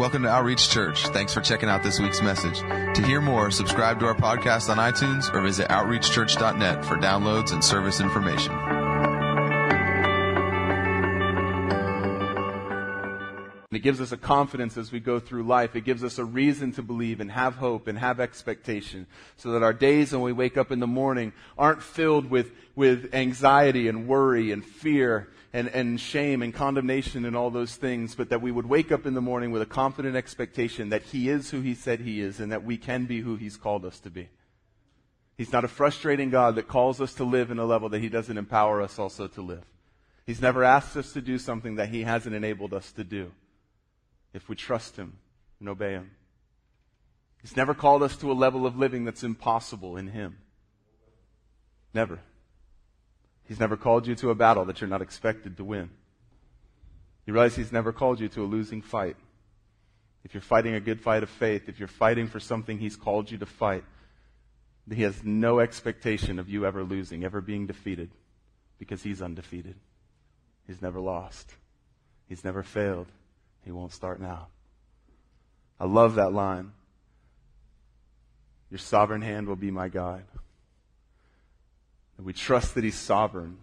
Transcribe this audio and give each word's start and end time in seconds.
Welcome 0.00 0.22
to 0.22 0.30
Outreach 0.30 0.70
Church. 0.70 1.08
Thanks 1.08 1.34
for 1.34 1.42
checking 1.42 1.68
out 1.68 1.82
this 1.82 2.00
week's 2.00 2.22
message. 2.22 2.60
To 2.60 3.02
hear 3.04 3.20
more, 3.20 3.50
subscribe 3.50 4.00
to 4.00 4.06
our 4.06 4.14
podcast 4.14 4.70
on 4.70 4.78
iTunes 4.78 5.30
or 5.34 5.42
visit 5.42 5.68
outreachchurch.net 5.68 6.86
for 6.86 6.96
downloads 6.96 7.52
and 7.52 7.62
service 7.62 8.00
information. 8.00 8.79
It 13.80 13.84
gives 13.84 14.02
us 14.02 14.12
a 14.12 14.18
confidence 14.18 14.76
as 14.76 14.92
we 14.92 15.00
go 15.00 15.18
through 15.18 15.44
life. 15.44 15.74
It 15.74 15.86
gives 15.86 16.04
us 16.04 16.18
a 16.18 16.24
reason 16.26 16.70
to 16.72 16.82
believe 16.82 17.18
and 17.18 17.32
have 17.32 17.54
hope 17.54 17.86
and 17.86 17.98
have 17.98 18.20
expectation 18.20 19.06
so 19.38 19.52
that 19.52 19.62
our 19.62 19.72
days 19.72 20.12
when 20.12 20.20
we 20.20 20.34
wake 20.34 20.58
up 20.58 20.70
in 20.70 20.80
the 20.80 20.86
morning 20.86 21.32
aren't 21.56 21.82
filled 21.82 22.28
with, 22.28 22.52
with 22.76 23.14
anxiety 23.14 23.88
and 23.88 24.06
worry 24.06 24.52
and 24.52 24.62
fear 24.62 25.30
and, 25.54 25.68
and 25.68 25.98
shame 25.98 26.42
and 26.42 26.52
condemnation 26.52 27.24
and 27.24 27.34
all 27.34 27.48
those 27.48 27.74
things, 27.74 28.14
but 28.14 28.28
that 28.28 28.42
we 28.42 28.52
would 28.52 28.66
wake 28.66 28.92
up 28.92 29.06
in 29.06 29.14
the 29.14 29.22
morning 29.22 29.50
with 29.50 29.62
a 29.62 29.66
confident 29.66 30.14
expectation 30.14 30.90
that 30.90 31.04
He 31.04 31.30
is 31.30 31.50
who 31.50 31.62
He 31.62 31.74
said 31.74 32.00
He 32.00 32.20
is 32.20 32.38
and 32.38 32.52
that 32.52 32.62
we 32.62 32.76
can 32.76 33.06
be 33.06 33.22
who 33.22 33.36
He's 33.36 33.56
called 33.56 33.86
us 33.86 33.98
to 34.00 34.10
be. 34.10 34.28
He's 35.38 35.54
not 35.54 35.64
a 35.64 35.68
frustrating 35.68 36.28
God 36.28 36.56
that 36.56 36.68
calls 36.68 37.00
us 37.00 37.14
to 37.14 37.24
live 37.24 37.50
in 37.50 37.58
a 37.58 37.64
level 37.64 37.88
that 37.88 38.02
He 38.02 38.10
doesn't 38.10 38.36
empower 38.36 38.82
us 38.82 38.98
also 38.98 39.26
to 39.26 39.40
live. 39.40 39.64
He's 40.26 40.42
never 40.42 40.64
asked 40.64 40.98
us 40.98 41.14
to 41.14 41.22
do 41.22 41.38
something 41.38 41.76
that 41.76 41.88
He 41.88 42.02
hasn't 42.02 42.34
enabled 42.34 42.74
us 42.74 42.92
to 42.92 43.04
do 43.04 43.32
if 44.32 44.48
we 44.48 44.56
trust 44.56 44.96
Him 44.96 45.18
and 45.58 45.68
obey 45.68 45.92
Him. 45.92 46.10
He's 47.40 47.56
never 47.56 47.74
called 47.74 48.02
us 48.02 48.16
to 48.18 48.30
a 48.30 48.34
level 48.34 48.66
of 48.66 48.76
living 48.76 49.04
that's 49.04 49.22
impossible 49.22 49.96
in 49.96 50.08
Him. 50.08 50.38
Never. 51.94 52.20
He's 53.44 53.60
never 53.60 53.76
called 53.76 54.06
you 54.06 54.14
to 54.16 54.30
a 54.30 54.34
battle 54.34 54.64
that 54.66 54.80
you're 54.80 54.90
not 54.90 55.02
expected 55.02 55.56
to 55.56 55.64
win. 55.64 55.90
You 57.26 57.32
realize 57.32 57.56
He's 57.56 57.72
never 57.72 57.92
called 57.92 58.20
you 58.20 58.28
to 58.28 58.42
a 58.42 58.46
losing 58.46 58.82
fight. 58.82 59.16
If 60.22 60.34
you're 60.34 60.42
fighting 60.42 60.74
a 60.74 60.80
good 60.80 61.00
fight 61.00 61.22
of 61.22 61.30
faith, 61.30 61.68
if 61.68 61.78
you're 61.78 61.88
fighting 61.88 62.28
for 62.28 62.40
something 62.40 62.78
He's 62.78 62.96
called 62.96 63.30
you 63.30 63.38
to 63.38 63.46
fight, 63.46 63.84
He 64.92 65.02
has 65.02 65.24
no 65.24 65.60
expectation 65.60 66.38
of 66.38 66.48
you 66.48 66.66
ever 66.66 66.84
losing, 66.84 67.24
ever 67.24 67.40
being 67.40 67.66
defeated, 67.66 68.10
because 68.78 69.02
He's 69.02 69.22
undefeated. 69.22 69.76
He's 70.66 70.82
never 70.82 71.00
lost. 71.00 71.54
He's 72.28 72.44
never 72.44 72.62
failed. 72.62 73.08
He 73.64 73.70
won't 73.70 73.92
start 73.92 74.20
now. 74.20 74.48
I 75.78 75.86
love 75.86 76.16
that 76.16 76.32
line. 76.32 76.72
Your 78.70 78.78
sovereign 78.78 79.22
hand 79.22 79.48
will 79.48 79.56
be 79.56 79.70
my 79.70 79.88
guide. 79.88 80.24
And 82.16 82.26
we 82.26 82.32
trust 82.32 82.74
that 82.74 82.84
He's 82.84 82.98
sovereign. 82.98 83.58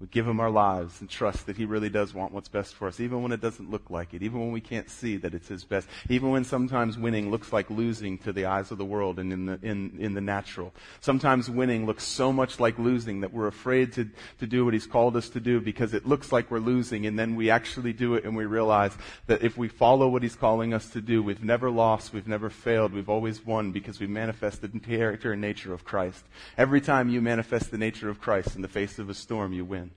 We 0.00 0.06
give 0.06 0.28
him 0.28 0.38
our 0.38 0.50
lives 0.50 1.00
and 1.00 1.10
trust 1.10 1.46
that 1.46 1.56
he 1.56 1.64
really 1.64 1.88
does 1.88 2.14
want 2.14 2.30
what's 2.30 2.48
best 2.48 2.76
for 2.76 2.86
us, 2.86 3.00
even 3.00 3.20
when 3.20 3.32
it 3.32 3.40
doesn't 3.40 3.68
look 3.68 3.90
like 3.90 4.14
it, 4.14 4.22
even 4.22 4.38
when 4.38 4.52
we 4.52 4.60
can't 4.60 4.88
see 4.88 5.16
that 5.16 5.34
it's 5.34 5.48
his 5.48 5.64
best, 5.64 5.88
even 6.08 6.30
when 6.30 6.44
sometimes 6.44 6.96
winning 6.96 7.32
looks 7.32 7.52
like 7.52 7.68
losing 7.68 8.16
to 8.18 8.32
the 8.32 8.44
eyes 8.44 8.70
of 8.70 8.78
the 8.78 8.84
world 8.84 9.18
and 9.18 9.32
in 9.32 9.46
the, 9.46 9.58
in, 9.60 9.96
in 9.98 10.14
the 10.14 10.20
natural. 10.20 10.72
Sometimes 11.00 11.50
winning 11.50 11.84
looks 11.84 12.04
so 12.04 12.32
much 12.32 12.60
like 12.60 12.78
losing 12.78 13.22
that 13.22 13.32
we're 13.32 13.48
afraid 13.48 13.92
to, 13.94 14.08
to 14.38 14.46
do 14.46 14.64
what 14.64 14.72
he's 14.72 14.86
called 14.86 15.16
us 15.16 15.28
to 15.30 15.40
do 15.40 15.60
because 15.60 15.92
it 15.92 16.06
looks 16.06 16.30
like 16.30 16.48
we're 16.48 16.60
losing 16.60 17.04
and 17.04 17.18
then 17.18 17.34
we 17.34 17.50
actually 17.50 17.92
do 17.92 18.14
it 18.14 18.24
and 18.24 18.36
we 18.36 18.46
realize 18.46 18.96
that 19.26 19.42
if 19.42 19.58
we 19.58 19.66
follow 19.66 20.06
what 20.06 20.22
he's 20.22 20.36
calling 20.36 20.72
us 20.72 20.90
to 20.90 21.00
do, 21.00 21.24
we've 21.24 21.42
never 21.42 21.70
lost, 21.70 22.12
we've 22.12 22.28
never 22.28 22.50
failed, 22.50 22.92
we've 22.92 23.10
always 23.10 23.44
won 23.44 23.72
because 23.72 23.98
we 23.98 24.06
manifest 24.06 24.60
the 24.60 24.68
character 24.68 25.32
and 25.32 25.40
nature 25.40 25.74
of 25.74 25.84
Christ. 25.84 26.24
Every 26.56 26.80
time 26.80 27.08
you 27.08 27.20
manifest 27.20 27.72
the 27.72 27.78
nature 27.78 28.08
of 28.08 28.20
Christ 28.20 28.54
in 28.54 28.62
the 28.62 28.68
face 28.68 29.00
of 29.00 29.10
a 29.10 29.14
storm, 29.14 29.52
you 29.52 29.64
win 29.64 29.87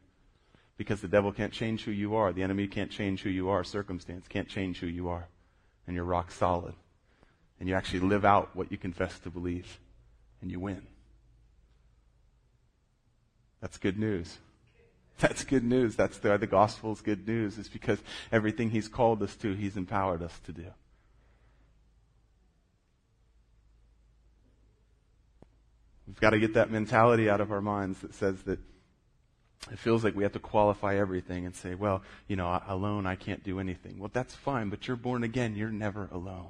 because 0.77 1.01
the 1.01 1.07
devil 1.07 1.31
can't 1.31 1.53
change 1.53 1.83
who 1.83 1.91
you 1.91 2.15
are. 2.15 2.33
The 2.33 2.43
enemy 2.43 2.67
can't 2.67 2.91
change 2.91 3.21
who 3.21 3.29
you 3.29 3.49
are. 3.49 3.63
Circumstance 3.63 4.27
can't 4.27 4.47
change 4.47 4.79
who 4.79 4.87
you 4.87 5.09
are. 5.09 5.27
And 5.85 5.95
you're 5.95 6.05
rock 6.05 6.31
solid. 6.31 6.73
And 7.59 7.69
you 7.69 7.75
actually 7.75 7.99
live 7.99 8.25
out 8.25 8.55
what 8.55 8.71
you 8.71 8.77
confess 8.77 9.19
to 9.19 9.29
believe. 9.29 9.79
And 10.41 10.49
you 10.49 10.59
win. 10.59 10.81
That's 13.61 13.77
good 13.77 13.99
news. 13.99 14.37
That's 15.19 15.43
good 15.43 15.63
news. 15.63 15.95
That's 15.95 16.17
the, 16.17 16.37
the 16.37 16.47
gospel's 16.47 17.01
good 17.01 17.27
news. 17.27 17.59
Is 17.59 17.69
because 17.69 17.99
everything 18.31 18.71
he's 18.71 18.87
called 18.87 19.21
us 19.21 19.35
to, 19.37 19.53
he's 19.53 19.77
empowered 19.77 20.23
us 20.23 20.39
to 20.45 20.51
do. 20.51 20.65
We've 26.07 26.19
got 26.19 26.31
to 26.31 26.39
get 26.39 26.55
that 26.55 26.71
mentality 26.71 27.29
out 27.29 27.39
of 27.39 27.51
our 27.51 27.61
minds 27.61 27.99
that 27.99 28.15
says 28.15 28.41
that 28.43 28.59
it 29.69 29.77
feels 29.77 30.03
like 30.03 30.15
we 30.15 30.23
have 30.23 30.31
to 30.33 30.39
qualify 30.39 30.95
everything 30.95 31.45
and 31.45 31.55
say, 31.55 31.75
well, 31.75 32.01
you 32.27 32.35
know, 32.35 32.61
alone 32.67 33.05
I 33.05 33.15
can't 33.15 33.43
do 33.43 33.59
anything. 33.59 33.99
Well, 33.99 34.09
that's 34.11 34.33
fine, 34.33 34.69
but 34.69 34.87
you're 34.87 34.97
born 34.97 35.23
again. 35.23 35.55
You're 35.55 35.69
never 35.69 36.09
alone. 36.11 36.49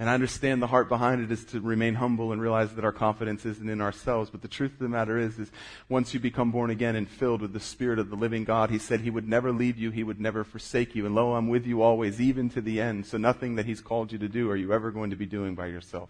And 0.00 0.08
I 0.08 0.14
understand 0.14 0.62
the 0.62 0.66
heart 0.66 0.88
behind 0.88 1.22
it 1.22 1.30
is 1.30 1.44
to 1.46 1.60
remain 1.60 1.94
humble 1.94 2.32
and 2.32 2.40
realize 2.40 2.74
that 2.74 2.86
our 2.86 2.92
confidence 2.92 3.44
isn't 3.44 3.68
in 3.68 3.82
ourselves. 3.82 4.30
But 4.30 4.40
the 4.40 4.48
truth 4.48 4.72
of 4.72 4.78
the 4.78 4.88
matter 4.88 5.18
is, 5.18 5.38
is 5.38 5.52
once 5.90 6.14
you 6.14 6.20
become 6.20 6.50
born 6.50 6.70
again 6.70 6.96
and 6.96 7.06
filled 7.06 7.42
with 7.42 7.52
the 7.52 7.60
Spirit 7.60 7.98
of 7.98 8.08
the 8.08 8.16
living 8.16 8.44
God, 8.44 8.70
He 8.70 8.78
said 8.78 9.02
He 9.02 9.10
would 9.10 9.28
never 9.28 9.52
leave 9.52 9.76
you. 9.76 9.90
He 9.90 10.02
would 10.02 10.18
never 10.18 10.42
forsake 10.42 10.94
you. 10.94 11.04
And 11.04 11.14
lo, 11.14 11.34
I'm 11.34 11.48
with 11.48 11.66
you 11.66 11.82
always, 11.82 12.18
even 12.18 12.48
to 12.50 12.62
the 12.62 12.80
end. 12.80 13.04
So 13.04 13.18
nothing 13.18 13.56
that 13.56 13.66
He's 13.66 13.82
called 13.82 14.10
you 14.10 14.18
to 14.20 14.28
do 14.28 14.50
are 14.50 14.56
you 14.56 14.72
ever 14.72 14.90
going 14.90 15.10
to 15.10 15.16
be 15.16 15.26
doing 15.26 15.54
by 15.54 15.66
yourself. 15.66 16.08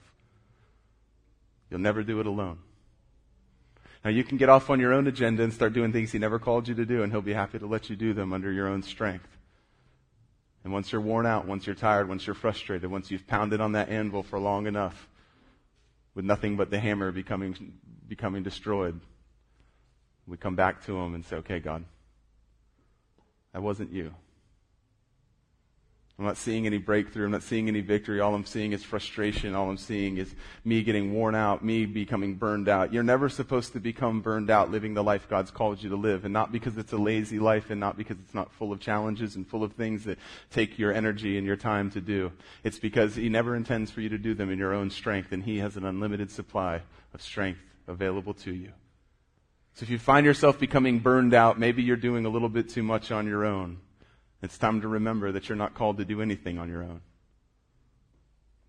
You'll 1.69 1.81
never 1.81 2.05
do 2.05 2.21
it 2.21 2.27
alone. 2.27 2.59
Now 4.05 4.11
you 4.11 4.25
can 4.25 4.39
get 4.39 4.49
off 4.49 4.71
on 4.71 4.81
your 4.81 4.93
own 4.93 5.07
agenda 5.07 5.43
and 5.43 5.53
start 5.53 5.73
doing 5.73 5.93
things 5.93 6.13
he 6.13 6.19
never 6.19 6.39
called 6.39 6.69
you 6.69 6.75
to 6.75 6.87
do, 6.87 7.03
and 7.03 7.13
he'll 7.13 7.21
be 7.21 7.35
happy 7.35 7.59
to 7.59 7.67
let 7.67 7.91
you 7.91 7.97
do 7.97 8.15
them 8.15 8.33
under 8.33 8.51
your 8.51 8.67
own 8.69 8.83
strength. 8.83 9.29
And 10.65 10.73
once 10.73 10.93
you're 10.93 11.01
worn 11.01 11.27
out, 11.27 11.47
once 11.47 11.67
you're 11.67 11.75
tired, 11.75 12.09
once 12.09 12.27
you're 12.27 12.35
frustrated, 12.35 12.91
once 12.91 13.11
you've 13.11 13.27
pounded 13.27 13.61
on 13.61 13.73
that 13.73 13.89
anvil 13.89 14.23
for 14.23 14.39
long 14.39 14.67
enough, 14.67 15.09
with 16.15 16.25
nothing 16.25 16.57
but 16.57 16.71
the 16.71 16.79
hammer 16.79 17.13
becoming, 17.13 17.73
becoming 18.09 18.43
destroyed, 18.43 19.01
we 20.27 20.37
come 20.37 20.57
back 20.57 20.85
to 20.87 20.99
him 20.99 21.15
and 21.15 21.25
say, 21.25 21.37
okay, 21.37 21.61
God, 21.61 21.85
that 23.53 23.63
wasn't 23.63 23.93
you. 23.93 24.15
I'm 26.21 26.27
not 26.27 26.37
seeing 26.37 26.67
any 26.67 26.77
breakthrough. 26.77 27.25
I'm 27.25 27.31
not 27.31 27.43
seeing 27.43 27.67
any 27.67 27.81
victory. 27.81 28.21
All 28.21 28.35
I'm 28.35 28.45
seeing 28.45 28.73
is 28.73 28.85
frustration. 28.85 29.55
All 29.55 29.71
I'm 29.71 29.79
seeing 29.79 30.19
is 30.19 30.35
me 30.67 30.83
getting 30.83 31.15
worn 31.15 31.35
out, 31.35 31.65
me 31.65 31.87
becoming 31.87 32.35
burned 32.35 32.69
out. 32.69 32.93
You're 32.93 33.03
never 33.03 33.31
supposed 33.31 33.73
to 33.73 33.81
become 33.81 34.21
burned 34.21 34.51
out 34.51 34.71
living 34.71 34.93
the 34.93 35.03
life 35.03 35.31
God's 35.31 35.51
called 35.51 35.83
you 35.83 35.89
to 35.89 35.97
live. 35.97 36.27
And 36.27 36.35
not 36.35 36.53
because 36.53 36.77
it's 36.77 36.93
a 36.93 36.99
lazy 36.99 37.39
life 37.39 37.71
and 37.71 37.81
not 37.81 37.97
because 37.97 38.19
it's 38.23 38.35
not 38.35 38.53
full 38.53 38.71
of 38.71 38.81
challenges 38.81 39.35
and 39.35 39.49
full 39.49 39.65
of 39.65 39.73
things 39.73 40.05
that 40.05 40.19
take 40.51 40.79
your 40.79 40.93
energy 40.93 41.39
and 41.39 41.47
your 41.47 41.57
time 41.57 41.91
to 41.93 42.03
do. 42.03 42.33
It's 42.65 42.79
because 42.79 43.15
He 43.15 43.31
never 43.31 43.57
intends 43.57 43.91
for 43.91 44.03
you 44.03 44.11
to 44.11 44.19
do 44.19 44.35
them 44.35 44.51
in 44.51 44.59
your 44.59 44.75
own 44.75 44.91
strength 44.91 45.33
and 45.33 45.43
He 45.43 45.57
has 45.61 45.79
an 45.79 45.87
unlimited 45.87 46.31
supply 46.31 46.83
of 47.15 47.23
strength 47.23 47.61
available 47.89 48.35
to 48.35 48.53
you. 48.53 48.73
So 49.73 49.85
if 49.85 49.89
you 49.89 49.99
find 49.99 50.27
yourself 50.27 50.59
becoming 50.59 50.99
burned 50.99 51.33
out, 51.33 51.59
maybe 51.59 51.83
you're 51.83 51.97
doing 51.97 52.27
a 52.27 52.29
little 52.29 52.51
bit 52.51 52.69
too 52.69 52.83
much 52.83 53.11
on 53.11 53.27
your 53.27 53.47
own. 53.47 53.79
It's 54.43 54.59
time 54.59 54.81
to 54.81 54.89
remember 54.89 55.33
that 55.33 55.49
you're 55.49 55.57
not 55.57 55.75
called 55.75 55.99
to 55.99 56.05
do 56.05 56.23
anything 56.23 56.59
on 56.59 56.69
your 56.69 56.83
own. 56.83 57.03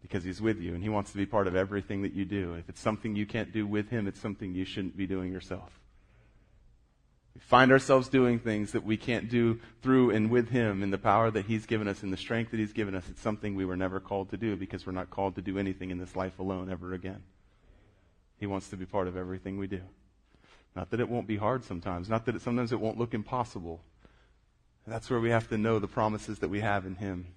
Because 0.02 0.24
He's 0.24 0.42
with 0.42 0.60
you 0.60 0.74
and 0.74 0.84
He 0.84 0.90
wants 0.90 1.12
to 1.12 1.18
be 1.18 1.26
part 1.26 1.48
of 1.48 1.56
everything 1.56 2.02
that 2.02 2.14
you 2.14 2.26
do. 2.26 2.56
If 2.56 2.68
it's 2.70 2.82
something 2.82 3.16
you 3.16 3.26
can't 3.26 3.54
do 3.54 3.66
with 3.66 3.90
Him, 3.90 4.08
it's 4.08 4.20
something 4.20 4.54
you 4.54 4.66
shouldn't 4.66 4.98
be 4.98 5.08
doing 5.08 5.32
yourself. 5.32 5.80
We 7.36 7.40
find 7.42 7.72
ourselves 7.72 8.10
doing 8.10 8.40
things 8.40 8.74
that 8.74 8.84
we 8.84 8.98
can't 8.98 9.30
do 9.30 9.60
through 9.82 10.12
and 10.12 10.30
with 10.30 10.50
Him 10.50 10.84
in 10.84 10.92
the 10.92 10.98
power 10.98 11.32
that 11.32 11.46
He's 11.46 11.66
given 11.66 11.88
us, 11.88 12.04
in 12.04 12.12
the 12.12 12.18
strength 12.18 12.52
that 12.52 12.60
He's 12.60 12.74
given 12.74 12.94
us. 12.94 13.06
It's 13.10 13.22
something 13.22 13.56
we 13.56 13.64
were 13.64 13.78
never 13.78 14.02
called 14.02 14.32
to 14.32 14.38
do 14.38 14.58
because 14.58 14.86
we're 14.86 14.92
not 14.92 15.10
called 15.10 15.36
to 15.36 15.42
do 15.42 15.58
anything 15.58 15.92
in 15.92 15.98
this 15.98 16.16
life 16.16 16.40
alone 16.40 16.70
ever 16.70 16.94
again. 16.94 17.24
He 18.38 18.48
wants 18.48 18.70
to 18.70 18.76
be 18.76 18.86
part 18.86 19.08
of 19.08 19.16
everything 19.16 19.58
we 19.58 19.68
do. 19.68 19.82
Not 20.76 20.90
that 20.90 21.00
it 21.00 21.08
won't 21.08 21.28
be 21.28 21.38
hard 21.38 21.64
sometimes, 21.64 22.10
not 22.10 22.26
that 22.26 22.36
it, 22.36 22.42
sometimes 22.42 22.72
it 22.74 22.80
won't 22.80 22.98
look 22.98 23.14
impossible, 23.14 23.82
that's 24.88 25.10
where 25.10 25.20
we 25.20 25.30
have 25.30 25.48
to 25.50 25.58
know 25.58 25.80
the 25.80 25.88
promises 25.88 26.40
that 26.40 26.50
we 26.50 26.62
have 26.62 26.86
in 26.86 26.96
Him. 26.96 27.28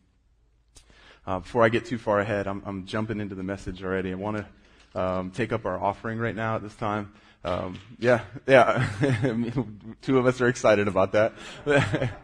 Uh, 1.26 1.40
before 1.40 1.64
I 1.64 1.68
get 1.68 1.86
too 1.86 1.98
far 1.98 2.20
ahead, 2.20 2.46
I'm, 2.46 2.62
I'm, 2.66 2.86
jumping 2.86 3.20
into 3.20 3.34
the 3.34 3.42
message 3.42 3.82
already. 3.82 4.12
I 4.12 4.14
want 4.14 4.38
to 4.38 5.00
um, 5.00 5.30
take 5.30 5.52
up 5.52 5.64
our 5.64 5.82
offering 5.82 6.18
right 6.18 6.34
now 6.34 6.56
at 6.56 6.62
this 6.62 6.74
time. 6.74 7.12
Um, 7.44 7.78
yeah, 7.98 8.22
yeah. 8.46 8.88
Two 10.02 10.18
of 10.18 10.26
us 10.26 10.40
are 10.40 10.48
excited 10.48 10.88
about 10.88 11.12
that. 11.12 11.32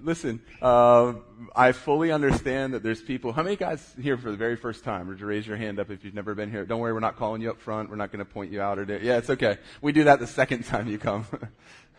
Listen, 0.00 0.40
uh, 0.62 1.14
I 1.54 1.72
fully 1.72 2.12
understand 2.12 2.74
that 2.74 2.82
there's 2.82 3.02
people. 3.02 3.32
How 3.32 3.42
many 3.42 3.56
guys 3.56 3.94
here 4.00 4.16
for 4.16 4.30
the 4.30 4.36
very 4.36 4.56
first 4.56 4.84
time? 4.84 5.08
Or 5.10 5.16
to 5.16 5.26
raise 5.26 5.46
your 5.46 5.56
hand 5.56 5.78
up 5.78 5.90
if 5.90 6.04
you've 6.04 6.14
never 6.14 6.34
been 6.34 6.50
here. 6.50 6.64
Don't 6.64 6.80
worry, 6.80 6.92
we're 6.92 7.00
not 7.00 7.16
calling 7.16 7.42
you 7.42 7.50
up 7.50 7.60
front. 7.60 7.90
We're 7.90 7.96
not 7.96 8.12
going 8.12 8.24
to 8.24 8.30
point 8.30 8.52
you 8.52 8.60
out 8.60 8.78
or 8.78 8.84
do. 8.84 8.98
Yeah, 9.02 9.18
it's 9.18 9.30
okay. 9.30 9.58
We 9.80 9.92
do 9.92 10.04
that 10.04 10.20
the 10.20 10.26
second 10.26 10.64
time 10.64 10.88
you 10.88 10.98
come. 10.98 11.26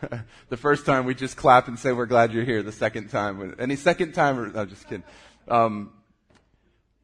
the 0.48 0.56
first 0.56 0.86
time 0.86 1.04
we 1.04 1.14
just 1.14 1.36
clap 1.36 1.68
and 1.68 1.78
say 1.78 1.92
we're 1.92 2.06
glad 2.06 2.32
you're 2.32 2.44
here. 2.44 2.62
The 2.62 2.72
second 2.72 3.08
time, 3.08 3.54
any 3.58 3.76
second 3.76 4.12
time, 4.12 4.52
no, 4.52 4.64
just 4.64 4.84
kidding. 4.84 5.04
Um, 5.48 5.92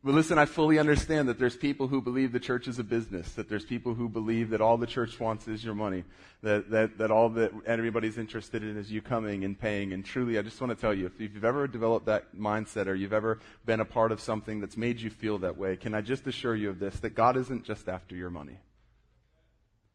But 0.08 0.14
listen, 0.14 0.38
I 0.38 0.46
fully 0.46 0.78
understand 0.78 1.28
that 1.28 1.38
there's 1.38 1.54
people 1.54 1.86
who 1.86 2.00
believe 2.00 2.32
the 2.32 2.40
church 2.40 2.66
is 2.66 2.78
a 2.78 2.82
business, 2.82 3.30
that 3.32 3.50
there's 3.50 3.66
people 3.66 3.92
who 3.92 4.08
believe 4.08 4.48
that 4.48 4.62
all 4.62 4.78
the 4.78 4.86
church 4.86 5.20
wants 5.20 5.46
is 5.46 5.62
your 5.62 5.74
money, 5.74 6.02
that, 6.40 6.70
that, 6.70 6.96
that 6.96 7.10
all 7.10 7.28
that 7.28 7.52
everybody's 7.66 8.16
interested 8.16 8.62
in 8.62 8.78
is 8.78 8.90
you 8.90 9.02
coming 9.02 9.44
and 9.44 9.60
paying. 9.60 9.92
And 9.92 10.02
truly, 10.02 10.38
I 10.38 10.40
just 10.40 10.58
want 10.62 10.70
to 10.70 10.80
tell 10.80 10.94
you, 10.94 11.04
if 11.04 11.20
you've 11.20 11.44
ever 11.44 11.68
developed 11.68 12.06
that 12.06 12.34
mindset 12.34 12.86
or 12.86 12.94
you've 12.94 13.12
ever 13.12 13.38
been 13.66 13.80
a 13.80 13.84
part 13.84 14.10
of 14.10 14.18
something 14.18 14.60
that's 14.60 14.78
made 14.78 14.98
you 14.98 15.10
feel 15.10 15.36
that 15.40 15.58
way, 15.58 15.76
can 15.76 15.92
I 15.92 16.00
just 16.00 16.26
assure 16.26 16.56
you 16.56 16.70
of 16.70 16.78
this, 16.78 16.98
that 17.00 17.10
God 17.10 17.36
isn't 17.36 17.64
just 17.66 17.86
after 17.86 18.16
your 18.16 18.30
money. 18.30 18.60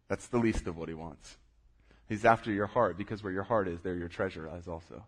That's 0.09 0.27
the 0.27 0.37
least 0.37 0.67
of 0.67 0.77
what 0.77 0.89
he 0.89 0.93
wants. 0.93 1.37
He's 2.07 2.23
after 2.23 2.51
your 2.51 2.67
heart 2.67 2.99
because 2.99 3.23
where 3.23 3.33
your 3.33 3.41
heart 3.41 3.67
is, 3.67 3.81
there 3.81 3.95
your 3.95 4.09
treasure 4.09 4.47
lies 4.47 4.67
also. 4.67 5.05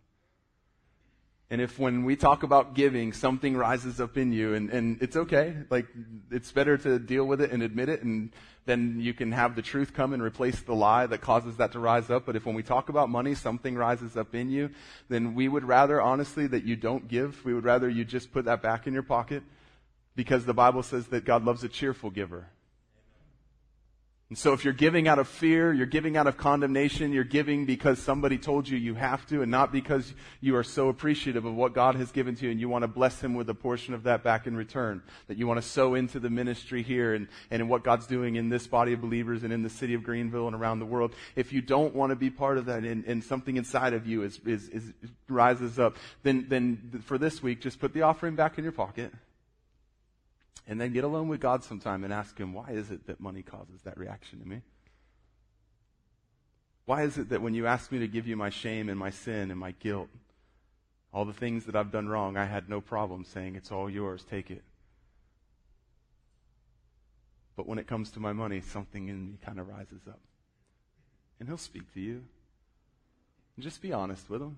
And 1.51 1.61
if 1.61 1.77
when 1.77 2.05
we 2.05 2.15
talk 2.15 2.41
about 2.41 2.73
giving, 2.73 3.13
something 3.13 3.55
rises 3.55 4.01
up 4.01 4.17
in 4.17 4.33
you, 4.33 4.55
and, 4.55 4.71
and 4.71 5.01
it's 5.01 5.15
okay, 5.15 5.55
like, 5.69 5.85
it's 6.31 6.51
better 6.51 6.75
to 6.75 6.97
deal 6.97 7.23
with 7.23 7.39
it 7.39 7.51
and 7.51 7.61
admit 7.61 7.87
it, 7.87 8.01
and 8.01 8.31
then 8.65 8.99
you 8.99 9.13
can 9.13 9.31
have 9.31 9.55
the 9.55 9.61
truth 9.61 9.93
come 9.93 10.13
and 10.13 10.23
replace 10.23 10.59
the 10.61 10.73
lie 10.73 11.05
that 11.05 11.21
causes 11.21 11.57
that 11.57 11.73
to 11.73 11.79
rise 11.79 12.09
up. 12.09 12.25
But 12.25 12.35
if 12.35 12.47
when 12.47 12.55
we 12.55 12.63
talk 12.63 12.89
about 12.89 13.11
money, 13.11 13.35
something 13.35 13.75
rises 13.75 14.17
up 14.17 14.33
in 14.33 14.49
you, 14.49 14.71
then 15.07 15.35
we 15.35 15.47
would 15.47 15.63
rather, 15.63 16.01
honestly, 16.01 16.47
that 16.47 16.63
you 16.63 16.75
don't 16.75 17.07
give. 17.07 17.45
We 17.45 17.53
would 17.53 17.63
rather 17.63 17.87
you 17.87 18.05
just 18.05 18.33
put 18.33 18.45
that 18.45 18.63
back 18.63 18.87
in 18.87 18.93
your 18.93 19.03
pocket, 19.03 19.43
because 20.15 20.45
the 20.45 20.53
Bible 20.55 20.81
says 20.81 21.07
that 21.07 21.25
God 21.25 21.45
loves 21.45 21.63
a 21.63 21.69
cheerful 21.69 22.09
giver. 22.09 22.47
And 24.29 24.37
so 24.39 24.53
if 24.53 24.63
you're 24.63 24.73
giving 24.73 25.07
out 25.07 25.19
of 25.19 25.27
fear, 25.27 25.71
you're 25.71 25.85
giving 25.85 26.17
out 26.17 26.25
of 26.25 26.35
condemnation, 26.35 27.13
you're 27.13 27.23
giving 27.23 27.67
because 27.67 27.99
somebody 27.99 28.39
told 28.39 28.67
you 28.67 28.75
you 28.75 28.95
have 28.95 29.23
to 29.27 29.43
and 29.43 29.51
not 29.51 29.71
because 29.71 30.15
you 30.41 30.55
are 30.55 30.63
so 30.63 30.89
appreciative 30.89 31.45
of 31.45 31.53
what 31.53 31.75
God 31.75 31.93
has 31.93 32.11
given 32.11 32.35
to 32.37 32.45
you 32.45 32.51
and 32.51 32.59
you 32.59 32.67
want 32.67 32.81
to 32.81 32.87
bless 32.87 33.21
him 33.21 33.35
with 33.35 33.47
a 33.51 33.53
portion 33.53 33.93
of 33.93 34.01
that 34.03 34.23
back 34.23 34.47
in 34.47 34.57
return. 34.57 35.03
That 35.27 35.37
you 35.37 35.45
want 35.45 35.61
to 35.61 35.67
sow 35.67 35.93
into 35.93 36.19
the 36.19 36.31
ministry 36.31 36.81
here 36.81 37.13
and, 37.13 37.27
and 37.51 37.61
in 37.61 37.67
what 37.67 37.83
God's 37.83 38.07
doing 38.07 38.35
in 38.35 38.49
this 38.49 38.65
body 38.65 38.93
of 38.93 39.01
believers 39.01 39.43
and 39.43 39.53
in 39.53 39.61
the 39.61 39.69
city 39.69 39.93
of 39.93 40.01
Greenville 40.01 40.47
and 40.47 40.55
around 40.55 40.79
the 40.79 40.87
world. 40.87 41.13
If 41.35 41.53
you 41.53 41.61
don't 41.61 41.93
want 41.93 42.09
to 42.09 42.15
be 42.15 42.31
part 42.31 42.57
of 42.57 42.65
that 42.65 42.83
and, 42.83 43.05
and 43.05 43.23
something 43.23 43.57
inside 43.57 43.93
of 43.93 44.07
you 44.07 44.23
is, 44.23 44.39
is, 44.43 44.69
is 44.69 44.91
rises 45.29 45.77
up, 45.77 45.97
then, 46.23 46.47
then 46.49 47.03
for 47.05 47.19
this 47.19 47.43
week, 47.43 47.61
just 47.61 47.79
put 47.79 47.93
the 47.93 48.01
offering 48.01 48.35
back 48.35 48.57
in 48.57 48.63
your 48.63 48.73
pocket 48.73 49.13
and 50.67 50.81
then 50.81 50.93
get 50.93 51.03
alone 51.03 51.27
with 51.27 51.39
God 51.39 51.63
sometime 51.63 52.03
and 52.03 52.11
ask 52.11 52.37
Him, 52.37 52.53
why 52.53 52.71
is 52.71 52.91
it 52.91 53.07
that 53.07 53.19
money 53.19 53.41
causes 53.41 53.81
that 53.83 53.97
reaction 53.97 54.39
to 54.39 54.47
me? 54.47 54.61
Why 56.85 57.03
is 57.03 57.17
it 57.17 57.29
that 57.29 57.41
when 57.41 57.53
you 57.53 57.67
ask 57.67 57.91
me 57.91 57.99
to 57.99 58.07
give 58.07 58.27
you 58.27 58.35
my 58.35 58.49
shame 58.49 58.89
and 58.89 58.99
my 58.99 59.09
sin 59.09 59.51
and 59.51 59.59
my 59.59 59.71
guilt, 59.71 60.09
all 61.11 61.25
the 61.25 61.33
things 61.33 61.65
that 61.65 61.75
I've 61.75 61.91
done 61.91 62.07
wrong, 62.07 62.37
I 62.37 62.45
had 62.45 62.69
no 62.69 62.81
problem 62.81 63.25
saying, 63.25 63.55
it's 63.55 63.71
all 63.71 63.89
yours, 63.89 64.25
take 64.29 64.51
it. 64.51 64.63
But 67.55 67.67
when 67.67 67.79
it 67.79 67.87
comes 67.87 68.11
to 68.11 68.19
my 68.19 68.33
money, 68.33 68.61
something 68.61 69.07
in 69.07 69.25
me 69.25 69.37
kind 69.43 69.59
of 69.59 69.67
rises 69.67 70.01
up. 70.07 70.19
And 71.39 71.47
He'll 71.47 71.57
speak 71.57 71.91
to 71.93 71.99
you. 71.99 72.23
And 73.55 73.63
just 73.63 73.81
be 73.81 73.93
honest 73.93 74.29
with 74.29 74.41
Him. 74.41 74.57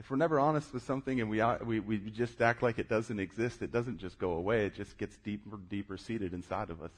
If 0.00 0.10
we're 0.10 0.16
never 0.16 0.40
honest 0.40 0.72
with 0.72 0.82
something 0.84 1.20
and 1.20 1.28
we, 1.28 1.42
we, 1.62 1.80
we 1.80 1.98
just 1.98 2.40
act 2.40 2.62
like 2.62 2.78
it 2.78 2.88
doesn't 2.88 3.20
exist, 3.20 3.60
it 3.60 3.70
doesn't 3.70 3.98
just 3.98 4.18
go 4.18 4.32
away. 4.32 4.64
It 4.64 4.74
just 4.74 4.96
gets 4.96 5.14
deeper, 5.18 5.58
deeper 5.68 5.98
seated 5.98 6.32
inside 6.32 6.70
of 6.70 6.82
us. 6.82 6.90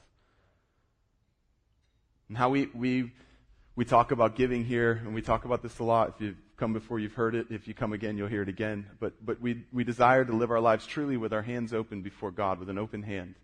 And 2.29 2.39
how 2.39 2.51
we, 2.51 2.69
we, 2.73 3.11
we 3.75 3.85
talk 3.85 4.13
about 4.13 4.37
giving 4.37 4.65
here, 4.65 4.93
and 5.05 5.15
we 5.15 5.21
talk 5.21 5.45
about 5.45 5.65
this 5.65 5.81
a 5.81 5.85
lot. 5.85 6.11
If 6.15 6.21
you've 6.21 6.37
come 6.57 6.73
before, 6.73 7.01
you've 7.01 7.15
heard 7.15 7.35
it. 7.35 7.49
If 7.51 7.67
you 7.67 7.75
come 7.75 7.93
again, 7.93 8.17
you'll 8.17 8.29
hear 8.29 8.43
it 8.43 8.49
again. 8.49 8.87
But, 9.01 9.15
but 9.27 9.41
we, 9.41 9.65
we 9.73 9.83
desire 9.83 10.25
to 10.25 10.33
live 10.33 10.53
our 10.53 10.61
lives 10.61 10.87
truly 10.87 11.17
with 11.17 11.33
our 11.33 11.43
hands 11.43 11.75
open 11.75 12.03
before 12.03 12.31
God, 12.31 12.61
with 12.61 12.71
an 12.71 12.79
open 12.79 13.03
hand. 13.03 13.35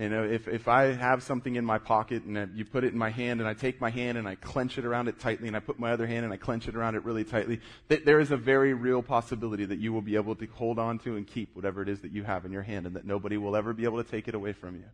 You 0.00 0.08
know, 0.08 0.24
if, 0.24 0.48
if 0.48 0.66
I 0.66 0.94
have 0.94 1.22
something 1.22 1.56
in 1.56 1.64
my 1.66 1.76
pocket 1.76 2.22
and 2.24 2.56
you 2.56 2.64
put 2.64 2.84
it 2.84 2.94
in 2.94 2.98
my 2.98 3.10
hand 3.10 3.40
and 3.40 3.46
I 3.46 3.52
take 3.52 3.82
my 3.82 3.90
hand 3.90 4.16
and 4.16 4.26
I 4.26 4.34
clench 4.34 4.78
it 4.78 4.86
around 4.86 5.08
it 5.08 5.20
tightly 5.20 5.46
and 5.46 5.54
I 5.54 5.60
put 5.60 5.78
my 5.78 5.92
other 5.92 6.06
hand 6.06 6.24
and 6.24 6.32
I 6.32 6.38
clench 6.38 6.68
it 6.68 6.74
around 6.74 6.94
it 6.94 7.04
really 7.04 7.22
tightly, 7.22 7.60
th- 7.90 8.06
there 8.06 8.18
is 8.18 8.30
a 8.30 8.36
very 8.38 8.72
real 8.72 9.02
possibility 9.02 9.66
that 9.66 9.78
you 9.78 9.92
will 9.92 10.00
be 10.00 10.16
able 10.16 10.34
to 10.36 10.46
hold 10.46 10.78
on 10.78 11.00
to 11.00 11.16
and 11.16 11.26
keep 11.26 11.54
whatever 11.54 11.82
it 11.82 11.88
is 11.90 12.00
that 12.00 12.12
you 12.12 12.24
have 12.24 12.46
in 12.46 12.50
your 12.50 12.62
hand 12.62 12.86
and 12.86 12.96
that 12.96 13.04
nobody 13.04 13.36
will 13.36 13.54
ever 13.54 13.74
be 13.74 13.84
able 13.84 14.02
to 14.02 14.10
take 14.10 14.26
it 14.26 14.34
away 14.34 14.54
from 14.54 14.74
you. 14.76 14.84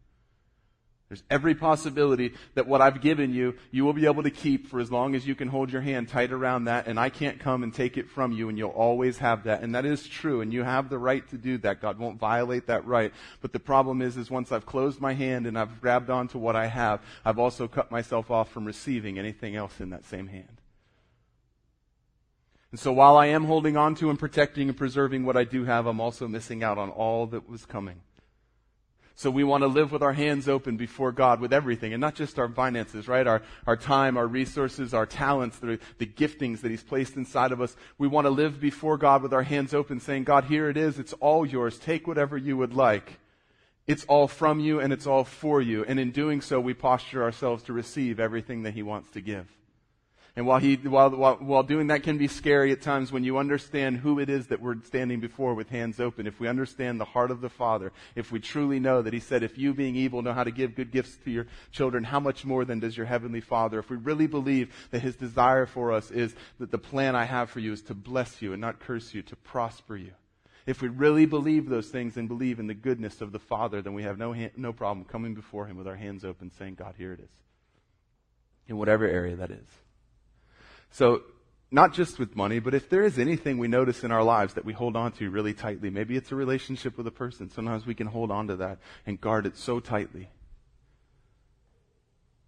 There's 1.09 1.23
every 1.31 1.55
possibility 1.55 2.35
that 2.55 2.67
what 2.67 2.83
I've 2.83 3.01
given 3.01 3.33
you, 3.33 3.55
you 3.71 3.85
will 3.85 3.93
be 3.93 4.07
able 4.07 4.25
to 4.25 4.31
keep 4.31 4.67
for 4.67 4.81
as 4.81 4.91
long 4.91 5.15
as 5.15 5.25
you 5.25 5.37
can 5.37 5.47
hold 5.47 5.71
your 5.71 5.83
hand 5.83 6.09
tight 6.09 6.33
around 6.33 6.65
that, 6.65 6.89
and 6.89 6.99
I 6.99 7.11
can't 7.11 7.39
come 7.39 7.63
and 7.63 7.73
take 7.73 7.97
it 7.97 8.11
from 8.11 8.33
you, 8.33 8.49
and 8.49 8.59
you'll 8.59 8.71
always 8.71 9.19
have 9.19 9.45
that. 9.45 9.63
And 9.63 9.73
that 9.77 9.87
is 9.87 10.09
true, 10.09 10.41
and 10.41 10.53
you 10.53 10.65
have 10.65 10.91
the 10.91 10.99
right 10.99 11.27
to 11.29 11.39
do 11.39 11.59
that. 11.59 11.81
God 11.81 12.01
won't 12.01 12.19
violate 12.19 12.67
that 12.67 12.85
right. 12.87 13.13
But 13.41 13.53
the 13.53 13.61
problem 13.61 14.03
is, 14.03 14.17
is 14.17 14.33
once 14.33 14.51
I've 14.51 14.67
closed 14.67 15.01
my 15.01 15.15
hand 15.15 15.47
and 15.47 15.57
I've 15.57 15.81
grabbed 15.81 16.11
onto 16.11 16.39
what 16.39 16.57
I 16.57 16.67
have, 16.67 17.01
I've 17.25 17.39
also 17.39 17.69
cut 17.69 17.93
myself 17.93 18.29
off 18.33 18.51
from 18.51 18.65
receiving 18.65 19.17
anything 19.17 19.55
else 19.55 19.81
in 19.81 19.91
that 19.91 20.05
same 20.05 20.27
hand. 20.27 20.61
And 22.73 22.81
so 22.81 22.93
while 22.93 23.17
I 23.17 23.27
am 23.27 23.45
holding 23.45 23.77
on 23.77 23.95
to 23.97 24.11
and 24.11 24.19
protecting 24.19 24.69
and 24.69 24.77
preserving 24.77 25.25
what 25.25 25.37
I 25.37 25.45
do 25.45 25.65
have, 25.65 25.87
I'm 25.87 26.01
also 26.01 26.27
missing 26.27 26.65
out 26.65 26.79
on 26.79 26.91
all 26.91 27.29
that 27.29 27.49
was 27.49 27.65
coming. 27.65 28.01
So 29.19 29.31
we 29.31 29.45
want 29.45 29.63
to 29.63 29.67
live 29.67 29.93
with 29.93 30.03
our 30.03 30.13
hands 30.13 30.47
open 30.47 30.77
before 30.77 31.11
God 31.11 31.41
with 31.41 31.51
everything, 31.51 31.95
and 31.95 32.01
not 32.03 32.15
just 32.15 32.39
our 32.39 32.51
finances, 32.51 33.09
right? 33.09 33.27
Our, 33.27 33.41
our 33.67 33.77
time, 33.77 34.19
our 34.19 34.27
resources, 34.27 34.93
our 34.93 35.07
talents, 35.07 35.59
the, 35.59 35.79
the 35.97 36.05
giftings 36.05 36.61
that 36.61 36.71
He's 36.71 36.83
placed 36.83 37.17
inside 37.17 37.51
of 37.51 37.63
us. 37.63 37.75
We 37.97 38.09
want 38.09 38.27
to 38.27 38.31
live 38.31 38.61
before 38.61 38.99
God 38.99 39.23
with 39.23 39.33
our 39.33 39.43
hands 39.43 39.73
open, 39.73 40.01
saying, 40.01 40.25
God, 40.25 40.45
here 40.45 40.69
it 40.69 40.77
is. 40.77 40.99
It's 40.99 41.15
all 41.15 41.47
yours. 41.47 41.79
Take 41.79 42.07
whatever 42.07 42.37
you 42.37 42.59
would 42.59 42.75
like. 42.75 43.19
It's 43.87 44.05
all 44.05 44.29
from 44.29 44.61
you 44.61 44.81
and 44.81 44.93
it's 44.93 45.07
all 45.07 45.25
for 45.25 45.63
you. 45.63 45.83
And 45.85 45.99
in 45.99 46.11
doing 46.11 46.43
so, 46.43 46.61
we 46.61 46.75
posture 46.75 47.23
ourselves 47.23 47.63
to 47.65 47.73
receive 47.73 48.21
everything 48.21 48.65
that 48.65 48.75
He 48.75 48.83
wants 48.83 49.11
to 49.13 49.23
give. 49.23 49.56
And 50.37 50.47
while, 50.47 50.59
he, 50.59 50.77
while, 50.77 51.09
while, 51.11 51.37
while 51.37 51.63
doing 51.63 51.87
that 51.87 52.03
can 52.03 52.19
be 52.19 52.29
scary 52.29 52.71
at 52.71 52.83
times 52.83 53.11
when 53.11 53.25
you 53.25 53.39
understand 53.39 53.97
who 53.97 54.19
it 54.19 54.29
is 54.29 54.49
that 54.49 54.61
we're 54.61 54.83
standing 54.83 55.19
before 55.19 55.55
with 55.55 55.71
hands 55.71 55.99
open, 55.99 56.27
if 56.27 56.39
we 56.39 56.47
understand 56.47 57.01
the 57.01 57.07
heart 57.07 57.31
of 57.31 57.41
the 57.41 57.49
Father, 57.49 57.91
if 58.15 58.31
we 58.31 58.39
truly 58.39 58.79
know 58.79 59.01
that 59.01 59.15
He 59.15 59.21
said, 59.21 59.43
if 59.43 59.57
you 59.57 59.73
being 59.73 59.97
evil 59.97 60.21
know 60.21 60.35
how 60.35 60.45
to 60.45 60.51
give 60.51 60.75
good 60.75 60.93
gifts 60.93 61.17
to 61.25 61.31
your 61.31 61.47
children, 61.73 62.05
how 62.05 62.21
much 62.21 62.45
more 62.45 62.67
than 62.67 62.81
does 62.81 62.99
your 62.99 63.07
Heavenly 63.07 63.41
Father? 63.41 63.79
If 63.79 63.89
we 63.89 63.97
really 63.97 64.27
believe 64.27 64.75
that 64.91 65.01
His 65.01 65.17
desire 65.17 65.65
for 65.65 65.91
us 65.91 66.11
is 66.11 66.35
that 66.59 66.71
the 66.71 66.77
plan 66.77 67.17
I 67.17 67.25
have 67.25 67.49
for 67.49 67.61
you 67.61 67.73
is 67.73 67.81
to 67.85 67.95
bless 67.95 68.43
you 68.43 68.53
and 68.53 68.61
not 68.61 68.79
curse 68.79 69.15
you, 69.15 69.23
to 69.23 69.37
prosper 69.37 69.97
you. 69.97 70.13
If 70.67 70.83
we 70.83 70.89
really 70.89 71.25
believe 71.25 71.67
those 71.67 71.89
things 71.89 72.19
and 72.19 72.29
believe 72.29 72.59
in 72.61 72.67
the 72.67 72.75
goodness 72.75 73.23
of 73.23 73.33
the 73.33 73.39
Father, 73.39 73.81
then 73.81 73.95
we 73.95 74.03
have 74.03 74.19
no, 74.19 74.35
no 74.55 74.75
problem 74.75 75.07
coming 75.07 75.35
before 75.35 75.65
Him 75.65 75.79
with 75.79 75.89
our 75.89 75.97
hands 75.97 76.27
open 76.27 76.51
saying, 76.59 76.75
God, 76.75 76.95
here 76.99 77.15
it 77.15 77.21
is. 77.21 77.31
In 78.69 78.77
whatever 78.77 79.07
area 79.07 79.37
that 79.37 79.51
is. 79.51 79.86
So, 80.91 81.23
not 81.71 81.93
just 81.93 82.19
with 82.19 82.37
money, 82.37 82.61
but 82.61 82.75
if 82.75 82.89
there 82.89 83.03
is 83.03 83.19
anything 83.19 83.59
we 83.59 83.69
notice 83.69 84.05
in 84.05 84.13
our 84.13 84.23
lives 84.23 84.55
that 84.55 84.65
we 84.65 84.73
hold 84.73 84.97
on 84.97 85.13
to 85.13 85.29
really 85.31 85.53
tightly, 85.53 85.91
maybe 85.91 86.17
it's 86.17 86.31
a 86.31 86.37
relationship 86.37 86.97
with 86.97 87.07
a 87.07 87.11
person. 87.11 87.51
Sometimes 87.51 87.85
we 87.87 87.95
can 87.95 88.07
hold 88.07 88.31
on 88.31 88.47
to 88.47 88.57
that 88.57 88.79
and 89.05 89.21
guard 89.21 89.47
it 89.47 89.57
so 89.57 89.81
tightly. 89.81 90.29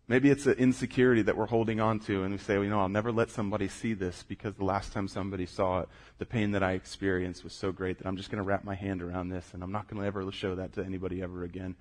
Maybe 0.06 0.30
it's 0.30 0.46
an 0.46 0.54
insecurity 0.54 1.20
that 1.22 1.36
we're 1.36 1.46
holding 1.46 1.80
on 1.80 1.98
to 2.00 2.22
and 2.22 2.32
we 2.32 2.38
say, 2.38 2.54
well, 2.54 2.64
you 2.64 2.70
know, 2.70 2.80
I'll 2.80 2.88
never 2.88 3.12
let 3.12 3.28
somebody 3.30 3.68
see 3.68 3.92
this 3.92 4.24
because 4.26 4.54
the 4.54 4.64
last 4.64 4.94
time 4.94 5.06
somebody 5.06 5.44
saw 5.44 5.80
it, 5.80 5.88
the 6.16 6.24
pain 6.24 6.52
that 6.52 6.62
I 6.62 6.72
experienced 6.72 7.44
was 7.44 7.52
so 7.52 7.72
great 7.72 7.98
that 7.98 8.06
I'm 8.06 8.16
just 8.16 8.30
going 8.30 8.42
to 8.42 8.48
wrap 8.48 8.64
my 8.64 8.74
hand 8.74 9.02
around 9.02 9.28
this 9.28 9.50
and 9.52 9.62
I'm 9.62 9.72
not 9.72 9.86
going 9.86 10.00
to 10.00 10.06
ever 10.06 10.32
show 10.32 10.54
that 10.54 10.72
to 10.74 10.84
anybody 10.84 11.20
ever 11.20 11.44
again. 11.44 11.76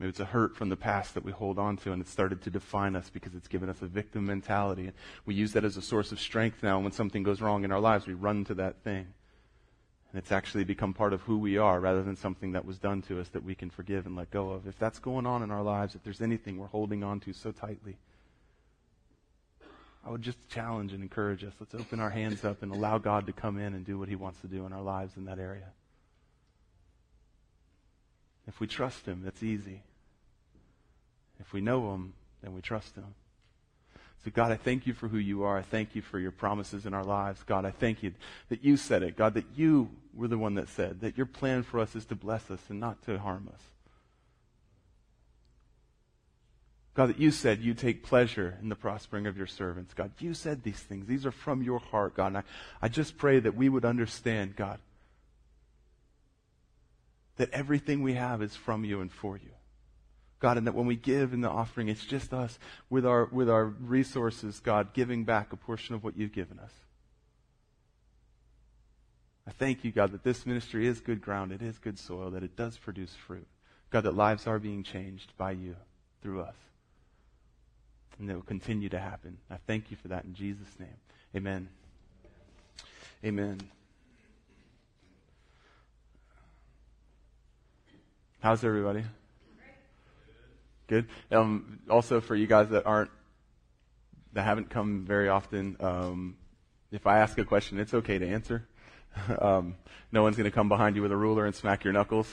Maybe 0.00 0.08
it's 0.08 0.20
a 0.20 0.24
hurt 0.24 0.56
from 0.56 0.70
the 0.70 0.76
past 0.76 1.12
that 1.12 1.24
we 1.24 1.30
hold 1.30 1.58
on 1.58 1.76
to 1.78 1.92
and 1.92 2.00
it 2.00 2.08
started 2.08 2.40
to 2.42 2.50
define 2.50 2.96
us 2.96 3.10
because 3.10 3.34
it's 3.34 3.48
given 3.48 3.68
us 3.68 3.82
a 3.82 3.86
victim 3.86 4.24
mentality. 4.24 4.86
And 4.86 4.94
we 5.26 5.34
use 5.34 5.52
that 5.52 5.64
as 5.64 5.76
a 5.76 5.82
source 5.82 6.10
of 6.10 6.18
strength 6.18 6.62
now. 6.62 6.80
When 6.80 6.90
something 6.90 7.22
goes 7.22 7.42
wrong 7.42 7.64
in 7.64 7.70
our 7.70 7.80
lives, 7.80 8.06
we 8.06 8.14
run 8.14 8.46
to 8.46 8.54
that 8.54 8.82
thing. 8.82 9.08
And 10.10 10.18
it's 10.18 10.32
actually 10.32 10.64
become 10.64 10.94
part 10.94 11.12
of 11.12 11.20
who 11.20 11.36
we 11.36 11.58
are 11.58 11.78
rather 11.78 12.02
than 12.02 12.16
something 12.16 12.52
that 12.52 12.64
was 12.64 12.78
done 12.78 13.02
to 13.02 13.20
us 13.20 13.28
that 13.28 13.44
we 13.44 13.54
can 13.54 13.68
forgive 13.68 14.06
and 14.06 14.16
let 14.16 14.30
go 14.30 14.50
of. 14.50 14.66
If 14.66 14.78
that's 14.78 14.98
going 14.98 15.26
on 15.26 15.42
in 15.42 15.50
our 15.50 15.62
lives, 15.62 15.94
if 15.94 16.02
there's 16.02 16.22
anything 16.22 16.56
we're 16.56 16.66
holding 16.66 17.04
on 17.04 17.20
to 17.20 17.34
so 17.34 17.52
tightly, 17.52 17.98
I 20.04 20.10
would 20.10 20.22
just 20.22 20.38
challenge 20.48 20.94
and 20.94 21.02
encourage 21.02 21.44
us. 21.44 21.52
Let's 21.60 21.74
open 21.74 22.00
our 22.00 22.08
hands 22.08 22.42
up 22.42 22.62
and 22.62 22.72
allow 22.72 22.96
God 22.96 23.26
to 23.26 23.32
come 23.32 23.58
in 23.58 23.74
and 23.74 23.84
do 23.84 23.98
what 23.98 24.08
He 24.08 24.16
wants 24.16 24.40
to 24.40 24.46
do 24.46 24.64
in 24.64 24.72
our 24.72 24.82
lives 24.82 25.18
in 25.18 25.26
that 25.26 25.38
area. 25.38 25.68
If 28.48 28.60
we 28.60 28.66
trust 28.66 29.04
Him, 29.04 29.24
it's 29.26 29.42
easy. 29.42 29.82
If 31.40 31.52
we 31.52 31.60
know 31.60 31.92
Him, 31.94 32.12
then 32.42 32.54
we 32.54 32.60
trust 32.60 32.94
Him. 32.94 33.14
So, 34.24 34.30
God, 34.30 34.52
I 34.52 34.56
thank 34.56 34.86
you 34.86 34.92
for 34.92 35.08
who 35.08 35.16
you 35.16 35.44
are. 35.44 35.56
I 35.56 35.62
thank 35.62 35.94
you 35.94 36.02
for 36.02 36.18
your 36.18 36.30
promises 36.30 36.84
in 36.84 36.92
our 36.92 37.04
lives. 37.04 37.42
God, 37.44 37.64
I 37.64 37.70
thank 37.70 38.02
you 38.02 38.12
that 38.50 38.62
you 38.62 38.76
said 38.76 39.02
it. 39.02 39.16
God, 39.16 39.34
that 39.34 39.46
you 39.56 39.88
were 40.14 40.28
the 40.28 40.36
one 40.36 40.54
that 40.54 40.68
said 40.68 41.00
that 41.00 41.16
your 41.16 41.26
plan 41.26 41.62
for 41.62 41.80
us 41.80 41.96
is 41.96 42.04
to 42.06 42.14
bless 42.14 42.50
us 42.50 42.60
and 42.68 42.78
not 42.78 43.02
to 43.06 43.18
harm 43.18 43.48
us. 43.52 43.62
God, 46.92 47.08
that 47.08 47.18
you 47.18 47.30
said 47.30 47.60
you 47.60 47.72
take 47.72 48.02
pleasure 48.02 48.58
in 48.60 48.68
the 48.68 48.74
prospering 48.74 49.26
of 49.26 49.38
your 49.38 49.46
servants. 49.46 49.94
God, 49.94 50.10
you 50.18 50.34
said 50.34 50.62
these 50.62 50.78
things. 50.78 51.06
These 51.06 51.24
are 51.24 51.30
from 51.30 51.62
your 51.62 51.78
heart, 51.78 52.14
God. 52.14 52.26
And 52.26 52.38
I, 52.38 52.42
I 52.82 52.88
just 52.88 53.16
pray 53.16 53.40
that 53.40 53.56
we 53.56 53.70
would 53.70 53.86
understand, 53.86 54.54
God, 54.54 54.80
that 57.36 57.50
everything 57.52 58.02
we 58.02 58.14
have 58.14 58.42
is 58.42 58.54
from 58.54 58.84
you 58.84 59.00
and 59.00 59.10
for 59.10 59.38
you. 59.38 59.50
God, 60.40 60.56
and 60.56 60.66
that 60.66 60.74
when 60.74 60.86
we 60.86 60.96
give 60.96 61.32
in 61.34 61.42
the 61.42 61.50
offering, 61.50 61.88
it's 61.88 62.04
just 62.04 62.32
us 62.32 62.58
with 62.88 63.06
our, 63.06 63.26
with 63.26 63.48
our 63.48 63.66
resources, 63.66 64.58
God, 64.58 64.94
giving 64.94 65.24
back 65.24 65.52
a 65.52 65.56
portion 65.56 65.94
of 65.94 66.02
what 66.02 66.16
you've 66.16 66.32
given 66.32 66.58
us. 66.58 66.72
I 69.46 69.52
thank 69.52 69.84
you, 69.84 69.92
God, 69.92 70.12
that 70.12 70.24
this 70.24 70.46
ministry 70.46 70.86
is 70.86 71.00
good 71.00 71.20
ground, 71.20 71.52
it 71.52 71.60
is 71.60 71.78
good 71.78 71.98
soil, 71.98 72.30
that 72.30 72.42
it 72.42 72.56
does 72.56 72.78
produce 72.78 73.14
fruit. 73.14 73.46
God, 73.90 74.04
that 74.04 74.14
lives 74.14 74.46
are 74.46 74.58
being 74.58 74.82
changed 74.82 75.32
by 75.36 75.52
you 75.52 75.76
through 76.22 76.42
us. 76.42 76.54
And 78.18 78.30
it 78.30 78.34
will 78.34 78.42
continue 78.42 78.88
to 78.90 78.98
happen. 78.98 79.38
I 79.50 79.56
thank 79.66 79.90
you 79.90 79.96
for 79.96 80.08
that 80.08 80.24
in 80.24 80.34
Jesus' 80.34 80.78
name. 80.78 80.88
Amen. 81.34 81.68
Amen. 83.24 83.60
How's 88.40 88.64
everybody? 88.64 89.04
Good. 90.90 91.06
Um, 91.30 91.78
also, 91.88 92.20
for 92.20 92.34
you 92.34 92.48
guys 92.48 92.70
that 92.70 92.84
aren't, 92.84 93.12
that 94.32 94.42
haven't 94.42 94.70
come 94.70 95.04
very 95.06 95.28
often, 95.28 95.76
um, 95.78 96.36
if 96.90 97.06
I 97.06 97.20
ask 97.20 97.38
a 97.38 97.44
question, 97.44 97.78
it's 97.78 97.94
okay 97.94 98.18
to 98.18 98.26
answer. 98.26 98.66
um, 99.40 99.76
no 100.10 100.24
one's 100.24 100.36
going 100.36 100.50
to 100.50 100.54
come 100.54 100.68
behind 100.68 100.96
you 100.96 101.02
with 101.02 101.12
a 101.12 101.16
ruler 101.16 101.46
and 101.46 101.54
smack 101.54 101.84
your 101.84 101.92
knuckles. 101.92 102.26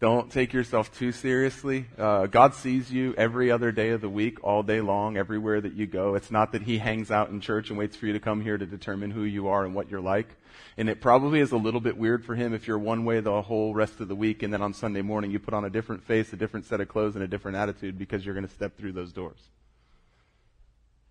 Don't 0.00 0.30
take 0.30 0.52
yourself 0.52 0.96
too 0.96 1.10
seriously. 1.10 1.86
Uh, 1.98 2.26
God 2.26 2.54
sees 2.54 2.92
you 2.92 3.14
every 3.18 3.50
other 3.50 3.72
day 3.72 3.90
of 3.90 4.00
the 4.00 4.08
week, 4.08 4.44
all 4.44 4.62
day 4.62 4.80
long, 4.80 5.16
everywhere 5.16 5.60
that 5.60 5.72
you 5.72 5.88
go. 5.88 6.14
It's 6.14 6.30
not 6.30 6.52
that 6.52 6.62
He 6.62 6.78
hangs 6.78 7.10
out 7.10 7.30
in 7.30 7.40
church 7.40 7.70
and 7.70 7.78
waits 7.78 7.96
for 7.96 8.06
you 8.06 8.12
to 8.12 8.20
come 8.20 8.40
here 8.40 8.56
to 8.56 8.64
determine 8.64 9.10
who 9.10 9.24
you 9.24 9.48
are 9.48 9.64
and 9.64 9.74
what 9.74 9.90
you're 9.90 10.00
like. 10.00 10.28
And 10.76 10.88
it 10.88 11.00
probably 11.00 11.40
is 11.40 11.50
a 11.50 11.56
little 11.56 11.80
bit 11.80 11.96
weird 11.96 12.24
for 12.24 12.36
Him 12.36 12.54
if 12.54 12.68
you're 12.68 12.78
one 12.78 13.04
way 13.04 13.18
the 13.18 13.42
whole 13.42 13.74
rest 13.74 13.98
of 13.98 14.06
the 14.06 14.14
week 14.14 14.44
and 14.44 14.52
then 14.52 14.62
on 14.62 14.72
Sunday 14.72 15.02
morning 15.02 15.32
you 15.32 15.40
put 15.40 15.52
on 15.52 15.64
a 15.64 15.70
different 15.70 16.04
face, 16.04 16.32
a 16.32 16.36
different 16.36 16.66
set 16.66 16.80
of 16.80 16.86
clothes, 16.86 17.16
and 17.16 17.24
a 17.24 17.28
different 17.28 17.56
attitude 17.56 17.98
because 17.98 18.24
you're 18.24 18.34
going 18.36 18.46
to 18.46 18.54
step 18.54 18.78
through 18.78 18.92
those 18.92 19.12
doors. 19.12 19.40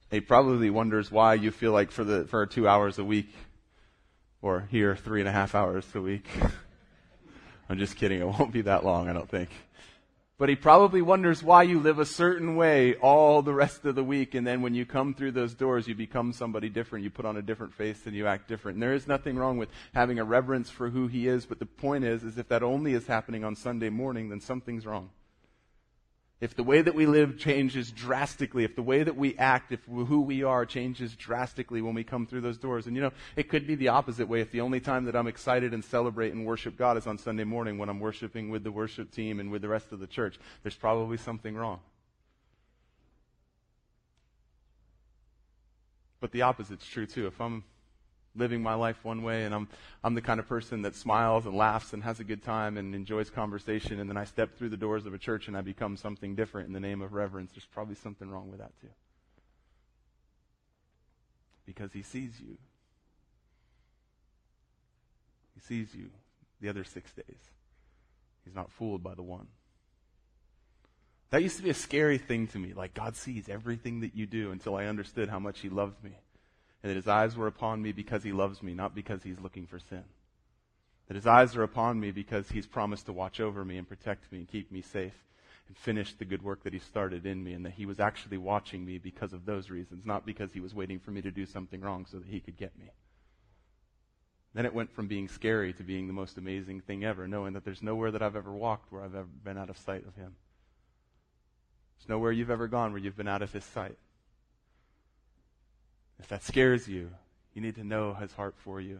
He 0.09 0.21
probably 0.21 0.69
wonders 0.69 1.11
why 1.11 1.33
you 1.33 1.51
feel 1.51 1.73
like 1.73 1.91
for 1.91 2.05
the, 2.05 2.23
for 2.23 2.45
two 2.45 2.69
hours 2.69 2.97
a 2.99 3.03
week 3.03 3.35
or 4.41 4.65
here 4.71 4.95
three 4.95 5.19
and 5.19 5.27
a 5.27 5.33
half 5.33 5.55
hours 5.55 5.85
a 5.93 5.99
week. 5.99 6.25
I'm 7.69 7.77
just 7.77 7.95
kidding. 7.95 8.21
It 8.21 8.27
won't 8.27 8.51
be 8.51 8.61
that 8.61 8.85
long, 8.85 9.09
I 9.09 9.13
don't 9.13 9.29
think. 9.29 9.49
But 10.39 10.49
he 10.49 10.55
probably 10.55 11.01
wonders 11.01 11.41
why 11.41 11.63
you 11.63 11.79
live 11.79 11.97
a 11.97 12.05
certain 12.05 12.55
way 12.55 12.93
all 12.95 13.41
the 13.41 13.55
rest 13.55 13.85
of 13.85 13.95
the 13.95 14.03
week, 14.03 14.35
and 14.35 14.45
then 14.45 14.61
when 14.61 14.75
you 14.75 14.85
come 14.85 15.15
through 15.15 15.31
those 15.31 15.55
doors, 15.55 15.87
you 15.87 15.95
become 15.95 16.31
somebody 16.31 16.69
different. 16.69 17.03
You 17.03 17.09
put 17.09 17.25
on 17.25 17.37
a 17.37 17.41
different 17.41 17.73
face 17.73 18.05
and 18.05 18.15
you 18.15 18.27
act 18.27 18.47
different. 18.47 18.75
And 18.75 18.83
there 18.83 18.93
is 18.93 19.07
nothing 19.07 19.35
wrong 19.35 19.57
with 19.57 19.69
having 19.95 20.19
a 20.19 20.23
reverence 20.23 20.69
for 20.69 20.91
who 20.91 21.07
he 21.07 21.27
is, 21.27 21.47
but 21.47 21.57
the 21.57 21.65
point 21.65 22.03
is, 22.03 22.23
is 22.23 22.37
if 22.37 22.49
that 22.49 22.61
only 22.61 22.93
is 22.93 23.07
happening 23.07 23.43
on 23.43 23.55
Sunday 23.55 23.89
morning, 23.89 24.29
then 24.29 24.39
something's 24.39 24.85
wrong 24.85 25.09
if 26.39 26.55
the 26.55 26.63
way 26.63 26.81
that 26.81 26.93
we 26.93 27.07
live 27.07 27.39
changes 27.39 27.91
drastically, 27.91 28.63
if 28.63 28.75
the 28.75 28.83
way 28.83 29.01
that 29.01 29.15
we 29.15 29.35
act, 29.37 29.71
if 29.71 29.83
who 29.85 30.21
we 30.21 30.43
are 30.43 30.67
changes 30.67 31.15
drastically 31.15 31.81
when 31.81 31.95
we 31.95 32.03
come 32.03 32.27
through 32.27 32.41
those 32.41 32.59
doors. 32.59 32.85
And 32.85 32.95
you 32.95 33.01
know, 33.01 33.11
it 33.35 33.49
could 33.49 33.65
be 33.65 33.73
the 33.73 33.87
opposite 33.87 34.27
way. 34.27 34.41
If 34.41 34.51
the 34.51 34.61
only 34.61 34.79
time 34.79 35.05
that 35.05 35.15
I'm 35.15 35.25
excited 35.25 35.73
and 35.73 35.83
celebrate 35.83 36.33
and 36.33 36.45
worship 36.45 36.77
God 36.77 36.95
is 36.95 37.07
on 37.07 37.17
Sunday 37.17 37.43
morning 37.43 37.79
when 37.79 37.89
I'm 37.89 37.99
worshiping 37.99 38.51
with 38.51 38.63
the 38.63 38.71
worship 38.71 39.09
team 39.09 39.39
and 39.39 39.49
with 39.49 39.63
the 39.63 39.67
rest 39.67 39.91
of 39.91 39.99
the 39.99 40.05
church, 40.05 40.39
there's 40.61 40.75
probably 40.75 41.17
something 41.17 41.55
wrong. 41.55 41.79
But 46.19 46.31
the 46.31 46.43
opposite's 46.43 46.85
true 46.85 47.07
too. 47.07 47.25
If 47.25 47.41
I'm 47.41 47.63
living 48.37 48.61
my 48.61 48.73
life 48.73 48.97
one 49.03 49.23
way 49.23 49.45
and 49.45 49.53
I'm, 49.53 49.67
I'm 50.03 50.13
the 50.13 50.21
kind 50.21 50.39
of 50.39 50.47
person 50.47 50.83
that 50.83 50.95
smiles 50.95 51.45
and 51.45 51.55
laughs 51.55 51.93
and 51.93 52.03
has 52.03 52.19
a 52.19 52.23
good 52.23 52.43
time 52.43 52.77
and 52.77 52.93
enjoys 52.93 53.29
conversation 53.29 53.99
and 53.99 54.09
then 54.09 54.17
I 54.17 54.25
step 54.25 54.57
through 54.57 54.69
the 54.69 54.77
doors 54.77 55.05
of 55.05 55.13
a 55.13 55.17
church 55.17 55.47
and 55.47 55.57
I 55.57 55.61
become 55.61 55.97
something 55.97 56.35
different 56.35 56.67
in 56.67 56.73
the 56.73 56.79
name 56.79 57.01
of 57.01 57.13
reverence, 57.13 57.51
there's 57.51 57.65
probably 57.65 57.95
something 57.95 58.29
wrong 58.29 58.49
with 58.49 58.59
that 58.59 58.71
too. 58.81 58.89
Because 61.65 61.91
he 61.91 62.01
sees 62.01 62.39
you. 62.39 62.57
He 65.55 65.61
sees 65.61 65.93
you 65.93 66.09
the 66.61 66.69
other 66.69 66.83
six 66.83 67.11
days. 67.13 67.51
He's 68.45 68.55
not 68.55 68.71
fooled 68.71 69.03
by 69.03 69.15
the 69.15 69.23
one. 69.23 69.47
That 71.31 71.43
used 71.43 71.57
to 71.57 71.63
be 71.63 71.69
a 71.69 71.73
scary 71.73 72.17
thing 72.17 72.47
to 72.47 72.57
me. 72.57 72.73
Like, 72.73 72.93
God 72.93 73.17
sees 73.17 73.49
everything 73.49 73.99
that 73.99 74.15
you 74.15 74.25
do 74.25 74.51
until 74.51 74.77
I 74.77 74.85
understood 74.85 75.27
how 75.27 75.39
much 75.39 75.59
He 75.59 75.67
loved 75.67 76.01
me 76.01 76.11
and 76.81 76.89
that 76.89 76.95
his 76.95 77.07
eyes 77.07 77.35
were 77.35 77.47
upon 77.47 77.81
me 77.81 77.91
because 77.91 78.23
he 78.23 78.31
loves 78.31 78.61
me, 78.61 78.73
not 78.73 78.95
because 78.95 79.23
he's 79.23 79.39
looking 79.39 79.65
for 79.65 79.79
sin. 79.79 80.03
That 81.07 81.15
his 81.15 81.27
eyes 81.27 81.55
are 81.55 81.63
upon 81.63 81.99
me 81.99 82.11
because 82.11 82.49
he's 82.49 82.67
promised 82.67 83.05
to 83.05 83.13
watch 83.13 83.39
over 83.39 83.63
me 83.63 83.77
and 83.77 83.87
protect 83.87 84.31
me 84.31 84.39
and 84.39 84.47
keep 84.47 84.71
me 84.71 84.81
safe 84.81 85.13
and 85.67 85.77
finish 85.77 86.13
the 86.13 86.25
good 86.25 86.41
work 86.41 86.63
that 86.63 86.73
he 86.73 86.79
started 86.79 87.25
in 87.25 87.43
me, 87.43 87.53
and 87.53 87.65
that 87.65 87.73
he 87.73 87.85
was 87.85 87.99
actually 87.99 88.37
watching 88.37 88.85
me 88.85 88.97
because 88.97 89.33
of 89.33 89.45
those 89.45 89.69
reasons, 89.69 90.05
not 90.05 90.25
because 90.25 90.53
he 90.53 90.61
was 90.61 90.73
waiting 90.73 90.97
for 90.99 91.11
me 91.11 91.21
to 91.21 91.31
do 91.31 91.45
something 91.45 91.81
wrong 91.81 92.05
so 92.09 92.17
that 92.17 92.27
he 92.27 92.39
could 92.39 92.57
get 92.57 92.77
me. 92.79 92.89
Then 94.53 94.65
it 94.65 94.73
went 94.73 94.93
from 94.93 95.07
being 95.07 95.27
scary 95.27 95.73
to 95.73 95.83
being 95.83 96.07
the 96.07 96.13
most 96.13 96.37
amazing 96.37 96.81
thing 96.81 97.03
ever, 97.03 97.27
knowing 97.27 97.53
that 97.53 97.65
there's 97.65 97.83
nowhere 97.83 98.11
that 98.11 98.21
I've 98.21 98.35
ever 98.35 98.53
walked 98.53 98.91
where 98.91 99.03
I've 99.03 99.13
ever 99.13 99.27
been 99.43 99.57
out 99.57 99.69
of 99.69 99.77
sight 99.77 100.07
of 100.07 100.15
him. 100.15 100.35
There's 101.99 102.09
nowhere 102.09 102.31
you've 102.31 102.49
ever 102.49 102.67
gone 102.67 102.91
where 102.91 103.01
you've 103.01 103.17
been 103.17 103.27
out 103.27 103.41
of 103.41 103.51
his 103.51 103.65
sight. 103.65 103.97
If 106.19 106.27
that 106.29 106.43
scares 106.43 106.87
you, 106.87 107.09
you 107.53 107.61
need 107.61 107.75
to 107.75 107.83
know 107.83 108.13
his 108.13 108.31
heart 108.33 108.55
for 108.57 108.81
you. 108.81 108.99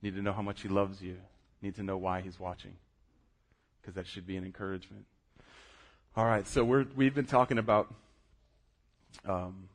You 0.00 0.10
need 0.10 0.16
to 0.16 0.22
know 0.22 0.32
how 0.32 0.42
much 0.42 0.62
he 0.62 0.68
loves 0.68 1.02
you. 1.02 1.12
You 1.12 1.68
need 1.68 1.76
to 1.76 1.82
know 1.82 1.96
why 1.96 2.20
he's 2.20 2.38
watching. 2.38 2.74
Because 3.80 3.94
that 3.94 4.06
should 4.06 4.26
be 4.26 4.36
an 4.36 4.44
encouragement. 4.44 5.04
All 6.16 6.24
right, 6.24 6.46
so 6.46 6.64
we're, 6.64 6.86
we've 6.94 7.14
been 7.14 7.26
talking 7.26 7.58
about 7.58 7.92
um, 9.26 9.68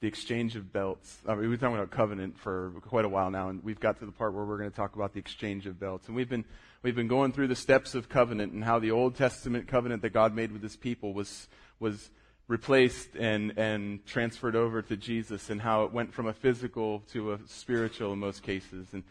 the 0.00 0.08
exchange 0.08 0.56
of 0.56 0.72
belts. 0.72 1.18
I 1.26 1.34
mean, 1.34 1.48
we've 1.48 1.60
been 1.60 1.60
talking 1.60 1.76
about 1.76 1.90
covenant 1.90 2.36
for 2.36 2.72
quite 2.82 3.04
a 3.04 3.08
while 3.08 3.30
now, 3.30 3.48
and 3.48 3.62
we've 3.62 3.78
got 3.78 4.00
to 4.00 4.06
the 4.06 4.10
part 4.10 4.34
where 4.34 4.44
we're 4.44 4.58
going 4.58 4.70
to 4.70 4.74
talk 4.74 4.96
about 4.96 5.12
the 5.12 5.20
exchange 5.20 5.66
of 5.66 5.78
belts. 5.78 6.08
And 6.08 6.16
we've 6.16 6.28
been 6.28 6.44
we've 6.82 6.96
been 6.96 7.06
going 7.06 7.32
through 7.32 7.46
the 7.46 7.56
steps 7.56 7.94
of 7.94 8.08
covenant 8.08 8.52
and 8.52 8.64
how 8.64 8.80
the 8.80 8.90
Old 8.90 9.14
Testament 9.14 9.68
covenant 9.68 10.02
that 10.02 10.12
God 10.12 10.34
made 10.34 10.50
with 10.50 10.62
His 10.62 10.74
people 10.74 11.14
was 11.14 11.46
was 11.78 12.10
replaced 12.48 13.14
and, 13.16 13.56
and 13.56 14.04
transferred 14.06 14.56
over 14.56 14.82
to 14.82 14.96
Jesus 14.96 15.50
and 15.50 15.60
how 15.60 15.84
it 15.84 15.92
went 15.92 16.12
from 16.12 16.26
a 16.26 16.32
physical 16.32 17.00
to 17.12 17.32
a 17.32 17.38
spiritual 17.46 18.12
in 18.12 18.18
most 18.18 18.42
cases 18.42 18.88
and, 18.92 19.04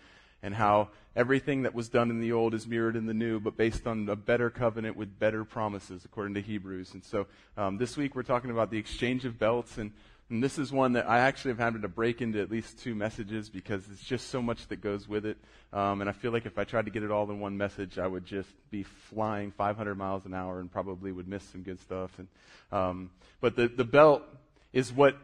and 0.43 0.53
how 0.53 0.89
everything 1.15 1.63
that 1.63 1.73
was 1.73 1.89
done 1.89 2.09
in 2.09 2.19
the 2.19 2.31
old 2.31 2.53
is 2.53 2.67
mirrored 2.67 2.95
in 2.95 3.05
the 3.05 3.13
new, 3.13 3.39
but 3.39 3.57
based 3.57 3.88
on 3.88 4.07
a 4.09 4.15
better 4.15 4.50
covenant 4.50 4.95
with 4.95 5.19
better 5.19 5.43
promises, 5.43 6.05
according 6.05 6.33
to 6.33 6.41
Hebrews. 6.41 6.93
And 6.93 7.03
so 7.03 7.27
um, 7.57 7.77
this 7.77 7.97
week 7.97 8.15
we're 8.15 8.23
talking 8.23 8.51
about 8.51 8.71
the 8.71 8.77
exchange 8.77 9.25
of 9.25 9.38
belts 9.38 9.77
and 9.77 9.91
and 10.31 10.41
this 10.41 10.57
is 10.57 10.71
one 10.71 10.93
that 10.93 11.09
I 11.09 11.19
actually 11.19 11.51
have 11.51 11.59
had 11.59 11.81
to 11.81 11.88
break 11.89 12.21
into 12.21 12.41
at 12.41 12.50
least 12.50 12.79
two 12.79 12.95
messages 12.95 13.50
because 13.50 13.83
it's 13.91 14.01
just 14.01 14.29
so 14.29 14.41
much 14.41 14.65
that 14.69 14.77
goes 14.77 15.05
with 15.05 15.25
it. 15.25 15.38
Um, 15.73 16.00
and 16.00 16.09
I 16.09 16.13
feel 16.13 16.31
like 16.31 16.45
if 16.45 16.57
I 16.57 16.63
tried 16.63 16.85
to 16.85 16.91
get 16.91 17.03
it 17.03 17.11
all 17.11 17.29
in 17.29 17.41
one 17.41 17.57
message, 17.57 18.00
I 18.00 18.07
would 18.07 18.25
just 18.25 18.50
be 18.71 18.83
flying 18.83 19.51
500 19.51 19.93
miles 19.95 20.25
an 20.25 20.33
hour 20.33 20.61
and 20.61 20.71
probably 20.71 21.11
would 21.11 21.27
miss 21.27 21.43
some 21.43 21.63
good 21.63 21.81
stuff. 21.81 22.17
And, 22.17 22.27
um, 22.71 23.09
but 23.41 23.57
the, 23.57 23.67
the 23.67 23.83
belt 23.83 24.23
is 24.71 24.93
what 24.93 25.17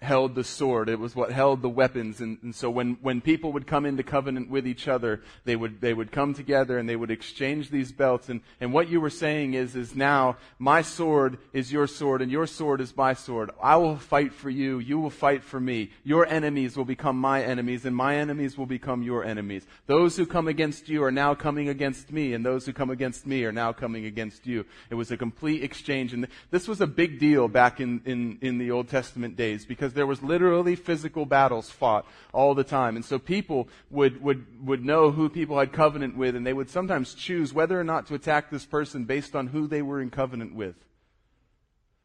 held 0.00 0.36
the 0.36 0.44
sword. 0.44 0.88
It 0.88 0.98
was 0.98 1.16
what 1.16 1.32
held 1.32 1.60
the 1.60 1.68
weapons. 1.68 2.20
And, 2.20 2.38
and, 2.42 2.54
so 2.54 2.70
when, 2.70 2.98
when 3.02 3.20
people 3.20 3.52
would 3.52 3.66
come 3.66 3.84
into 3.84 4.04
covenant 4.04 4.48
with 4.48 4.66
each 4.66 4.86
other, 4.86 5.22
they 5.44 5.56
would, 5.56 5.80
they 5.80 5.92
would 5.92 6.12
come 6.12 6.34
together 6.34 6.78
and 6.78 6.88
they 6.88 6.94
would 6.94 7.10
exchange 7.10 7.70
these 7.70 7.90
belts. 7.90 8.28
And, 8.28 8.40
and 8.60 8.72
what 8.72 8.88
you 8.88 9.00
were 9.00 9.10
saying 9.10 9.54
is, 9.54 9.74
is 9.74 9.96
now 9.96 10.36
my 10.58 10.82
sword 10.82 11.38
is 11.52 11.72
your 11.72 11.88
sword 11.88 12.22
and 12.22 12.30
your 12.30 12.46
sword 12.46 12.80
is 12.80 12.96
my 12.96 13.12
sword. 13.12 13.50
I 13.60 13.76
will 13.76 13.96
fight 13.96 14.32
for 14.32 14.50
you. 14.50 14.78
You 14.78 15.00
will 15.00 15.10
fight 15.10 15.42
for 15.42 15.58
me. 15.58 15.90
Your 16.04 16.26
enemies 16.26 16.76
will 16.76 16.84
become 16.84 17.18
my 17.18 17.42
enemies 17.42 17.84
and 17.84 17.94
my 17.94 18.16
enemies 18.16 18.56
will 18.56 18.66
become 18.66 19.02
your 19.02 19.24
enemies. 19.24 19.66
Those 19.86 20.16
who 20.16 20.26
come 20.26 20.46
against 20.46 20.88
you 20.88 21.02
are 21.02 21.10
now 21.12 21.34
coming 21.34 21.68
against 21.68 22.12
me 22.12 22.34
and 22.34 22.46
those 22.46 22.66
who 22.66 22.72
come 22.72 22.90
against 22.90 23.26
me 23.26 23.44
are 23.44 23.52
now 23.52 23.72
coming 23.72 24.04
against 24.04 24.46
you. 24.46 24.64
It 24.90 24.94
was 24.94 25.10
a 25.10 25.16
complete 25.16 25.64
exchange. 25.64 26.12
And 26.12 26.28
this 26.52 26.68
was 26.68 26.80
a 26.80 26.86
big 26.86 27.18
deal 27.18 27.48
back 27.48 27.80
in, 27.80 28.00
in, 28.04 28.38
in 28.40 28.58
the 28.58 28.70
Old 28.70 28.88
Testament 28.88 29.36
days 29.36 29.64
because 29.64 29.87
because 29.88 29.96
there 29.96 30.06
was 30.06 30.22
literally 30.22 30.76
physical 30.76 31.24
battles 31.24 31.70
fought 31.70 32.04
all 32.34 32.54
the 32.54 32.62
time. 32.62 32.94
And 32.94 33.02
so 33.02 33.18
people 33.18 33.70
would, 33.88 34.22
would, 34.22 34.66
would 34.66 34.84
know 34.84 35.10
who 35.10 35.30
people 35.30 35.58
had 35.58 35.72
covenant 35.72 36.14
with, 36.14 36.36
and 36.36 36.46
they 36.46 36.52
would 36.52 36.68
sometimes 36.68 37.14
choose 37.14 37.54
whether 37.54 37.80
or 37.80 37.84
not 37.84 38.06
to 38.08 38.14
attack 38.14 38.50
this 38.50 38.66
person 38.66 39.06
based 39.06 39.34
on 39.34 39.46
who 39.46 39.66
they 39.66 39.80
were 39.80 40.02
in 40.02 40.10
covenant 40.10 40.54
with. 40.54 40.74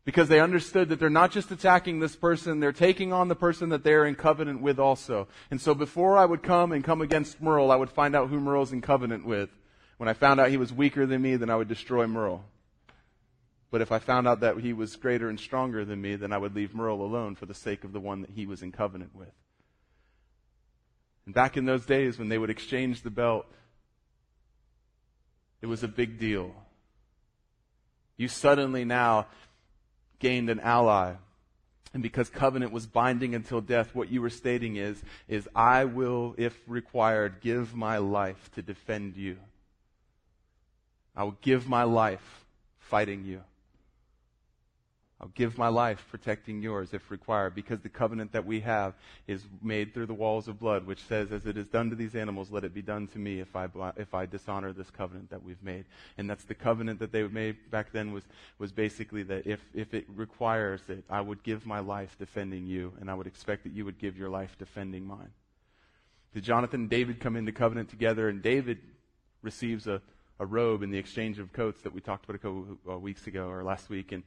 Because 0.05 0.29
they 0.29 0.39
understood 0.39 0.87
that 0.89 0.99
they're 0.99 1.09
not 1.09 1.31
just 1.31 1.51
attacking 1.51 1.99
this 1.99 2.15
person, 2.15 2.61
they're 2.61 2.71
taking 2.71 3.11
on 3.11 3.27
the 3.27 3.35
person 3.35 3.67
that 3.69 3.83
they're 3.83 4.05
in 4.05 4.15
covenant 4.15 4.61
with 4.61 4.79
also. 4.79 5.27
And 5.51 5.59
so 5.59 5.75
before 5.75 6.17
I 6.17 6.23
would 6.23 6.41
come 6.41 6.71
and 6.71 6.85
come 6.85 7.01
against 7.01 7.41
Merle, 7.41 7.69
I 7.69 7.75
would 7.75 7.89
find 7.89 8.15
out 8.15 8.29
who 8.29 8.39
Merle's 8.39 8.71
in 8.71 8.79
covenant 8.79 9.25
with. 9.25 9.49
When 9.97 10.07
I 10.07 10.13
found 10.13 10.39
out 10.39 10.49
he 10.49 10.57
was 10.57 10.71
weaker 10.71 11.05
than 11.05 11.21
me, 11.21 11.35
then 11.35 11.49
I 11.49 11.57
would 11.57 11.67
destroy 11.67 12.07
Merle. 12.07 12.45
But 13.73 13.81
if 13.81 13.91
I 13.91 13.97
found 13.97 14.27
out 14.27 14.41
that 14.41 14.59
he 14.59 14.71
was 14.71 14.95
greater 14.95 15.29
and 15.29 15.39
stronger 15.39 15.83
than 15.83 15.99
me, 15.99 16.15
then 16.15 16.31
I 16.31 16.37
would 16.37 16.55
leave 16.55 16.75
Merle 16.75 17.01
alone 17.01 17.33
for 17.33 17.47
the 17.47 17.55
sake 17.55 17.83
of 17.83 17.91
the 17.91 17.99
one 17.99 18.21
that 18.21 18.29
he 18.29 18.45
was 18.45 18.61
in 18.61 18.71
covenant 18.71 19.15
with. 19.15 19.33
And 21.25 21.33
back 21.33 21.57
in 21.57 21.65
those 21.65 21.83
days 21.83 22.19
when 22.19 22.29
they 22.29 22.37
would 22.37 22.51
exchange 22.51 23.01
the 23.01 23.09
belt, 23.09 23.47
It 25.63 25.65
was 25.65 25.81
a 25.81 25.87
big 25.87 26.19
deal. 26.19 26.53
You 28.15 28.27
suddenly 28.27 28.85
now 28.85 29.25
gained 30.19 30.51
an 30.51 30.59
ally. 30.59 31.13
And 31.95 32.03
because 32.03 32.29
covenant 32.29 32.73
was 32.73 32.85
binding 32.85 33.33
until 33.33 33.59
death, 33.59 33.95
what 33.95 34.11
you 34.11 34.21
were 34.21 34.29
stating 34.29 34.75
is, 34.75 35.01
is 35.27 35.49
I 35.55 35.85
will, 35.85 36.35
if 36.37 36.55
required, 36.67 37.41
give 37.41 37.73
my 37.73 37.97
life 37.97 38.51
to 38.53 38.61
defend 38.61 39.15
you. 39.15 39.37
I 41.15 41.23
will 41.23 41.37
give 41.41 41.67
my 41.67 41.83
life 41.83 42.45
fighting 42.77 43.23
you. 43.25 43.41
I'll 45.23 45.31
give 45.35 45.57
my 45.57 45.69
life 45.69 46.05
protecting 46.11 46.61
yours 46.61 46.93
if 46.93 47.09
required, 47.09 47.55
because 47.55 47.79
the 47.79 47.87
covenant 47.87 48.33
that 48.33 48.45
we 48.45 48.59
have 48.59 48.93
is 49.25 49.41
made 49.61 49.93
through 49.93 50.07
the 50.07 50.13
walls 50.13 50.49
of 50.49 50.59
blood, 50.59 50.85
which 50.85 51.01
says, 51.05 51.31
as 51.31 51.45
it 51.45 51.55
is 51.55 51.65
done 51.65 51.89
to 51.91 51.95
these 51.95 52.13
animals, 52.13 52.51
let 52.51 52.65
it 52.65 52.73
be 52.73 52.81
done 52.81 53.07
to 53.07 53.19
me 53.19 53.39
if 53.39 53.55
I, 53.55 53.69
if 53.95 54.13
I 54.13 54.25
dishonor 54.25 54.73
this 54.73 54.89
covenant 54.89 55.29
that 55.29 55.41
we've 55.41 55.63
made. 55.63 55.85
And 56.17 56.29
that's 56.29 56.43
the 56.43 56.53
covenant 56.53 56.99
that 56.99 57.13
they 57.13 57.23
made 57.23 57.71
back 57.71 57.93
then 57.93 58.11
was, 58.11 58.23
was 58.59 58.73
basically 58.73 59.23
that 59.23 59.47
if, 59.47 59.61
if 59.73 59.93
it 59.93 60.05
requires 60.13 60.81
it, 60.89 61.05
I 61.09 61.21
would 61.21 61.41
give 61.41 61.65
my 61.65 61.79
life 61.79 62.17
defending 62.19 62.67
you, 62.67 62.91
and 62.99 63.09
I 63.09 63.13
would 63.13 63.27
expect 63.27 63.63
that 63.63 63.71
you 63.71 63.85
would 63.85 63.99
give 63.99 64.17
your 64.17 64.29
life 64.29 64.57
defending 64.59 65.05
mine. 65.05 65.31
Did 66.33 66.43
Jonathan 66.43 66.81
and 66.81 66.89
David 66.89 67.21
come 67.21 67.37
into 67.37 67.53
covenant 67.53 67.89
together, 67.89 68.27
and 68.27 68.41
David 68.41 68.79
receives 69.41 69.87
a, 69.87 70.01
a 70.37 70.45
robe 70.45 70.83
in 70.83 70.91
the 70.91 70.97
exchange 70.97 71.39
of 71.39 71.53
coats 71.53 71.81
that 71.83 71.93
we 71.93 72.01
talked 72.01 72.25
about 72.25 72.35
a 72.35 72.39
couple 72.39 72.77
uh, 72.91 72.97
weeks 72.97 73.25
ago 73.25 73.47
or 73.47 73.63
last 73.63 73.89
week, 73.89 74.11
and 74.11 74.23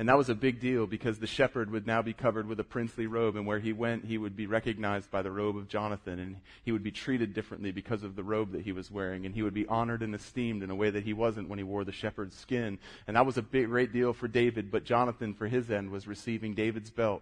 and 0.00 0.08
that 0.08 0.16
was 0.16 0.30
a 0.30 0.34
big 0.34 0.60
deal 0.60 0.86
because 0.86 1.18
the 1.18 1.26
shepherd 1.26 1.70
would 1.70 1.86
now 1.86 2.00
be 2.00 2.14
covered 2.14 2.48
with 2.48 2.58
a 2.58 2.64
princely 2.64 3.06
robe, 3.06 3.36
and 3.36 3.46
where 3.46 3.58
he 3.58 3.74
went, 3.74 4.06
he 4.06 4.16
would 4.16 4.34
be 4.34 4.46
recognized 4.46 5.10
by 5.10 5.20
the 5.20 5.30
robe 5.30 5.58
of 5.58 5.68
Jonathan, 5.68 6.18
and 6.18 6.36
he 6.64 6.72
would 6.72 6.82
be 6.82 6.90
treated 6.90 7.34
differently 7.34 7.70
because 7.70 8.02
of 8.02 8.16
the 8.16 8.22
robe 8.22 8.52
that 8.52 8.62
he 8.62 8.72
was 8.72 8.90
wearing, 8.90 9.26
and 9.26 9.34
he 9.34 9.42
would 9.42 9.52
be 9.52 9.66
honored 9.66 10.00
and 10.02 10.14
esteemed 10.14 10.62
in 10.62 10.70
a 10.70 10.74
way 10.74 10.88
that 10.88 11.04
he 11.04 11.12
wasn't 11.12 11.50
when 11.50 11.58
he 11.58 11.62
wore 11.62 11.84
the 11.84 11.92
shepherd's 11.92 12.34
skin. 12.34 12.78
And 13.06 13.14
that 13.14 13.26
was 13.26 13.36
a 13.36 13.42
big, 13.42 13.66
great 13.66 13.92
deal 13.92 14.14
for 14.14 14.26
David, 14.26 14.70
but 14.70 14.84
Jonathan, 14.84 15.34
for 15.34 15.48
his 15.48 15.70
end, 15.70 15.90
was 15.90 16.08
receiving 16.08 16.54
David's 16.54 16.88
belt. 16.88 17.20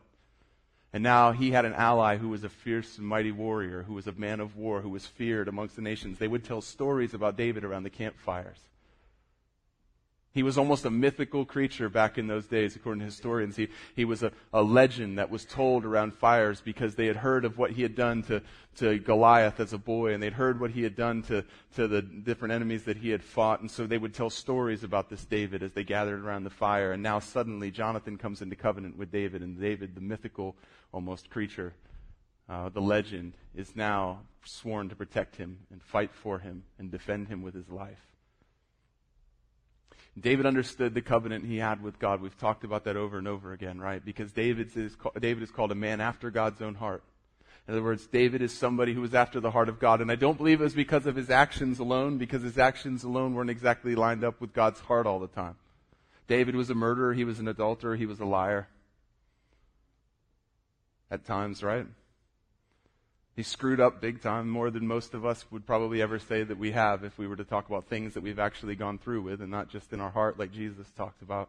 And 0.92 1.02
now 1.02 1.32
he 1.32 1.50
had 1.50 1.64
an 1.64 1.74
ally 1.74 2.16
who 2.16 2.28
was 2.28 2.44
a 2.44 2.48
fierce 2.48 2.96
and 2.96 3.08
mighty 3.08 3.32
warrior, 3.32 3.82
who 3.82 3.94
was 3.94 4.06
a 4.06 4.12
man 4.12 4.38
of 4.38 4.56
war, 4.56 4.82
who 4.82 4.90
was 4.90 5.04
feared 5.04 5.48
amongst 5.48 5.74
the 5.74 5.82
nations. 5.82 6.20
They 6.20 6.28
would 6.28 6.44
tell 6.44 6.60
stories 6.60 7.12
about 7.12 7.36
David 7.36 7.64
around 7.64 7.82
the 7.82 7.90
campfires. 7.90 8.60
He 10.34 10.42
was 10.42 10.58
almost 10.58 10.84
a 10.84 10.90
mythical 10.90 11.46
creature 11.46 11.88
back 11.88 12.18
in 12.18 12.26
those 12.26 12.46
days, 12.46 12.76
according 12.76 13.00
to 13.00 13.06
historians. 13.06 13.56
He, 13.56 13.68
he 13.96 14.04
was 14.04 14.22
a, 14.22 14.30
a 14.52 14.62
legend 14.62 15.18
that 15.18 15.30
was 15.30 15.44
told 15.44 15.84
around 15.84 16.12
fires 16.12 16.60
because 16.60 16.94
they 16.94 17.06
had 17.06 17.16
heard 17.16 17.46
of 17.46 17.56
what 17.56 17.70
he 17.70 17.82
had 17.82 17.94
done 17.94 18.22
to, 18.24 18.42
to 18.76 18.98
Goliath 18.98 19.58
as 19.58 19.72
a 19.72 19.78
boy, 19.78 20.12
and 20.12 20.22
they'd 20.22 20.34
heard 20.34 20.60
what 20.60 20.70
he 20.70 20.82
had 20.82 20.94
done 20.94 21.22
to, 21.24 21.44
to 21.76 21.88
the 21.88 22.02
different 22.02 22.52
enemies 22.52 22.84
that 22.84 22.98
he 22.98 23.08
had 23.08 23.22
fought. 23.22 23.62
And 23.62 23.70
so 23.70 23.86
they 23.86 23.96
would 23.96 24.12
tell 24.12 24.28
stories 24.28 24.84
about 24.84 25.08
this 25.08 25.24
David 25.24 25.62
as 25.62 25.72
they 25.72 25.82
gathered 25.82 26.22
around 26.22 26.44
the 26.44 26.50
fire. 26.50 26.92
And 26.92 27.02
now 27.02 27.20
suddenly 27.20 27.70
Jonathan 27.70 28.18
comes 28.18 28.42
into 28.42 28.54
covenant 28.54 28.98
with 28.98 29.10
David, 29.10 29.42
and 29.42 29.58
David, 29.58 29.94
the 29.94 30.02
mythical 30.02 30.56
almost 30.92 31.30
creature, 31.30 31.72
uh, 32.50 32.68
the 32.68 32.82
legend, 32.82 33.32
is 33.54 33.74
now 33.74 34.20
sworn 34.44 34.90
to 34.90 34.94
protect 34.94 35.36
him 35.36 35.58
and 35.72 35.82
fight 35.82 36.12
for 36.12 36.38
him 36.38 36.64
and 36.78 36.90
defend 36.90 37.28
him 37.28 37.40
with 37.40 37.54
his 37.54 37.70
life. 37.70 38.04
David 40.20 40.46
understood 40.46 40.94
the 40.94 41.02
covenant 41.02 41.44
he 41.44 41.58
had 41.58 41.82
with 41.82 41.98
God. 41.98 42.20
We've 42.20 42.38
talked 42.38 42.64
about 42.64 42.84
that 42.84 42.96
over 42.96 43.18
and 43.18 43.28
over 43.28 43.52
again, 43.52 43.78
right? 43.78 44.04
Because 44.04 44.32
David 44.32 44.70
is, 44.76 44.96
David 45.20 45.42
is 45.42 45.50
called 45.50 45.72
a 45.72 45.76
man 45.76 46.00
after 46.00 46.30
God's 46.30 46.62
own 46.62 46.74
heart. 46.74 47.02
In 47.66 47.74
other 47.74 47.82
words, 47.82 48.06
David 48.06 48.40
is 48.40 48.56
somebody 48.56 48.94
who 48.94 49.02
was 49.02 49.14
after 49.14 49.40
the 49.40 49.50
heart 49.50 49.68
of 49.68 49.78
God. 49.78 50.00
And 50.00 50.10
I 50.10 50.14
don't 50.14 50.38
believe 50.38 50.60
it 50.60 50.64
was 50.64 50.74
because 50.74 51.04
of 51.04 51.16
his 51.16 51.28
actions 51.28 51.78
alone, 51.78 52.16
because 52.16 52.42
his 52.42 52.56
actions 52.56 53.04
alone 53.04 53.34
weren't 53.34 53.50
exactly 53.50 53.94
lined 53.94 54.24
up 54.24 54.40
with 54.40 54.54
God's 54.54 54.80
heart 54.80 55.06
all 55.06 55.18
the 55.18 55.28
time. 55.28 55.56
David 56.28 56.56
was 56.56 56.70
a 56.70 56.74
murderer, 56.74 57.12
he 57.12 57.24
was 57.24 57.38
an 57.38 57.48
adulterer, 57.48 57.96
he 57.96 58.06
was 58.06 58.20
a 58.20 58.24
liar. 58.24 58.68
At 61.10 61.26
times, 61.26 61.62
right? 61.62 61.86
He 63.38 63.44
screwed 63.44 63.78
up 63.78 64.00
big 64.00 64.20
time, 64.20 64.48
more 64.48 64.68
than 64.68 64.84
most 64.84 65.14
of 65.14 65.24
us 65.24 65.46
would 65.52 65.64
probably 65.64 66.02
ever 66.02 66.18
say 66.18 66.42
that 66.42 66.58
we 66.58 66.72
have 66.72 67.04
if 67.04 67.16
we 67.18 67.28
were 67.28 67.36
to 67.36 67.44
talk 67.44 67.68
about 67.68 67.86
things 67.86 68.14
that 68.14 68.20
we've 68.20 68.40
actually 68.40 68.74
gone 68.74 68.98
through 68.98 69.22
with 69.22 69.40
and 69.40 69.48
not 69.48 69.68
just 69.68 69.92
in 69.92 70.00
our 70.00 70.10
heart 70.10 70.40
like 70.40 70.50
Jesus 70.50 70.90
talked 70.96 71.22
about. 71.22 71.48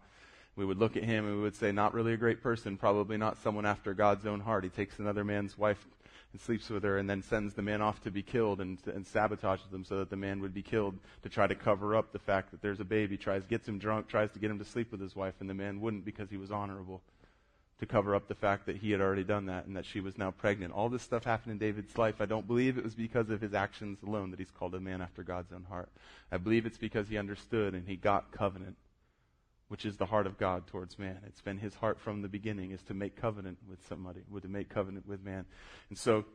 We 0.56 0.66
would 0.66 0.78
look 0.78 0.96
at 0.98 1.04
him 1.04 1.26
and 1.26 1.38
we 1.38 1.42
would 1.42 1.56
say, 1.56 1.72
not 1.72 1.96
really 1.96 2.14
a 2.14 2.18
great 2.18 2.44
person, 2.44 2.78
probably 2.78 3.18
not 3.18 3.42
someone 3.42 3.66
after 3.66 3.96
God's 3.96 4.28
own 4.28 4.40
heart. 4.40 4.66
He 4.66 4.70
takes 4.70 5.00
another 5.00 5.24
man's 5.24 5.58
wife 5.58 5.84
and 6.32 6.40
sleeps 6.40 6.70
with 6.70 6.84
her 6.84 7.00
and 7.00 7.10
then 7.10 7.24
sends 7.24 7.56
the 7.56 7.64
man 7.64 7.82
off 7.82 8.04
to 8.04 8.12
be 8.12 8.22
killed 8.22 8.62
and, 8.62 8.78
and 8.86 9.04
sabotages 9.04 9.72
them 9.72 9.84
so 9.84 9.98
that 9.98 10.12
the 10.12 10.16
man 10.16 10.42
would 10.42 10.54
be 10.54 10.62
killed 10.62 10.96
to 11.24 11.30
try 11.30 11.48
to 11.48 11.56
cover 11.56 11.96
up 11.96 12.12
the 12.12 12.20
fact 12.20 12.52
that 12.52 12.62
there's 12.62 12.80
a 12.80 12.86
baby, 12.86 13.18
tries, 13.18 13.48
gets 13.48 13.68
him 13.68 13.80
drunk, 13.80 14.08
tries 14.08 14.30
to 14.34 14.38
get 14.38 14.52
him 14.52 14.60
to 14.60 14.66
sleep 14.66 14.92
with 14.92 15.02
his 15.02 15.16
wife, 15.16 15.34
and 15.40 15.50
the 15.50 15.56
man 15.56 15.82
wouldn't 15.82 16.06
because 16.06 16.30
he 16.30 16.38
was 16.38 16.52
honorable 16.52 17.02
to 17.80 17.86
cover 17.86 18.14
up 18.14 18.28
the 18.28 18.36
fact 18.36 18.66
that 18.66 18.78
he 18.78 18.92
had 18.92 19.00
already 19.00 19.24
done 19.24 19.46
that 19.46 19.66
and 19.66 19.76
that 19.76 19.86
she 19.86 20.02
was 20.02 20.18
now 20.18 20.32
pregnant. 20.32 20.74
All 20.74 20.90
this 20.90 21.02
stuff 21.02 21.24
happened 21.24 21.54
in 21.54 21.58
David's 21.58 21.98
life. 21.98 22.16
I 22.20 22.26
don't 22.26 22.46
believe 22.46 22.78
it 22.78 22.84
was 22.84 22.96
because 22.96 23.30
of 23.30 23.40
his 23.40 23.54
actions 23.54 24.00
alone 24.06 24.32
that 24.32 24.40
he's 24.40 24.52
called 24.52 24.76
a 24.76 24.80
man 24.80 25.02
after 25.02 25.24
God's 25.24 25.54
own 25.54 25.66
heart. 25.70 25.90
I 26.32 26.38
believe 26.38 26.66
it's 26.66 26.78
because 26.78 27.08
he 27.08 27.18
understood 27.18 27.74
and 27.74 27.88
he 27.88 27.96
got 27.96 28.32
covenant, 28.32 28.76
which 29.70 29.86
is 29.86 29.96
the 29.96 30.06
heart 30.06 30.28
of 30.28 30.38
God 30.38 30.68
towards 30.68 31.00
man. 31.00 31.20
It's 31.26 31.42
been 31.42 31.58
his 31.58 31.74
heart 31.76 32.00
from 32.00 32.22
the 32.22 32.28
beginning 32.28 32.72
is 32.72 32.82
to 32.84 32.94
make 32.94 33.16
covenant 33.16 33.58
with 33.70 33.80
somebody, 33.88 34.20
to 34.42 34.48
make 34.50 34.68
covenant 34.68 35.08
with 35.08 35.24
man. 35.24 35.46
And 35.90 35.98
so 35.98 36.26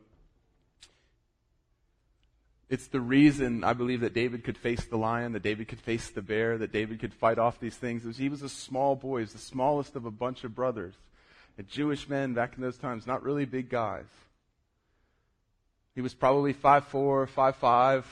it's 2.69 2.87
the 2.87 3.01
reason 3.01 3.63
I 3.63 3.73
believe 3.73 4.01
that 4.01 4.15
David 4.15 4.43
could 4.43 4.57
face 4.57 4.83
the 4.85 4.97
lion, 4.97 5.33
that 5.33 5.43
David 5.43 5.67
could 5.67 5.79
face 5.79 6.09
the 6.09 6.23
bear, 6.23 6.57
that 6.57 6.71
David 6.71 6.99
could 6.99 7.13
fight 7.13 7.37
off 7.37 7.59
these 7.59 7.75
things. 7.75 8.03
Was 8.03 8.17
he 8.17 8.29
was 8.29 8.41
a 8.41 8.49
small 8.49 8.95
boy, 8.95 9.19
he 9.19 9.23
was 9.25 9.33
the 9.33 9.37
smallest 9.37 9.95
of 9.95 10.05
a 10.05 10.11
bunch 10.11 10.43
of 10.43 10.55
brothers. 10.55 10.95
Jewish 11.63 12.09
men 12.09 12.33
back 12.33 12.53
in 12.55 12.61
those 12.61 12.77
times, 12.77 13.07
not 13.07 13.23
really 13.23 13.45
big 13.45 13.69
guys. 13.69 14.05
He 15.95 16.01
was 16.01 16.13
probably 16.13 16.53
5'4, 16.53 17.27
5'5, 17.29 18.03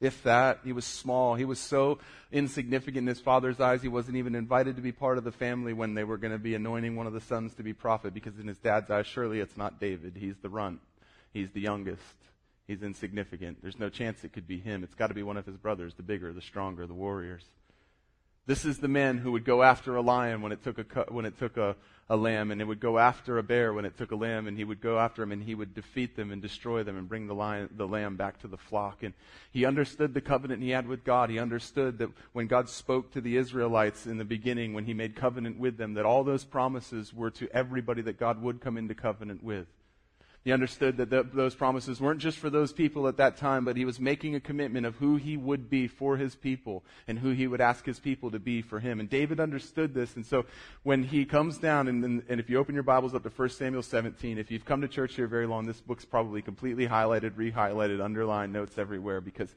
if 0.00 0.22
that. 0.22 0.60
He 0.64 0.72
was 0.72 0.84
small. 0.84 1.34
He 1.34 1.44
was 1.44 1.58
so 1.58 1.98
insignificant 2.32 2.98
in 2.98 3.06
his 3.06 3.20
father's 3.20 3.60
eyes, 3.60 3.82
he 3.82 3.88
wasn't 3.88 4.16
even 4.16 4.34
invited 4.34 4.76
to 4.76 4.82
be 4.82 4.92
part 4.92 5.18
of 5.18 5.24
the 5.24 5.32
family 5.32 5.72
when 5.72 5.94
they 5.94 6.04
were 6.04 6.16
going 6.16 6.32
to 6.32 6.38
be 6.38 6.54
anointing 6.54 6.96
one 6.96 7.06
of 7.06 7.12
the 7.12 7.20
sons 7.20 7.54
to 7.54 7.62
be 7.62 7.72
prophet, 7.72 8.12
because 8.12 8.38
in 8.38 8.48
his 8.48 8.58
dad's 8.58 8.90
eyes, 8.90 9.06
surely 9.06 9.40
it's 9.40 9.56
not 9.56 9.80
David. 9.80 10.16
He's 10.18 10.36
the 10.42 10.48
runt. 10.48 10.80
He's 11.32 11.50
the 11.50 11.60
youngest. 11.60 12.02
He's 12.66 12.82
insignificant. 12.82 13.58
There's 13.62 13.78
no 13.78 13.88
chance 13.88 14.24
it 14.24 14.32
could 14.32 14.48
be 14.48 14.58
him. 14.58 14.82
It's 14.82 14.94
got 14.94 15.08
to 15.08 15.14
be 15.14 15.22
one 15.22 15.36
of 15.36 15.46
his 15.46 15.56
brothers, 15.56 15.94
the 15.94 16.02
bigger, 16.02 16.32
the 16.32 16.40
stronger, 16.40 16.86
the 16.86 16.94
warriors. 16.94 17.44
This 18.46 18.64
is 18.64 18.78
the 18.78 18.88
men 18.88 19.18
who 19.18 19.32
would 19.32 19.44
go 19.44 19.62
after 19.62 19.96
a 19.96 20.02
lion 20.02 20.40
when 20.40 20.52
it 20.52 20.64
took 20.64 20.78
a, 20.78 21.04
when 21.12 21.26
it 21.26 21.38
took 21.38 21.56
a, 21.56 21.76
a 22.08 22.16
lamb, 22.16 22.52
and 22.52 22.60
it 22.60 22.64
would 22.64 22.78
go 22.78 22.98
after 22.98 23.38
a 23.38 23.42
bear 23.42 23.72
when 23.72 23.84
it 23.84 23.96
took 23.96 24.12
a 24.12 24.16
lamb, 24.16 24.46
and 24.46 24.56
he 24.56 24.62
would 24.62 24.80
go 24.80 24.98
after 24.98 25.22
him 25.22 25.32
and 25.32 25.42
he 25.42 25.56
would 25.56 25.74
defeat 25.74 26.14
them 26.14 26.30
and 26.30 26.40
destroy 26.40 26.84
them 26.84 26.96
and 26.96 27.08
bring 27.08 27.26
the, 27.26 27.34
lion, 27.34 27.68
the 27.76 27.86
lamb 27.86 28.16
back 28.16 28.40
to 28.40 28.48
the 28.48 28.56
flock. 28.56 29.02
And 29.02 29.12
he 29.50 29.64
understood 29.64 30.14
the 30.14 30.20
covenant 30.20 30.62
he 30.62 30.70
had 30.70 30.86
with 30.86 31.02
God. 31.02 31.30
He 31.30 31.40
understood 31.40 31.98
that 31.98 32.10
when 32.32 32.46
God 32.46 32.68
spoke 32.68 33.12
to 33.12 33.20
the 33.20 33.36
Israelites 33.36 34.06
in 34.06 34.18
the 34.18 34.24
beginning, 34.24 34.72
when 34.72 34.84
he 34.84 34.94
made 34.94 35.16
covenant 35.16 35.58
with 35.58 35.78
them, 35.78 35.94
that 35.94 36.04
all 36.04 36.22
those 36.22 36.44
promises 36.44 37.12
were 37.12 37.30
to 37.32 37.48
everybody 37.52 38.02
that 38.02 38.20
God 38.20 38.40
would 38.40 38.60
come 38.60 38.76
into 38.76 38.94
covenant 38.94 39.42
with. 39.42 39.66
He 40.46 40.52
understood 40.52 40.98
that 40.98 41.34
those 41.34 41.56
promises 41.56 42.00
weren't 42.00 42.20
just 42.20 42.38
for 42.38 42.50
those 42.50 42.72
people 42.72 43.08
at 43.08 43.16
that 43.16 43.36
time, 43.36 43.64
but 43.64 43.76
he 43.76 43.84
was 43.84 43.98
making 43.98 44.36
a 44.36 44.40
commitment 44.40 44.86
of 44.86 44.94
who 44.94 45.16
he 45.16 45.36
would 45.36 45.68
be 45.68 45.88
for 45.88 46.16
his 46.16 46.36
people 46.36 46.84
and 47.08 47.18
who 47.18 47.30
he 47.30 47.48
would 47.48 47.60
ask 47.60 47.84
his 47.84 47.98
people 47.98 48.30
to 48.30 48.38
be 48.38 48.62
for 48.62 48.78
him. 48.78 49.00
And 49.00 49.10
David 49.10 49.40
understood 49.40 49.92
this. 49.92 50.14
And 50.14 50.24
so 50.24 50.46
when 50.84 51.02
he 51.02 51.24
comes 51.24 51.58
down, 51.58 51.88
and, 51.88 52.04
and, 52.04 52.22
and 52.28 52.38
if 52.38 52.48
you 52.48 52.58
open 52.58 52.74
your 52.76 52.84
Bibles 52.84 53.12
up 53.12 53.24
to 53.24 53.28
1 53.28 53.48
Samuel 53.48 53.82
17, 53.82 54.38
if 54.38 54.52
you've 54.52 54.64
come 54.64 54.82
to 54.82 54.86
church 54.86 55.16
here 55.16 55.26
very 55.26 55.48
long, 55.48 55.66
this 55.66 55.80
book's 55.80 56.04
probably 56.04 56.42
completely 56.42 56.86
highlighted, 56.86 57.32
re-highlighted, 57.34 58.00
underlined, 58.00 58.52
notes 58.52 58.78
everywhere 58.78 59.20
because 59.20 59.52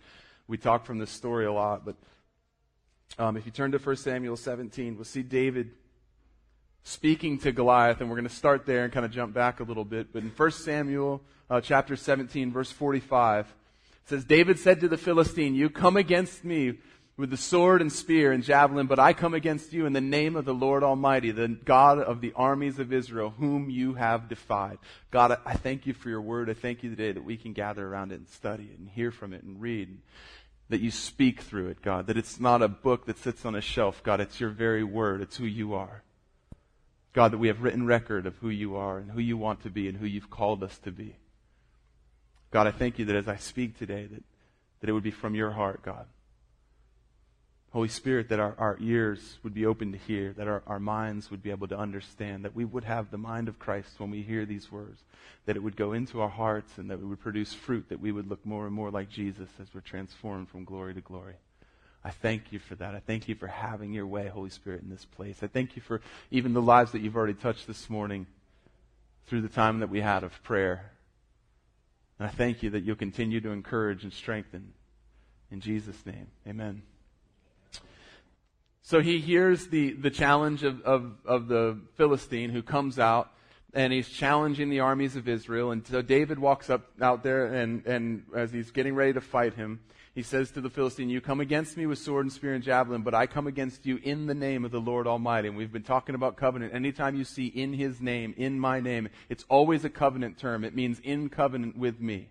we 0.48 0.58
talk 0.58 0.88
from 0.88 0.98
this 0.98 1.12
story 1.12 1.46
a 1.46 1.54
lot. 1.54 1.86
But 1.86 1.98
um, 3.20 3.38
if 3.38 3.46
you 3.46 3.52
turn 3.52 3.74
to 3.74 3.78
1 3.78 3.96
Samuel 3.98 4.38
17, 4.38 4.96
we'll 4.96 5.06
see 5.06 5.22
David 5.22 5.70
speaking 6.84 7.40
to 7.40 7.52
Goliath, 7.52 8.02
and 8.02 8.10
we're 8.10 8.16
going 8.16 8.28
to 8.28 8.36
start 8.36 8.66
there 8.66 8.84
and 8.84 8.94
kind 8.94 9.06
of 9.06 9.12
jump 9.12 9.34
back 9.34 9.60
a 9.60 9.64
little 9.64 9.86
bit. 9.86 10.12
But 10.14 10.24
in 10.24 10.30
1 10.30 10.52
Samuel 10.52 11.22
uh, 11.50 11.62
chapter 11.62 11.96
17, 11.96 12.52
verse 12.52 12.72
45, 12.72 13.46
it 13.46 14.10
says, 14.10 14.26
David 14.26 14.60
said 14.60 14.80
to 14.82 14.88
the 14.88 14.98
Philistine, 14.98 15.56
You 15.56 15.70
come 15.70 15.98
against 15.98 16.44
me 16.44 16.80
with 17.20 17.30
the 17.30 17.38
sword 17.38 17.82
and 17.82 17.92
spear 17.92 18.32
and 18.32 18.46
javelin, 18.46 18.88
but 18.88 18.98
I 18.98 19.12
come 19.12 19.34
against 19.34 19.74
you 19.74 19.86
in 19.86 19.92
the 19.92 20.00
name 20.00 20.38
of 20.38 20.46
the 20.46 20.54
Lord 20.54 20.84
Almighty, 20.84 21.32
the 21.32 21.50
God 21.50 22.00
of 22.00 22.22
the 22.22 22.32
armies 22.34 22.80
of 22.80 22.94
Israel, 22.94 23.34
whom 23.38 23.70
you 23.70 23.96
have 23.96 24.30
defied. 24.30 24.78
God, 25.12 25.38
I 25.46 25.56
thank 25.56 25.86
you 25.86 25.94
for 25.94 26.08
your 26.08 26.22
word. 26.22 26.50
I 26.50 26.54
thank 26.54 26.82
you 26.82 26.90
today 26.90 27.12
that 27.12 27.26
we 27.26 27.36
can 27.36 27.52
gather 27.52 27.86
around 27.86 28.14
it 28.14 28.20
and 28.20 28.30
study 28.30 28.70
it 28.72 28.80
and 28.80 28.88
hear 28.88 29.12
from 29.12 29.34
it 29.34 29.44
and 29.44 29.60
read. 29.60 29.98
That 30.70 30.80
you 30.80 30.92
speak 30.92 31.42
through 31.42 31.68
it, 31.70 31.82
God. 31.82 32.08
That 32.08 32.16
it's 32.16 32.40
not 32.40 32.62
a 32.62 32.68
book 32.68 33.08
that 33.08 33.18
sits 33.18 33.44
on 33.44 33.54
a 33.54 33.62
shelf, 33.62 34.02
God. 34.02 34.22
It's 34.22 34.40
your 34.40 34.52
very 34.52 34.84
word. 34.84 35.20
It's 35.20 35.36
who 35.36 35.46
you 35.46 35.74
are. 35.74 36.04
God, 37.14 37.32
that 37.32 37.38
we 37.38 37.48
have 37.48 37.62
written 37.62 37.86
record 37.86 38.26
of 38.26 38.36
who 38.38 38.50
you 38.50 38.76
are 38.76 39.00
and 39.00 39.12
who 39.12 39.20
you 39.20 39.38
want 39.38 39.64
to 39.64 39.70
be 39.70 39.88
and 39.88 39.98
who 39.98 40.06
you've 40.06 40.30
called 40.30 40.64
us 40.64 40.78
to 40.80 40.92
be. 40.92 41.16
God, 42.52 42.68
I 42.68 42.72
thank 42.72 43.00
you 43.00 43.06
that 43.06 43.16
as 43.16 43.28
I 43.28 43.38
speak 43.38 43.78
today, 43.78 44.06
that, 44.06 44.24
that 44.80 44.90
it 44.90 44.94
would 44.94 45.04
be 45.04 45.12
from 45.12 45.36
your 45.36 45.52
heart, 45.52 45.82
God. 45.84 46.06
Holy 47.72 47.88
Spirit, 47.88 48.30
that 48.30 48.40
our, 48.40 48.56
our 48.58 48.78
ears 48.82 49.38
would 49.44 49.54
be 49.54 49.66
open 49.66 49.92
to 49.92 49.98
hear, 49.98 50.34
that 50.34 50.48
our, 50.48 50.64
our 50.66 50.80
minds 50.80 51.30
would 51.30 51.44
be 51.44 51.52
able 51.52 51.68
to 51.68 51.78
understand, 51.78 52.44
that 52.44 52.56
we 52.56 52.66
would 52.66 52.84
have 52.84 53.12
the 53.12 53.18
mind 53.18 53.48
of 53.48 53.60
Christ 53.60 54.00
when 54.00 54.10
we 54.10 54.24
hear 54.24 54.46
these 54.46 54.72
words, 54.72 55.04
that 55.46 55.56
it 55.56 55.62
would 55.62 55.76
go 55.76 55.94
into 55.94 56.20
our 56.22 56.30
hearts 56.30 56.78
and 56.78 56.90
that 56.90 56.96
it 56.96 57.06
would 57.06 57.20
produce 57.20 57.54
fruit, 57.54 57.90
that 57.90 58.02
we 58.02 58.12
would 58.12 58.28
look 58.28 58.44
more 58.44 58.66
and 58.66 58.74
more 58.74 58.90
like 58.90 59.10
Jesus 59.10 59.50
as 59.62 59.68
we're 59.72 59.82
transformed 59.82 60.50
from 60.50 60.64
glory 60.64 60.96
to 60.96 61.02
glory. 61.02 61.36
I 62.04 62.12
thank 62.12 62.52
you 62.52 62.60
for 62.60 62.76
that. 62.76 62.96
I 62.96 63.00
thank 63.00 63.28
you 63.28 63.36
for 63.36 63.48
having 63.48 63.92
your 63.92 64.08
way, 64.08 64.28
Holy 64.28 64.50
Spirit, 64.50 64.84
in 64.84 64.90
this 64.90 65.06
place. 65.06 65.44
I 65.44 65.48
thank 65.48 65.76
you 65.76 65.82
for 65.82 66.02
even 66.32 66.54
the 66.54 66.62
lives 66.62 66.94
that 66.94 67.02
you've 67.02 67.18
already 67.18 67.34
touched 67.34 67.68
this 67.68 67.90
morning 67.90 68.26
through 69.28 69.42
the 69.42 69.50
time 69.50 69.80
that 69.80 69.90
we 69.90 70.02
had 70.02 70.24
of 70.24 70.42
prayer. 70.44 70.92
And 72.18 72.28
I 72.28 72.32
thank 72.32 72.64
you 72.64 72.70
that 72.72 72.84
you'll 72.84 72.96
continue 72.96 73.42
to 73.42 73.50
encourage 73.50 74.04
and 74.04 74.14
strengthen. 74.14 74.74
In 75.52 75.60
Jesus' 75.60 76.06
name, 76.06 76.28
amen. 76.48 76.84
So 78.82 79.02
he 79.02 79.20
hears 79.20 79.68
the, 79.68 79.94
the 79.94 80.10
challenge 80.10 80.64
of, 80.64 80.82
of, 80.82 81.14
of 81.26 81.48
the 81.48 81.80
Philistine 81.96 82.50
who 82.50 82.64
comes 82.64 82.98
out 82.98 83.32
and 83.74 83.94
he's 83.94 84.10
challenging 84.10 84.70
the 84.70 84.80
armies 84.80 85.16
of 85.16 85.28
Israel. 85.28 85.72
And 85.72 85.86
so 85.86 86.02
David 86.02 86.40
walks 86.40 86.70
up 86.70 86.90
out 87.02 87.24
there 87.24 87.54
and, 87.54 87.86
and 87.86 88.24
as 88.36 88.52
he's 88.52 88.72
getting 88.72 88.96
ready 88.96 89.14
to 89.14 89.22
fight 89.22 89.54
him, 89.54 89.82
he 90.20 90.24
says 90.24 90.52
to 90.52 90.60
the 90.60 90.70
Philistine, 90.70 91.10
You 91.10 91.22
come 91.22 91.40
against 91.40 91.78
me 91.78 91.86
with 91.86 91.98
sword 91.98 92.26
and 92.26 92.34
spear 92.34 92.54
and 92.54 92.62
javelin, 92.62 93.04
but 93.04 93.16
I 93.16 93.26
come 93.26 93.48
against 93.48 93.86
you 93.86 94.02
in 94.04 94.26
the 94.26 94.34
name 94.34 94.66
of 94.66 94.72
the 94.72 94.82
Lord 94.82 95.08
Almighty. 95.08 95.48
And 95.48 95.56
we've 95.56 95.72
been 95.72 95.82
talking 95.82 96.14
about 96.14 96.36
covenant. 96.36 96.74
Anytime 96.74 97.16
you 97.16 97.24
see 97.24 97.46
in 97.46 97.72
his 97.72 98.02
name, 98.02 98.34
in 98.36 98.60
my 98.60 98.82
name, 98.82 99.08
it's 99.30 99.46
always 99.48 99.86
a 99.86 99.90
covenant 99.90 100.38
term. 100.38 100.66
It 100.66 100.76
means 100.76 101.00
in 101.06 101.30
covenant 101.30 101.78
with 101.78 102.02
me. 102.02 102.28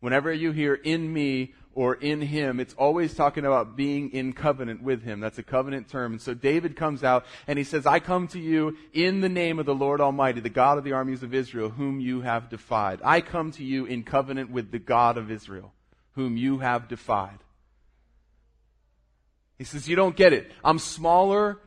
Whenever 0.00 0.32
you 0.32 0.52
hear 0.52 0.72
in 0.72 1.12
me 1.12 1.52
or 1.74 1.96
in 1.96 2.22
him, 2.22 2.58
it's 2.58 2.72
always 2.72 3.12
talking 3.12 3.44
about 3.44 3.76
being 3.76 4.10
in 4.12 4.32
covenant 4.32 4.82
with 4.82 5.02
him. 5.02 5.20
That's 5.20 5.38
a 5.38 5.42
covenant 5.42 5.90
term. 5.90 6.12
And 6.12 6.22
so 6.22 6.32
David 6.32 6.76
comes 6.76 7.04
out 7.04 7.26
and 7.46 7.58
he 7.58 7.64
says, 7.64 7.84
I 7.84 8.00
come 8.00 8.26
to 8.28 8.40
you 8.40 8.78
in 8.94 9.20
the 9.20 9.28
name 9.28 9.58
of 9.58 9.66
the 9.66 9.74
Lord 9.74 10.00
Almighty, 10.00 10.40
the 10.40 10.48
God 10.48 10.78
of 10.78 10.84
the 10.84 10.92
armies 10.92 11.22
of 11.22 11.34
Israel, 11.34 11.68
whom 11.68 12.00
you 12.00 12.22
have 12.22 12.48
defied. 12.48 13.00
I 13.04 13.20
come 13.20 13.52
to 13.52 13.64
you 13.64 13.84
in 13.84 14.02
covenant 14.02 14.50
with 14.50 14.70
the 14.70 14.78
God 14.78 15.18
of 15.18 15.30
Israel 15.30 15.74
whom 16.12 16.36
you 16.36 16.58
have 16.58 16.88
defied. 16.88 17.38
He 19.58 19.64
says, 19.64 19.88
You 19.88 19.96
don't 19.96 20.16
get 20.16 20.32
it. 20.32 20.50
I'm 20.64 20.78
smaller, 20.78 21.58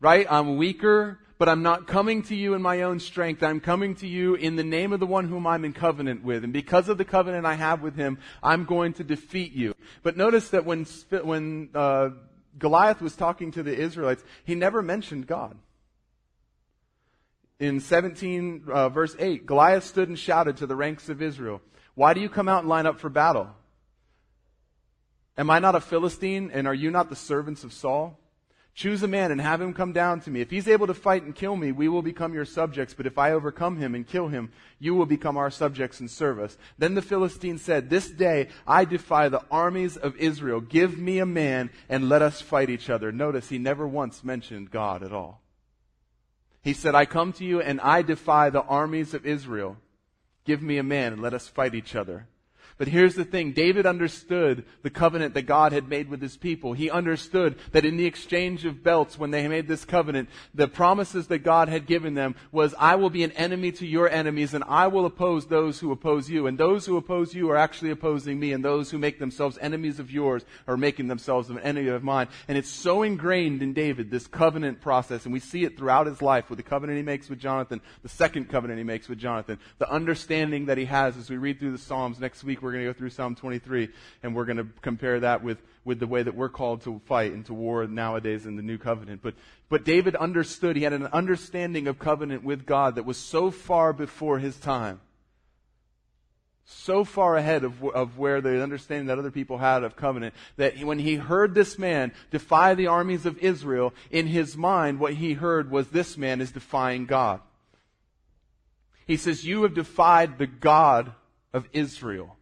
right? 0.00 0.26
I'm 0.30 0.56
weaker, 0.56 1.18
but 1.38 1.48
I'm 1.48 1.62
not 1.62 1.86
coming 1.86 2.22
to 2.22 2.34
you 2.34 2.54
in 2.54 2.62
my 2.62 2.82
own 2.82 3.00
strength. 3.00 3.42
I'm 3.42 3.60
coming 3.60 3.96
to 3.96 4.06
you 4.06 4.34
in 4.34 4.56
the 4.56 4.64
name 4.64 4.92
of 4.92 5.00
the 5.00 5.06
one 5.06 5.28
whom 5.28 5.46
I'm 5.46 5.64
in 5.64 5.72
covenant 5.72 6.22
with. 6.22 6.44
And 6.44 6.52
because 6.52 6.88
of 6.88 6.98
the 6.98 7.04
covenant 7.04 7.46
I 7.46 7.54
have 7.54 7.82
with 7.82 7.96
him, 7.96 8.18
I'm 8.42 8.64
going 8.64 8.92
to 8.94 9.04
defeat 9.04 9.52
you. 9.52 9.74
But 10.02 10.16
notice 10.16 10.50
that 10.50 10.64
when, 10.64 10.84
when 11.10 11.70
uh, 11.74 12.10
Goliath 12.58 13.02
was 13.02 13.16
talking 13.16 13.50
to 13.52 13.62
the 13.62 13.76
Israelites, 13.76 14.22
he 14.44 14.54
never 14.54 14.82
mentioned 14.82 15.26
God. 15.26 15.58
In 17.58 17.80
17, 17.80 18.64
uh, 18.68 18.88
verse 18.88 19.16
8, 19.18 19.44
Goliath 19.44 19.84
stood 19.84 20.08
and 20.08 20.18
shouted 20.18 20.56
to 20.58 20.66
the 20.66 20.76
ranks 20.76 21.08
of 21.08 21.20
Israel, 21.20 21.60
Why 21.94 22.14
do 22.14 22.20
you 22.20 22.28
come 22.28 22.48
out 22.48 22.60
and 22.60 22.68
line 22.68 22.86
up 22.86 23.00
for 23.00 23.08
battle? 23.08 23.50
Am 25.36 25.50
I 25.50 25.58
not 25.58 25.74
a 25.74 25.80
Philistine, 25.80 26.50
and 26.52 26.66
are 26.66 26.74
you 26.74 26.90
not 26.90 27.08
the 27.08 27.16
servants 27.16 27.64
of 27.64 27.72
Saul? 27.72 28.18
Choose 28.74 29.02
a 29.02 29.08
man 29.08 29.30
and 29.30 29.40
have 29.40 29.60
him 29.60 29.74
come 29.74 29.92
down 29.92 30.20
to 30.22 30.30
me. 30.30 30.40
If 30.40 30.50
he's 30.50 30.66
able 30.66 30.86
to 30.86 30.94
fight 30.94 31.24
and 31.24 31.34
kill 31.34 31.56
me, 31.56 31.72
we 31.72 31.88
will 31.88 32.00
become 32.00 32.32
your 32.32 32.46
subjects. 32.46 32.94
But 32.94 33.06
if 33.06 33.18
I 33.18 33.32
overcome 33.32 33.76
him 33.76 33.94
and 33.94 34.06
kill 34.06 34.28
him, 34.28 34.50
you 34.78 34.94
will 34.94 35.04
become 35.04 35.36
our 35.36 35.50
subjects 35.50 36.00
and 36.00 36.10
serve 36.10 36.38
us. 36.38 36.56
Then 36.78 36.94
the 36.94 37.02
Philistine 37.02 37.58
said, 37.58 37.90
This 37.90 38.08
day 38.08 38.48
I 38.66 38.86
defy 38.86 39.28
the 39.28 39.44
armies 39.50 39.98
of 39.98 40.16
Israel. 40.16 40.62
Give 40.62 40.96
me 40.96 41.18
a 41.18 41.26
man 41.26 41.70
and 41.90 42.08
let 42.08 42.22
us 42.22 42.40
fight 42.40 42.70
each 42.70 42.88
other. 42.88 43.12
Notice 43.12 43.50
he 43.50 43.58
never 43.58 43.86
once 43.86 44.24
mentioned 44.24 44.70
God 44.70 45.02
at 45.02 45.12
all. 45.12 45.42
He 46.62 46.72
said, 46.72 46.94
I 46.94 47.04
come 47.04 47.34
to 47.34 47.44
you 47.44 47.60
and 47.60 47.78
I 47.80 48.00
defy 48.00 48.48
the 48.48 48.62
armies 48.62 49.12
of 49.12 49.26
Israel. 49.26 49.76
Give 50.44 50.62
me 50.62 50.78
a 50.78 50.82
man 50.82 51.12
and 51.12 51.22
let 51.22 51.34
us 51.34 51.48
fight 51.48 51.74
each 51.74 51.94
other. 51.94 52.26
But 52.78 52.88
here's 52.88 53.14
the 53.14 53.24
thing. 53.24 53.52
David 53.52 53.86
understood 53.86 54.64
the 54.82 54.90
covenant 54.90 55.34
that 55.34 55.42
God 55.42 55.72
had 55.72 55.88
made 55.88 56.08
with 56.08 56.20
his 56.20 56.36
people. 56.36 56.72
He 56.72 56.90
understood 56.90 57.58
that 57.72 57.84
in 57.84 57.96
the 57.96 58.06
exchange 58.06 58.64
of 58.64 58.82
belts, 58.82 59.18
when 59.18 59.30
they 59.30 59.46
made 59.46 59.68
this 59.68 59.84
covenant, 59.84 60.28
the 60.54 60.68
promises 60.68 61.26
that 61.28 61.40
God 61.40 61.68
had 61.68 61.86
given 61.86 62.14
them 62.14 62.34
was, 62.50 62.74
I 62.78 62.96
will 62.96 63.10
be 63.10 63.24
an 63.24 63.32
enemy 63.32 63.72
to 63.72 63.86
your 63.86 64.08
enemies 64.08 64.54
and 64.54 64.64
I 64.64 64.86
will 64.86 65.06
oppose 65.06 65.46
those 65.46 65.80
who 65.80 65.92
oppose 65.92 66.30
you. 66.30 66.46
And 66.46 66.58
those 66.58 66.86
who 66.86 66.96
oppose 66.96 67.34
you 67.34 67.50
are 67.50 67.56
actually 67.56 67.90
opposing 67.90 68.40
me 68.40 68.52
and 68.52 68.64
those 68.64 68.90
who 68.90 68.98
make 68.98 69.18
themselves 69.18 69.58
enemies 69.60 69.98
of 69.98 70.10
yours 70.10 70.44
are 70.66 70.76
making 70.76 71.08
themselves 71.08 71.50
an 71.50 71.58
enemy 71.60 71.88
of 71.88 72.02
mine. 72.02 72.28
And 72.48 72.56
it's 72.56 72.70
so 72.70 73.02
ingrained 73.02 73.62
in 73.62 73.74
David, 73.74 74.10
this 74.10 74.26
covenant 74.26 74.80
process. 74.80 75.24
And 75.24 75.32
we 75.32 75.40
see 75.40 75.64
it 75.64 75.76
throughout 75.76 76.06
his 76.06 76.22
life 76.22 76.48
with 76.48 76.56
the 76.56 76.62
covenant 76.62 76.96
he 76.96 77.02
makes 77.02 77.28
with 77.28 77.38
Jonathan, 77.38 77.80
the 78.02 78.08
second 78.08 78.48
covenant 78.48 78.78
he 78.78 78.84
makes 78.84 79.08
with 79.08 79.18
Jonathan, 79.18 79.58
the 79.78 79.90
understanding 79.90 80.66
that 80.66 80.78
he 80.78 80.86
has 80.86 81.16
as 81.16 81.28
we 81.28 81.36
read 81.36 81.58
through 81.58 81.72
the 81.72 81.78
Psalms 81.78 82.18
next 82.18 82.42
week. 82.44 82.61
We're 82.62 82.72
going 82.72 82.84
to 82.84 82.92
go 82.92 82.98
through 82.98 83.10
Psalm 83.10 83.34
23 83.34 83.88
and 84.22 84.34
we're 84.34 84.44
going 84.44 84.58
to 84.58 84.66
compare 84.80 85.20
that 85.20 85.42
with, 85.42 85.58
with 85.84 85.98
the 85.98 86.06
way 86.06 86.22
that 86.22 86.34
we're 86.34 86.48
called 86.48 86.82
to 86.82 87.00
fight 87.06 87.32
and 87.32 87.44
to 87.46 87.54
war 87.54 87.86
nowadays 87.86 88.46
in 88.46 88.56
the 88.56 88.62
new 88.62 88.78
covenant. 88.78 89.20
But, 89.22 89.34
but 89.68 89.84
David 89.84 90.14
understood, 90.16 90.76
he 90.76 90.82
had 90.82 90.92
an 90.92 91.06
understanding 91.08 91.88
of 91.88 91.98
covenant 91.98 92.44
with 92.44 92.64
God 92.64 92.94
that 92.94 93.04
was 93.04 93.16
so 93.16 93.50
far 93.50 93.92
before 93.92 94.38
his 94.38 94.56
time. 94.56 95.00
So 96.64 97.04
far 97.04 97.36
ahead 97.36 97.64
of, 97.64 97.84
of 97.84 98.18
where 98.18 98.40
the 98.40 98.62
understanding 98.62 99.06
that 99.08 99.18
other 99.18 99.30
people 99.30 99.58
had 99.58 99.82
of 99.82 99.96
covenant, 99.96 100.34
that 100.56 100.78
when 100.78 100.98
he 100.98 101.16
heard 101.16 101.54
this 101.54 101.78
man 101.78 102.12
defy 102.30 102.74
the 102.74 102.86
armies 102.86 103.26
of 103.26 103.38
Israel, 103.38 103.92
in 104.10 104.26
his 104.26 104.56
mind, 104.56 105.00
what 105.00 105.14
he 105.14 105.32
heard 105.32 105.70
was 105.70 105.88
this 105.88 106.16
man 106.16 106.40
is 106.40 106.52
defying 106.52 107.06
God. 107.06 107.40
He 109.06 109.16
says, 109.16 109.44
You 109.44 109.64
have 109.64 109.74
defied 109.74 110.38
the 110.38 110.46
God 110.46 111.12
of 111.52 111.68
Israel. 111.72 112.36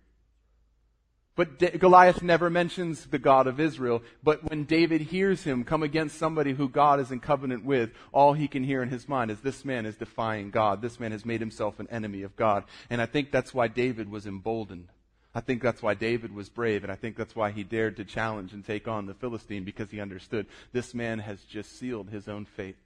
But 1.40 1.80
Goliath 1.80 2.22
never 2.22 2.50
mentions 2.50 3.06
the 3.06 3.18
God 3.18 3.46
of 3.46 3.58
Israel. 3.58 4.02
But 4.22 4.44
when 4.50 4.64
David 4.64 5.00
hears 5.00 5.42
him 5.42 5.64
come 5.64 5.82
against 5.82 6.18
somebody 6.18 6.52
who 6.52 6.68
God 6.68 7.00
is 7.00 7.10
in 7.10 7.20
covenant 7.20 7.64
with, 7.64 7.92
all 8.12 8.34
he 8.34 8.46
can 8.46 8.62
hear 8.62 8.82
in 8.82 8.90
his 8.90 9.08
mind 9.08 9.30
is 9.30 9.40
this 9.40 9.64
man 9.64 9.86
is 9.86 9.96
defying 9.96 10.50
God. 10.50 10.82
This 10.82 11.00
man 11.00 11.12
has 11.12 11.24
made 11.24 11.40
himself 11.40 11.80
an 11.80 11.88
enemy 11.90 12.24
of 12.24 12.36
God. 12.36 12.64
And 12.90 13.00
I 13.00 13.06
think 13.06 13.32
that's 13.32 13.54
why 13.54 13.68
David 13.68 14.10
was 14.10 14.26
emboldened. 14.26 14.88
I 15.34 15.40
think 15.40 15.62
that's 15.62 15.82
why 15.82 15.94
David 15.94 16.34
was 16.34 16.50
brave, 16.50 16.82
and 16.82 16.92
I 16.92 16.96
think 16.96 17.16
that's 17.16 17.34
why 17.34 17.52
he 17.52 17.64
dared 17.64 17.96
to 17.96 18.04
challenge 18.04 18.52
and 18.52 18.62
take 18.62 18.86
on 18.86 19.06
the 19.06 19.14
Philistine 19.14 19.64
because 19.64 19.90
he 19.90 19.98
understood 19.98 20.44
this 20.72 20.92
man 20.92 21.20
has 21.20 21.40
just 21.44 21.78
sealed 21.78 22.10
his 22.10 22.28
own 22.28 22.44
fate. 22.44 22.76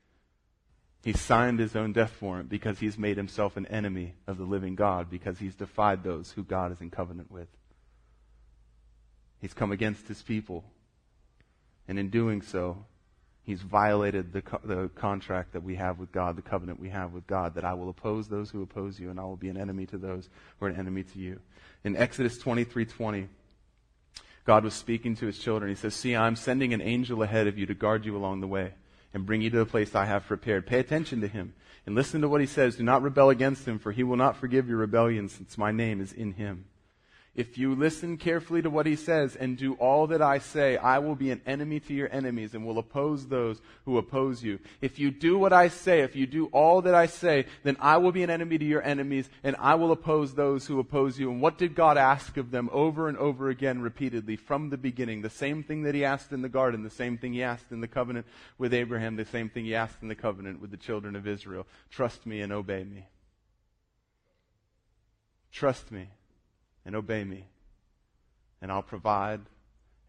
He 1.02 1.12
signed 1.12 1.58
his 1.58 1.74
own 1.74 1.92
death 1.92 2.22
warrant 2.22 2.50
because 2.50 2.78
he's 2.78 2.98
made 2.98 3.16
himself 3.16 3.56
an 3.56 3.66
enemy 3.66 4.14
of 4.28 4.38
the 4.38 4.44
living 4.44 4.76
God, 4.76 5.10
because 5.10 5.40
he's 5.40 5.56
defied 5.56 6.04
those 6.04 6.30
who 6.30 6.44
God 6.44 6.70
is 6.70 6.80
in 6.80 6.90
covenant 6.90 7.32
with. 7.32 7.48
He's 9.44 9.52
come 9.52 9.72
against 9.72 10.08
his 10.08 10.22
people. 10.22 10.64
And 11.86 11.98
in 11.98 12.08
doing 12.08 12.40
so, 12.40 12.86
he's 13.42 13.60
violated 13.60 14.32
the, 14.32 14.40
co- 14.40 14.62
the 14.64 14.88
contract 14.94 15.52
that 15.52 15.62
we 15.62 15.74
have 15.74 15.98
with 15.98 16.10
God, 16.12 16.36
the 16.36 16.40
covenant 16.40 16.80
we 16.80 16.88
have 16.88 17.12
with 17.12 17.26
God, 17.26 17.54
that 17.56 17.62
I 17.62 17.74
will 17.74 17.90
oppose 17.90 18.26
those 18.26 18.48
who 18.48 18.62
oppose 18.62 18.98
you, 18.98 19.10
and 19.10 19.20
I 19.20 19.24
will 19.24 19.36
be 19.36 19.50
an 19.50 19.58
enemy 19.58 19.84
to 19.84 19.98
those 19.98 20.30
who 20.58 20.64
are 20.64 20.70
an 20.70 20.76
enemy 20.76 21.02
to 21.02 21.18
you. 21.18 21.40
In 21.84 21.94
Exodus 21.94 22.42
23:20, 22.42 23.28
God 24.46 24.64
was 24.64 24.72
speaking 24.72 25.14
to 25.16 25.26
his 25.26 25.38
children. 25.38 25.68
He 25.68 25.76
says, 25.76 25.92
See, 25.92 26.16
I'm 26.16 26.36
sending 26.36 26.72
an 26.72 26.80
angel 26.80 27.22
ahead 27.22 27.46
of 27.46 27.58
you 27.58 27.66
to 27.66 27.74
guard 27.74 28.06
you 28.06 28.16
along 28.16 28.40
the 28.40 28.46
way 28.46 28.72
and 29.12 29.26
bring 29.26 29.42
you 29.42 29.50
to 29.50 29.58
the 29.58 29.66
place 29.66 29.94
I 29.94 30.06
have 30.06 30.24
prepared. 30.24 30.66
Pay 30.66 30.78
attention 30.78 31.20
to 31.20 31.28
him 31.28 31.52
and 31.84 31.94
listen 31.94 32.22
to 32.22 32.30
what 32.30 32.40
he 32.40 32.46
says. 32.46 32.76
Do 32.76 32.82
not 32.82 33.02
rebel 33.02 33.28
against 33.28 33.68
him, 33.68 33.78
for 33.78 33.92
he 33.92 34.04
will 34.04 34.16
not 34.16 34.38
forgive 34.38 34.70
your 34.70 34.78
rebellion, 34.78 35.28
since 35.28 35.58
my 35.58 35.70
name 35.70 36.00
is 36.00 36.14
in 36.14 36.32
him. 36.32 36.64
If 37.34 37.58
you 37.58 37.74
listen 37.74 38.16
carefully 38.16 38.62
to 38.62 38.70
what 38.70 38.86
he 38.86 38.94
says 38.94 39.34
and 39.34 39.56
do 39.56 39.74
all 39.74 40.06
that 40.06 40.22
I 40.22 40.38
say, 40.38 40.76
I 40.76 41.00
will 41.00 41.16
be 41.16 41.32
an 41.32 41.40
enemy 41.46 41.80
to 41.80 41.92
your 41.92 42.08
enemies 42.12 42.54
and 42.54 42.64
will 42.64 42.78
oppose 42.78 43.26
those 43.26 43.60
who 43.84 43.98
oppose 43.98 44.44
you. 44.44 44.60
If 44.80 45.00
you 45.00 45.10
do 45.10 45.36
what 45.36 45.52
I 45.52 45.66
say, 45.66 46.02
if 46.02 46.14
you 46.14 46.28
do 46.28 46.46
all 46.46 46.82
that 46.82 46.94
I 46.94 47.06
say, 47.06 47.46
then 47.64 47.76
I 47.80 47.96
will 47.96 48.12
be 48.12 48.22
an 48.22 48.30
enemy 48.30 48.58
to 48.58 48.64
your 48.64 48.82
enemies 48.82 49.28
and 49.42 49.56
I 49.58 49.74
will 49.74 49.90
oppose 49.90 50.34
those 50.34 50.66
who 50.66 50.78
oppose 50.78 51.18
you. 51.18 51.28
And 51.28 51.40
what 51.40 51.58
did 51.58 51.74
God 51.74 51.98
ask 51.98 52.36
of 52.36 52.52
them 52.52 52.70
over 52.72 53.08
and 53.08 53.18
over 53.18 53.48
again 53.48 53.82
repeatedly 53.82 54.36
from 54.36 54.70
the 54.70 54.78
beginning? 54.78 55.22
The 55.22 55.30
same 55.30 55.64
thing 55.64 55.82
that 55.82 55.94
he 55.96 56.04
asked 56.04 56.30
in 56.30 56.42
the 56.42 56.48
garden, 56.48 56.84
the 56.84 56.90
same 56.90 57.18
thing 57.18 57.32
he 57.32 57.42
asked 57.42 57.72
in 57.72 57.80
the 57.80 57.88
covenant 57.88 58.26
with 58.58 58.72
Abraham, 58.72 59.16
the 59.16 59.24
same 59.24 59.48
thing 59.48 59.64
he 59.64 59.74
asked 59.74 60.02
in 60.02 60.08
the 60.08 60.14
covenant 60.14 60.60
with 60.60 60.70
the 60.70 60.76
children 60.76 61.16
of 61.16 61.26
Israel. 61.26 61.66
Trust 61.90 62.26
me 62.26 62.40
and 62.42 62.52
obey 62.52 62.84
me. 62.84 63.08
Trust 65.50 65.90
me 65.90 66.10
and 66.84 66.94
obey 66.94 67.24
me. 67.24 67.44
And 68.62 68.72
I'll 68.72 68.82
provide, 68.82 69.40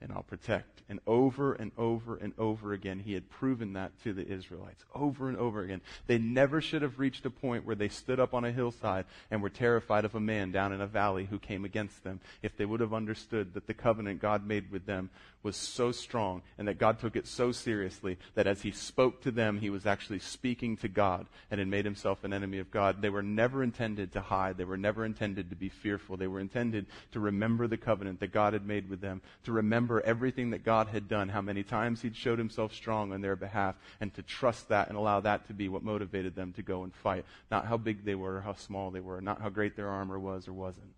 and 0.02 0.12
I'll 0.12 0.24
protect. 0.24 0.82
And 0.88 1.00
over 1.08 1.54
and 1.54 1.72
over 1.78 2.16
and 2.16 2.34
over 2.38 2.74
again, 2.74 3.00
he 3.00 3.14
had 3.14 3.30
proven 3.30 3.74
that 3.74 3.92
to 4.04 4.14
the 4.14 4.26
Israelites. 4.26 4.86
Over 4.94 5.30
and 5.30 5.38
over 5.38 5.64
again. 5.64 5.82
They 6.06 6.20
never 6.20 6.62
should 6.62 6.84
have 6.84 7.00
reached 7.00 7.26
a 7.26 7.32
point 7.32 7.66
where 7.66 7.76
they 7.76 7.90
stood 7.90 8.20
up 8.20 8.34
on 8.34 8.46
a 8.46 8.52
hillside 8.52 9.06
and 9.32 9.42
were 9.42 9.50
terrified 9.50 10.06
of 10.06 10.16
a 10.16 10.20
man 10.20 10.52
down 10.52 10.74
in 10.74 10.82
a 10.82 10.88
valley 10.88 11.26
who 11.26 11.40
came 11.40 11.66
against 11.66 12.04
them 12.04 12.20
if 12.44 12.56
they 12.56 12.66
would 12.66 12.82
have 12.82 12.94
understood 12.94 13.56
that 13.56 13.68
the 13.68 13.74
covenant 13.74 14.22
God 14.22 14.46
made 14.46 14.72
with 14.72 14.86
them 14.86 15.10
was 15.46 15.56
so 15.56 15.92
strong 15.92 16.42
and 16.58 16.68
that 16.68 16.80
God 16.80 17.00
took 17.00 17.16
it 17.16 17.28
so 17.28 17.52
seriously 17.52 18.18
that 18.34 18.48
as 18.48 18.64
he 18.64 18.72
spoke 18.72 19.22
to 19.22 19.32
them, 19.32 19.60
he 19.60 19.70
was 19.70 19.86
actually 19.86 20.20
speaking 20.20 20.76
to 20.78 20.88
God 20.88 21.28
and 21.52 21.60
had 21.60 21.68
made 21.68 21.86
himself 21.86 22.24
an 22.24 22.34
enemy 22.34 22.58
of 22.58 22.72
God. 22.72 23.02
They 23.02 23.12
were 23.12 23.22
never 23.22 23.62
intended 23.62 24.12
to 24.14 24.22
hide. 24.22 24.58
They 24.58 24.66
were 24.66 24.76
never 24.76 25.06
intended 25.06 25.52
to 25.52 25.56
be 25.56 25.70
fearful. 25.70 26.18
They 26.18 26.28
were 26.28 26.40
intended 26.40 26.88
to 27.12 27.20
remember 27.20 27.68
the 27.68 27.78
covenant 27.78 28.20
that 28.22 28.34
God 28.34 28.54
had 28.54 28.66
made 28.66 28.90
with 28.90 29.02
them, 29.02 29.22
to 29.44 29.52
remember 29.52 30.02
everything 30.02 30.50
that 30.50 30.66
God 30.66 30.88
had 30.88 31.08
done, 31.08 31.30
how 31.30 31.42
many 31.42 31.62
times 31.62 32.02
he'd 32.02 32.16
showed 32.16 32.40
himself 32.40 32.74
strong 32.74 33.14
on 33.14 33.22
their 33.22 33.36
behalf, 33.36 33.76
and 34.02 34.12
to 34.16 34.24
trust 34.24 34.70
that 34.70 34.90
and 34.90 34.98
allow 34.98 35.20
that 35.20 35.48
to 35.48 35.54
be 35.54 35.70
what 35.70 35.84
motivated 35.84 36.36
them 36.36 36.54
to 36.54 36.64
go 36.64 36.84
and 36.84 36.94
fight. 36.94 37.24
Not 37.52 37.68
how 37.68 37.78
big 37.78 38.04
they 38.04 38.16
were 38.16 38.38
or 38.38 38.42
how 38.42 38.56
small 38.56 38.90
they 38.90 39.00
were, 39.00 39.22
not 39.22 39.42
how 39.42 39.50
great 39.50 39.76
their 39.76 39.90
armor 39.90 40.18
was 40.18 40.48
or 40.48 40.54
wasn't. 40.54 40.94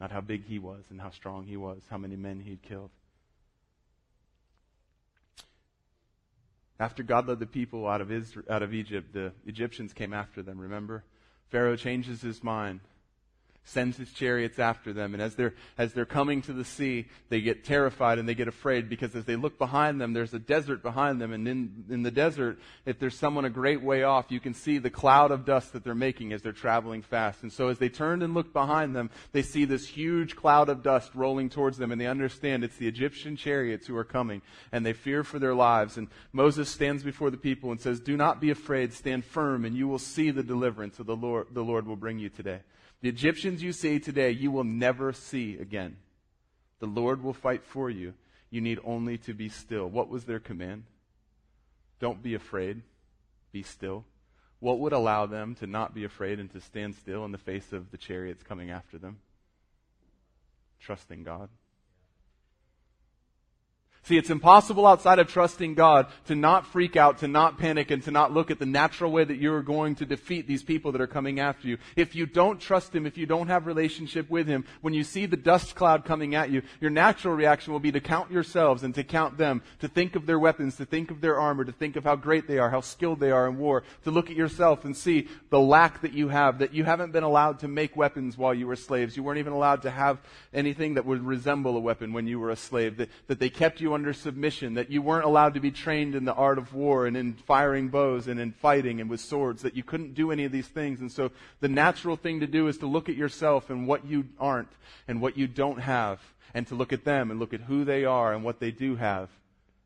Not 0.00 0.10
how 0.10 0.20
big 0.20 0.44
he 0.44 0.58
was 0.58 0.84
and 0.90 1.00
how 1.00 1.10
strong 1.10 1.46
he 1.46 1.56
was, 1.56 1.80
how 1.88 1.96
many 1.96 2.16
men 2.16 2.40
he'd 2.40 2.60
killed. 2.60 2.90
After 6.78 7.02
God 7.02 7.28
led 7.28 7.38
the 7.38 7.46
people 7.46 7.86
out 7.86 8.00
of, 8.00 8.10
Israel, 8.10 8.46
out 8.50 8.62
of 8.62 8.74
Egypt, 8.74 9.12
the 9.12 9.32
Egyptians 9.46 9.92
came 9.92 10.12
after 10.12 10.42
them, 10.42 10.58
remember? 10.58 11.04
Pharaoh 11.50 11.76
changes 11.76 12.20
his 12.20 12.42
mind 12.42 12.80
sends 13.64 13.96
his 13.96 14.12
chariots 14.12 14.58
after 14.58 14.92
them. 14.92 15.14
And 15.14 15.22
as 15.22 15.34
they're, 15.34 15.54
as 15.78 15.94
they're 15.94 16.04
coming 16.04 16.42
to 16.42 16.52
the 16.52 16.64
sea, 16.64 17.06
they 17.30 17.40
get 17.40 17.64
terrified 17.64 18.18
and 18.18 18.28
they 18.28 18.34
get 18.34 18.46
afraid 18.46 18.90
because 18.90 19.16
as 19.16 19.24
they 19.24 19.36
look 19.36 19.58
behind 19.58 20.00
them, 20.00 20.12
there's 20.12 20.34
a 20.34 20.38
desert 20.38 20.82
behind 20.82 21.20
them. 21.20 21.32
And 21.32 21.48
in, 21.48 21.84
in 21.88 22.02
the 22.02 22.10
desert, 22.10 22.58
if 22.84 22.98
there's 22.98 23.16
someone 23.16 23.46
a 23.46 23.50
great 23.50 23.82
way 23.82 24.02
off, 24.02 24.26
you 24.30 24.38
can 24.38 24.52
see 24.52 24.76
the 24.76 24.90
cloud 24.90 25.30
of 25.30 25.46
dust 25.46 25.72
that 25.72 25.82
they're 25.82 25.94
making 25.94 26.34
as 26.34 26.42
they're 26.42 26.52
traveling 26.52 27.00
fast. 27.00 27.42
And 27.42 27.50
so 27.50 27.68
as 27.68 27.78
they 27.78 27.88
turn 27.88 28.20
and 28.20 28.34
look 28.34 28.52
behind 28.52 28.94
them, 28.94 29.10
they 29.32 29.42
see 29.42 29.64
this 29.64 29.88
huge 29.88 30.36
cloud 30.36 30.68
of 30.68 30.82
dust 30.82 31.14
rolling 31.14 31.48
towards 31.48 31.78
them 31.78 31.90
and 31.90 31.98
they 31.98 32.06
understand 32.06 32.64
it's 32.64 32.76
the 32.76 32.88
Egyptian 32.88 33.34
chariots 33.34 33.86
who 33.86 33.96
are 33.96 34.04
coming 34.04 34.42
and 34.72 34.84
they 34.84 34.92
fear 34.92 35.24
for 35.24 35.38
their 35.38 35.54
lives. 35.54 35.96
And 35.96 36.08
Moses 36.32 36.68
stands 36.68 37.02
before 37.02 37.30
the 37.30 37.38
people 37.38 37.70
and 37.70 37.80
says, 37.80 37.98
do 37.98 38.16
not 38.16 38.42
be 38.42 38.50
afraid, 38.50 38.92
stand 38.92 39.24
firm 39.24 39.64
and 39.64 39.74
you 39.74 39.88
will 39.88 39.98
see 39.98 40.30
the 40.30 40.42
deliverance 40.42 40.98
of 40.98 41.06
the 41.06 41.16
Lord, 41.16 41.46
the 41.52 41.64
Lord 41.64 41.86
will 41.86 41.96
bring 41.96 42.18
you 42.18 42.28
today. 42.28 42.60
The 43.04 43.10
Egyptians 43.10 43.62
you 43.62 43.72
see 43.74 43.98
today, 43.98 44.30
you 44.30 44.50
will 44.50 44.64
never 44.64 45.12
see 45.12 45.58
again. 45.58 45.98
The 46.78 46.86
Lord 46.86 47.22
will 47.22 47.34
fight 47.34 47.62
for 47.62 47.90
you. 47.90 48.14
You 48.48 48.62
need 48.62 48.78
only 48.82 49.18
to 49.18 49.34
be 49.34 49.50
still. 49.50 49.86
What 49.90 50.08
was 50.08 50.24
their 50.24 50.40
command? 50.40 50.84
Don't 52.00 52.22
be 52.22 52.32
afraid. 52.32 52.80
Be 53.52 53.62
still. 53.62 54.06
What 54.58 54.78
would 54.78 54.94
allow 54.94 55.26
them 55.26 55.54
to 55.56 55.66
not 55.66 55.94
be 55.94 56.04
afraid 56.04 56.40
and 56.40 56.50
to 56.52 56.62
stand 56.62 56.94
still 56.94 57.26
in 57.26 57.32
the 57.32 57.36
face 57.36 57.74
of 57.74 57.90
the 57.90 57.98
chariots 57.98 58.42
coming 58.42 58.70
after 58.70 58.96
them? 58.96 59.18
Trusting 60.80 61.24
God. 61.24 61.50
See, 64.04 64.18
it's 64.18 64.28
impossible 64.28 64.86
outside 64.86 65.18
of 65.18 65.28
trusting 65.28 65.74
God 65.74 66.08
to 66.26 66.34
not 66.34 66.66
freak 66.66 66.94
out, 66.94 67.18
to 67.18 67.28
not 67.28 67.56
panic, 67.58 67.90
and 67.90 68.02
to 68.02 68.10
not 68.10 68.32
look 68.32 68.50
at 68.50 68.58
the 68.58 68.66
natural 68.66 69.10
way 69.10 69.24
that 69.24 69.38
you're 69.38 69.62
going 69.62 69.94
to 69.94 70.04
defeat 70.04 70.46
these 70.46 70.62
people 70.62 70.92
that 70.92 71.00
are 71.00 71.06
coming 71.06 71.40
after 71.40 71.66
you. 71.66 71.78
If 71.96 72.14
you 72.14 72.26
don't 72.26 72.60
trust 72.60 72.94
Him, 72.94 73.06
if 73.06 73.16
you 73.16 73.24
don't 73.24 73.48
have 73.48 73.66
relationship 73.66 74.28
with 74.28 74.46
Him, 74.46 74.66
when 74.82 74.92
you 74.92 75.04
see 75.04 75.24
the 75.24 75.38
dust 75.38 75.74
cloud 75.74 76.04
coming 76.04 76.34
at 76.34 76.50
you, 76.50 76.60
your 76.82 76.90
natural 76.90 77.34
reaction 77.34 77.72
will 77.72 77.80
be 77.80 77.92
to 77.92 78.00
count 78.00 78.30
yourselves 78.30 78.82
and 78.82 78.94
to 78.94 79.02
count 79.02 79.38
them, 79.38 79.62
to 79.80 79.88
think 79.88 80.16
of 80.16 80.26
their 80.26 80.38
weapons, 80.38 80.76
to 80.76 80.84
think 80.84 81.10
of 81.10 81.22
their 81.22 81.40
armor, 81.40 81.64
to 81.64 81.72
think 81.72 81.96
of 81.96 82.04
how 82.04 82.14
great 82.14 82.46
they 82.46 82.58
are, 82.58 82.68
how 82.68 82.82
skilled 82.82 83.20
they 83.20 83.30
are 83.30 83.48
in 83.48 83.56
war, 83.56 83.84
to 84.02 84.10
look 84.10 84.28
at 84.28 84.36
yourself 84.36 84.84
and 84.84 84.94
see 84.94 85.28
the 85.48 85.58
lack 85.58 86.02
that 86.02 86.12
you 86.12 86.28
have, 86.28 86.58
that 86.58 86.74
you 86.74 86.84
haven't 86.84 87.12
been 87.12 87.24
allowed 87.24 87.58
to 87.60 87.68
make 87.68 87.96
weapons 87.96 88.36
while 88.36 88.52
you 88.52 88.66
were 88.66 88.76
slaves. 88.76 89.16
You 89.16 89.22
weren't 89.22 89.38
even 89.38 89.54
allowed 89.54 89.80
to 89.82 89.90
have 89.90 90.18
anything 90.52 90.92
that 90.94 91.06
would 91.06 91.24
resemble 91.24 91.74
a 91.78 91.80
weapon 91.80 92.12
when 92.12 92.26
you 92.26 92.38
were 92.38 92.50
a 92.50 92.56
slave, 92.56 92.98
that, 92.98 93.08
that 93.28 93.38
they 93.38 93.48
kept 93.48 93.80
you 93.80 93.93
under 93.94 94.12
submission, 94.12 94.74
that 94.74 94.90
you 94.90 95.00
weren't 95.00 95.24
allowed 95.24 95.54
to 95.54 95.60
be 95.60 95.70
trained 95.70 96.14
in 96.14 96.24
the 96.24 96.34
art 96.34 96.58
of 96.58 96.74
war 96.74 97.06
and 97.06 97.16
in 97.16 97.34
firing 97.34 97.88
bows 97.88 98.28
and 98.28 98.38
in 98.38 98.52
fighting 98.52 99.00
and 99.00 99.08
with 99.08 99.20
swords, 99.20 99.62
that 99.62 99.76
you 99.76 99.82
couldn't 99.82 100.14
do 100.14 100.30
any 100.30 100.44
of 100.44 100.52
these 100.52 100.68
things. 100.68 101.00
And 101.00 101.10
so 101.10 101.30
the 101.60 101.68
natural 101.68 102.16
thing 102.16 102.40
to 102.40 102.46
do 102.46 102.68
is 102.68 102.78
to 102.78 102.86
look 102.86 103.08
at 103.08 103.16
yourself 103.16 103.70
and 103.70 103.86
what 103.86 104.04
you 104.06 104.26
aren't 104.38 104.68
and 105.08 105.20
what 105.20 105.38
you 105.38 105.46
don't 105.46 105.80
have, 105.80 106.20
and 106.52 106.66
to 106.68 106.74
look 106.74 106.92
at 106.92 107.04
them 107.04 107.30
and 107.30 107.40
look 107.40 107.54
at 107.54 107.60
who 107.60 107.84
they 107.84 108.04
are 108.04 108.32
and 108.32 108.44
what 108.44 108.60
they 108.60 108.70
do 108.70 108.96
have, 108.96 109.28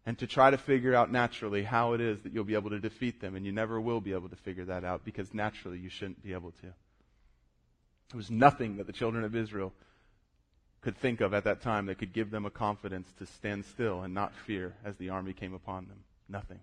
and 0.04 0.18
to 0.18 0.26
try 0.26 0.50
to 0.50 0.58
figure 0.58 0.94
out 0.94 1.12
naturally 1.12 1.62
how 1.62 1.92
it 1.92 2.00
is 2.00 2.20
that 2.22 2.32
you'll 2.32 2.44
be 2.44 2.54
able 2.54 2.70
to 2.70 2.80
defeat 2.80 3.20
them. 3.20 3.36
And 3.36 3.44
you 3.44 3.52
never 3.52 3.80
will 3.80 4.00
be 4.00 4.12
able 4.12 4.28
to 4.28 4.36
figure 4.36 4.64
that 4.66 4.84
out 4.84 5.04
because 5.04 5.32
naturally 5.32 5.78
you 5.78 5.88
shouldn't 5.88 6.22
be 6.22 6.32
able 6.32 6.50
to. 6.50 6.66
There 8.10 8.16
was 8.16 8.30
nothing 8.30 8.78
that 8.78 8.86
the 8.86 8.92
children 8.92 9.24
of 9.24 9.36
Israel 9.36 9.72
could 10.80 10.96
think 10.96 11.20
of 11.20 11.34
at 11.34 11.44
that 11.44 11.60
time 11.60 11.86
that 11.86 11.98
could 11.98 12.12
give 12.12 12.30
them 12.30 12.46
a 12.46 12.50
confidence 12.50 13.08
to 13.18 13.26
stand 13.26 13.64
still 13.64 14.02
and 14.02 14.14
not 14.14 14.32
fear 14.46 14.74
as 14.84 14.96
the 14.96 15.10
army 15.10 15.32
came 15.32 15.54
upon 15.54 15.86
them. 15.88 16.04
Nothing. 16.28 16.60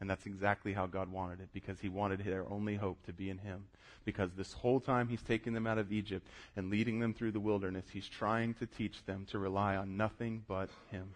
And 0.00 0.10
that's 0.10 0.26
exactly 0.26 0.72
how 0.72 0.86
God 0.86 1.10
wanted 1.10 1.40
it 1.40 1.48
because 1.52 1.80
He 1.80 1.88
wanted 1.88 2.24
their 2.24 2.44
only 2.50 2.76
hope 2.76 3.04
to 3.06 3.12
be 3.12 3.30
in 3.30 3.38
Him. 3.38 3.64
Because 4.04 4.30
this 4.32 4.52
whole 4.52 4.80
time 4.80 5.08
He's 5.08 5.22
taking 5.22 5.54
them 5.54 5.66
out 5.66 5.78
of 5.78 5.92
Egypt 5.92 6.26
and 6.56 6.70
leading 6.70 7.00
them 7.00 7.14
through 7.14 7.32
the 7.32 7.40
wilderness, 7.40 7.86
He's 7.92 8.08
trying 8.08 8.54
to 8.54 8.66
teach 8.66 9.04
them 9.06 9.26
to 9.30 9.38
rely 9.38 9.76
on 9.76 9.96
nothing 9.96 10.44
but 10.46 10.68
Him. 10.90 11.14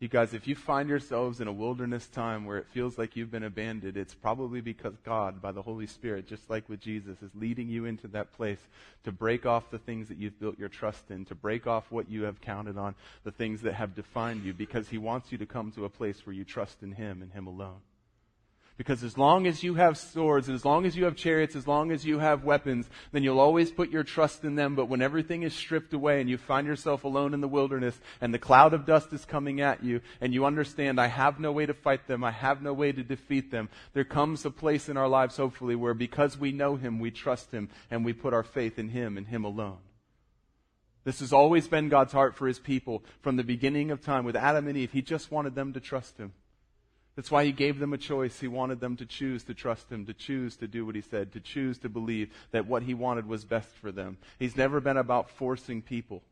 You 0.00 0.06
guys, 0.06 0.32
if 0.32 0.46
you 0.46 0.54
find 0.54 0.88
yourselves 0.88 1.40
in 1.40 1.48
a 1.48 1.52
wilderness 1.52 2.06
time 2.06 2.44
where 2.44 2.58
it 2.58 2.68
feels 2.68 2.98
like 2.98 3.16
you've 3.16 3.32
been 3.32 3.42
abandoned, 3.42 3.96
it's 3.96 4.14
probably 4.14 4.60
because 4.60 4.94
God, 5.04 5.42
by 5.42 5.50
the 5.50 5.62
Holy 5.62 5.88
Spirit, 5.88 6.28
just 6.28 6.48
like 6.48 6.68
with 6.68 6.78
Jesus, 6.78 7.20
is 7.20 7.32
leading 7.34 7.68
you 7.68 7.84
into 7.84 8.06
that 8.08 8.32
place 8.32 8.60
to 9.02 9.10
break 9.10 9.44
off 9.44 9.72
the 9.72 9.78
things 9.78 10.06
that 10.06 10.16
you've 10.16 10.38
built 10.38 10.56
your 10.56 10.68
trust 10.68 11.10
in, 11.10 11.24
to 11.24 11.34
break 11.34 11.66
off 11.66 11.90
what 11.90 12.08
you 12.08 12.22
have 12.22 12.40
counted 12.40 12.78
on, 12.78 12.94
the 13.24 13.32
things 13.32 13.60
that 13.62 13.74
have 13.74 13.96
defined 13.96 14.44
you, 14.44 14.54
because 14.54 14.88
He 14.88 14.98
wants 14.98 15.32
you 15.32 15.38
to 15.38 15.46
come 15.46 15.72
to 15.72 15.84
a 15.84 15.90
place 15.90 16.24
where 16.24 16.34
you 16.34 16.44
trust 16.44 16.84
in 16.84 16.92
Him 16.92 17.20
and 17.20 17.32
Him 17.32 17.48
alone. 17.48 17.80
Because 18.78 19.02
as 19.02 19.18
long 19.18 19.48
as 19.48 19.64
you 19.64 19.74
have 19.74 19.98
swords, 19.98 20.46
and 20.46 20.54
as 20.54 20.64
long 20.64 20.86
as 20.86 20.96
you 20.96 21.04
have 21.06 21.16
chariots, 21.16 21.56
as 21.56 21.66
long 21.66 21.90
as 21.90 22.06
you 22.06 22.20
have 22.20 22.44
weapons, 22.44 22.88
then 23.10 23.24
you'll 23.24 23.40
always 23.40 23.72
put 23.72 23.90
your 23.90 24.04
trust 24.04 24.44
in 24.44 24.54
them. 24.54 24.76
But 24.76 24.88
when 24.88 25.02
everything 25.02 25.42
is 25.42 25.52
stripped 25.52 25.92
away 25.92 26.20
and 26.20 26.30
you 26.30 26.38
find 26.38 26.64
yourself 26.64 27.02
alone 27.02 27.34
in 27.34 27.40
the 27.40 27.48
wilderness 27.48 27.98
and 28.20 28.32
the 28.32 28.38
cloud 28.38 28.74
of 28.74 28.86
dust 28.86 29.12
is 29.12 29.24
coming 29.24 29.60
at 29.60 29.82
you 29.82 30.00
and 30.20 30.32
you 30.32 30.44
understand, 30.44 31.00
I 31.00 31.08
have 31.08 31.40
no 31.40 31.50
way 31.50 31.66
to 31.66 31.74
fight 31.74 32.06
them, 32.06 32.22
I 32.22 32.30
have 32.30 32.62
no 32.62 32.72
way 32.72 32.92
to 32.92 33.02
defeat 33.02 33.50
them, 33.50 33.68
there 33.94 34.04
comes 34.04 34.44
a 34.44 34.50
place 34.50 34.88
in 34.88 34.96
our 34.96 35.08
lives, 35.08 35.36
hopefully, 35.36 35.74
where 35.74 35.92
because 35.92 36.38
we 36.38 36.52
know 36.52 36.76
Him, 36.76 37.00
we 37.00 37.10
trust 37.10 37.50
Him 37.50 37.70
and 37.90 38.04
we 38.04 38.12
put 38.12 38.32
our 38.32 38.44
faith 38.44 38.78
in 38.78 38.90
Him 38.90 39.18
and 39.18 39.26
Him 39.26 39.44
alone. 39.44 39.78
This 41.02 41.18
has 41.18 41.32
always 41.32 41.66
been 41.66 41.88
God's 41.88 42.12
heart 42.12 42.36
for 42.36 42.46
His 42.46 42.60
people 42.60 43.02
from 43.22 43.34
the 43.34 43.42
beginning 43.42 43.90
of 43.90 44.02
time 44.02 44.24
with 44.24 44.36
Adam 44.36 44.68
and 44.68 44.78
Eve. 44.78 44.92
He 44.92 45.02
just 45.02 45.32
wanted 45.32 45.56
them 45.56 45.72
to 45.72 45.80
trust 45.80 46.16
Him. 46.16 46.32
That's 47.18 47.32
why 47.32 47.44
he 47.44 47.50
gave 47.50 47.80
them 47.80 47.92
a 47.92 47.98
choice. 47.98 48.38
He 48.38 48.46
wanted 48.46 48.78
them 48.78 48.94
to 48.98 49.04
choose 49.04 49.42
to 49.42 49.52
trust 49.52 49.90
him, 49.90 50.06
to 50.06 50.14
choose 50.14 50.54
to 50.58 50.68
do 50.68 50.86
what 50.86 50.94
he 50.94 51.00
said, 51.00 51.32
to 51.32 51.40
choose 51.40 51.76
to 51.78 51.88
believe 51.88 52.30
that 52.52 52.68
what 52.68 52.84
he 52.84 52.94
wanted 52.94 53.26
was 53.26 53.44
best 53.44 53.70
for 53.70 53.90
them. 53.90 54.18
He's 54.38 54.56
never 54.56 54.80
been 54.80 54.96
about 54.96 55.28
forcing 55.28 55.82
people. 55.82 56.22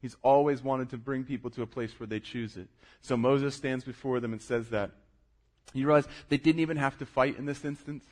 He's 0.00 0.16
always 0.22 0.62
wanted 0.62 0.88
to 0.88 0.96
bring 0.96 1.24
people 1.24 1.50
to 1.50 1.60
a 1.60 1.66
place 1.66 1.92
where 2.00 2.06
they 2.06 2.18
choose 2.18 2.56
it. 2.56 2.68
So 3.02 3.18
Moses 3.18 3.54
stands 3.54 3.84
before 3.84 4.20
them 4.20 4.32
and 4.32 4.40
says 4.40 4.70
that. 4.70 4.90
You 5.74 5.84
realize 5.84 6.08
they 6.30 6.38
didn't 6.38 6.62
even 6.62 6.78
have 6.78 6.96
to 6.96 7.04
fight 7.04 7.36
in 7.36 7.44
this 7.44 7.62
instance? 7.62 8.06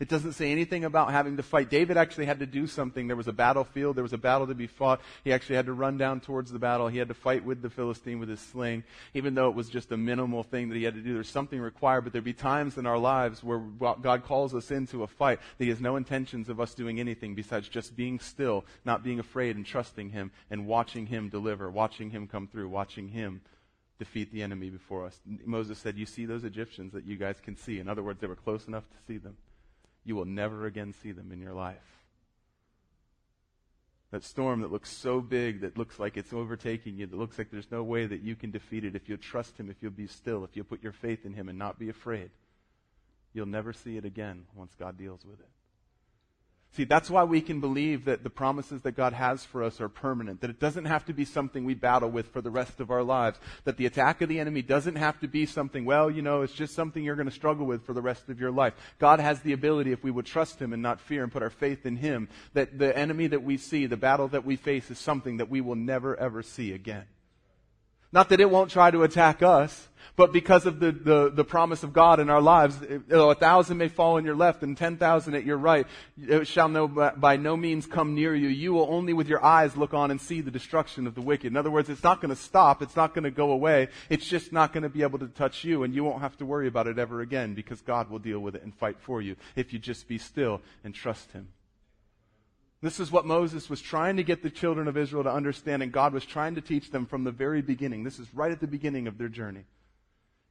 It 0.00 0.08
doesn't 0.08 0.32
say 0.32 0.50
anything 0.50 0.84
about 0.84 1.12
having 1.12 1.36
to 1.36 1.44
fight. 1.44 1.70
David 1.70 1.96
actually 1.96 2.26
had 2.26 2.40
to 2.40 2.46
do 2.46 2.66
something. 2.66 3.06
There 3.06 3.16
was 3.16 3.28
a 3.28 3.32
battlefield. 3.32 3.94
There 3.94 4.02
was 4.02 4.12
a 4.12 4.18
battle 4.18 4.48
to 4.48 4.54
be 4.54 4.66
fought. 4.66 5.00
He 5.22 5.32
actually 5.32 5.54
had 5.54 5.66
to 5.66 5.72
run 5.72 5.98
down 5.98 6.20
towards 6.20 6.50
the 6.50 6.58
battle. 6.58 6.88
He 6.88 6.98
had 6.98 7.06
to 7.08 7.14
fight 7.14 7.44
with 7.44 7.62
the 7.62 7.70
Philistine 7.70 8.18
with 8.18 8.28
his 8.28 8.40
sling, 8.40 8.82
even 9.14 9.34
though 9.34 9.48
it 9.48 9.54
was 9.54 9.68
just 9.68 9.92
a 9.92 9.96
minimal 9.96 10.42
thing 10.42 10.68
that 10.68 10.76
he 10.76 10.82
had 10.82 10.94
to 10.94 11.00
do. 11.00 11.14
There's 11.14 11.28
something 11.28 11.60
required, 11.60 12.02
but 12.02 12.12
there'd 12.12 12.24
be 12.24 12.32
times 12.32 12.76
in 12.76 12.86
our 12.86 12.98
lives 12.98 13.44
where 13.44 13.60
God 13.60 14.24
calls 14.24 14.52
us 14.52 14.72
into 14.72 15.04
a 15.04 15.06
fight 15.06 15.38
that 15.58 15.64
he 15.64 15.70
has 15.70 15.80
no 15.80 15.94
intentions 15.94 16.48
of 16.48 16.58
us 16.58 16.74
doing 16.74 16.98
anything 16.98 17.36
besides 17.36 17.68
just 17.68 17.94
being 17.94 18.18
still, 18.18 18.64
not 18.84 19.04
being 19.04 19.20
afraid 19.20 19.54
and 19.54 19.64
trusting 19.64 20.10
him 20.10 20.32
and 20.50 20.66
watching 20.66 21.06
him 21.06 21.28
deliver, 21.28 21.70
watching 21.70 22.10
him 22.10 22.26
come 22.26 22.48
through, 22.48 22.68
watching 22.68 23.08
him 23.08 23.42
defeat 24.00 24.32
the 24.32 24.42
enemy 24.42 24.70
before 24.70 25.06
us. 25.06 25.20
Moses 25.44 25.78
said, 25.78 25.96
you 25.96 26.04
see 26.04 26.26
those 26.26 26.42
Egyptians 26.42 26.92
that 26.94 27.06
you 27.06 27.14
guys 27.14 27.36
can 27.40 27.56
see. 27.56 27.78
In 27.78 27.88
other 27.88 28.02
words, 28.02 28.20
they 28.20 28.26
were 28.26 28.34
close 28.34 28.66
enough 28.66 28.82
to 28.90 28.96
see 29.06 29.18
them 29.18 29.36
you 30.04 30.16
will 30.16 30.24
never 30.24 30.66
again 30.66 30.92
see 30.92 31.12
them 31.12 31.32
in 31.32 31.40
your 31.40 31.54
life. 31.54 31.76
That 34.10 34.22
storm 34.22 34.60
that 34.60 34.70
looks 34.70 34.90
so 34.90 35.20
big, 35.20 35.62
that 35.62 35.76
looks 35.76 35.98
like 35.98 36.16
it's 36.16 36.32
overtaking 36.32 36.96
you, 36.96 37.06
that 37.06 37.18
looks 37.18 37.36
like 37.36 37.50
there's 37.50 37.70
no 37.72 37.82
way 37.82 38.06
that 38.06 38.22
you 38.22 38.36
can 38.36 38.52
defeat 38.52 38.84
it 38.84 38.94
if 38.94 39.08
you'll 39.08 39.18
trust 39.18 39.58
Him, 39.58 39.68
if 39.68 39.76
you'll 39.80 39.90
be 39.90 40.06
still, 40.06 40.44
if 40.44 40.54
you'll 40.54 40.64
put 40.64 40.84
your 40.84 40.92
faith 40.92 41.26
in 41.26 41.34
Him 41.34 41.48
and 41.48 41.58
not 41.58 41.80
be 41.80 41.88
afraid, 41.88 42.30
you'll 43.32 43.46
never 43.46 43.72
see 43.72 43.96
it 43.96 44.04
again 44.04 44.44
once 44.54 44.72
God 44.78 44.96
deals 44.96 45.24
with 45.24 45.40
it. 45.40 45.48
See, 46.76 46.82
that's 46.82 47.08
why 47.08 47.22
we 47.22 47.40
can 47.40 47.60
believe 47.60 48.04
that 48.06 48.24
the 48.24 48.30
promises 48.30 48.82
that 48.82 48.96
God 48.96 49.12
has 49.12 49.44
for 49.44 49.62
us 49.62 49.80
are 49.80 49.88
permanent, 49.88 50.40
that 50.40 50.50
it 50.50 50.58
doesn't 50.58 50.86
have 50.86 51.04
to 51.04 51.12
be 51.12 51.24
something 51.24 51.64
we 51.64 51.74
battle 51.74 52.10
with 52.10 52.32
for 52.32 52.40
the 52.40 52.50
rest 52.50 52.80
of 52.80 52.90
our 52.90 53.04
lives, 53.04 53.38
that 53.62 53.76
the 53.76 53.86
attack 53.86 54.22
of 54.22 54.28
the 54.28 54.40
enemy 54.40 54.60
doesn't 54.60 54.96
have 54.96 55.20
to 55.20 55.28
be 55.28 55.46
something, 55.46 55.84
well, 55.84 56.10
you 56.10 56.20
know, 56.20 56.42
it's 56.42 56.52
just 56.52 56.74
something 56.74 57.04
you're 57.04 57.14
going 57.14 57.28
to 57.28 57.34
struggle 57.34 57.64
with 57.64 57.86
for 57.86 57.92
the 57.92 58.02
rest 58.02 58.28
of 58.28 58.40
your 58.40 58.50
life. 58.50 58.74
God 58.98 59.20
has 59.20 59.38
the 59.40 59.52
ability, 59.52 59.92
if 59.92 60.02
we 60.02 60.10
would 60.10 60.26
trust 60.26 60.60
Him 60.60 60.72
and 60.72 60.82
not 60.82 61.00
fear 61.00 61.22
and 61.22 61.30
put 61.30 61.44
our 61.44 61.50
faith 61.50 61.86
in 61.86 61.94
Him, 61.94 62.28
that 62.54 62.76
the 62.76 62.96
enemy 62.98 63.28
that 63.28 63.44
we 63.44 63.56
see, 63.56 63.86
the 63.86 63.96
battle 63.96 64.26
that 64.28 64.44
we 64.44 64.56
face 64.56 64.90
is 64.90 64.98
something 64.98 65.36
that 65.36 65.48
we 65.48 65.60
will 65.60 65.76
never 65.76 66.16
ever 66.16 66.42
see 66.42 66.72
again. 66.72 67.04
Not 68.14 68.28
that 68.28 68.40
it 68.40 68.48
won't 68.48 68.70
try 68.70 68.92
to 68.92 69.02
attack 69.02 69.42
us, 69.42 69.88
but 70.14 70.32
because 70.32 70.66
of 70.66 70.78
the, 70.78 70.92
the, 70.92 71.32
the 71.34 71.42
promise 71.42 71.82
of 71.82 71.92
God 71.92 72.20
in 72.20 72.30
our 72.30 72.40
lives, 72.40 72.78
though 73.08 73.30
a 73.30 73.34
thousand 73.34 73.78
may 73.78 73.88
fall 73.88 74.18
on 74.18 74.24
your 74.24 74.36
left 74.36 74.62
and 74.62 74.76
ten 74.76 74.96
thousand 74.96 75.34
at 75.34 75.44
your 75.44 75.56
right, 75.56 75.84
it 76.22 76.46
shall 76.46 76.68
no, 76.68 76.86
by 76.86 77.36
no 77.36 77.56
means 77.56 77.86
come 77.86 78.14
near 78.14 78.32
you. 78.32 78.46
You 78.46 78.72
will 78.72 78.86
only 78.88 79.12
with 79.12 79.26
your 79.26 79.44
eyes 79.44 79.76
look 79.76 79.94
on 79.94 80.12
and 80.12 80.20
see 80.20 80.40
the 80.40 80.52
destruction 80.52 81.08
of 81.08 81.16
the 81.16 81.22
wicked. 81.22 81.48
In 81.48 81.56
other 81.56 81.72
words, 81.72 81.88
it's 81.88 82.04
not 82.04 82.20
going 82.20 82.32
to 82.32 82.40
stop. 82.40 82.82
It's 82.82 82.94
not 82.94 83.14
going 83.14 83.24
to 83.24 83.32
go 83.32 83.50
away. 83.50 83.88
It's 84.08 84.28
just 84.28 84.52
not 84.52 84.72
going 84.72 84.84
to 84.84 84.88
be 84.88 85.02
able 85.02 85.18
to 85.18 85.26
touch 85.26 85.64
you 85.64 85.82
and 85.82 85.92
you 85.92 86.04
won't 86.04 86.20
have 86.20 86.36
to 86.36 86.46
worry 86.46 86.68
about 86.68 86.86
it 86.86 87.00
ever 87.00 87.20
again 87.20 87.54
because 87.54 87.80
God 87.80 88.10
will 88.10 88.20
deal 88.20 88.38
with 88.38 88.54
it 88.54 88.62
and 88.62 88.72
fight 88.72 88.98
for 89.00 89.20
you 89.20 89.34
if 89.56 89.72
you 89.72 89.80
just 89.80 90.06
be 90.06 90.18
still 90.18 90.60
and 90.84 90.94
trust 90.94 91.32
Him. 91.32 91.48
This 92.84 93.00
is 93.00 93.10
what 93.10 93.24
Moses 93.24 93.70
was 93.70 93.80
trying 93.80 94.18
to 94.18 94.22
get 94.22 94.42
the 94.42 94.50
children 94.50 94.88
of 94.88 94.98
Israel 94.98 95.22
to 95.22 95.32
understand, 95.32 95.82
and 95.82 95.90
God 95.90 96.12
was 96.12 96.26
trying 96.26 96.56
to 96.56 96.60
teach 96.60 96.90
them 96.90 97.06
from 97.06 97.24
the 97.24 97.30
very 97.30 97.62
beginning. 97.62 98.04
This 98.04 98.18
is 98.18 98.28
right 98.34 98.52
at 98.52 98.60
the 98.60 98.66
beginning 98.66 99.06
of 99.06 99.16
their 99.16 99.30
journey. 99.30 99.64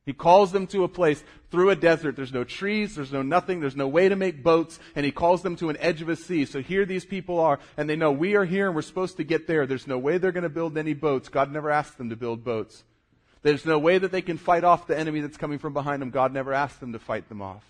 He 0.03 0.13
calls 0.13 0.51
them 0.51 0.65
to 0.67 0.83
a 0.83 0.87
place 0.87 1.23
through 1.51 1.69
a 1.69 1.75
desert. 1.75 2.15
There's 2.15 2.33
no 2.33 2.43
trees, 2.43 2.95
there's 2.95 3.11
no 3.11 3.21
nothing, 3.21 3.59
there's 3.59 3.75
no 3.75 3.87
way 3.87 4.09
to 4.09 4.15
make 4.15 4.41
boats, 4.41 4.79
and 4.95 5.05
he 5.05 5.11
calls 5.11 5.43
them 5.43 5.55
to 5.57 5.69
an 5.69 5.77
edge 5.77 6.01
of 6.01 6.09
a 6.09 6.15
sea. 6.15 6.45
So 6.45 6.59
here 6.59 6.87
these 6.87 7.05
people 7.05 7.39
are, 7.39 7.59
and 7.77 7.87
they 7.87 7.95
know 7.95 8.11
we 8.11 8.33
are 8.33 8.45
here 8.45 8.65
and 8.65 8.75
we're 8.75 8.81
supposed 8.81 9.17
to 9.17 9.23
get 9.23 9.45
there. 9.45 9.67
There's 9.67 9.85
no 9.85 9.99
way 9.99 10.17
they're 10.17 10.31
going 10.31 10.41
to 10.41 10.49
build 10.49 10.75
any 10.75 10.95
boats. 10.95 11.29
God 11.29 11.51
never 11.51 11.69
asked 11.69 11.99
them 11.99 12.09
to 12.09 12.15
build 12.15 12.43
boats. 12.43 12.83
There's 13.43 13.63
no 13.63 13.77
way 13.77 13.99
that 13.99 14.11
they 14.11 14.23
can 14.23 14.39
fight 14.39 14.63
off 14.63 14.87
the 14.87 14.97
enemy 14.97 15.21
that's 15.21 15.37
coming 15.37 15.59
from 15.59 15.73
behind 15.73 16.01
them. 16.01 16.09
God 16.09 16.33
never 16.33 16.51
asked 16.51 16.79
them 16.79 16.93
to 16.93 16.99
fight 16.99 17.29
them 17.29 17.43
off. 17.43 17.63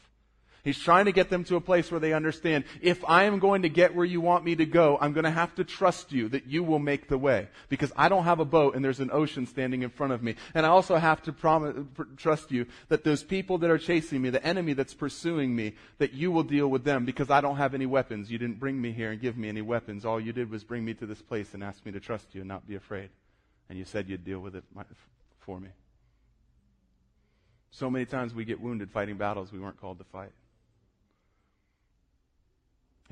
He's 0.63 0.79
trying 0.79 1.05
to 1.05 1.11
get 1.11 1.29
them 1.29 1.43
to 1.45 1.57
a 1.57 1.61
place 1.61 1.91
where 1.91 1.99
they 1.99 2.13
understand, 2.13 2.63
if 2.81 3.03
I 3.05 3.23
am 3.23 3.39
going 3.39 3.63
to 3.63 3.69
get 3.69 3.93
where 3.93 4.05
you 4.05 4.21
want 4.21 4.45
me 4.45 4.55
to 4.55 4.65
go, 4.65 4.97
I'm 5.01 5.11
going 5.11 5.25
to 5.25 5.29
have 5.29 5.53
to 5.55 5.65
trust 5.65 6.13
you 6.13 6.29
that 6.29 6.47
you 6.47 6.63
will 6.63 6.79
make 6.79 7.09
the 7.09 7.17
way. 7.17 7.49
Because 7.67 7.91
I 7.97 8.07
don't 8.07 8.23
have 8.23 8.39
a 8.39 8.45
boat 8.45 8.73
and 8.73 8.83
there's 8.83 9.01
an 9.01 9.09
ocean 9.11 9.45
standing 9.45 9.81
in 9.81 9.89
front 9.89 10.13
of 10.13 10.23
me. 10.23 10.35
And 10.53 10.65
I 10.65 10.69
also 10.69 10.95
have 10.95 11.21
to 11.23 11.33
promise, 11.33 11.75
trust 12.15 12.49
you 12.49 12.65
that 12.87 13.03
those 13.03 13.23
people 13.23 13.57
that 13.57 13.69
are 13.69 13.77
chasing 13.77 14.21
me, 14.21 14.29
the 14.29 14.45
enemy 14.45 14.71
that's 14.71 14.93
pursuing 14.93 15.53
me, 15.53 15.73
that 15.97 16.13
you 16.13 16.31
will 16.31 16.43
deal 16.43 16.69
with 16.69 16.85
them 16.85 17.03
because 17.03 17.29
I 17.29 17.41
don't 17.41 17.57
have 17.57 17.73
any 17.73 17.85
weapons. 17.85 18.31
You 18.31 18.37
didn't 18.37 18.61
bring 18.61 18.81
me 18.81 18.93
here 18.93 19.11
and 19.11 19.19
give 19.19 19.37
me 19.37 19.49
any 19.49 19.61
weapons. 19.61 20.05
All 20.05 20.19
you 20.19 20.31
did 20.31 20.49
was 20.49 20.63
bring 20.63 20.85
me 20.85 20.93
to 20.93 21.05
this 21.05 21.21
place 21.21 21.53
and 21.53 21.61
ask 21.61 21.85
me 21.85 21.91
to 21.91 21.99
trust 21.99 22.33
you 22.33 22.39
and 22.39 22.47
not 22.47 22.65
be 22.65 22.75
afraid. 22.75 23.09
And 23.67 23.77
you 23.77 23.83
said 23.83 24.07
you'd 24.07 24.23
deal 24.23 24.39
with 24.39 24.55
it 24.55 24.63
for 25.39 25.59
me. 25.59 25.69
So 27.71 27.89
many 27.89 28.05
times 28.05 28.33
we 28.33 28.45
get 28.45 28.61
wounded 28.61 28.91
fighting 28.91 29.17
battles 29.17 29.51
we 29.51 29.59
weren't 29.59 29.81
called 29.81 29.97
to 29.97 30.05
fight. 30.05 30.31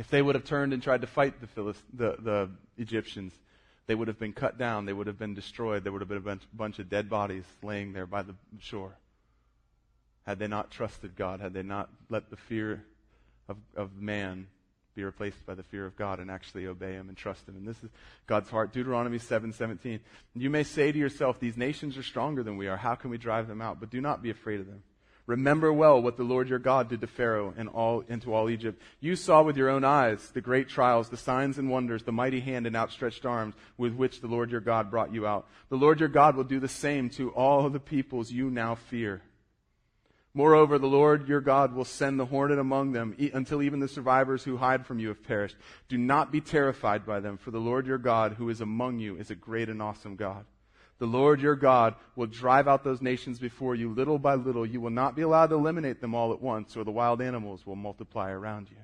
If 0.02 0.08
they 0.08 0.24
would 0.24 0.34
have 0.34 0.46
turned 0.46 0.74
and 0.74 0.82
tried 0.82 1.02
to 1.02 1.08
fight 1.08 1.40
the, 1.42 1.46
Philist- 1.46 1.84
the, 1.94 2.16
the 2.18 2.50
Egyptians, 2.76 3.34
they 3.86 3.94
would 3.94 4.08
have 4.08 4.18
been 4.18 4.34
cut 4.34 4.58
down. 4.58 4.86
They 4.86 4.94
would 4.94 5.06
have 5.06 5.20
been 5.20 5.36
destroyed. 5.36 5.84
There 5.84 5.92
would 5.92 6.02
have 6.02 6.10
been 6.10 6.18
a 6.18 6.22
bunch, 6.22 6.42
bunch 6.52 6.80
of 6.80 6.90
dead 6.90 7.08
bodies 7.08 7.44
laying 7.62 7.94
there 7.94 8.08
by 8.08 8.24
the 8.24 8.34
shore. 8.60 8.98
Had 10.26 10.40
they 10.40 10.48
not 10.48 10.72
trusted 10.72 11.16
God, 11.16 11.40
had 11.40 11.54
they 11.54 11.62
not 11.62 11.88
let 12.10 12.32
the 12.32 12.36
fear 12.36 12.84
of, 13.48 13.58
of 13.76 13.96
man 13.96 14.48
be 14.96 15.04
replaced 15.04 15.46
by 15.46 15.54
the 15.54 15.62
fear 15.62 15.86
of 15.86 15.96
God 15.96 16.20
and 16.20 16.32
actually 16.32 16.66
obey 16.66 16.94
Him 16.94 17.08
and 17.08 17.16
trust 17.16 17.48
Him. 17.48 17.56
And 17.56 17.68
this 17.68 17.78
is 17.84 17.92
God's 18.26 18.50
heart. 18.50 18.74
Deuteronomy 18.74 19.20
7:17. 19.20 20.00
You 20.34 20.50
may 20.50 20.64
say 20.64 20.92
to 20.92 20.98
yourself, 20.98 21.40
"These 21.40 21.58
nations 21.58 21.96
are 21.96 22.04
stronger 22.04 22.42
than 22.42 22.58
we 22.58 22.68
are. 22.68 22.78
How 22.78 22.96
can 22.96 23.12
we 23.12 23.20
drive 23.20 23.48
them 23.48 23.62
out?" 23.62 23.80
But 23.80 23.92
do 23.92 24.02
not 24.02 24.24
be 24.24 24.32
afraid 24.32 24.62
of 24.62 24.66
them. 24.66 24.82
Remember 25.32 25.72
well 25.72 26.02
what 26.02 26.18
the 26.18 26.26
Lord 26.26 26.50
your 26.50 26.60
God 26.60 26.90
did 26.90 27.00
to 27.00 27.08
Pharaoh 27.08 27.54
and 27.56 27.70
all, 27.70 28.04
and 28.10 28.22
to 28.24 28.34
all 28.34 28.50
Egypt. 28.50 28.82
You 29.00 29.16
saw 29.16 29.42
with 29.42 29.56
your 29.56 29.70
own 29.70 29.86
eyes 29.86 30.30
the 30.32 30.42
great 30.42 30.68
trials, 30.68 31.08
the 31.08 31.16
signs 31.16 31.58
and 31.58 31.70
wonders, 31.70 32.04
the 32.04 32.12
mighty 32.12 32.42
hand 32.42 32.68
and 32.68 32.76
outstretched 32.76 33.26
arms 33.26 33.56
with 33.78 33.94
which 33.94 34.20
the 34.20 34.28
Lord 34.28 34.52
your 34.52 34.60
God 34.60 34.92
brought 34.92 35.14
you 35.14 35.26
out. 35.26 35.48
The 35.70 35.78
Lord 35.78 36.02
your 36.02 36.10
God 36.10 36.36
will 36.36 36.44
do 36.44 36.60
the 36.60 36.68
same 36.68 37.10
to 37.12 37.30
all 37.30 37.70
the 37.70 37.80
peoples 37.80 38.30
you 38.30 38.50
now 38.50 38.76
fear. 38.76 39.22
Moreover, 40.34 40.78
the 40.78 40.88
Lord 40.88 41.30
your 41.30 41.40
God 41.40 41.74
will 41.74 41.86
send 41.86 42.20
the 42.20 42.26
hornet 42.26 42.60
among 42.60 42.92
them 42.92 43.16
until 43.34 43.62
even 43.62 43.80
the 43.80 43.88
survivors 43.88 44.44
who 44.44 44.58
hide 44.58 44.86
from 44.86 45.00
you 45.00 45.08
have 45.08 45.24
perished. 45.24 45.56
Do 45.88 45.98
not 45.98 46.34
be 46.34 46.42
terrified 46.42 47.06
by 47.06 47.22
them, 47.22 47.38
for 47.38 47.52
the 47.52 47.60
Lord 47.60 47.88
your 47.88 47.98
God 47.98 48.34
who 48.34 48.50
is 48.50 48.60
among 48.60 49.00
you 49.00 49.16
is 49.16 49.32
a 49.32 49.36
great 49.36 49.70
and 49.70 49.82
awesome 49.82 50.18
God. 50.18 50.44
The 51.02 51.08
Lord 51.08 51.42
your 51.42 51.56
God 51.56 51.96
will 52.16 52.28
drive 52.28 52.68
out 52.68 52.84
those 52.84 53.02
nations 53.02 53.40
before 53.40 53.74
you 53.74 53.92
little 53.92 54.20
by 54.20 54.36
little. 54.36 54.68
You 54.68 54.80
will 54.80 54.92
not 54.92 55.16
be 55.16 55.24
allowed 55.24 55.48
to 55.48 55.56
eliminate 55.56 56.00
them 56.00 56.14
all 56.14 56.32
at 56.32 56.40
once, 56.40 56.78
or 56.78 56.84
the 56.84 56.92
wild 56.92 57.24
animals 57.24 57.66
will 57.66 57.76
multiply 57.76 58.30
around 58.30 58.70
you. 58.70 58.78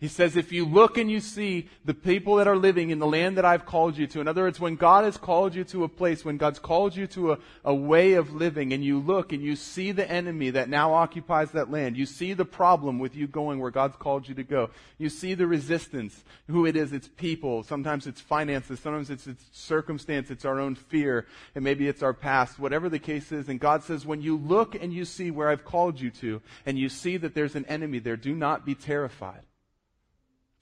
He 0.00 0.08
says, 0.08 0.34
if 0.34 0.50
you 0.50 0.64
look 0.64 0.96
and 0.96 1.10
you 1.10 1.20
see 1.20 1.68
the 1.84 1.92
people 1.92 2.36
that 2.36 2.48
are 2.48 2.56
living 2.56 2.88
in 2.88 3.00
the 3.00 3.06
land 3.06 3.36
that 3.36 3.44
I've 3.44 3.66
called 3.66 3.98
you 3.98 4.06
to, 4.06 4.20
in 4.22 4.28
other 4.28 4.44
words, 4.44 4.58
when 4.58 4.76
God 4.76 5.04
has 5.04 5.18
called 5.18 5.54
you 5.54 5.62
to 5.64 5.84
a 5.84 5.90
place, 5.90 6.24
when 6.24 6.38
God's 6.38 6.58
called 6.58 6.96
you 6.96 7.06
to 7.08 7.32
a, 7.32 7.38
a 7.66 7.74
way 7.74 8.14
of 8.14 8.32
living, 8.32 8.72
and 8.72 8.82
you 8.82 8.98
look 8.98 9.34
and 9.34 9.42
you 9.42 9.56
see 9.56 9.92
the 9.92 10.10
enemy 10.10 10.48
that 10.50 10.70
now 10.70 10.94
occupies 10.94 11.50
that 11.50 11.70
land, 11.70 11.98
you 11.98 12.06
see 12.06 12.32
the 12.32 12.46
problem 12.46 12.98
with 12.98 13.14
you 13.14 13.26
going 13.26 13.58
where 13.58 13.70
God's 13.70 13.96
called 13.96 14.26
you 14.26 14.34
to 14.36 14.42
go, 14.42 14.70
you 14.96 15.10
see 15.10 15.34
the 15.34 15.46
resistance, 15.46 16.24
who 16.48 16.64
it 16.64 16.76
is, 16.76 16.94
it's 16.94 17.08
people, 17.08 17.62
sometimes 17.62 18.06
it's 18.06 18.22
finances, 18.22 18.80
sometimes 18.80 19.10
it's, 19.10 19.26
it's 19.26 19.44
circumstance, 19.52 20.30
it's 20.30 20.46
our 20.46 20.60
own 20.60 20.76
fear, 20.76 21.26
and 21.54 21.62
maybe 21.62 21.88
it's 21.88 22.02
our 22.02 22.14
past, 22.14 22.58
whatever 22.58 22.88
the 22.88 22.98
case 22.98 23.32
is, 23.32 23.50
and 23.50 23.60
God 23.60 23.84
says, 23.84 24.06
when 24.06 24.22
you 24.22 24.38
look 24.38 24.74
and 24.74 24.94
you 24.94 25.04
see 25.04 25.30
where 25.30 25.50
I've 25.50 25.66
called 25.66 26.00
you 26.00 26.10
to, 26.22 26.40
and 26.64 26.78
you 26.78 26.88
see 26.88 27.18
that 27.18 27.34
there's 27.34 27.54
an 27.54 27.66
enemy 27.66 27.98
there, 27.98 28.16
do 28.16 28.34
not 28.34 28.64
be 28.64 28.74
terrified. 28.74 29.42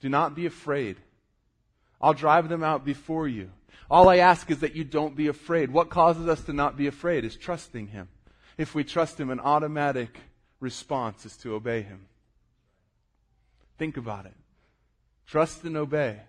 Do 0.01 0.09
not 0.09 0.35
be 0.35 0.45
afraid. 0.45 0.97
I'll 2.01 2.13
drive 2.13 2.49
them 2.49 2.63
out 2.63 2.85
before 2.85 3.27
you. 3.27 3.51
All 3.89 4.07
I 4.07 4.17
ask 4.17 4.49
is 4.51 4.59
that 4.59 4.75
you 4.75 4.83
don't 4.83 5.15
be 5.15 5.27
afraid. 5.27 5.71
What 5.71 5.89
causes 5.89 6.27
us 6.27 6.41
to 6.43 6.53
not 6.53 6.77
be 6.77 6.87
afraid 6.87 7.25
is 7.25 7.35
trusting 7.35 7.87
Him. 7.87 8.07
If 8.57 8.75
we 8.75 8.83
trust 8.83 9.19
Him, 9.19 9.29
an 9.29 9.39
automatic 9.39 10.17
response 10.59 11.25
is 11.25 11.35
to 11.37 11.55
obey 11.55 11.81
Him. 11.81 12.05
Think 13.77 13.97
about 13.97 14.25
it. 14.25 14.35
Trust 15.27 15.63
and 15.63 15.75
obey. 15.75 16.19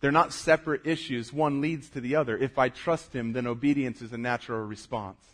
They're 0.00 0.12
not 0.12 0.32
separate 0.32 0.86
issues. 0.86 1.32
One 1.32 1.60
leads 1.60 1.88
to 1.90 2.00
the 2.00 2.16
other. 2.16 2.36
If 2.36 2.58
I 2.58 2.68
trust 2.68 3.14
Him, 3.14 3.32
then 3.32 3.46
obedience 3.46 4.02
is 4.02 4.12
a 4.12 4.18
natural 4.18 4.60
response 4.60 5.33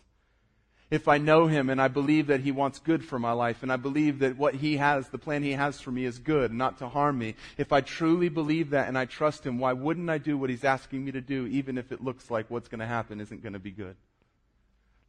if 0.91 1.07
I 1.07 1.19
know 1.19 1.47
Him 1.47 1.71
and 1.71 1.81
I 1.81 1.89
believe 1.89 2.27
that 2.27 2.41
He 2.41 2.51
wants 2.51 2.79
good 2.79 3.05
for 3.05 3.19
my 3.19 3.33
life 3.33 3.63
and 3.63 3.73
I 3.73 3.77
believe 3.77 4.19
that 4.21 4.37
what 4.37 4.55
He 4.55 4.77
has, 4.79 5.09
the 5.09 5.19
plan 5.19 5.43
He 5.43 5.53
has 5.53 5.81
for 5.81 5.91
me 5.91 6.05
is 6.05 6.19
good, 6.19 6.53
not 6.53 6.79
to 6.79 6.89
harm 6.89 7.19
me, 7.19 7.37
if 7.57 7.73
I 7.73 7.81
truly 7.81 8.29
believe 8.29 8.71
that 8.71 8.89
and 8.89 8.99
I 8.99 9.05
trust 9.05 9.47
Him, 9.47 9.59
why 9.59 9.73
wouldn't 9.73 10.11
I 10.11 10.19
do 10.19 10.37
what 10.37 10.51
He's 10.51 10.65
asking 10.65 11.05
me 11.05 11.13
to 11.13 11.21
do 11.21 11.47
even 11.47 11.79
if 11.79 11.93
it 11.93 12.03
looks 12.03 12.31
like 12.31 12.51
what's 12.51 12.69
going 12.69 12.81
to 12.81 12.87
happen 12.87 13.21
isn't 13.21 13.43
going 13.43 13.53
to 13.53 13.59
be 13.59 13.71
good? 13.71 13.97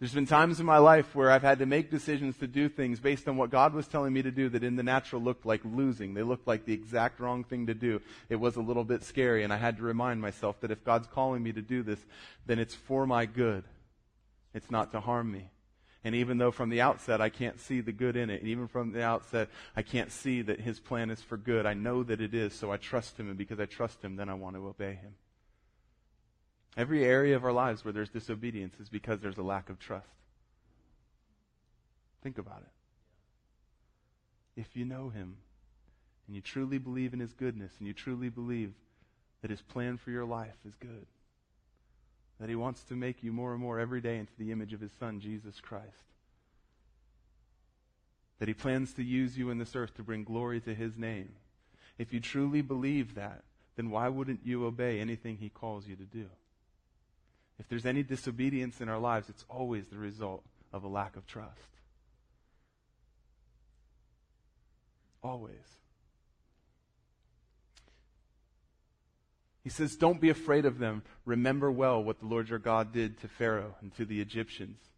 There's 0.02 0.15
been 0.15 0.26
times 0.26 0.60
in 0.60 0.65
my 0.65 0.80
life 0.80 1.13
where 1.13 1.30
I've 1.30 1.44
had 1.44 1.60
to 1.60 1.67
make 1.67 1.91
decisions 1.91 2.36
to 2.38 2.48
do 2.48 2.70
things 2.70 3.00
based 3.00 3.28
on 3.28 3.38
what 3.38 3.52
God 3.52 3.76
was 3.76 3.88
telling 3.88 4.12
me 4.12 4.24
to 4.24 4.32
do 4.32 4.50
that 4.50 4.63
in 4.63 4.76
the 4.76 4.82
natural 4.82 5.22
looked 5.22 5.46
like 5.46 5.62
losing. 5.63 6.15
They 6.15 6.24
looked 6.24 6.48
like 6.48 6.65
the 6.65 6.74
exact 6.74 7.20
wrong 7.20 7.44
thing 7.44 7.67
to 7.67 7.76
do. 7.76 8.02
It 8.28 8.38
was 8.38 8.56
a 8.56 8.62
little 8.62 8.84
bit 8.84 9.04
scary 9.04 9.44
and 9.44 9.54
I 9.54 9.58
had 9.58 9.78
to 9.78 9.84
remind 9.84 10.20
myself 10.20 10.60
that 10.62 10.72
if 10.72 10.84
God's 10.84 11.06
calling 11.06 11.44
me 11.44 11.52
to 11.52 11.62
do 11.62 11.84
this, 11.84 12.00
then 12.48 12.58
it's 12.58 12.74
for 12.74 13.06
my 13.06 13.28
good. 13.28 13.63
It's 14.56 14.72
not 14.72 14.91
to 14.94 15.00
harm 15.00 15.32
me. 15.32 15.52
And 16.04 16.16
even 16.16 16.40
though 16.40 16.52
from 16.52 16.70
the 16.70 16.82
outset 16.82 17.22
I 17.22 17.30
can't 17.30 17.60
see 17.60 17.82
the 17.82 17.92
good 17.92 18.16
in 18.16 18.30
it, 18.30 18.42
and 18.42 18.50
even 18.50 18.68
from 18.68 18.92
the 18.92 19.04
outset 19.04 19.50
I 19.76 19.84
can't 19.84 20.12
see 20.12 20.42
that 20.42 20.62
his 20.62 20.80
plan 20.80 21.12
is 21.12 21.22
for 21.22 21.38
good, 21.38 21.66
I 21.66 21.74
know 21.74 22.04
that 22.04 22.22
it 22.22 22.34
is, 22.34 22.54
so 22.54 22.72
I 22.72 22.78
trust 22.78 23.20
him, 23.20 23.30
and 23.30 23.38
because 23.38 23.60
I 23.60 23.66
trust 23.66 24.02
him, 24.02 24.16
then 24.16 24.30
I 24.30 24.34
want 24.34 24.56
to 24.56 24.68
obey 24.68 24.94
him. 24.96 25.14
Every 26.76 27.04
area 27.04 27.36
of 27.36 27.44
our 27.44 27.52
lives 27.52 27.84
where 27.84 27.92
there's 27.92 28.10
disobedience 28.10 28.80
is 28.80 28.90
because 28.90 29.20
there's 29.20 29.38
a 29.38 29.44
lack 29.44 29.70
of 29.70 29.78
trust. 29.78 30.08
Think 32.24 32.38
about 32.38 32.62
it. 32.62 32.72
If 34.60 34.76
you 34.76 34.86
know 34.86 35.10
him, 35.10 35.38
and 36.28 36.36
you 36.36 36.42
truly 36.42 36.78
believe 36.78 37.14
in 37.14 37.20
his 37.20 37.34
goodness, 37.34 37.74
and 37.78 37.88
you 37.88 37.94
truly 37.94 38.30
believe 38.30 38.74
that 39.42 39.52
his 39.52 39.62
plan 39.62 39.98
for 39.98 40.12
your 40.12 40.26
life 40.26 40.56
is 40.66 40.76
good, 40.76 41.06
that 42.41 42.49
He 42.49 42.56
wants 42.56 42.84
to 42.86 42.95
make 42.95 43.21
you 43.21 43.32
more 43.32 43.54
and 43.54 43.61
more 43.61 43.80
every 43.80 44.01
day 44.01 44.18
into 44.18 44.34
the 44.38 44.51
image 44.51 44.74
of 44.74 44.82
His 44.82 44.91
Son, 44.99 45.20
Jesus 45.20 45.59
Christ. 45.61 45.86
That 48.39 48.47
He 48.47 48.55
plans 48.55 48.93
to 48.93 49.03
use 49.03 49.38
you 49.38 49.51
in 49.51 49.59
this 49.59 49.76
earth 49.76 49.95
to 49.95 50.03
bring 50.03 50.24
glory 50.24 50.59
to 50.61 50.74
His 50.74 50.97
name. 50.97 51.34
If 51.99 52.11
you 52.11 52.20
truly 52.20 52.63
believe 52.63 53.13
that, 53.13 53.43
then 53.76 53.91
why 53.91 54.09
wouldn't 54.09 54.41
you 54.43 54.66
obey 54.66 54.99
anything 54.99 55.38
He 55.38 55.49
calls 55.49 55.88
you 55.88 55.95
to 55.95 56.03
do? 56.03 56.26
If 57.59 57.70
there's 57.70 57.86
any 57.86 58.01
disobedience 58.01 58.82
in 58.82 58.89
our 58.89 58.97
lives, 58.97 59.30
it's 59.30 59.45
always 59.47 59.88
the 59.88 59.97
result 59.97 60.43
of 60.74 60.84
a 60.84 60.88
lack 60.88 61.16
of 61.16 61.28
trust. 61.28 61.59
Always. 65.24 65.80
Says, 69.70 69.95
Don't 69.95 70.22
be 70.22 70.30
afraid 70.30 70.66
of 70.66 70.80
them. 70.80 71.03
Remember 71.26 71.72
well 71.72 72.03
what 72.03 72.20
the 72.20 72.26
Lord 72.26 72.49
your 72.49 72.59
God 72.59 72.91
did 72.91 73.20
to 73.22 73.28
Pharaoh 73.28 73.76
and 73.82 73.95
to 73.95 74.05
the 74.05 74.22
Egyptians. 74.22 74.91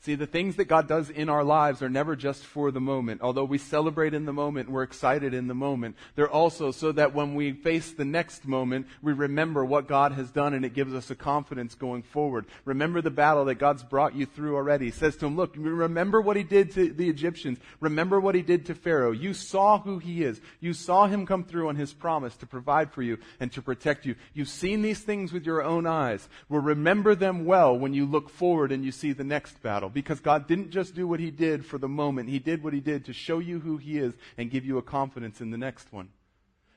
See, 0.00 0.14
the 0.14 0.26
things 0.26 0.54
that 0.56 0.66
God 0.66 0.86
does 0.86 1.10
in 1.10 1.28
our 1.28 1.42
lives 1.42 1.82
are 1.82 1.88
never 1.88 2.14
just 2.14 2.44
for 2.44 2.70
the 2.70 2.80
moment. 2.80 3.22
Although 3.22 3.44
we 3.44 3.58
celebrate 3.58 4.14
in 4.14 4.24
the 4.24 4.32
moment, 4.32 4.70
we're 4.70 4.84
excited 4.84 5.34
in 5.34 5.48
the 5.48 5.54
moment. 5.54 5.96
They're 6.14 6.30
also 6.30 6.70
so 6.70 6.92
that 6.92 7.12
when 7.12 7.34
we 7.34 7.52
face 7.52 7.90
the 7.90 8.04
next 8.04 8.46
moment, 8.46 8.86
we 9.02 9.12
remember 9.12 9.64
what 9.64 9.88
God 9.88 10.12
has 10.12 10.30
done 10.30 10.54
and 10.54 10.64
it 10.64 10.74
gives 10.74 10.94
us 10.94 11.10
a 11.10 11.16
confidence 11.16 11.74
going 11.74 12.02
forward. 12.02 12.46
Remember 12.64 13.00
the 13.00 13.10
battle 13.10 13.46
that 13.46 13.56
God's 13.56 13.82
brought 13.82 14.14
you 14.14 14.26
through 14.26 14.54
already. 14.54 14.84
He 14.84 14.90
says 14.92 15.16
to 15.16 15.26
him, 15.26 15.34
look, 15.34 15.54
remember 15.56 16.20
what 16.20 16.36
he 16.36 16.44
did 16.44 16.70
to 16.72 16.92
the 16.92 17.08
Egyptians. 17.08 17.58
Remember 17.80 18.20
what 18.20 18.36
he 18.36 18.42
did 18.42 18.66
to 18.66 18.76
Pharaoh. 18.76 19.10
You 19.10 19.34
saw 19.34 19.80
who 19.80 19.98
he 19.98 20.22
is. 20.22 20.40
You 20.60 20.72
saw 20.72 21.08
him 21.08 21.26
come 21.26 21.42
through 21.42 21.68
on 21.68 21.74
his 21.74 21.92
promise 21.92 22.36
to 22.36 22.46
provide 22.46 22.92
for 22.92 23.02
you 23.02 23.18
and 23.40 23.50
to 23.52 23.62
protect 23.62 24.06
you. 24.06 24.14
You've 24.34 24.48
seen 24.48 24.82
these 24.82 25.00
things 25.00 25.32
with 25.32 25.46
your 25.46 25.64
own 25.64 25.84
eyes. 25.84 26.28
Well, 26.48 26.62
remember 26.62 27.16
them 27.16 27.44
well 27.44 27.76
when 27.76 27.92
you 27.92 28.06
look 28.06 28.30
forward 28.30 28.70
and 28.70 28.84
you 28.84 28.92
see 28.92 29.12
the 29.12 29.24
next 29.24 29.60
battle 29.62 29.85
because 29.88 30.20
God 30.20 30.46
didn't 30.46 30.70
just 30.70 30.94
do 30.94 31.06
what 31.06 31.20
he 31.20 31.30
did 31.30 31.64
for 31.64 31.78
the 31.78 31.88
moment. 31.88 32.28
He 32.28 32.38
did 32.38 32.62
what 32.62 32.72
he 32.72 32.80
did 32.80 33.04
to 33.06 33.12
show 33.12 33.38
you 33.38 33.60
who 33.60 33.76
he 33.76 33.98
is 33.98 34.14
and 34.36 34.50
give 34.50 34.64
you 34.64 34.78
a 34.78 34.82
confidence 34.82 35.40
in 35.40 35.50
the 35.50 35.58
next 35.58 35.92
one. 35.92 36.08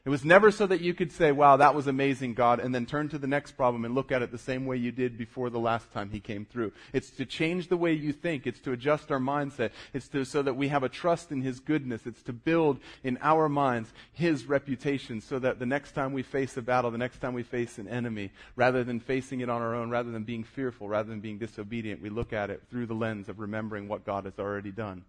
It 0.05 0.09
was 0.09 0.23
never 0.23 0.49
so 0.49 0.65
that 0.65 0.79
you 0.79 0.93
could 0.93 1.11
say, 1.11 1.33
wow, 1.33 1.57
that 1.57 1.75
was 1.75 1.85
amazing, 1.85 2.33
God, 2.33 2.61
and 2.61 2.73
then 2.73 2.85
turn 2.85 3.09
to 3.09 3.17
the 3.17 3.27
next 3.27 3.51
problem 3.51 3.83
and 3.83 3.93
look 3.93 4.13
at 4.13 4.21
it 4.21 4.31
the 4.31 4.37
same 4.37 4.65
way 4.65 4.77
you 4.77 4.93
did 4.93 5.17
before 5.17 5.49
the 5.49 5.59
last 5.59 5.91
time 5.91 6.09
He 6.09 6.21
came 6.21 6.45
through. 6.45 6.71
It's 6.93 7.09
to 7.11 7.25
change 7.25 7.67
the 7.67 7.75
way 7.75 7.91
you 7.91 8.13
think. 8.13 8.47
It's 8.47 8.61
to 8.61 8.71
adjust 8.71 9.11
our 9.11 9.19
mindset. 9.19 9.71
It's 9.93 10.07
to, 10.09 10.23
so 10.23 10.41
that 10.41 10.55
we 10.55 10.69
have 10.69 10.83
a 10.83 10.89
trust 10.89 11.33
in 11.33 11.41
His 11.41 11.59
goodness. 11.59 12.07
It's 12.07 12.23
to 12.23 12.33
build 12.33 12.79
in 13.03 13.19
our 13.21 13.49
minds 13.49 13.91
His 14.13 14.45
reputation 14.45 15.19
so 15.19 15.37
that 15.37 15.59
the 15.59 15.65
next 15.65 15.91
time 15.91 16.13
we 16.13 16.23
face 16.23 16.55
a 16.55 16.61
battle, 16.61 16.91
the 16.91 16.97
next 16.97 17.19
time 17.19 17.33
we 17.33 17.43
face 17.43 17.77
an 17.77 17.89
enemy, 17.89 18.31
rather 18.55 18.85
than 18.85 19.01
facing 19.01 19.41
it 19.41 19.49
on 19.49 19.61
our 19.61 19.75
own, 19.75 19.89
rather 19.89 20.11
than 20.11 20.23
being 20.23 20.45
fearful, 20.45 20.87
rather 20.87 21.09
than 21.09 21.19
being 21.19 21.39
disobedient, 21.39 22.01
we 22.01 22.09
look 22.09 22.31
at 22.31 22.49
it 22.49 22.63
through 22.71 22.85
the 22.85 22.93
lens 22.93 23.27
of 23.27 23.41
remembering 23.41 23.89
what 23.89 24.05
God 24.05 24.23
has 24.23 24.39
already 24.39 24.71
done 24.71 25.03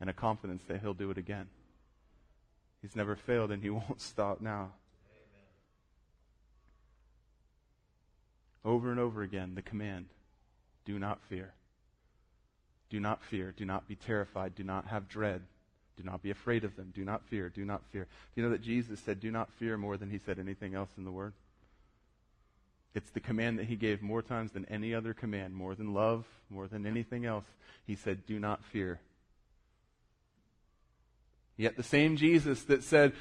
and 0.00 0.08
a 0.08 0.14
confidence 0.14 0.62
that 0.66 0.80
He'll 0.80 0.94
do 0.94 1.10
it 1.10 1.18
again. 1.18 1.46
He's 2.82 2.96
never 2.96 3.16
failed 3.16 3.50
and 3.50 3.62
he 3.62 3.70
won't 3.70 4.00
stop 4.00 4.40
now. 4.40 4.70
Over 8.64 8.90
and 8.90 9.00
over 9.00 9.22
again, 9.22 9.54
the 9.54 9.62
command 9.62 10.06
do 10.84 10.98
not 10.98 11.20
fear. 11.28 11.52
Do 12.90 13.00
not 13.00 13.22
fear. 13.22 13.54
Do 13.56 13.64
not 13.64 13.88
be 13.88 13.96
terrified. 13.96 14.54
Do 14.54 14.64
not 14.64 14.86
have 14.88 15.08
dread. 15.08 15.42
Do 15.96 16.02
not 16.02 16.22
be 16.22 16.30
afraid 16.30 16.64
of 16.64 16.76
them. 16.76 16.92
Do 16.94 17.04
not 17.04 17.22
fear. 17.28 17.48
Do 17.48 17.64
not 17.64 17.82
fear. 17.92 18.04
Do 18.04 18.40
you 18.40 18.42
know 18.42 18.50
that 18.50 18.62
Jesus 18.62 19.00
said, 19.00 19.20
Do 19.20 19.30
not 19.30 19.52
fear 19.52 19.76
more 19.76 19.96
than 19.96 20.10
he 20.10 20.18
said 20.18 20.38
anything 20.38 20.74
else 20.74 20.90
in 20.98 21.04
the 21.04 21.12
Word? 21.12 21.32
It's 22.94 23.10
the 23.10 23.20
command 23.20 23.58
that 23.58 23.66
he 23.66 23.76
gave 23.76 24.02
more 24.02 24.22
times 24.22 24.52
than 24.52 24.64
any 24.64 24.94
other 24.94 25.14
command, 25.14 25.54
more 25.54 25.74
than 25.74 25.94
love, 25.94 26.24
more 26.48 26.66
than 26.66 26.86
anything 26.86 27.24
else. 27.24 27.44
He 27.86 27.94
said, 27.94 28.26
Do 28.26 28.38
not 28.38 28.64
fear. 28.64 29.00
Yet 31.60 31.76
the 31.76 31.82
same 31.82 32.16
Jesus 32.16 32.62
that 32.64 32.82
said, 32.82 33.12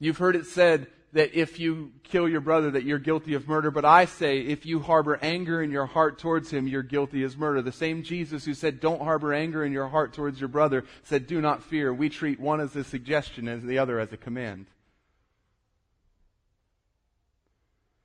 You've 0.00 0.18
heard 0.18 0.34
it 0.34 0.46
said 0.46 0.88
that 1.12 1.32
if 1.38 1.60
you 1.60 1.92
kill 2.02 2.28
your 2.28 2.40
brother 2.40 2.72
that 2.72 2.82
you're 2.82 2.98
guilty 2.98 3.34
of 3.34 3.46
murder, 3.46 3.70
but 3.70 3.84
I 3.84 4.06
say 4.06 4.40
if 4.40 4.66
you 4.66 4.80
harbor 4.80 5.16
anger 5.22 5.62
in 5.62 5.70
your 5.70 5.86
heart 5.86 6.18
towards 6.18 6.50
him, 6.50 6.66
you're 6.66 6.82
guilty 6.82 7.22
as 7.22 7.36
murder. 7.36 7.62
The 7.62 7.70
same 7.70 8.02
Jesus 8.02 8.44
who 8.44 8.52
said 8.52 8.80
don't 8.80 9.00
harbor 9.00 9.32
anger 9.32 9.64
in 9.64 9.70
your 9.70 9.86
heart 9.86 10.12
towards 10.12 10.40
your 10.40 10.48
brother 10.48 10.84
said 11.04 11.28
do 11.28 11.40
not 11.40 11.62
fear. 11.62 11.94
We 11.94 12.08
treat 12.08 12.40
one 12.40 12.60
as 12.60 12.74
a 12.74 12.82
suggestion 12.82 13.46
and 13.46 13.62
the 13.62 13.78
other 13.78 14.00
as 14.00 14.12
a 14.12 14.16
command. 14.16 14.66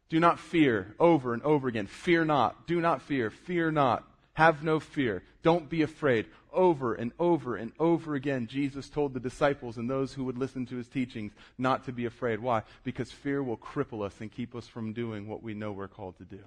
Do 0.09 0.19
not 0.19 0.39
fear 0.39 0.93
over 0.99 1.33
and 1.33 1.41
over 1.41 1.67
again. 1.67 1.87
Fear 1.87 2.25
not. 2.25 2.67
Do 2.67 2.79
not 2.79 3.01
fear. 3.01 3.31
Fear 3.31 3.71
not. 3.71 4.03
Have 4.37 4.61
no 4.61 4.79
fear. 4.79 5.23
Don't 5.41 5.67
be 5.67 5.81
afraid. 5.81 6.27
Over 6.53 6.93
and 6.93 7.11
over 7.17 7.55
and 7.55 7.71
over 7.79 8.13
again, 8.13 8.45
Jesus 8.45 8.87
told 8.87 9.15
the 9.15 9.19
disciples 9.19 9.77
and 9.77 9.89
those 9.89 10.13
who 10.13 10.25
would 10.25 10.37
listen 10.37 10.67
to 10.67 10.75
his 10.75 10.87
teachings 10.87 11.31
not 11.57 11.85
to 11.85 11.91
be 11.91 12.05
afraid. 12.05 12.39
Why? 12.39 12.61
Because 12.83 13.11
fear 13.11 13.41
will 13.41 13.57
cripple 13.57 14.05
us 14.05 14.13
and 14.19 14.31
keep 14.31 14.53
us 14.53 14.67
from 14.67 14.93
doing 14.93 15.27
what 15.27 15.41
we 15.41 15.55
know 15.55 15.71
we're 15.71 15.87
called 15.87 16.19
to 16.19 16.23
do. 16.23 16.37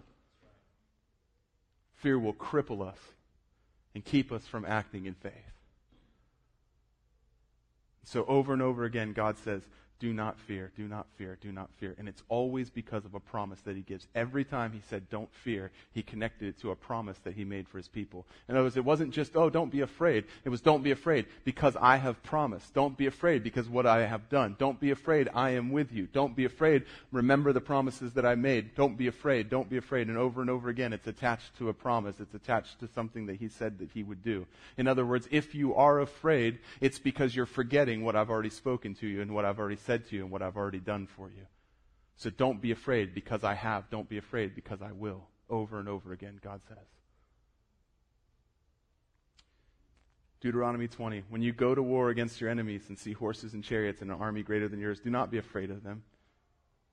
Fear 1.96 2.20
will 2.20 2.32
cripple 2.32 2.86
us 2.86 2.98
and 3.92 4.04
keep 4.04 4.30
us 4.30 4.46
from 4.46 4.64
acting 4.64 5.06
in 5.06 5.14
faith. 5.14 5.32
So 8.04 8.24
over 8.26 8.52
and 8.52 8.62
over 8.62 8.84
again, 8.84 9.14
God 9.14 9.36
says, 9.36 9.62
do 10.00 10.14
not 10.14 10.38
fear, 10.40 10.72
do 10.76 10.88
not 10.88 11.06
fear, 11.18 11.38
do 11.42 11.52
not 11.52 11.68
fear. 11.78 11.94
And 11.98 12.08
it's 12.08 12.22
always 12.28 12.70
because 12.70 13.04
of 13.04 13.14
a 13.14 13.20
promise 13.20 13.60
that 13.66 13.76
he 13.76 13.82
gives. 13.82 14.06
Every 14.14 14.44
time 14.44 14.72
he 14.72 14.80
said, 14.88 15.08
don't 15.10 15.28
fear, 15.44 15.70
he 15.92 16.02
connected 16.02 16.48
it 16.48 16.60
to 16.62 16.70
a 16.70 16.76
promise 16.76 17.18
that 17.24 17.34
he 17.34 17.44
made 17.44 17.68
for 17.68 17.76
his 17.76 17.86
people. 17.86 18.26
In 18.48 18.56
other 18.56 18.64
words, 18.64 18.78
it 18.78 18.84
wasn't 18.84 19.12
just, 19.12 19.36
oh, 19.36 19.50
don't 19.50 19.70
be 19.70 19.82
afraid. 19.82 20.24
It 20.44 20.48
was, 20.48 20.62
don't 20.62 20.82
be 20.82 20.90
afraid 20.90 21.26
because 21.44 21.76
I 21.76 21.98
have 21.98 22.22
promised. 22.22 22.72
Don't 22.72 22.96
be 22.96 23.06
afraid 23.06 23.44
because 23.44 23.68
what 23.68 23.86
I 23.86 24.06
have 24.06 24.30
done. 24.30 24.56
Don't 24.58 24.80
be 24.80 24.90
afraid, 24.90 25.28
I 25.34 25.50
am 25.50 25.70
with 25.70 25.92
you. 25.92 26.08
Don't 26.10 26.34
be 26.34 26.46
afraid, 26.46 26.84
remember 27.12 27.52
the 27.52 27.60
promises 27.60 28.14
that 28.14 28.24
I 28.24 28.36
made. 28.36 28.74
Don't 28.74 28.96
be 28.96 29.06
afraid, 29.06 29.50
don't 29.50 29.68
be 29.68 29.76
afraid. 29.76 30.08
And 30.08 30.16
over 30.16 30.40
and 30.40 30.48
over 30.48 30.70
again, 30.70 30.94
it's 30.94 31.06
attached 31.06 31.58
to 31.58 31.68
a 31.68 31.74
promise. 31.74 32.18
It's 32.20 32.34
attached 32.34 32.80
to 32.80 32.88
something 32.94 33.26
that 33.26 33.36
he 33.36 33.48
said 33.48 33.78
that 33.80 33.90
he 33.92 34.02
would 34.02 34.24
do. 34.24 34.46
In 34.78 34.88
other 34.88 35.04
words, 35.04 35.28
if 35.30 35.54
you 35.54 35.74
are 35.74 36.00
afraid, 36.00 36.58
it's 36.80 36.98
because 36.98 37.36
you're 37.36 37.44
forgetting 37.44 38.02
what 38.02 38.16
I've 38.16 38.30
already 38.30 38.48
spoken 38.50 38.94
to 38.96 39.06
you 39.06 39.20
and 39.20 39.34
what 39.34 39.44
I've 39.44 39.58
already 39.58 39.76
said 39.76 39.89
said 39.90 40.06
to 40.06 40.14
you 40.14 40.22
and 40.22 40.30
what 40.30 40.40
I've 40.40 40.56
already 40.56 40.78
done 40.78 41.08
for 41.16 41.28
you. 41.30 41.46
So 42.16 42.30
don't 42.30 42.62
be 42.62 42.70
afraid 42.70 43.12
because 43.12 43.42
I 43.42 43.54
have. 43.54 43.90
Don't 43.90 44.08
be 44.08 44.18
afraid 44.18 44.54
because 44.54 44.80
I 44.80 44.92
will. 44.92 45.22
Over 45.48 45.80
and 45.80 45.88
over 45.88 46.12
again, 46.12 46.38
God 46.44 46.60
says. 46.68 46.86
Deuteronomy 50.40 50.86
20. 50.86 51.24
When 51.28 51.42
you 51.42 51.52
go 51.52 51.74
to 51.74 51.82
war 51.82 52.10
against 52.10 52.40
your 52.40 52.50
enemies 52.50 52.84
and 52.88 52.96
see 52.96 53.14
horses 53.14 53.52
and 53.52 53.64
chariots 53.64 54.00
and 54.00 54.12
an 54.12 54.20
army 54.20 54.44
greater 54.44 54.68
than 54.68 54.78
yours, 54.78 55.00
do 55.00 55.10
not 55.10 55.28
be 55.28 55.38
afraid 55.38 55.72
of 55.72 55.82
them. 55.82 56.04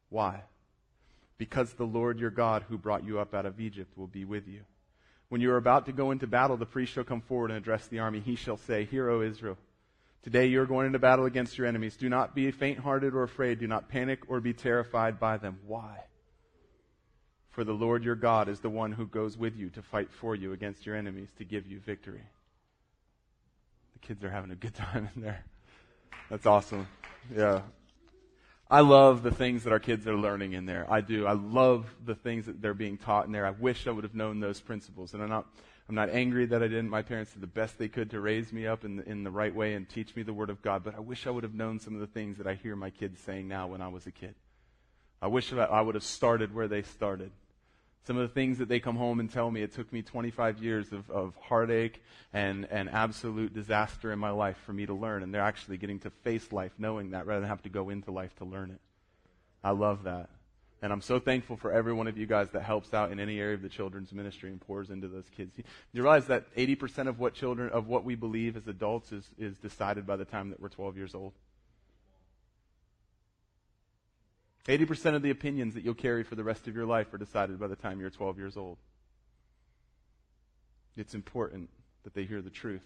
Why? 0.10 0.42
Because 1.38 1.74
the 1.74 1.86
Lord 1.86 2.18
your 2.20 2.32
God 2.32 2.66
who 2.68 2.80
brought 2.80 3.06
you 3.06 3.20
up 3.20 3.36
out 3.36 3.46
of 3.46 3.60
Egypt 3.60 3.96
will 3.96 4.08
be 4.08 4.26
with 4.26 4.48
you. 4.48 4.62
When 5.30 5.40
you 5.40 5.52
are 5.52 5.58
about 5.58 5.86
to 5.86 5.92
go 5.92 6.10
into 6.10 6.26
battle, 6.26 6.58
the 6.58 6.66
priest 6.66 6.94
shall 6.94 7.04
come 7.04 7.22
forward 7.22 7.52
and 7.52 7.60
address 7.60 7.86
the 7.86 8.00
army. 8.00 8.22
He 8.22 8.36
shall 8.36 8.58
say, 8.58 8.86
Hear, 8.86 9.08
O 9.08 9.22
Israel. 9.22 9.60
Today 10.28 10.48
you 10.48 10.62
are 10.62 10.66
going 10.66 10.88
into 10.88 11.00
battle 11.00 11.24
against 11.24 11.58
your 11.58 11.66
enemies. 11.68 11.96
Do 11.96 12.10
not 12.10 12.36
be 12.36 12.52
faint 12.52 12.80
hearted 12.80 13.14
or 13.14 13.24
afraid. 13.24 13.60
Do 13.60 13.68
not 13.68 13.88
panic 13.88 14.24
or 14.28 14.42
be 14.42 14.52
terrified 14.52 15.22
by 15.22 15.38
them. 15.38 15.58
Why? 15.66 16.00
For 17.52 17.64
the 17.64 17.72
Lord 17.72 18.04
your 18.04 18.16
God 18.16 18.50
is 18.50 18.60
the 18.60 18.70
one 18.70 18.92
who 18.92 19.08
goes 19.08 19.38
with 19.38 19.56
you 19.56 19.70
to 19.70 19.82
fight 19.82 20.12
for 20.12 20.36
you 20.36 20.52
against 20.52 20.86
your 20.86 20.98
enemies 20.98 21.30
to 21.38 21.46
give 21.46 21.66
you 21.66 21.80
victory. 21.80 22.24
The 23.94 24.00
kids 24.00 24.22
are 24.26 24.30
having 24.30 24.52
a 24.52 24.56
good 24.56 24.76
time 24.76 25.10
in 25.16 25.22
there. 25.22 25.46
That's 26.30 26.46
awesome. 26.46 26.90
Yeah. 27.34 27.62
I 28.70 28.82
love 28.82 29.24
the 29.24 29.32
things 29.32 29.64
that 29.64 29.72
our 29.72 29.80
kids 29.80 30.06
are 30.08 30.18
learning 30.18 30.52
in 30.52 30.66
there. 30.66 30.86
I 30.92 31.00
do. 31.00 31.26
I 31.26 31.36
love 31.36 31.86
the 32.06 32.16
things 32.16 32.48
that 32.48 32.62
they're 32.62 32.74
being 32.74 32.98
taught 32.98 33.28
in 33.28 33.32
there. 33.32 33.46
I 33.46 33.52
wish 33.52 33.88
I 33.88 33.92
would 33.92 34.04
have 34.04 34.14
known 34.14 34.42
those 34.42 34.60
principles. 34.60 35.14
And 35.14 35.24
I'm 35.24 35.30
not 35.30 35.48
I'm 35.90 35.96
not 35.96 36.10
angry 36.10 36.46
that 36.48 36.62
I 36.62 36.68
didn't. 36.68 36.90
My 36.90 37.02
parents 37.02 37.32
did 37.32 37.42
the 37.42 37.48
best 37.48 37.78
they 37.78 37.88
could 37.88 38.12
to 38.12 38.20
raise 38.20 38.52
me 38.52 38.68
up 38.68 38.84
in 38.84 38.98
the, 38.98 39.10
in 39.10 39.24
the 39.24 39.32
right 39.32 39.56
way 39.56 39.74
and 39.74 39.88
teach 39.88 40.16
me 40.16 40.24
the 40.24 40.34
Word 40.34 40.50
of 40.50 40.62
God, 40.62 40.84
but 40.84 40.96
I 40.96 41.00
wish 41.00 41.26
I 41.26 41.30
would 41.30 41.44
have 41.44 41.54
known 41.54 41.80
some 41.80 41.94
of 41.94 42.02
the 42.02 42.08
things 42.08 42.38
that 42.38 42.48
I 42.48 42.56
hear 42.56 42.76
my 42.76 42.90
kids 42.90 43.22
saying 43.22 43.48
now 43.48 43.68
when 43.68 43.82
I 43.82 43.88
was 43.88 44.06
a 44.06 44.12
kid. 44.12 44.36
I 45.22 45.28
wish 45.28 45.50
that 45.52 45.72
I 45.72 45.82
would 45.82 45.96
have 45.96 46.04
started 46.04 46.54
where 46.54 46.68
they 46.68 46.82
started. 46.82 47.32
Some 48.06 48.18
of 48.18 48.28
the 48.28 48.34
things 48.34 48.58
that 48.60 48.70
they 48.70 48.80
come 48.80 48.96
home 48.96 49.20
and 49.20 49.32
tell 49.32 49.50
me, 49.50 49.62
it 49.62 49.74
took 49.74 49.92
me 49.92 50.02
25 50.02 50.62
years 50.62 50.92
of, 50.92 51.10
of 51.10 51.36
heartache 51.42 52.04
and, 52.34 52.66
and 52.70 52.90
absolute 52.90 53.54
disaster 53.54 54.12
in 54.12 54.20
my 54.20 54.30
life 54.30 54.58
for 54.66 54.74
me 54.74 54.86
to 54.86 54.94
learn, 54.94 55.24
and 55.24 55.34
they're 55.34 55.42
actually 55.42 55.78
getting 55.78 56.00
to 56.00 56.10
face 56.10 56.52
life 56.52 56.72
knowing 56.78 57.12
that 57.12 57.26
rather 57.26 57.42
than 57.42 57.50
have 57.50 57.64
to 57.64 57.70
go 57.70 57.90
into 57.90 58.12
life 58.12 58.36
to 58.38 58.46
learn 58.46 58.72
it. 58.72 58.80
I 59.64 59.72
love 59.72 60.04
that. 60.04 60.30
And 60.82 60.94
I'm 60.94 61.02
so 61.02 61.20
thankful 61.20 61.58
for 61.58 61.72
every 61.72 61.94
one 61.94 62.08
of 62.08 62.18
you 62.18 62.28
guys 62.28 62.50
that 62.52 62.62
helps 62.62 62.94
out 62.94 63.12
in 63.12 63.20
any 63.20 63.40
area 63.40 63.56
of 63.56 63.64
the 63.64 63.70
children's 63.70 64.14
ministry 64.14 64.52
and 64.52 64.62
pours 64.62 64.92
into 64.92 65.08
those 65.08 65.26
kids. 65.36 65.56
Do 65.56 65.64
you 65.92 66.04
realize 66.04 66.28
that 66.28 66.54
80% 66.56 67.08
of 67.08 67.20
what 67.20 67.34
children, 67.34 67.70
of 67.72 67.88
what 67.88 68.04
we 68.04 68.14
believe 68.14 68.56
as 68.56 68.68
adults 68.68 69.12
is, 69.12 69.28
is 69.40 69.58
decided 69.58 70.06
by 70.06 70.18
the 70.18 70.26
time 70.26 70.52
that 70.52 70.60
we're 70.60 70.70
12 70.70 70.96
years 70.96 71.16
old? 71.16 71.34
80% 74.68 75.16
of 75.16 75.22
the 75.24 75.32
opinions 75.32 75.74
that 75.74 75.84
you'll 75.84 75.96
carry 75.96 76.24
for 76.24 76.36
the 76.36 76.44
rest 76.44 76.68
of 76.68 76.76
your 76.76 76.86
life 76.86 77.12
are 77.14 77.18
decided 77.18 77.60
by 77.60 77.68
the 77.68 77.76
time 77.76 78.00
you're 78.00 78.10
12 78.10 78.38
years 78.38 78.58
old. 78.58 78.78
It's 80.96 81.16
important 81.16 81.70
that 82.04 82.14
they 82.14 82.26
hear 82.26 82.42
the 82.42 82.50
truth 82.50 82.84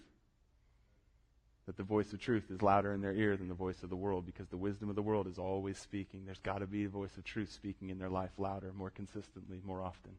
that 1.72 1.78
the 1.78 1.84
voice 1.84 2.12
of 2.12 2.20
truth 2.20 2.52
is 2.52 2.62
louder 2.62 2.92
in 2.92 3.00
their 3.00 3.14
ear 3.14 3.38
than 3.38 3.48
the 3.48 3.54
voice 3.54 3.82
of 3.82 3.90
the 3.90 3.96
world 3.96 4.26
because 4.26 4.50
the 4.50 4.58
wisdom 4.58 4.90
of 4.90 4.96
the 4.98 5.02
world 5.02 5.26
is 5.26 5.38
always 5.38 5.78
speaking. 5.78 6.26
There's 6.26 6.42
got 6.42 6.58
to 6.58 6.68
be 6.68 6.84
a 6.84 6.90
voice 6.90 7.16
of 7.16 7.24
truth 7.24 7.50
speaking 7.50 7.90
in 7.90 7.98
their 7.98 8.10
life 8.10 8.32
louder, 8.38 8.74
more 8.76 8.90
consistently, 8.90 9.62
more 9.64 9.82
often. 9.82 10.12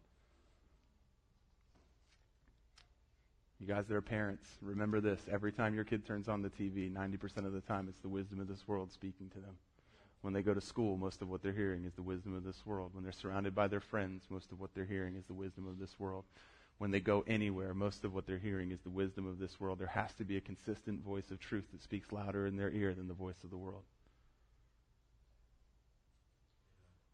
You 3.61 3.67
guys 3.67 3.87
that 3.87 3.95
are 3.95 4.01
parents, 4.01 4.49
remember 4.63 5.03
this. 5.03 5.21
Every 5.31 5.53
time 5.53 5.75
your 5.75 5.85
kid 5.85 6.07
turns 6.07 6.27
on 6.27 6.41
the 6.41 6.49
TV, 6.49 6.91
90% 6.91 7.45
of 7.45 7.53
the 7.53 7.61
time 7.61 7.87
it's 7.87 8.01
the 8.01 8.09
wisdom 8.09 8.41
of 8.41 8.49
this 8.49 8.67
world 8.67 8.91
speaking 8.91 9.29
to 9.35 9.39
them. 9.39 9.59
When 10.23 10.33
they 10.33 10.41
go 10.41 10.55
to 10.55 10.61
school, 10.63 10.97
most 10.97 11.21
of 11.21 11.29
what 11.29 11.43
they're 11.43 11.53
hearing 11.53 11.85
is 11.85 11.93
the 11.93 12.03
wisdom 12.03 12.35
of 12.35 12.45
this 12.45 12.65
world. 12.65 12.93
When 12.95 13.05
they're 13.05 13.13
surrounded 13.13 13.55
by 13.55 13.69
their 13.69 13.81
friends, 13.81 14.23
most 14.31 14.53
of 14.53 14.61
what 14.61 14.71
they're 14.75 14.87
hearing 14.87 15.17
is 15.17 15.27
the 15.27 15.35
wisdom 15.35 15.67
of 15.69 15.79
this 15.79 15.97
world. 15.99 16.25
When 16.79 16.91
they 16.91 17.01
go 17.01 17.23
anywhere, 17.27 17.75
most 17.75 18.05
of 18.05 18.13
what 18.13 18.27
they're 18.27 18.39
hearing 18.39 18.73
is 18.73 18.81
the 18.81 18.91
wisdom 18.91 19.27
of 19.27 19.39
this 19.39 19.61
world. 19.61 19.79
There 19.79 19.87
has 19.87 20.13
to 20.15 20.25
be 20.25 20.37
a 20.37 20.41
consistent 20.41 21.05
voice 21.05 21.31
of 21.31 21.39
truth 21.39 21.67
that 21.73 21.83
speaks 21.83 22.11
louder 22.11 22.47
in 22.47 22.57
their 22.57 22.71
ear 22.71 22.93
than 22.93 23.07
the 23.09 23.15
voice 23.15 23.43
of 23.45 23.51
the 23.51 23.57
world. 23.57 23.85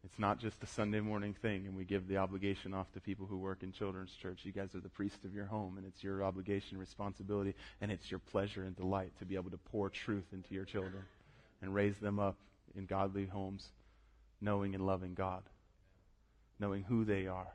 It's 0.03 0.17
not 0.17 0.39
just 0.39 0.63
a 0.63 0.67
Sunday 0.67 1.01
morning 1.01 1.35
thing, 1.41 1.67
and 1.67 1.75
we 1.75 1.83
give 1.83 2.07
the 2.07 2.17
obligation 2.17 2.73
off 2.73 2.91
to 2.93 3.01
people 3.01 3.25
who 3.25 3.37
work 3.37 3.63
in 3.63 3.73
children's 3.73 4.13
church. 4.21 4.39
You 4.43 4.53
guys 4.53 4.73
are 4.73 4.79
the 4.79 4.89
priest 4.89 5.25
of 5.25 5.33
your 5.33 5.45
home, 5.45 5.77
and 5.77 5.85
it's 5.85 6.03
your 6.03 6.23
obligation, 6.23 6.77
responsibility, 6.77 7.53
and 7.81 7.91
it's 7.91 8.09
your 8.09 8.19
pleasure 8.19 8.63
and 8.63 8.75
delight 8.75 9.11
to 9.19 9.25
be 9.25 9.35
able 9.35 9.51
to 9.51 9.57
pour 9.57 9.89
truth 9.89 10.25
into 10.31 10.53
your 10.53 10.65
children 10.65 11.03
and 11.61 11.75
raise 11.75 11.97
them 11.97 12.17
up 12.17 12.37
in 12.75 12.85
godly 12.85 13.25
homes, 13.25 13.67
knowing 14.39 14.73
and 14.73 14.85
loving 14.85 15.13
God, 15.15 15.43
knowing 16.59 16.83
who 16.83 17.03
they 17.03 17.27
are. 17.27 17.53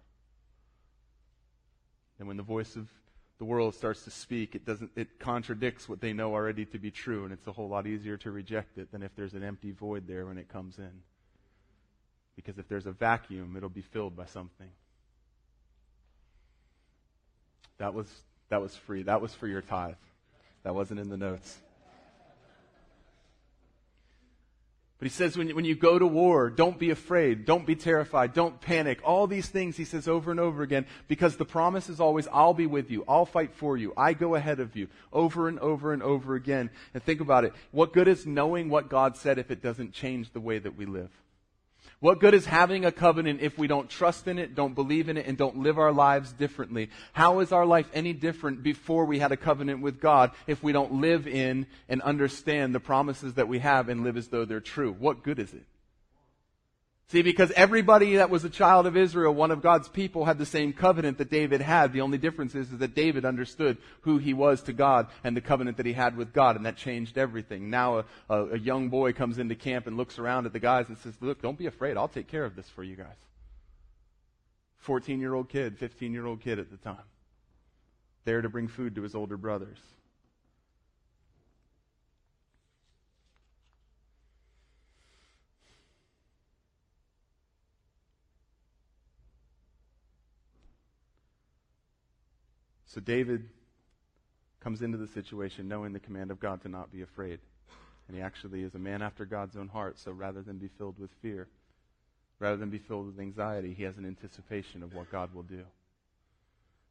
And 2.25 2.29
when 2.29 2.39
the 2.39 2.43
voice 2.43 2.75
of 2.75 2.89
the 3.37 3.45
world 3.45 3.75
starts 3.75 4.05
to 4.05 4.11
speak, 4.11 4.55
it 4.55 4.65
doesn't 4.65 4.91
it 4.97 5.19
contradicts 5.19 5.91
what 5.91 6.01
they 6.01 6.15
know 6.15 6.33
already 6.33 6.65
to 6.65 6.79
be 6.79 6.91
true, 6.91 7.25
and 7.25 7.35
it's 7.35 7.47
a 7.47 7.53
whole 7.53 7.69
lot 7.69 7.87
easier 7.87 8.17
to 8.17 8.31
reject 8.31 8.79
it 8.79 8.91
than 8.91 9.03
if 9.03 9.15
there's 9.15 9.35
an 9.35 9.45
empty 9.45 9.73
void 9.73 10.07
there 10.07 10.25
when 10.25 10.39
it 10.39 10.49
comes 10.49 10.79
in. 10.79 11.03
Because 12.35 12.57
if 12.57 12.67
there's 12.67 12.87
a 12.87 12.93
vacuum, 12.93 13.59
it'll 13.59 13.69
be 13.69 13.83
filled 13.83 14.17
by 14.17 14.25
something. 14.25 14.71
That 17.77 17.93
was 17.93 18.07
that 18.49 18.63
was 18.63 18.75
free. 18.75 19.03
That 19.03 19.21
was 19.21 19.35
for 19.35 19.47
your 19.47 19.61
tithe. 19.61 19.97
That 20.63 20.75
wasn't 20.75 21.01
in 21.01 21.11
the 21.11 21.19
notes. 21.19 21.59
But 25.05 25.11
he 25.11 25.17
says, 25.17 25.37
when, 25.37 25.51
when 25.55 25.67
you 25.67 25.75
go 25.75 25.99
to 25.99 26.07
war, 26.07 26.49
don't 26.49 26.79
be 26.79 26.89
afraid. 26.89 27.45
Don't 27.45 27.67
be 27.67 27.77
terrified. 27.77 28.33
Don't 28.33 28.59
panic. 28.59 29.01
All 29.05 29.27
these 29.27 29.47
things 29.47 29.77
he 29.77 29.85
says 29.85 30.09
over 30.09 30.31
and 30.31 30.41
over 30.41 30.63
again 30.63 30.87
because 31.09 31.37
the 31.37 31.45
promise 31.45 31.91
is 31.91 32.01
always, 32.01 32.27
I'll 32.33 32.55
be 32.55 32.65
with 32.65 32.91
you. 32.91 33.05
I'll 33.07 33.27
fight 33.27 33.53
for 33.53 33.77
you. 33.77 33.93
I 33.99 34.15
go 34.15 34.35
ahead 34.35 34.61
of 34.61 34.75
you. 34.77 34.89
Over 35.13 35.47
and 35.49 35.59
over 35.59 35.93
and 35.93 36.03
over 36.03 36.37
again. 36.37 36.71
And 36.95 37.03
think 37.03 37.21
about 37.21 37.45
it. 37.45 37.53
What 37.71 37.93
good 37.93 38.09
is 38.09 38.25
knowing 38.25 38.71
what 38.71 38.89
God 38.89 39.19
said 39.19 39.37
if 39.37 39.51
it 39.51 39.61
doesn't 39.61 39.93
change 39.93 40.33
the 40.33 40.41
way 40.41 40.59
that 40.59 40.75
we 40.75 40.87
live? 40.87 41.11
What 42.05 42.21
good 42.21 42.35
is 42.35 42.45
having 42.45 42.85
a 42.85 42.93
covenant 42.93 43.41
if 43.41 43.57
we 43.57 43.67
don't 43.67 43.89
trust 43.89 44.29
in 44.29 44.39
it, 44.39 44.55
don't 44.55 44.75
believe 44.75 45.09
in 45.09 45.17
it, 45.17 45.27
and 45.27 45.39
don't 45.39 45.61
live 45.61 45.79
our 45.79 45.91
lives 45.91 46.35
differently? 46.35 46.91
How 47.15 47.41
is 47.41 47.51
our 47.51 47.65
life 47.65 47.89
any 47.95 48.13
different 48.13 48.63
before 48.63 49.07
we 49.07 49.21
had 49.21 49.33
a 49.33 49.39
covenant 49.39 49.81
with 49.81 50.03
God 50.03 50.33
if 50.47 50.63
we 50.63 50.73
don't 50.73 51.01
live 51.01 51.27
in 51.27 51.67
and 51.89 52.03
understand 52.03 52.75
the 52.75 52.79
promises 52.79 53.33
that 53.37 53.49
we 53.49 53.61
have 53.61 53.89
and 53.89 54.05
live 54.05 54.19
as 54.19 54.29
though 54.29 54.45
they're 54.45 54.61
true? 54.61 54.93
What 54.93 55.23
good 55.23 55.39
is 55.39 55.55
it? 55.55 55.65
See, 57.09 57.21
because 57.21 57.51
everybody 57.51 58.17
that 58.17 58.31
was 58.31 58.45
a 58.45 58.51
child 58.51 58.87
of 58.87 58.97
Israel, 58.97 59.35
one 59.35 59.51
of 59.51 59.61
God's 59.61 59.89
people, 59.89 60.25
had 60.25 60.39
the 60.39 60.47
same 60.47 60.73
covenant 60.73 61.19
that 61.19 61.31
David 61.31 61.61
had. 61.61 61.93
The 61.93 62.01
only 62.01 62.17
difference 62.17 62.55
is, 62.55 62.73
is 62.73 62.79
that 62.79 62.95
David 62.95 63.27
understood 63.27 63.77
who 64.03 64.17
he 64.17 64.33
was 64.33 64.63
to 64.63 64.73
God 64.73 65.09
and 65.23 65.37
the 65.37 65.43
covenant 65.43 65.77
that 65.77 65.87
he 65.87 65.93
had 65.93 66.17
with 66.17 66.33
God, 66.33 66.57
and 66.57 66.65
that 66.65 66.77
changed 66.77 67.19
everything. 67.19 67.69
Now 67.69 67.99
a, 67.99 68.05
a, 68.31 68.45
a 68.55 68.59
young 68.59 68.89
boy 68.89 69.13
comes 69.13 69.39
into 69.39 69.55
camp 69.55 69.87
and 69.87 69.99
looks 69.99 70.19
around 70.19 70.47
at 70.47 70.55
the 70.55 70.61
guys 70.61 70.89
and 70.89 70.97
says, 70.99 71.15
look, 71.21 71.43
don't 71.43 71.59
be 71.59 71.67
afraid. 71.67 71.99
I'll 71.99 72.09
take 72.09 72.29
care 72.29 72.45
of 72.45 72.57
this 72.57 72.69
for 72.71 72.83
you 72.83 72.97
guys. 72.97 73.17
14 74.79 75.21
year 75.21 75.35
old 75.35 75.51
kid, 75.51 75.79
15 75.79 76.13
year 76.13 76.27
old 76.27 76.41
kid 76.41 76.59
at 76.59 76.71
the 76.71 76.79
time. 76.79 76.97
There 78.25 78.41
to 78.41 78.49
bring 78.49 78.69
food 78.69 78.95
to 78.95 79.03
his 79.03 79.15
older 79.15 79.37
brothers. 79.37 79.79
So 92.95 93.01
David 93.01 93.49
comes 94.61 94.81
into 94.81 94.97
the 94.97 95.09
situation 95.09 95.67
knowing 95.67 95.93
the 95.93 95.99
command 95.99 96.31
of 96.31 96.39
God 96.39 96.63
to 96.63 96.69
not 96.69 96.93
be 96.93 97.03
afraid. 97.03 97.41
And 98.07 98.17
he 98.17 98.23
actually 98.23 98.63
is 98.63 98.77
a 98.77 98.79
man 98.79 99.03
after 99.03 99.25
God's 99.25 99.57
own 99.57 99.67
heart. 99.67 99.99
So 99.99 100.13
rather 100.13 100.43
than 100.43 100.59
be 100.59 100.69
filled 100.79 101.01
with 101.01 101.11
fear, 101.21 101.49
rather 102.39 102.57
than 102.57 102.71
be 102.71 102.79
filled 102.79 103.07
with 103.07 103.19
anxiety, 103.19 103.75
he 103.75 103.83
has 103.83 103.99
an 103.99 104.07
anticipation 104.07 104.85
of 104.85 104.95
what 104.95 105.11
God 105.11 105.35
will 105.35 105.43
do. 105.43 105.65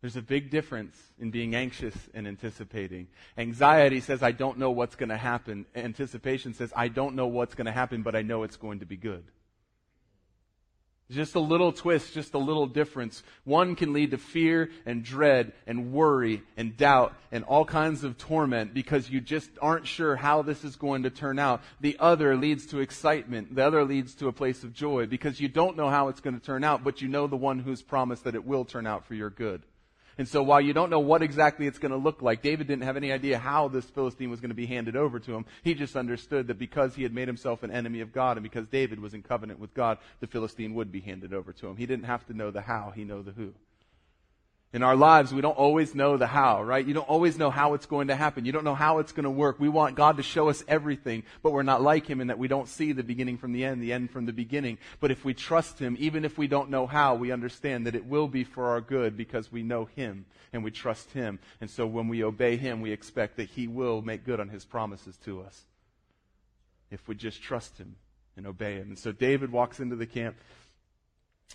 There's 0.01 0.18
a 0.18 0.22
big 0.22 0.49
difference 0.49 1.01
in 1.18 1.32
being 1.32 1.56
anxious 1.56 1.95
and 2.14 2.28
anticipating. 2.28 3.08
Anxiety 3.38 4.01
says, 4.01 4.22
I 4.22 4.34
don't 4.34 4.58
know 4.58 4.72
what's 4.72 4.97
going 4.97 5.08
to 5.08 5.18
happen. 5.18 5.66
Anticipation 5.74 6.54
says, 6.54 6.74
I 6.76 6.89
don't 6.89 7.16
know 7.16 7.28
what's 7.28 7.56
going 7.56 7.68
to 7.68 7.72
happen, 7.72 8.04
but 8.04 8.14
I 8.14 8.24
know 8.24 8.43
it's 8.43 8.58
going 8.58 8.80
to 8.80 8.86
be 8.86 8.97
good. 8.97 9.24
Just 11.14 11.36
a 11.36 11.39
little 11.39 11.72
twist, 11.72 12.14
just 12.14 12.34
a 12.34 12.39
little 12.39 12.68
difference. 12.68 13.24
One 13.43 13.76
can 13.76 13.93
lead 13.93 14.11
to 14.11 14.18
fear 14.18 14.72
and 14.86 15.03
dread 15.03 15.53
and 15.68 15.93
worry 15.93 16.43
and 16.57 16.76
doubt 16.76 17.14
and 17.32 17.43
all 17.43 17.66
kinds 17.66 18.03
of 18.03 18.18
torment 18.18 18.74
because 18.74 19.09
you 19.09 19.22
just 19.22 19.49
aren't 19.61 19.88
sure 19.88 20.16
how 20.16 20.41
this 20.41 20.64
is 20.64 20.76
going 20.76 21.03
to 21.03 21.09
turn 21.09 21.39
out. 21.39 21.61
The 21.82 21.97
other 21.99 22.36
leads 22.36 22.66
to 22.68 22.80
excitement. 22.80 23.55
The 23.55 23.66
other 23.66 23.84
leads 23.84 24.16
to 24.16 24.28
a 24.28 24.34
place 24.34 24.64
of 24.64 24.74
joy 24.74 25.05
because 25.05 25.39
you 25.39 25.47
don't 25.47 25.78
know 25.78 25.89
how 25.89 26.07
it's 26.07 26.20
going 26.20 26.39
to 26.39 26.45
turn 26.45 26.64
out, 26.64 26.84
but 26.84 27.01
you 27.01 27.07
know 27.07 27.28
the 27.28 27.36
one 27.36 27.59
who's 27.59 27.82
promised 27.82 28.24
that 28.24 28.36
it 28.36 28.45
will 28.45 28.66
turn 28.66 28.88
out 28.88 29.05
for 29.05 29.14
your 29.14 29.30
good. 29.30 29.61
And 30.18 30.28
so 30.28 30.43
while 30.43 30.61
you 30.61 30.74
don't 30.74 30.89
know 30.89 30.99
what 30.99 31.22
exactly 31.22 31.68
it's 31.68 31.80
going 31.80 31.91
to 31.91 31.97
look 31.97 32.22
like, 32.22 32.41
David 32.41 32.68
didn't 32.68 32.84
have 32.84 32.97
any 32.97 33.11
idea 33.11 33.38
how 33.38 33.68
this 33.68 33.86
Philistine 33.86 34.30
was 34.30 34.39
going 34.39 34.49
to 34.49 34.55
be 34.55 34.66
handed 34.66 34.95
over 34.95 35.20
to 35.20 35.34
him. 35.34 35.45
He 35.64 35.74
just 35.74 35.95
understood 35.95 36.47
that 36.47 36.59
because 36.59 36.95
he 36.95 37.03
had 37.03 37.14
made 37.14 37.28
himself 37.28 37.64
an 37.64 37.72
enemy 37.72 38.01
of 38.01 38.14
God 38.14 38.38
and 38.38 38.43
because 38.43 38.68
David 38.68 38.99
was 38.99 39.14
in 39.14 39.24
covenant 39.24 39.59
with 39.59 39.74
God, 39.74 39.97
the 40.20 40.28
Philistine 40.28 40.76
would 40.76 40.91
be 40.91 41.01
handed 41.01 41.34
over 41.34 41.51
to 41.53 41.68
him. 41.68 41.78
He 41.78 41.86
didn't 41.86 42.05
have 42.05 42.26
to 42.28 42.34
know 42.34 42.51
the 42.51 42.61
how, 42.61 42.91
he 42.95 43.03
knew 43.03 43.24
the 43.24 43.32
who 43.32 43.53
in 44.74 44.82
our 44.82 44.95
lives, 44.95 45.32
we 45.32 45.41
don't 45.41 45.55
always 45.55 45.93
know 45.93 46.17
the 46.17 46.26
how, 46.26 46.63
right? 46.63 46.84
You 46.84 46.95
don't 46.95 47.07
always 47.07 47.38
know 47.38 47.51
how 47.51 47.76
it's 47.76 47.86
going 47.86 48.07
to 48.07 48.15
happen. 48.15 48.43
You 48.43 48.51
don't 48.51 48.63
know 48.63 48.74
how 48.74 48.97
it's 48.97 49.11
going 49.11 49.26
to 49.26 49.30
work. 49.30 49.59
We 49.59 49.69
want 49.69 49.95
God 49.95 50.17
to 50.17 50.24
show 50.24 50.49
us 50.49 50.63
everything, 50.67 51.24
but 51.43 51.53
we're 51.53 51.61
not 51.61 51.84
like 51.84 52.07
Him 52.07 52.19
in 52.19 52.28
that 52.28 52.39
we 52.39 52.47
don't 52.47 52.67
see 52.67 52.91
the 52.91 53.03
beginning 53.03 53.38
from 53.38 53.53
the 53.53 53.63
end, 53.63 53.84
the 53.84 53.93
end 53.93 54.09
from 54.09 54.26
the 54.26 54.34
beginning. 54.34 54.80
But 54.99 55.11
if 55.11 55.24
we 55.24 55.36
trust 55.36 55.78
Him, 55.78 55.95
even 55.99 56.26
if 56.26 56.39
we 56.39 56.47
don't 56.47 56.71
know 56.71 56.88
how, 56.88 57.13
we 57.13 57.32
understand 57.32 57.86
that 57.86 57.93
it 57.93 58.07
will 58.07 58.28
be 58.28 58.43
for 58.43 58.69
our 58.69 58.82
good 58.82 59.15
because 59.15 59.51
we 59.51 59.61
know 59.61 59.86
Him 59.86 60.26
and 60.51 60.63
we 60.63 60.71
trust 60.71 61.11
Him. 61.11 61.38
And 61.61 61.69
so 61.69 61.86
when 61.86 62.07
we 62.07 62.24
obey 62.24 62.57
Him, 62.57 62.82
we 62.82 62.91
expect 62.91 63.38
that 63.38 63.49
He 63.49 63.67
will 63.67 64.01
make 64.01 64.26
good 64.26 64.39
on 64.39 64.49
His 64.49 64.65
promises 64.65 65.17
to 65.26 65.41
us. 65.41 65.65
If 66.89 67.07
we 67.07 67.13
just 67.13 67.43
trust 67.43 67.78
Him 67.78 67.95
and 68.36 68.47
obey 68.47 68.74
Him. 68.78 68.89
And 68.89 68.97
so 68.97 69.11
David 69.11 69.51
walks 69.51 69.80
into 69.80 69.95
the 69.95 70.07
camp 70.07 70.36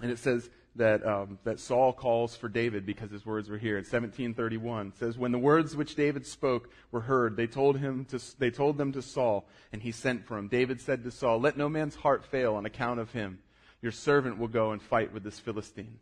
and 0.01 0.13
it 0.13 0.21
says, 0.21 0.49
that, 0.77 1.05
um, 1.07 1.39
that 1.45 1.59
Saul 1.59 1.93
calls 1.93 2.37
for 2.37 2.49
David 2.49 2.87
because 2.87 3.11
his 3.11 3.27
words 3.27 3.49
were 3.49 3.59
here. 3.59 3.77
In 3.77 3.85
1731 3.85 4.93
says, 4.93 5.19
When 5.19 5.33
the 5.33 5.39
words 5.39 5.75
which 5.75 5.95
David 5.95 6.27
spoke 6.27 6.71
were 6.93 7.01
heard, 7.01 7.37
they 7.37 7.47
told, 7.47 7.79
him 7.79 8.05
to, 8.07 8.21
they 8.39 8.51
told 8.51 8.79
them 8.79 8.93
to 8.93 9.03
Saul, 9.03 9.47
and 9.73 9.83
he 9.83 9.93
sent 9.93 10.27
for 10.27 10.39
him. 10.39 10.49
David 10.49 10.81
said 10.81 11.03
to 11.05 11.11
Saul, 11.11 11.41
Let 11.41 11.57
no 11.57 11.69
man's 11.69 11.97
heart 11.97 12.25
fail 12.25 12.55
on 12.55 12.67
account 12.67 13.01
of 13.01 13.13
him. 13.13 13.39
Your 13.83 13.93
servant 13.93 14.39
will 14.39 14.49
go 14.49 14.73
and 14.73 14.83
fight 14.83 15.13
with 15.13 15.23
this 15.23 15.39
Philistine. 15.39 15.99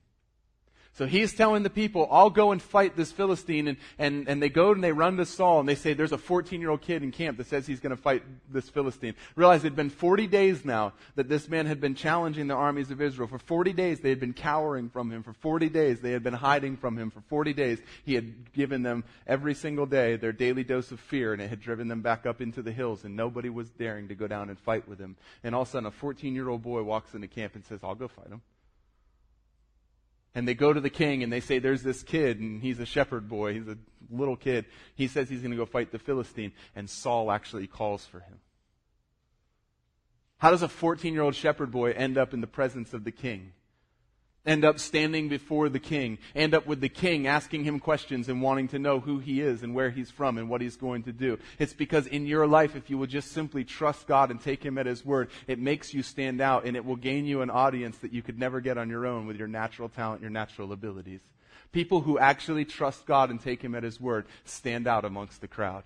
So 0.96 1.04
he's 1.04 1.34
telling 1.34 1.62
the 1.62 1.68
people, 1.68 2.08
I'll 2.10 2.30
go 2.30 2.52
and 2.52 2.62
fight 2.62 2.96
this 2.96 3.12
Philistine. 3.12 3.68
And, 3.68 3.76
and, 3.98 4.26
and 4.28 4.42
they 4.42 4.48
go 4.48 4.72
and 4.72 4.82
they 4.82 4.92
run 4.92 5.18
to 5.18 5.26
Saul 5.26 5.60
and 5.60 5.68
they 5.68 5.74
say, 5.74 5.92
there's 5.92 6.12
a 6.12 6.18
14 6.18 6.58
year 6.58 6.70
old 6.70 6.80
kid 6.80 7.02
in 7.02 7.12
camp 7.12 7.36
that 7.36 7.48
says 7.48 7.66
he's 7.66 7.80
going 7.80 7.94
to 7.94 8.00
fight 8.00 8.22
this 8.50 8.70
Philistine. 8.70 9.14
Realize 9.34 9.60
it 9.60 9.64
had 9.64 9.76
been 9.76 9.90
40 9.90 10.26
days 10.26 10.64
now 10.64 10.94
that 11.16 11.28
this 11.28 11.50
man 11.50 11.66
had 11.66 11.82
been 11.82 11.94
challenging 11.94 12.46
the 12.46 12.54
armies 12.54 12.90
of 12.90 13.02
Israel. 13.02 13.28
For 13.28 13.38
40 13.38 13.74
days 13.74 14.00
they 14.00 14.08
had 14.08 14.20
been 14.20 14.32
cowering 14.32 14.88
from 14.88 15.10
him. 15.10 15.22
For 15.22 15.34
40 15.34 15.68
days 15.68 16.00
they 16.00 16.12
had 16.12 16.22
been 16.22 16.32
hiding 16.32 16.78
from 16.78 16.96
him. 16.96 17.10
For 17.10 17.20
40 17.20 17.52
days 17.52 17.78
he 18.06 18.14
had 18.14 18.54
given 18.54 18.82
them 18.82 19.04
every 19.26 19.52
single 19.52 19.84
day 19.84 20.16
their 20.16 20.32
daily 20.32 20.64
dose 20.64 20.92
of 20.92 21.00
fear 21.00 21.34
and 21.34 21.42
it 21.42 21.50
had 21.50 21.60
driven 21.60 21.88
them 21.88 22.00
back 22.00 22.24
up 22.24 22.40
into 22.40 22.62
the 22.62 22.72
hills 22.72 23.04
and 23.04 23.14
nobody 23.14 23.50
was 23.50 23.68
daring 23.68 24.08
to 24.08 24.14
go 24.14 24.26
down 24.26 24.48
and 24.48 24.58
fight 24.58 24.88
with 24.88 24.98
him. 24.98 25.16
And 25.44 25.54
all 25.54 25.62
of 25.62 25.68
a 25.68 25.70
sudden 25.72 25.86
a 25.86 25.90
14 25.90 26.34
year 26.34 26.48
old 26.48 26.62
boy 26.62 26.82
walks 26.84 27.14
into 27.14 27.28
camp 27.28 27.54
and 27.54 27.66
says, 27.66 27.80
I'll 27.82 27.94
go 27.94 28.08
fight 28.08 28.28
him 28.28 28.40
and 30.36 30.46
they 30.46 30.54
go 30.54 30.70
to 30.70 30.80
the 30.80 30.90
king 30.90 31.22
and 31.22 31.32
they 31.32 31.40
say, 31.40 31.58
There's 31.58 31.82
this 31.82 32.02
kid, 32.02 32.40
and 32.40 32.60
he's 32.60 32.78
a 32.78 32.84
shepherd 32.84 33.26
boy, 33.26 33.54
he's 33.54 33.66
a 33.66 33.78
little 34.10 34.36
kid. 34.36 34.66
He 34.94 35.08
says 35.08 35.30
he's 35.30 35.40
going 35.40 35.50
to 35.50 35.56
go 35.56 35.64
fight 35.64 35.90
the 35.90 35.98
Philistine, 35.98 36.52
and 36.76 36.88
Saul 36.88 37.32
actually 37.32 37.66
calls 37.66 38.04
for 38.04 38.20
him. 38.20 38.38
How 40.36 40.50
does 40.50 40.60
a 40.60 40.68
14 40.68 41.14
year 41.14 41.22
old 41.22 41.34
shepherd 41.34 41.70
boy 41.70 41.92
end 41.92 42.18
up 42.18 42.34
in 42.34 42.42
the 42.42 42.46
presence 42.46 42.92
of 42.92 43.02
the 43.02 43.10
king? 43.10 43.52
End 44.46 44.64
up 44.64 44.78
standing 44.78 45.28
before 45.28 45.68
the 45.68 45.80
king, 45.80 46.18
end 46.34 46.54
up 46.54 46.66
with 46.66 46.80
the 46.80 46.88
king 46.88 47.26
asking 47.26 47.64
him 47.64 47.80
questions 47.80 48.28
and 48.28 48.40
wanting 48.40 48.68
to 48.68 48.78
know 48.78 49.00
who 49.00 49.18
he 49.18 49.40
is 49.40 49.62
and 49.62 49.74
where 49.74 49.90
he's 49.90 50.10
from 50.10 50.38
and 50.38 50.48
what 50.48 50.60
he's 50.60 50.76
going 50.76 51.02
to 51.02 51.12
do. 51.12 51.38
It's 51.58 51.72
because 51.72 52.06
in 52.06 52.26
your 52.26 52.46
life, 52.46 52.76
if 52.76 52.88
you 52.88 52.98
will 52.98 53.06
just 53.06 53.32
simply 53.32 53.64
trust 53.64 54.06
God 54.06 54.30
and 54.30 54.40
take 54.40 54.62
him 54.62 54.78
at 54.78 54.86
his 54.86 55.04
word, 55.04 55.30
it 55.46 55.58
makes 55.58 55.92
you 55.92 56.02
stand 56.02 56.40
out 56.40 56.64
and 56.64 56.76
it 56.76 56.84
will 56.84 56.96
gain 56.96 57.26
you 57.26 57.42
an 57.42 57.50
audience 57.50 57.98
that 57.98 58.12
you 58.12 58.22
could 58.22 58.38
never 58.38 58.60
get 58.60 58.78
on 58.78 58.88
your 58.88 59.06
own 59.06 59.26
with 59.26 59.36
your 59.36 59.48
natural 59.48 59.88
talent, 59.88 60.20
your 60.20 60.30
natural 60.30 60.72
abilities. 60.72 61.20
People 61.72 62.00
who 62.00 62.18
actually 62.18 62.64
trust 62.64 63.06
God 63.06 63.30
and 63.30 63.40
take 63.40 63.62
him 63.62 63.74
at 63.74 63.82
his 63.82 64.00
word 64.00 64.26
stand 64.44 64.86
out 64.86 65.04
amongst 65.04 65.40
the 65.40 65.48
crowd. 65.48 65.84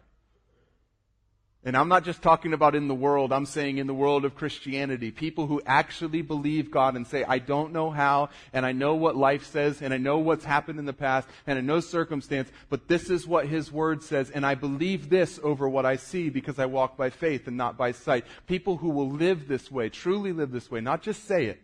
And 1.63 1.77
I'm 1.77 1.89
not 1.89 2.05
just 2.05 2.23
talking 2.23 2.55
about 2.55 2.75
in 2.75 2.89
the 2.89 2.95
world, 2.95 3.35
I'm 3.35 3.45
saying 3.45 3.77
in 3.77 3.87
the 3.87 3.93
world 3.93 4.25
of 4.25 4.35
Christianity. 4.35 5.11
People 5.11 5.47
who 5.47 5.61
actually 5.67 6.23
believe 6.23 6.71
God 6.71 6.97
and 6.97 7.07
say, 7.07 7.23
I 7.23 7.39
don't 7.39 7.75
know 7.75 7.91
how, 7.91 8.31
and 8.55 8.65
I 8.65 8.73
know 8.73 8.95
what 8.95 9.15
life 9.15 9.45
says, 9.45 9.83
and 9.83 9.93
I 9.93 9.99
know 9.99 10.19
what's 10.19 10.47
happened 10.47 10.79
in 10.79 10.87
the 10.87 10.95
past, 10.95 11.29
and 11.47 11.59
I 11.59 11.61
know 11.61 11.81
circumstance, 11.81 12.51
but 12.71 12.89
this 12.89 13.11
is 13.11 13.27
what 13.27 13.47
His 13.47 13.71
Word 13.71 14.03
says, 14.03 14.31
and 14.31 14.47
I 14.47 14.55
believe 14.55 15.11
this 15.11 15.39
over 15.43 15.69
what 15.69 15.85
I 15.85 15.97
see 15.97 16.31
because 16.31 16.59
I 16.59 16.65
walk 16.65 16.97
by 16.97 17.11
faith 17.11 17.47
and 17.47 17.59
not 17.59 17.77
by 17.77 17.93
sight. 17.93 18.25
People 18.47 18.79
who 18.79 18.89
will 18.89 19.11
live 19.11 19.47
this 19.47 19.71
way, 19.71 19.91
truly 19.91 20.33
live 20.33 20.53
this 20.53 20.71
way, 20.71 20.81
not 20.81 21.03
just 21.03 21.27
say 21.27 21.45
it. 21.45 21.61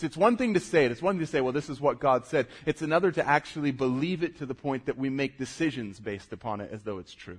it's 0.00 0.18
one 0.18 0.36
thing 0.36 0.52
to 0.52 0.60
say 0.60 0.84
it. 0.84 0.92
It's 0.92 1.00
one 1.00 1.14
thing 1.14 1.24
to 1.24 1.32
say, 1.32 1.40
well, 1.40 1.54
this 1.54 1.70
is 1.70 1.80
what 1.80 1.98
God 1.98 2.26
said. 2.26 2.46
It's 2.66 2.82
another 2.82 3.10
to 3.12 3.26
actually 3.26 3.70
believe 3.70 4.22
it 4.22 4.36
to 4.36 4.44
the 4.44 4.54
point 4.54 4.84
that 4.84 4.98
we 4.98 5.08
make 5.08 5.38
decisions 5.38 5.98
based 5.98 6.34
upon 6.34 6.60
it 6.60 6.70
as 6.70 6.82
though 6.82 6.98
it's 6.98 7.14
true. 7.14 7.38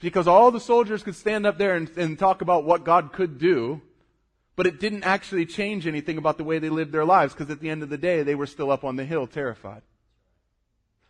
Because 0.00 0.28
all 0.28 0.50
the 0.50 0.60
soldiers 0.60 1.02
could 1.02 1.16
stand 1.16 1.46
up 1.46 1.56
there 1.56 1.76
and, 1.76 1.88
and 1.96 2.18
talk 2.18 2.42
about 2.42 2.64
what 2.64 2.84
God 2.84 3.12
could 3.12 3.38
do, 3.38 3.80
but 4.56 4.66
it 4.66 4.78
didn't 4.78 5.04
actually 5.04 5.46
change 5.46 5.86
anything 5.86 6.18
about 6.18 6.38
the 6.38 6.44
way 6.44 6.58
they 6.58 6.68
lived 6.68 6.92
their 6.92 7.04
lives, 7.04 7.32
because 7.32 7.50
at 7.50 7.60
the 7.60 7.70
end 7.70 7.82
of 7.82 7.88
the 7.88 7.98
day, 7.98 8.22
they 8.22 8.34
were 8.34 8.46
still 8.46 8.70
up 8.70 8.84
on 8.84 8.96
the 8.96 9.04
hill 9.04 9.26
terrified. 9.26 9.82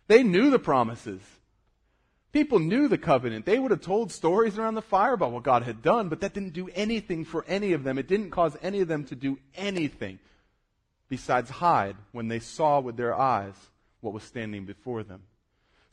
They 0.07 0.23
knew 0.23 0.49
the 0.49 0.59
promises. 0.59 1.21
People 2.31 2.59
knew 2.59 2.87
the 2.87 2.97
covenant. 2.97 3.45
They 3.45 3.57
would 3.57 3.71
have 3.71 3.81
told 3.81 4.11
stories 4.11 4.57
around 4.57 4.75
the 4.75 4.81
fire 4.81 5.13
about 5.13 5.31
what 5.31 5.43
God 5.43 5.63
had 5.63 5.81
done, 5.81 6.09
but 6.09 6.19
that 6.21 6.33
didn't 6.33 6.53
do 6.53 6.69
anything 6.75 7.23
for 7.23 7.45
any 7.47 7.73
of 7.73 7.83
them. 7.83 7.97
It 7.97 8.07
didn't 8.07 8.31
cause 8.31 8.57
any 8.61 8.81
of 8.81 8.87
them 8.87 9.05
to 9.05 9.15
do 9.15 9.39
anything 9.55 10.19
besides 11.07 11.49
hide 11.49 11.95
when 12.11 12.27
they 12.27 12.39
saw 12.39 12.79
with 12.79 12.97
their 12.97 13.15
eyes 13.15 13.55
what 14.01 14.13
was 14.13 14.23
standing 14.23 14.65
before 14.65 15.03
them. 15.03 15.23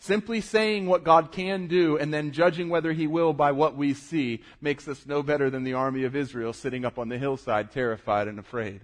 Simply 0.02 0.40
saying 0.40 0.86
what 0.86 1.04
God 1.04 1.30
can 1.30 1.68
do 1.68 1.96
and 1.96 2.12
then 2.12 2.32
judging 2.32 2.68
whether 2.68 2.92
he 2.92 3.06
will 3.06 3.32
by 3.32 3.52
what 3.52 3.76
we 3.76 3.94
see 3.94 4.42
makes 4.60 4.88
us 4.88 5.06
no 5.06 5.22
better 5.22 5.48
than 5.48 5.62
the 5.62 5.74
army 5.74 6.02
of 6.02 6.16
Israel 6.16 6.52
sitting 6.52 6.84
up 6.84 6.98
on 6.98 7.08
the 7.08 7.18
hillside 7.18 7.70
terrified 7.70 8.26
and 8.26 8.40
afraid. 8.40 8.80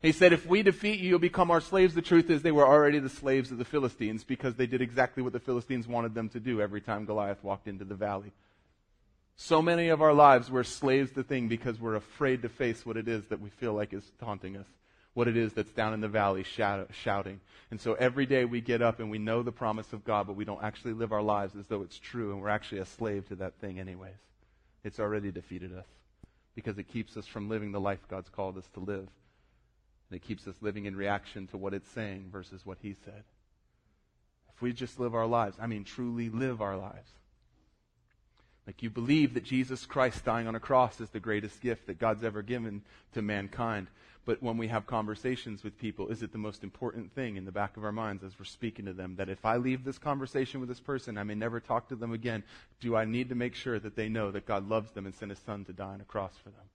He 0.00 0.10
said, 0.10 0.32
if 0.32 0.46
we 0.46 0.62
defeat 0.62 1.00
you, 1.00 1.10
you'll 1.10 1.18
become 1.18 1.50
our 1.50 1.60
slaves. 1.60 1.92
The 1.92 2.00
truth 2.00 2.30
is 2.30 2.40
they 2.40 2.50
were 2.50 2.66
already 2.66 2.98
the 2.98 3.10
slaves 3.10 3.52
of 3.52 3.58
the 3.58 3.66
Philistines 3.66 4.24
because 4.24 4.54
they 4.54 4.66
did 4.66 4.80
exactly 4.80 5.22
what 5.22 5.34
the 5.34 5.38
Philistines 5.38 5.86
wanted 5.86 6.14
them 6.14 6.30
to 6.30 6.40
do 6.40 6.62
every 6.62 6.80
time 6.80 7.04
Goliath 7.04 7.44
walked 7.44 7.68
into 7.68 7.84
the 7.84 7.94
valley. 7.94 8.32
So 9.36 9.60
many 9.60 9.88
of 9.88 10.00
our 10.00 10.14
lives 10.14 10.50
we're 10.50 10.64
slaves 10.64 11.12
to 11.12 11.22
thing 11.22 11.48
because 11.48 11.78
we're 11.78 11.96
afraid 11.96 12.40
to 12.40 12.48
face 12.48 12.86
what 12.86 12.96
it 12.96 13.06
is 13.06 13.26
that 13.26 13.42
we 13.42 13.50
feel 13.50 13.74
like 13.74 13.92
is 13.92 14.10
taunting 14.18 14.56
us 14.56 14.66
what 15.14 15.28
it 15.28 15.36
is 15.36 15.52
that's 15.52 15.72
down 15.72 15.92
in 15.92 16.00
the 16.00 16.08
valley 16.08 16.44
shouting. 16.44 17.40
And 17.70 17.80
so 17.80 17.94
every 17.94 18.26
day 18.26 18.44
we 18.44 18.60
get 18.60 18.82
up 18.82 18.98
and 18.98 19.10
we 19.10 19.18
know 19.18 19.42
the 19.42 19.52
promise 19.52 19.92
of 19.92 20.04
God, 20.04 20.26
but 20.26 20.36
we 20.36 20.44
don't 20.44 20.62
actually 20.62 20.94
live 20.94 21.12
our 21.12 21.22
lives 21.22 21.54
as 21.56 21.66
though 21.66 21.82
it's 21.82 21.98
true, 21.98 22.32
and 22.32 22.40
we're 22.40 22.48
actually 22.48 22.80
a 22.80 22.86
slave 22.86 23.28
to 23.28 23.36
that 23.36 23.54
thing, 23.60 23.78
anyways. 23.78 24.12
It's 24.84 25.00
already 25.00 25.30
defeated 25.30 25.76
us 25.76 25.86
because 26.54 26.78
it 26.78 26.88
keeps 26.88 27.16
us 27.16 27.26
from 27.26 27.48
living 27.48 27.72
the 27.72 27.80
life 27.80 28.00
God's 28.08 28.28
called 28.28 28.58
us 28.58 28.68
to 28.74 28.80
live. 28.80 29.08
And 30.10 30.16
it 30.16 30.22
keeps 30.22 30.46
us 30.46 30.54
living 30.60 30.86
in 30.86 30.96
reaction 30.96 31.46
to 31.48 31.56
what 31.56 31.72
it's 31.72 31.88
saying 31.90 32.28
versus 32.30 32.64
what 32.64 32.78
He 32.82 32.94
said. 33.04 33.24
If 34.54 34.60
we 34.60 34.72
just 34.72 35.00
live 35.00 35.14
our 35.14 35.26
lives, 35.26 35.56
I 35.60 35.66
mean, 35.66 35.84
truly 35.84 36.28
live 36.28 36.60
our 36.60 36.76
lives. 36.76 37.10
Like 38.66 38.82
you 38.82 38.90
believe 38.90 39.34
that 39.34 39.44
Jesus 39.44 39.86
Christ 39.86 40.24
dying 40.24 40.46
on 40.46 40.54
a 40.54 40.60
cross 40.60 41.00
is 41.00 41.10
the 41.10 41.20
greatest 41.20 41.60
gift 41.60 41.86
that 41.86 41.98
God's 41.98 42.22
ever 42.22 42.42
given 42.42 42.82
to 43.14 43.22
mankind. 43.22 43.88
But 44.24 44.42
when 44.42 44.56
we 44.56 44.68
have 44.68 44.86
conversations 44.86 45.64
with 45.64 45.78
people, 45.78 46.08
is 46.08 46.22
it 46.22 46.30
the 46.30 46.38
most 46.38 46.62
important 46.62 47.12
thing 47.12 47.36
in 47.36 47.44
the 47.44 47.50
back 47.50 47.76
of 47.76 47.84
our 47.84 47.90
minds 47.90 48.22
as 48.22 48.38
we're 48.38 48.44
speaking 48.44 48.84
to 48.84 48.92
them 48.92 49.16
that 49.16 49.28
if 49.28 49.44
I 49.44 49.56
leave 49.56 49.82
this 49.82 49.98
conversation 49.98 50.60
with 50.60 50.68
this 50.68 50.80
person, 50.80 51.18
I 51.18 51.24
may 51.24 51.34
never 51.34 51.58
talk 51.58 51.88
to 51.88 51.96
them 51.96 52.12
again? 52.12 52.44
Do 52.80 52.94
I 52.94 53.04
need 53.04 53.30
to 53.30 53.34
make 53.34 53.54
sure 53.54 53.80
that 53.80 53.96
they 53.96 54.08
know 54.08 54.30
that 54.30 54.46
God 54.46 54.68
loves 54.68 54.92
them 54.92 55.06
and 55.06 55.14
sent 55.14 55.30
his 55.30 55.40
son 55.40 55.64
to 55.64 55.72
die 55.72 55.94
on 55.94 56.00
a 56.00 56.04
cross 56.04 56.34
for 56.42 56.50
them? 56.50 56.66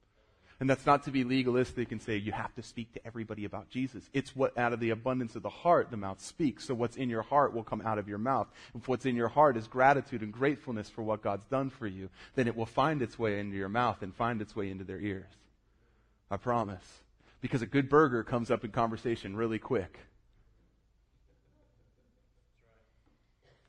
And 0.60 0.70
that's 0.70 0.88
not 0.88 1.04
to 1.04 1.12
be 1.12 1.24
legalistic 1.24 1.92
and 1.92 2.02
say 2.02 2.18
you 2.18 2.32
have 2.32 2.54
to 2.56 2.64
speak 2.64 2.92
to 2.94 3.06
everybody 3.06 3.46
about 3.46 3.70
Jesus. 3.70 4.10
It's 4.12 4.36
what 4.36 4.58
out 4.58 4.74
of 4.74 4.80
the 4.80 4.90
abundance 4.90 5.36
of 5.36 5.44
the 5.44 5.50
heart 5.50 5.92
the 5.92 5.98
mouth 5.98 6.20
speaks. 6.20 6.66
So 6.66 6.74
what's 6.74 6.98
in 6.98 7.10
your 7.10 7.22
heart 7.22 7.54
will 7.54 7.64
come 7.64 7.82
out 7.82 8.00
of 8.00 8.10
your 8.10 8.18
mouth. 8.18 8.48
If 8.76 8.88
what's 8.88 9.06
in 9.06 9.16
your 9.16 9.28
heart 9.28 9.56
is 9.56 9.68
gratitude 9.68 10.24
and 10.24 10.34
gratefulness 10.34 10.90
for 10.90 11.04
what 11.04 11.22
God's 11.22 11.46
done 11.46 11.70
for 11.70 11.86
you, 11.86 12.10
then 12.36 12.48
it 12.48 12.58
will 12.58 12.66
find 12.66 13.04
its 13.04 13.20
way 13.20 13.40
into 13.40 13.56
your 13.56 13.70
mouth 13.70 14.02
and 14.02 14.16
find 14.16 14.42
its 14.42 14.56
way 14.56 14.72
into 14.72 14.84
their 14.84 15.00
ears. 15.00 15.30
I 16.32 16.38
promise 16.38 17.02
because 17.42 17.62
a 17.62 17.68
good 17.68 17.90
burger 17.90 18.24
comes 18.24 18.52
up 18.52 18.64
in 18.64 18.72
conversation 18.72 19.36
really 19.36 19.60
quick. 19.60 20.00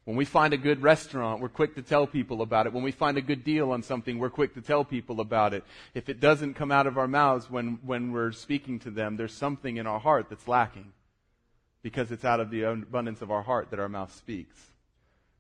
When 0.09 0.17
we 0.17 0.25
find 0.25 0.55
a 0.55 0.57
good 0.57 0.81
restaurant, 0.81 1.43
we're 1.43 1.51
quick 1.51 1.75
to 1.75 1.83
tell 1.83 2.07
people 2.07 2.41
about 2.41 2.67
it. 2.67 2.73
When 2.73 2.83
we 2.83 2.93
find 2.93 3.19
a 3.19 3.21
good 3.21 3.45
deal 3.45 3.73
on 3.73 3.83
something, 3.83 4.19
we're 4.19 4.31
quick 4.31 4.55
to 4.55 4.63
tell 4.63 4.83
people 4.83 5.21
about 5.21 5.53
it. 5.53 5.65
If 5.93 6.09
it 6.09 6.19
doesn't 6.19 6.55
come 6.55 6.73
out 6.73 6.87
of 6.87 6.97
our 6.97 7.07
mouths 7.07 7.51
when, 7.51 7.79
when 7.85 8.11
we're 8.11 8.33
speaking 8.33 8.79
to 8.81 8.91
them, 8.91 9.19
there's 9.19 9.35
something 9.35 9.77
in 9.77 9.87
our 9.87 10.01
heart 10.01 10.31
that's 10.31 10.49
lacking. 10.49 10.95
Because 11.83 12.11
it's 12.11 12.25
out 12.25 12.41
of 12.41 12.49
the 12.49 12.63
abundance 12.63 13.21
of 13.21 13.31
our 13.31 13.43
heart 13.43 13.71
that 13.71 13.79
our 13.79 13.89
mouth 13.91 14.15
speaks. 14.15 14.57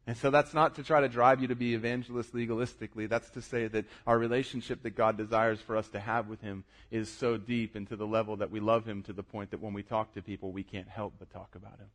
And 0.09 0.16
so 0.16 0.30
that's 0.30 0.54
not 0.54 0.76
to 0.76 0.82
try 0.82 1.02
to 1.02 1.09
drive 1.11 1.42
you 1.42 1.48
to 1.48 1.54
be 1.54 1.74
evangelist 1.74 2.32
legalistically. 2.32 3.11
That's 3.11 3.28
to 3.32 3.42
say 3.42 3.68
that 3.68 3.84
our 4.06 4.18
relationship 4.18 4.82
that 4.84 4.96
God 4.96 5.18
desires 5.18 5.61
for 5.61 5.76
us 5.76 5.86
to 5.90 6.00
have 6.00 6.28
with 6.28 6.40
Him 6.40 6.64
is 6.90 7.11
so 7.11 7.36
deep 7.36 7.76
and 7.76 7.86
to 7.88 7.94
the 7.94 8.06
level 8.06 8.36
that 8.36 8.50
we 8.50 8.59
love 8.59 8.86
Him 8.86 9.02
to 9.02 9.12
the 9.12 9.22
point 9.22 9.50
that 9.50 9.61
when 9.61 9.74
we 9.74 9.82
talk 9.82 10.14
to 10.14 10.22
people, 10.22 10.50
we 10.50 10.62
can't 10.62 10.88
help 10.88 11.12
but 11.18 11.30
talk 11.30 11.54
about 11.54 11.78
Him. 11.78 11.88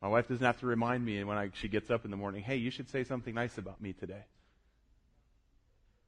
My 0.00 0.06
wife 0.06 0.28
doesn't 0.28 0.46
have 0.46 0.60
to 0.60 0.66
remind 0.66 1.04
me 1.04 1.24
when 1.24 1.36
I, 1.36 1.50
she 1.54 1.66
gets 1.66 1.90
up 1.90 2.04
in 2.04 2.12
the 2.12 2.16
morning, 2.16 2.44
hey, 2.44 2.54
you 2.54 2.70
should 2.70 2.88
say 2.88 3.02
something 3.02 3.34
nice 3.34 3.58
about 3.58 3.80
me 3.80 3.92
today. 3.92 4.22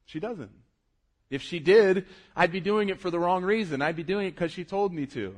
She 0.05 0.21
doesn't. 0.21 0.53
If 1.29 1.41
she 1.41 1.59
did, 1.59 2.05
I'd 2.37 2.53
be 2.53 2.61
doing 2.61 2.87
it 2.87 3.01
for 3.01 3.11
the 3.11 3.19
wrong 3.19 3.43
reason. 3.43 3.81
I'd 3.81 3.97
be 3.97 4.03
doing 4.03 4.27
it 4.27 4.31
because 4.31 4.53
she 4.53 4.63
told 4.63 4.93
me 4.93 5.07
to. 5.07 5.35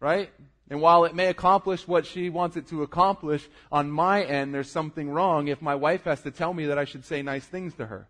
Right? 0.00 0.30
And 0.68 0.80
while 0.80 1.04
it 1.04 1.14
may 1.14 1.26
accomplish 1.26 1.86
what 1.86 2.06
she 2.06 2.28
wants 2.28 2.56
it 2.56 2.68
to 2.68 2.82
accomplish, 2.82 3.48
on 3.70 3.90
my 3.90 4.24
end, 4.24 4.52
there's 4.52 4.70
something 4.70 5.08
wrong 5.08 5.48
if 5.48 5.62
my 5.62 5.76
wife 5.76 6.04
has 6.04 6.22
to 6.22 6.30
tell 6.30 6.52
me 6.52 6.66
that 6.66 6.78
I 6.78 6.84
should 6.84 7.04
say 7.04 7.22
nice 7.22 7.44
things 7.44 7.74
to 7.74 7.86
her. 7.86 8.08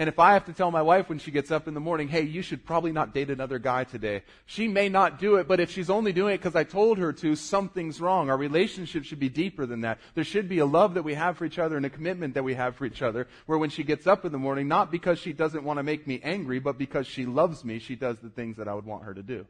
And 0.00 0.08
if 0.08 0.18
I 0.18 0.32
have 0.32 0.46
to 0.46 0.54
tell 0.54 0.70
my 0.70 0.80
wife 0.80 1.10
when 1.10 1.18
she 1.18 1.30
gets 1.30 1.50
up 1.50 1.68
in 1.68 1.74
the 1.74 1.80
morning, 1.80 2.08
hey, 2.08 2.22
you 2.22 2.40
should 2.40 2.64
probably 2.64 2.90
not 2.90 3.12
date 3.12 3.28
another 3.28 3.58
guy 3.58 3.84
today, 3.84 4.22
she 4.46 4.66
may 4.66 4.88
not 4.88 5.18
do 5.18 5.36
it, 5.36 5.46
but 5.46 5.60
if 5.60 5.70
she's 5.70 5.90
only 5.90 6.12
doing 6.12 6.34
it 6.34 6.38
because 6.38 6.56
I 6.56 6.64
told 6.64 6.96
her 6.96 7.12
to, 7.12 7.36
something's 7.36 8.00
wrong. 8.00 8.30
Our 8.30 8.36
relationship 8.38 9.04
should 9.04 9.18
be 9.18 9.28
deeper 9.28 9.66
than 9.66 9.82
that. 9.82 9.98
There 10.14 10.24
should 10.24 10.48
be 10.48 10.60
a 10.60 10.64
love 10.64 10.94
that 10.94 11.02
we 11.02 11.12
have 11.14 11.36
for 11.36 11.44
each 11.44 11.58
other 11.58 11.76
and 11.76 11.84
a 11.84 11.90
commitment 11.90 12.32
that 12.32 12.44
we 12.44 12.54
have 12.54 12.76
for 12.76 12.86
each 12.86 13.02
other, 13.02 13.28
where 13.44 13.58
when 13.58 13.68
she 13.68 13.82
gets 13.82 14.06
up 14.06 14.24
in 14.24 14.32
the 14.32 14.38
morning, 14.38 14.68
not 14.68 14.90
because 14.90 15.18
she 15.18 15.34
doesn't 15.34 15.64
want 15.64 15.78
to 15.78 15.82
make 15.82 16.06
me 16.06 16.18
angry, 16.22 16.60
but 16.60 16.78
because 16.78 17.06
she 17.06 17.26
loves 17.26 17.62
me, 17.62 17.78
she 17.78 17.94
does 17.94 18.18
the 18.20 18.30
things 18.30 18.56
that 18.56 18.68
I 18.68 18.74
would 18.74 18.86
want 18.86 19.04
her 19.04 19.12
to 19.12 19.22
do. 19.22 19.46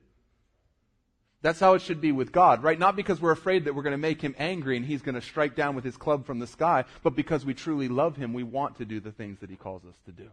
That's 1.43 1.61
how 1.61 1.75
it 1.75 1.83
should 1.83 2.01
be 2.01 2.13
with 2.13 2.33
God, 2.33 2.63
right? 2.63 2.79
Not 2.79 2.97
because 2.97 3.21
we're 3.21 3.31
afraid 3.31 3.65
that 3.65 3.75
we're 3.75 3.83
going 3.83 3.93
to 3.93 3.99
make 3.99 4.21
him 4.21 4.35
angry 4.39 4.77
and 4.77 4.85
he's 4.85 5.01
going 5.01 5.15
to 5.15 5.23
strike 5.23 5.57
down 5.57 5.75
with 5.75 5.85
his 5.85 5.97
club 5.97 6.27
from 6.27 6.39
the 6.39 6.47
sky, 6.47 6.85
but 7.03 7.17
because 7.17 7.47
we 7.47 7.55
truly 7.55 7.89
love 7.89 8.17
him, 8.17 8.35
we 8.35 8.43
want 8.43 8.77
to 8.77 8.85
do 8.85 9.01
the 9.01 9.13
things 9.13 9.41
that 9.41 9.49
he 9.49 9.57
calls 9.57 9.85
us 9.85 9.97
to 10.05 10.13
do. 10.13 10.29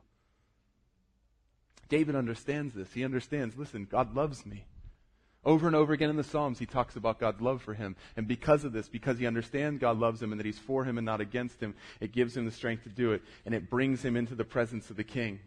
David 1.88 2.16
understands 2.16 2.74
this. 2.74 2.92
He 2.92 3.06
understands, 3.06 3.56
listen, 3.56 3.88
God 3.90 4.16
loves 4.16 4.46
me. 4.46 4.66
Over 5.46 5.68
and 5.68 5.78
over 5.78 5.94
again 5.94 6.10
in 6.10 6.18
the 6.18 6.26
Psalms, 6.26 6.60
he 6.60 6.66
talks 6.66 6.98
about 6.98 7.20
God's 7.20 7.40
love 7.40 7.62
for 7.62 7.74
him. 7.74 7.96
And 8.18 8.28
because 8.28 8.66
of 8.66 8.74
this, 8.74 8.90
because 8.90 9.18
he 9.18 9.26
understands 9.26 9.80
God 9.80 9.98
loves 9.98 10.22
him 10.22 10.34
and 10.34 10.40
that 10.40 10.46
he's 10.46 10.60
for 10.60 10.84
him 10.84 10.98
and 10.98 11.06
not 11.06 11.22
against 11.22 11.62
him, 11.62 11.74
it 12.02 12.12
gives 12.12 12.36
him 12.36 12.44
the 12.44 12.52
strength 12.52 12.84
to 12.84 12.90
do 12.90 13.14
it. 13.14 13.22
And 13.46 13.56
it 13.56 13.70
brings 13.70 14.04
him 14.04 14.18
into 14.18 14.36
the 14.36 14.44
presence 14.44 14.90
of 14.90 14.98
the 14.98 15.06
king. 15.06 15.40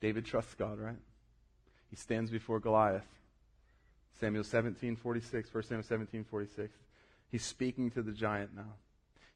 David 0.00 0.24
trusts 0.24 0.54
God, 0.54 0.78
right? 0.78 0.98
He 1.90 1.96
stands 1.96 2.30
before 2.30 2.60
Goliath. 2.60 3.06
Samuel 4.20 4.44
17, 4.44 4.96
46, 4.96 5.54
1 5.54 5.62
Samuel 5.62 5.82
17, 5.82 6.24
46. 6.24 6.72
He's 7.30 7.44
speaking 7.44 7.90
to 7.92 8.02
the 8.02 8.12
giant 8.12 8.54
now. 8.54 8.74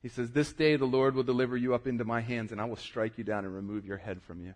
He 0.03 0.09
says, 0.09 0.31
This 0.31 0.53
day 0.53 0.77
the 0.77 0.85
Lord 0.85 1.15
will 1.15 1.23
deliver 1.23 1.57
you 1.57 1.75
up 1.75 1.87
into 1.87 2.05
my 2.05 2.21
hands, 2.21 2.53
and 2.53 2.61
I 2.61 2.65
will 2.65 2.77
strike 2.77 3.19
you 3.19 3.25
down 3.25 3.45
and 3.45 3.55
remove 3.55 3.87
your 3.87 3.99
head 3.99 4.21
from 4.23 4.45
you. 4.45 4.55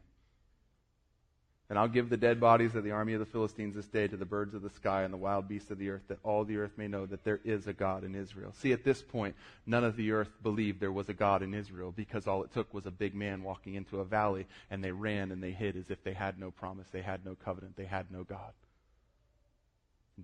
And 1.68 1.78
I'll 1.78 1.88
give 1.88 2.08
the 2.08 2.16
dead 2.16 2.38
bodies 2.38 2.76
of 2.76 2.84
the 2.84 2.92
army 2.92 3.14
of 3.14 3.18
the 3.18 3.26
Philistines 3.26 3.74
this 3.74 3.88
day 3.88 4.06
to 4.06 4.16
the 4.16 4.24
birds 4.24 4.54
of 4.54 4.62
the 4.62 4.70
sky 4.70 5.02
and 5.02 5.12
the 5.12 5.18
wild 5.18 5.48
beasts 5.48 5.70
of 5.72 5.78
the 5.78 5.90
earth, 5.90 6.02
that 6.06 6.20
all 6.22 6.44
the 6.44 6.58
earth 6.58 6.70
may 6.76 6.86
know 6.86 7.06
that 7.06 7.24
there 7.24 7.40
is 7.44 7.66
a 7.66 7.72
God 7.72 8.04
in 8.04 8.14
Israel. 8.14 8.52
See, 8.52 8.72
at 8.72 8.84
this 8.84 9.02
point, 9.02 9.34
none 9.66 9.82
of 9.82 9.96
the 9.96 10.12
earth 10.12 10.30
believed 10.44 10.78
there 10.78 10.92
was 10.92 11.08
a 11.08 11.14
God 11.14 11.42
in 11.42 11.54
Israel 11.54 11.92
because 11.94 12.28
all 12.28 12.44
it 12.44 12.52
took 12.54 12.72
was 12.72 12.86
a 12.86 12.92
big 12.92 13.16
man 13.16 13.42
walking 13.42 13.74
into 13.74 13.98
a 13.98 14.04
valley, 14.04 14.46
and 14.70 14.82
they 14.82 14.92
ran 14.92 15.32
and 15.32 15.42
they 15.42 15.50
hid 15.50 15.76
as 15.76 15.90
if 15.90 16.04
they 16.04 16.12
had 16.12 16.38
no 16.38 16.52
promise, 16.52 16.86
they 16.92 17.02
had 17.02 17.24
no 17.24 17.34
covenant, 17.34 17.76
they 17.76 17.84
had 17.84 18.12
no 18.12 18.22
God. 18.22 18.52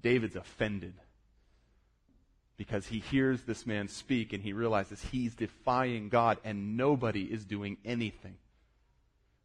David's 0.00 0.36
offended 0.36 0.94
because 2.56 2.86
he 2.86 3.00
hears 3.00 3.42
this 3.42 3.66
man 3.66 3.88
speak 3.88 4.32
and 4.32 4.42
he 4.42 4.52
realizes 4.52 5.02
he's 5.10 5.34
defying 5.34 6.08
God 6.08 6.38
and 6.44 6.76
nobody 6.76 7.22
is 7.22 7.44
doing 7.44 7.76
anything. 7.84 8.36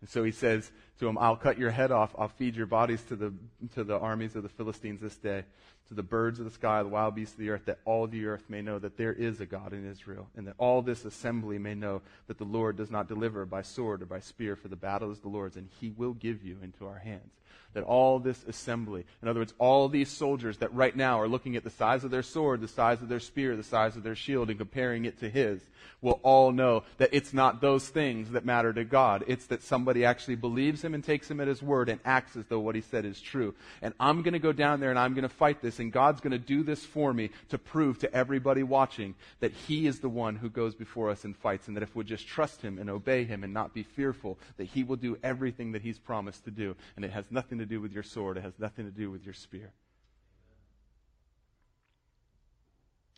And 0.02 0.10
so 0.10 0.24
he 0.24 0.32
says 0.32 0.72
to 1.00 1.08
him, 1.08 1.18
I'll 1.18 1.36
cut 1.36 1.58
your 1.58 1.72
head 1.72 1.92
off. 1.92 2.14
I'll 2.18 2.28
feed 2.28 2.56
your 2.56 2.66
bodies 2.66 3.02
to 3.10 3.16
the, 3.16 3.34
to 3.74 3.84
the 3.84 3.98
armies 3.98 4.36
of 4.36 4.44
the 4.44 4.50
Philistines 4.50 5.02
this 5.02 5.16
day, 5.16 5.44
to 5.88 5.94
the 5.94 6.04
birds 6.04 6.40
of 6.40 6.46
the 6.46 6.52
sky, 6.52 6.84
the 6.84 6.90
wild 6.90 7.16
beasts 7.16 7.34
of 7.34 7.40
the 7.40 7.50
earth, 7.50 7.66
that 7.66 7.80
all 7.86 8.06
the 8.06 8.26
earth 8.28 8.44
may 8.50 8.62
know 8.62 8.78
that 8.78 8.98
there 8.98 9.14
is 9.14 9.42
a 9.42 9.46
God 9.46 9.74
in 9.74 9.90
Israel, 9.90 10.28
and 10.36 10.48
that 10.48 10.56
all 10.58 10.82
this 10.82 11.06
assembly 11.06 11.58
may 11.58 11.74
know 11.74 12.02
that 12.28 12.38
the 12.38 12.44
Lord 12.44 12.78
does 12.78 12.92
not 12.92 13.08
deliver 13.08 13.46
by 13.46 13.64
sword 13.64 14.02
or 14.02 14.06
by 14.06 14.20
spear, 14.20 14.56
for 14.56 14.68
the 14.68 14.76
battle 14.76 15.12
is 15.12 15.20
the 15.20 15.30
Lord's, 15.30 15.58
and 15.58 15.70
he 15.80 15.90
will 15.90 16.14
give 16.14 16.44
you 16.44 16.58
into 16.62 16.86
our 16.86 17.00
hands 17.00 17.32
that 17.74 17.84
all 17.84 18.20
this 18.20 18.44
assembly, 18.48 19.06
in 19.22 19.28
other 19.28 19.40
words, 19.40 19.54
all 19.60 19.88
these 19.88 20.10
soldiers 20.10 20.58
that 20.58 20.74
right 20.74 20.96
now 20.96 21.20
are 21.20 21.28
looking 21.28 21.56
at 21.56 21.64
the 21.64 21.70
size 21.70 22.04
of 22.04 22.12
their 22.12 22.24
sword, 22.24 22.62
the 22.62 22.68
size 22.68 23.02
of 23.02 23.10
their 23.10 23.20
spear, 23.20 23.56
the 23.56 23.64
size 23.64 23.96
of 23.96 24.04
their 24.04 24.16
shield, 24.16 24.50
and 24.50 24.58
comparing 24.58 25.06
it 25.06 25.20
to 25.20 25.30
his, 25.30 25.62
will 26.02 26.20
all 26.24 26.52
know 26.52 26.84
that 26.98 27.10
it's 27.12 27.34
not 27.34 27.62
those 27.62 27.88
things 27.88 28.32
that 28.32 28.46
matter 28.46 28.72
to 28.72 28.84
God. 28.84 29.24
It's 29.28 29.48
that 29.48 29.64
somebody 29.64 30.06
actually 30.06 30.36
believes 30.36 30.84
him 30.84 30.94
and 30.94 31.04
takes 31.04 31.30
him 31.30 31.40
at 31.40 31.48
his 31.48 31.62
word 31.62 31.90
and 31.90 32.00
acts 32.06 32.36
as 32.36 32.46
though 32.46 32.60
what 32.60 32.76
he 32.76 32.82
said 32.82 33.06
is 33.06 33.20
true. 33.20 33.56
And 33.82 33.94
I'm 34.00 34.22
going 34.22 34.34
to 34.34 34.40
go 34.40 34.52
down 34.52 34.80
there 34.80 34.92
and 34.92 35.00
I'm 35.00 35.14
going 35.14 35.24
to 35.24 35.30
fight 35.30 35.62
this, 35.62 35.80
and 35.80 35.92
God's 35.92 36.22
going 36.22 36.32
to 36.32 36.40
do 36.40 36.64
this 36.64 36.86
for 36.86 37.14
me 37.14 37.32
to 37.50 37.58
prove 37.58 38.00
to 38.00 38.14
everybody 38.14 38.64
watching 38.64 39.16
that 39.40 39.52
he 39.52 39.88
is 39.88 40.00
the 40.00 40.10
one 40.10 40.36
who 40.36 40.50
goes 40.50 40.76
before 40.76 41.10
us 41.10 41.26
and 41.26 41.36
fights, 41.36 41.68
and 41.68 41.76
that 41.76 41.84
if 41.84 41.96
we 41.96 42.04
just 42.04 42.28
trust 42.28 42.62
him 42.62 42.78
and 42.78 42.90
obey 42.90 43.24
him 43.24 43.44
and 43.44 43.54
not 43.54 43.74
be 43.74 43.84
fearful, 43.84 44.38
that 44.58 44.66
he 44.66 44.84
will 44.84 44.96
do 44.96 45.18
everything 45.24 45.72
that 45.72 45.82
he's 45.82 46.00
promised 46.00 46.46
to 46.46 46.52
do. 46.52 46.76
And 46.96 47.04
it 47.04 47.12
has 47.12 47.26
nothing 47.48 47.60
to 47.60 47.66
do 47.66 47.80
with 47.80 47.94
your 47.94 48.04
sword, 48.04 48.36
it 48.36 48.44
has 48.44 48.60
nothing 48.60 48.84
to 48.84 48.92
do 48.92 49.10
with 49.10 49.24
your 49.24 49.34
spear. 49.34 49.72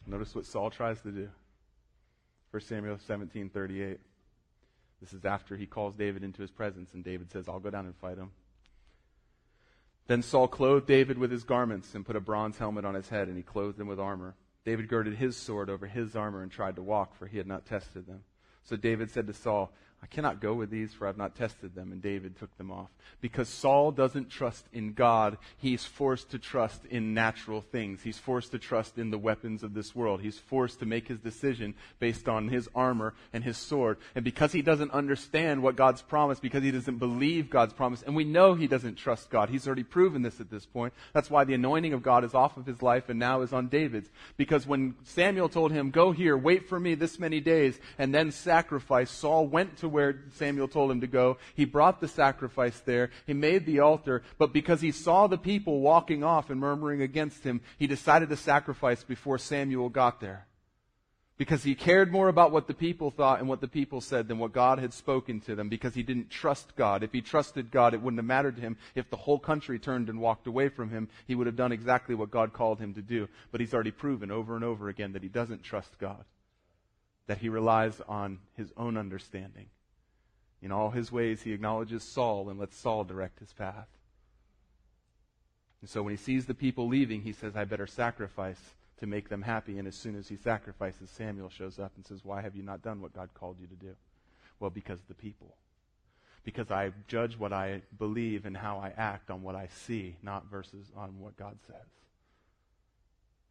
Notice 0.06 0.36
what 0.36 0.46
Saul 0.46 0.70
tries 0.70 1.02
to 1.02 1.12
do. 1.12 1.30
1 2.52 2.62
Samuel 2.62 3.00
17 3.08 3.50
38. 3.50 4.00
This 5.02 5.14
is 5.14 5.26
after 5.26 5.58
he 5.58 5.66
calls 5.66 5.96
David 5.96 6.24
into 6.24 6.44
his 6.44 6.52
presence, 6.52 6.94
and 6.94 7.04
David 7.04 7.32
says, 7.32 7.50
I'll 7.50 7.60
go 7.60 7.72
down 7.72 7.86
and 7.86 7.96
fight 7.96 8.20
him. 8.20 8.30
Then 10.06 10.22
Saul 10.22 10.48
clothed 10.48 10.86
David 10.86 11.18
with 11.18 11.32
his 11.32 11.44
garments 11.44 11.96
and 11.96 12.06
put 12.06 12.16
a 12.16 12.20
bronze 12.20 12.60
helmet 12.60 12.86
on 12.86 12.94
his 12.94 13.10
head, 13.10 13.30
and 13.30 13.38
he 13.38 13.42
clothed 13.42 13.80
him 13.80 13.88
with 13.88 14.00
armor. 14.00 14.36
David 14.64 14.90
girded 14.90 15.16
his 15.16 15.38
sword 15.38 15.72
over 15.72 15.88
his 15.88 16.16
armor 16.16 16.44
and 16.44 16.52
tried 16.52 16.76
to 16.76 16.84
walk, 16.84 17.18
for 17.18 17.26
he 17.26 17.40
had 17.40 17.48
not 17.48 17.66
tested 17.66 18.06
them. 18.06 18.22
So 18.64 18.76
David 18.76 19.10
said 19.10 19.26
to 19.26 19.34
Saul, 19.34 19.74
I 20.02 20.08
cannot 20.08 20.40
go 20.40 20.54
with 20.54 20.70
these, 20.70 20.94
for 20.94 21.08
I've 21.08 21.18
not 21.18 21.36
tested 21.36 21.76
them. 21.76 21.92
And 21.92 22.02
David 22.02 22.38
took 22.38 22.56
them 22.58 22.72
off. 22.72 22.90
Because 23.20 23.50
Saul 23.50 23.92
doesn't 23.92 24.30
trust 24.30 24.66
in 24.72 24.94
God, 24.94 25.38
he's 25.58 25.84
forced 25.84 26.32
to 26.32 26.40
trust 26.40 26.86
in 26.86 27.14
natural 27.14 27.62
things. 27.62 28.02
He's 28.02 28.18
forced 28.18 28.52
to 28.52 28.60
trust 28.60 28.98
in 28.98 29.12
the 29.12 29.18
weapons 29.18 29.62
of 29.62 29.74
this 29.74 29.94
world. 29.94 30.22
He's 30.22 30.38
forced 30.38 30.80
to 30.80 30.86
make 30.86 31.10
his 31.10 31.20
decision 31.20 31.74
based 32.00 32.30
on 32.30 32.48
his 32.48 32.70
armor 32.74 33.14
and 33.34 33.44
his 33.44 33.58
sword. 33.58 33.98
And 34.16 34.24
because 34.24 34.54
he 34.54 34.62
doesn't 34.62 34.92
understand 34.92 35.62
what 35.62 35.76
God's 35.76 36.02
promised, 36.02 36.42
because 36.42 36.64
he 36.64 36.72
doesn't 36.72 36.98
believe 36.98 37.50
God's 37.50 37.74
promise, 37.74 38.02
and 38.02 38.16
we 38.16 38.24
know 38.24 38.54
he 38.54 38.68
doesn't 38.68 38.96
trust 38.96 39.30
God. 39.30 39.50
He's 39.50 39.68
already 39.68 39.84
proven 39.84 40.22
this 40.22 40.40
at 40.40 40.50
this 40.50 40.66
point. 40.66 40.94
That's 41.14 41.30
why 41.30 41.44
the 41.44 41.56
anointing 41.56 41.92
of 41.92 42.04
God 42.04 42.24
is 42.24 42.34
off 42.34 42.56
of 42.56 42.66
his 42.66 42.82
life 42.82 43.10
and 43.10 43.20
now 43.20 43.42
is 43.42 43.52
on 43.52 43.68
David's. 43.68 44.10
Because 44.38 44.66
when 44.66 44.96
Samuel 45.04 45.50
told 45.50 45.74
him, 45.74 45.92
Go 45.92 46.14
here, 46.14 46.38
wait 46.38 46.70
for 46.70 46.80
me 46.80 46.96
this 46.96 47.20
many 47.20 47.42
days, 47.42 47.78
and 47.98 48.14
then 48.16 48.32
sacrifice, 48.32 49.12
Saul 49.12 49.46
went 49.46 49.78
to 49.78 49.89
where 49.90 50.24
Samuel 50.36 50.68
told 50.68 50.92
him 50.92 51.02
to 51.02 51.08
go. 51.08 51.38
He 51.56 51.66
brought 51.66 52.00
the 52.00 52.08
sacrifice 52.08 52.80
there. 52.86 53.10
He 53.28 53.34
made 53.34 53.66
the 53.66 53.80
altar. 53.80 54.24
But 54.38 54.54
because 54.54 54.82
he 54.82 54.92
saw 54.92 55.28
the 55.28 55.38
people 55.38 55.82
walking 55.82 56.24
off 56.24 56.50
and 56.50 56.60
murmuring 56.60 57.02
against 57.02 57.44
him, 57.44 57.62
he 57.78 57.88
decided 57.88 58.30
to 58.30 58.38
sacrifice 58.38 59.04
before 59.04 59.38
Samuel 59.38 59.90
got 59.90 60.22
there. 60.22 60.46
Because 61.40 61.64
he 61.64 61.74
cared 61.74 62.12
more 62.12 62.28
about 62.28 62.52
what 62.52 62.68
the 62.68 62.74
people 62.74 63.12
thought 63.12 63.40
and 63.40 63.48
what 63.48 63.62
the 63.62 63.68
people 63.70 64.02
said 64.02 64.28
than 64.28 64.40
what 64.40 64.52
God 64.52 64.78
had 64.78 64.94
spoken 64.94 65.40
to 65.42 65.56
them. 65.56 65.70
Because 65.70 65.96
he 65.96 66.04
didn't 66.04 66.30
trust 66.30 66.76
God. 66.76 67.02
If 67.02 67.14
he 67.14 67.22
trusted 67.22 67.72
God, 67.72 67.94
it 67.94 68.02
wouldn't 68.02 68.20
have 68.20 68.26
mattered 68.26 68.58
to 68.58 68.62
him. 68.62 68.76
If 68.94 69.10
the 69.10 69.16
whole 69.16 69.40
country 69.40 69.80
turned 69.80 70.10
and 70.10 70.20
walked 70.20 70.48
away 70.48 70.68
from 70.68 70.90
him, 70.90 71.08
he 71.28 71.36
would 71.36 71.48
have 71.48 71.56
done 71.56 71.72
exactly 71.72 72.14
what 72.14 72.30
God 72.30 72.52
called 72.52 72.80
him 72.80 72.94
to 72.96 73.02
do. 73.02 73.30
But 73.54 73.62
he's 73.62 73.74
already 73.74 73.92
proven 73.92 74.32
over 74.32 74.54
and 74.56 74.66
over 74.66 74.90
again 74.90 75.14
that 75.14 75.24
he 75.24 75.30
doesn't 75.30 75.64
trust 75.64 75.98
God. 75.98 76.26
That 77.28 77.38
he 77.38 77.48
relies 77.48 78.02
on 78.10 78.40
his 78.58 78.74
own 78.76 78.98
understanding. 78.98 79.68
In 80.62 80.72
all 80.72 80.90
his 80.90 81.12
ways, 81.12 81.42
he 81.42 81.54
acknowledges 81.54 82.04
Saul 82.04 82.50
and 82.50 82.60
lets 82.60 82.78
Saul 82.78 83.04
direct 83.04 83.40
his 83.40 83.54
path. 83.54 83.88
And 85.82 85.90
so 85.90 86.04
when 86.04 86.12
he 86.12 86.18
sees 86.18 86.46
the 86.46 86.54
people 86.54 86.88
leaving, 86.88 87.22
he 87.22 87.32
says, 87.32 87.56
I 87.56 87.64
better 87.64 87.88
sacrifice 87.88 88.60
to 89.00 89.08
make 89.08 89.30
them 89.30 89.42
happy. 89.42 89.78
And 89.78 89.88
as 89.88 89.96
soon 89.96 90.16
as 90.16 90.28
he 90.28 90.36
sacrifices, 90.36 91.10
Samuel 91.10 91.50
shows 91.50 91.80
up 91.80 91.94
and 91.96 92.06
says, 92.06 92.26
Why 92.26 92.42
have 92.42 92.56
you 92.56 92.64
not 92.64 92.82
done 92.82 93.02
what 93.02 93.14
God 93.14 93.30
called 93.34 93.58
you 93.60 93.68
to 93.68 93.76
do? 93.76 93.96
Well, 94.60 94.70
because 94.70 95.00
of 95.00 95.08
the 95.08 95.14
people. 95.14 95.56
Because 96.44 96.72
I 96.72 96.92
judge 97.08 97.38
what 97.38 97.54
I 97.54 97.82
believe 97.98 98.46
and 98.46 98.58
how 98.58 98.80
I 98.80 98.94
act 98.98 99.30
on 99.30 99.42
what 99.42 99.56
I 99.56 99.70
see, 99.86 100.18
not 100.22 100.50
versus 100.50 100.92
on 100.98 101.20
what 101.20 101.38
God 101.38 101.58
says. 101.68 101.99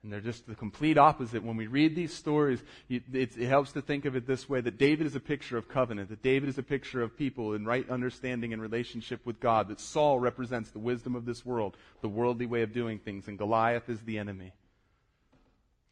And 0.04 0.12
they're 0.12 0.20
just 0.20 0.46
the 0.46 0.54
complete 0.54 0.96
opposite. 0.96 1.42
When 1.42 1.56
we 1.56 1.66
read 1.66 1.96
these 1.96 2.14
stories, 2.14 2.62
it 2.88 3.34
helps 3.34 3.72
to 3.72 3.82
think 3.82 4.04
of 4.04 4.14
it 4.14 4.28
this 4.28 4.48
way 4.48 4.60
that 4.60 4.78
David 4.78 5.06
is 5.08 5.16
a 5.16 5.20
picture 5.20 5.58
of 5.58 5.68
covenant, 5.68 6.10
that 6.10 6.22
David 6.22 6.48
is 6.48 6.56
a 6.56 6.62
picture 6.62 7.02
of 7.02 7.18
people 7.18 7.54
in 7.54 7.64
right 7.64 7.88
understanding 7.90 8.52
and 8.52 8.62
relationship 8.62 9.26
with 9.26 9.40
God, 9.40 9.68
that 9.68 9.80
Saul 9.80 10.20
represents 10.20 10.70
the 10.70 10.78
wisdom 10.78 11.16
of 11.16 11.24
this 11.24 11.44
world, 11.44 11.76
the 12.00 12.08
worldly 12.08 12.46
way 12.46 12.62
of 12.62 12.72
doing 12.72 13.00
things, 13.00 13.26
and 13.26 13.36
Goliath 13.36 13.88
is 13.88 14.00
the 14.02 14.18
enemy. 14.18 14.52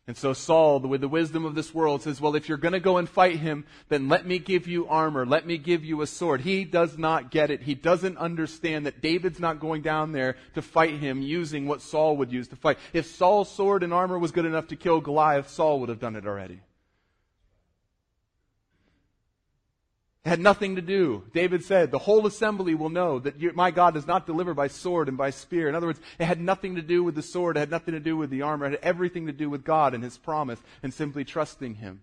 And 0.09 0.17
so 0.17 0.33
Saul, 0.33 0.79
with 0.79 1.01
the 1.01 1.09
wisdom 1.09 1.45
of 1.45 1.57
this 1.57 1.75
world, 1.75 2.03
says, 2.03 2.21
well, 2.21 2.37
if 2.37 2.49
you're 2.49 2.59
going 2.59 2.75
to 2.75 2.81
go 2.81 2.97
and 2.97 3.09
fight 3.09 3.41
him, 3.41 3.65
then 3.89 4.09
let 4.09 4.25
me 4.25 4.39
give 4.39 4.69
you 4.69 4.87
armor. 4.87 5.27
Let 5.27 5.47
me 5.47 5.59
give 5.59 5.85
you 5.85 6.01
a 6.01 6.07
sword. 6.07 6.43
He 6.43 6.65
does 6.65 6.97
not 6.97 7.33
get 7.33 7.51
it. 7.51 7.63
He 7.63 7.75
doesn't 7.75 8.17
understand 8.17 8.87
that 8.87 9.03
David's 9.03 9.41
not 9.41 9.59
going 9.59 9.83
down 9.83 10.13
there 10.13 10.37
to 10.55 10.63
fight 10.63 11.01
him 11.01 11.23
using 11.23 11.67
what 11.67 11.83
Saul 11.83 12.19
would 12.19 12.31
use 12.31 12.47
to 12.49 12.57
fight. 12.57 12.79
If 12.93 13.07
Saul's 13.07 13.51
sword 13.51 13.83
and 13.83 13.93
armor 13.93 14.17
was 14.17 14.31
good 14.31 14.47
enough 14.47 14.69
to 14.69 14.77
kill 14.77 15.01
Goliath, 15.01 15.49
Saul 15.49 15.81
would 15.81 15.89
have 15.89 15.99
done 15.99 16.15
it 16.15 16.25
already. 16.25 16.61
It 20.27 20.31
had 20.31 20.41
nothing 20.41 20.75
to 20.75 20.83
do. 20.83 21.23
David 21.33 21.63
said, 21.63 21.93
the 21.93 22.01
whole 22.01 22.27
assembly 22.27 22.75
will 22.75 22.89
know 22.89 23.21
that 23.21 23.41
you, 23.41 23.53
my 23.55 23.71
God 23.71 23.95
does 23.95 24.09
not 24.09 24.27
deliver 24.27 24.55
by 24.55 24.67
sword 24.67 25.07
and 25.07 25.17
by 25.17 25.31
spear. 25.31 25.69
In 25.69 25.77
other 25.77 25.87
words, 25.87 26.01
it 26.19 26.25
had 26.25 26.41
nothing 26.41 26.75
to 26.75 26.83
do 26.83 27.05
with 27.05 27.15
the 27.15 27.23
sword. 27.23 27.57
It 27.57 27.61
had 27.61 27.71
nothing 27.71 27.95
to 27.95 28.01
do 28.01 28.17
with 28.17 28.31
the 28.31 28.43
armor. 28.43 28.67
It 28.67 28.71
had 28.73 28.81
everything 28.83 29.27
to 29.27 29.33
do 29.33 29.49
with 29.49 29.63
God 29.63 29.95
and 29.95 30.03
His 30.03 30.19
promise 30.19 30.59
and 30.83 30.93
simply 30.93 31.25
trusting 31.25 31.77
Him. 31.77 32.03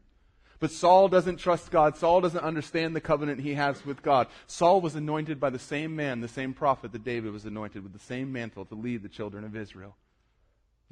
But 0.61 0.71
Saul 0.71 1.09
doesn't 1.09 1.35
trust 1.35 1.69
God. 1.69 1.97
Saul 1.97 2.21
doesn't 2.21 2.39
understand 2.39 2.95
the 2.95 3.01
covenant 3.01 3.41
he 3.41 3.55
has 3.55 3.85
with 3.85 4.01
God. 4.01 4.27
Saul 4.47 4.79
was 4.79 4.95
anointed 4.95 5.37
by 5.37 5.49
the 5.49 5.59
same 5.59 5.93
man, 5.93 6.21
the 6.21 6.29
same 6.29 6.53
prophet 6.53 6.93
that 6.93 7.03
David 7.03 7.33
was 7.33 7.43
anointed 7.43 7.83
with 7.83 7.91
the 7.91 7.99
same 7.99 8.31
mantle 8.31 8.63
to 8.63 8.75
lead 8.75 9.03
the 9.03 9.09
children 9.09 9.43
of 9.43 9.57
Israel. 9.57 9.97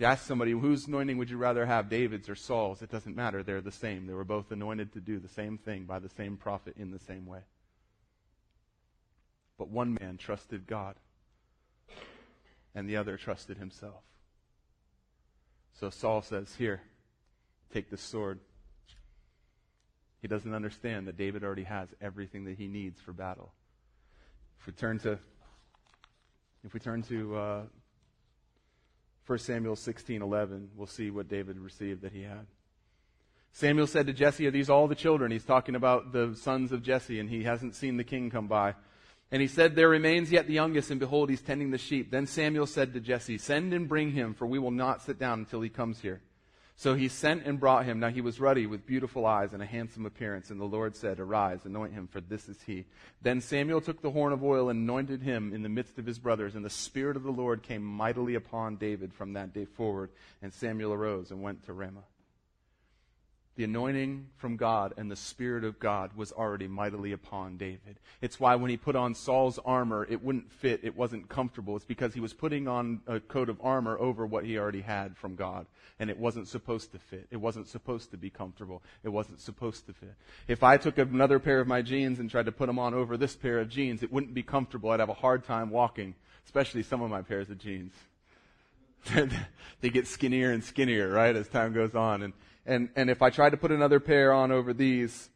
You 0.02 0.08
ask 0.08 0.26
somebody, 0.26 0.50
whose 0.54 0.88
anointing 0.88 1.20
would 1.20 1.30
you 1.30 1.38
rather 1.38 1.64
have, 1.64 1.88
David's 1.88 2.28
or 2.28 2.34
Saul's? 2.34 2.82
It 2.82 2.90
doesn't 2.90 3.16
matter. 3.16 3.44
They're 3.44 3.62
the 3.62 3.72
same. 3.72 4.08
They 4.08 4.16
were 4.16 4.24
both 4.24 4.52
anointed 4.52 4.94
to 4.94 5.00
do 5.00 5.20
the 5.20 5.28
same 5.28 5.60
thing 5.60 5.84
by 5.84 6.00
the 6.00 6.10
same 6.10 6.38
prophet 6.38 6.74
in 6.76 6.90
the 6.90 6.98
same 6.98 7.28
way. 7.28 7.42
But 9.60 9.70
one 9.70 9.96
man 10.02 10.18
trusted 10.18 10.66
God, 10.66 10.96
and 12.74 12.90
the 12.90 12.98
other 12.98 13.16
trusted 13.16 13.60
himself. 13.60 14.02
So 15.80 15.92
Saul 15.92 16.24
says, 16.24 16.56
Here, 16.58 16.82
take 17.72 17.92
this 17.92 18.02
sword. 18.02 18.40
He 20.24 20.28
doesn't 20.28 20.56
understand 20.56 21.08
that 21.10 21.16
David 21.16 21.44
already 21.44 21.66
has 21.66 21.90
everything 22.02 22.46
that 22.46 22.58
he 22.58 22.68
needs 22.68 23.00
for 23.00 23.14
battle. 23.14 23.54
If 24.62 24.66
we 24.66 24.74
turn 24.74 24.98
to, 25.02 25.20
if 26.64 26.74
we 26.74 26.80
turn 26.80 27.04
to 27.04 27.36
uh, 27.38 27.62
1 29.32 29.40
Samuel 29.40 29.78
16:11, 29.78 30.68
we'll 30.76 30.86
see 30.86 31.10
what 31.10 31.30
David 31.30 31.58
received 31.58 32.02
that 32.02 32.12
he 32.12 32.24
had. 32.24 32.48
Samuel 33.54 33.88
said 33.88 34.08
to 34.08 34.14
Jesse, 34.14 34.46
Are 34.46 34.52
these 34.52 34.70
all 34.70 34.90
the 34.90 34.94
children? 34.94 35.32
He's 35.32 35.46
talking 35.46 35.76
about 35.76 36.12
the 36.12 36.36
sons 36.36 36.74
of 36.74 36.84
Jesse, 36.84 37.18
and 37.18 37.30
he 37.30 37.44
hasn't 37.44 37.76
seen 37.76 37.96
the 37.96 38.04
king 38.04 38.30
come 38.30 38.50
by. 38.50 38.76
And 39.32 39.42
he 39.42 39.48
said, 39.48 39.74
There 39.74 39.88
remains 39.88 40.34
yet 40.34 40.48
the 40.48 40.54
youngest, 40.54 40.92
and 40.92 41.00
behold, 41.00 41.30
he's 41.30 41.42
tending 41.42 41.72
the 41.72 41.78
sheep. 41.78 42.12
Then 42.12 42.28
Samuel 42.28 42.68
said 42.68 42.94
to 42.94 43.00
Jesse, 43.00 43.38
Send 43.38 43.74
and 43.74 43.88
bring 43.88 44.12
him, 44.12 44.34
for 44.34 44.46
we 44.46 44.60
will 44.60 44.70
not 44.70 45.02
sit 45.02 45.18
down 45.18 45.40
until 45.40 45.62
he 45.62 45.70
comes 45.70 46.02
here. 46.02 46.20
So 46.82 46.96
he 46.96 47.10
sent 47.10 47.46
and 47.46 47.60
brought 47.60 47.86
him. 47.86 48.00
Now 48.00 48.10
he 48.10 48.22
was 48.22 48.40
ruddy 48.40 48.66
with 48.66 48.88
beautiful 48.88 49.28
eyes 49.28 49.54
and 49.54 49.62
a 49.62 49.68
handsome 49.68 50.08
appearance. 50.08 50.50
And 50.50 50.60
the 50.60 50.66
Lord 50.66 50.96
said, 50.96 51.20
Arise, 51.20 51.60
anoint 51.64 51.94
him, 51.94 52.08
for 52.08 52.22
this 52.22 52.50
is 52.50 52.60
he. 52.66 52.86
Then 53.22 53.40
Samuel 53.40 53.82
took 53.82 54.02
the 54.02 54.10
horn 54.10 54.34
of 54.34 54.44
oil 54.44 54.68
and 54.68 54.80
anointed 54.80 55.22
him 55.22 55.54
in 55.54 55.62
the 55.62 55.70
midst 55.70 56.00
of 56.00 56.08
his 56.08 56.18
brothers. 56.18 56.56
And 56.56 56.66
the 56.66 56.72
Spirit 56.72 57.18
of 57.18 57.22
the 57.22 57.32
Lord 57.32 57.62
came 57.62 57.84
mightily 57.84 58.34
upon 58.34 58.78
David 58.78 59.14
from 59.14 59.34
that 59.34 59.54
day 59.54 59.66
forward. 59.66 60.10
And 60.42 60.52
Samuel 60.52 60.92
arose 60.92 61.30
and 61.30 61.44
went 61.44 61.64
to 61.66 61.74
Ramah. 61.74 62.02
The 63.58 63.66
anointing 63.66 64.28
from 64.38 64.56
God 64.56 64.94
and 64.96 65.12
the 65.12 65.16
Spirit 65.16 65.66
of 65.66 65.78
God 65.78 66.14
was 66.16 66.32
already 66.32 66.68
mightily 66.68 67.12
upon 67.12 67.58
David. 67.58 68.00
It's 68.22 68.40
why 68.40 68.56
when 68.56 68.72
he 68.72 68.78
put 68.78 68.96
on 68.96 69.14
Saul's 69.14 69.60
armor, 69.66 70.08
it 70.10 70.24
wouldn't 70.24 70.50
fit, 70.52 70.80
it 70.84 70.96
wasn't 70.96 71.28
comfortable. 71.28 71.76
It's 71.76 71.84
because 71.84 72.14
he 72.14 72.22
was 72.22 72.34
putting 72.34 72.70
on 72.70 73.02
a 73.08 73.20
coat 73.20 73.50
of 73.50 73.60
armor 73.62 74.00
over 74.00 74.26
what 74.26 74.46
he 74.46 74.58
already 74.58 74.82
had 74.82 75.18
from 75.18 75.36
God. 75.36 75.66
And 76.00 76.10
it 76.10 76.18
wasn't 76.18 76.48
supposed 76.48 76.94
to 76.94 77.00
fit. 77.00 77.28
It 77.30 77.38
wasn't 77.38 77.68
supposed 77.68 78.12
to 78.12 78.18
be 78.18 78.30
comfortable. 78.30 78.82
It 79.04 79.10
wasn't 79.10 79.42
supposed 79.42 79.86
to 79.88 79.94
fit. 79.94 80.16
If 80.48 80.64
I 80.64 80.78
took 80.78 80.98
another 80.98 81.38
pair 81.38 81.60
of 81.60 81.68
my 81.68 81.82
jeans 81.82 82.20
and 82.20 82.32
tried 82.32 82.46
to 82.46 82.54
put 82.54 82.68
them 82.68 82.80
on 82.80 82.94
over 82.94 83.18
this 83.18 83.36
pair 83.36 83.60
of 83.60 83.68
jeans, 83.68 84.02
it 84.02 84.14
wouldn't 84.14 84.34
be 84.34 84.44
comfortable. 84.44 84.92
I'd 84.92 85.02
have 85.02 85.10
a 85.10 85.14
hard 85.14 85.44
time 85.44 85.72
walking, 85.72 86.16
especially 86.46 86.84
some 86.84 87.02
of 87.02 87.12
my 87.12 87.22
pairs 87.22 87.50
of 87.50 87.58
jeans. 87.58 87.92
they 89.82 89.90
get 89.90 90.08
skinnier 90.08 90.52
and 90.52 90.64
skinnier, 90.64 91.10
right, 91.10 91.36
as 91.36 91.48
time 91.48 91.74
goes 91.74 91.96
on. 91.96 92.24
And 92.24 92.34
and, 92.66 92.90
and 92.96 93.10
if 93.10 93.22
I 93.22 93.30
tried 93.30 93.52
to 93.52 93.58
put 93.58 93.72
another 93.72 94.00
pair 94.00 94.32
on 94.32 94.52
over 94.52 94.74
these, 94.74 95.30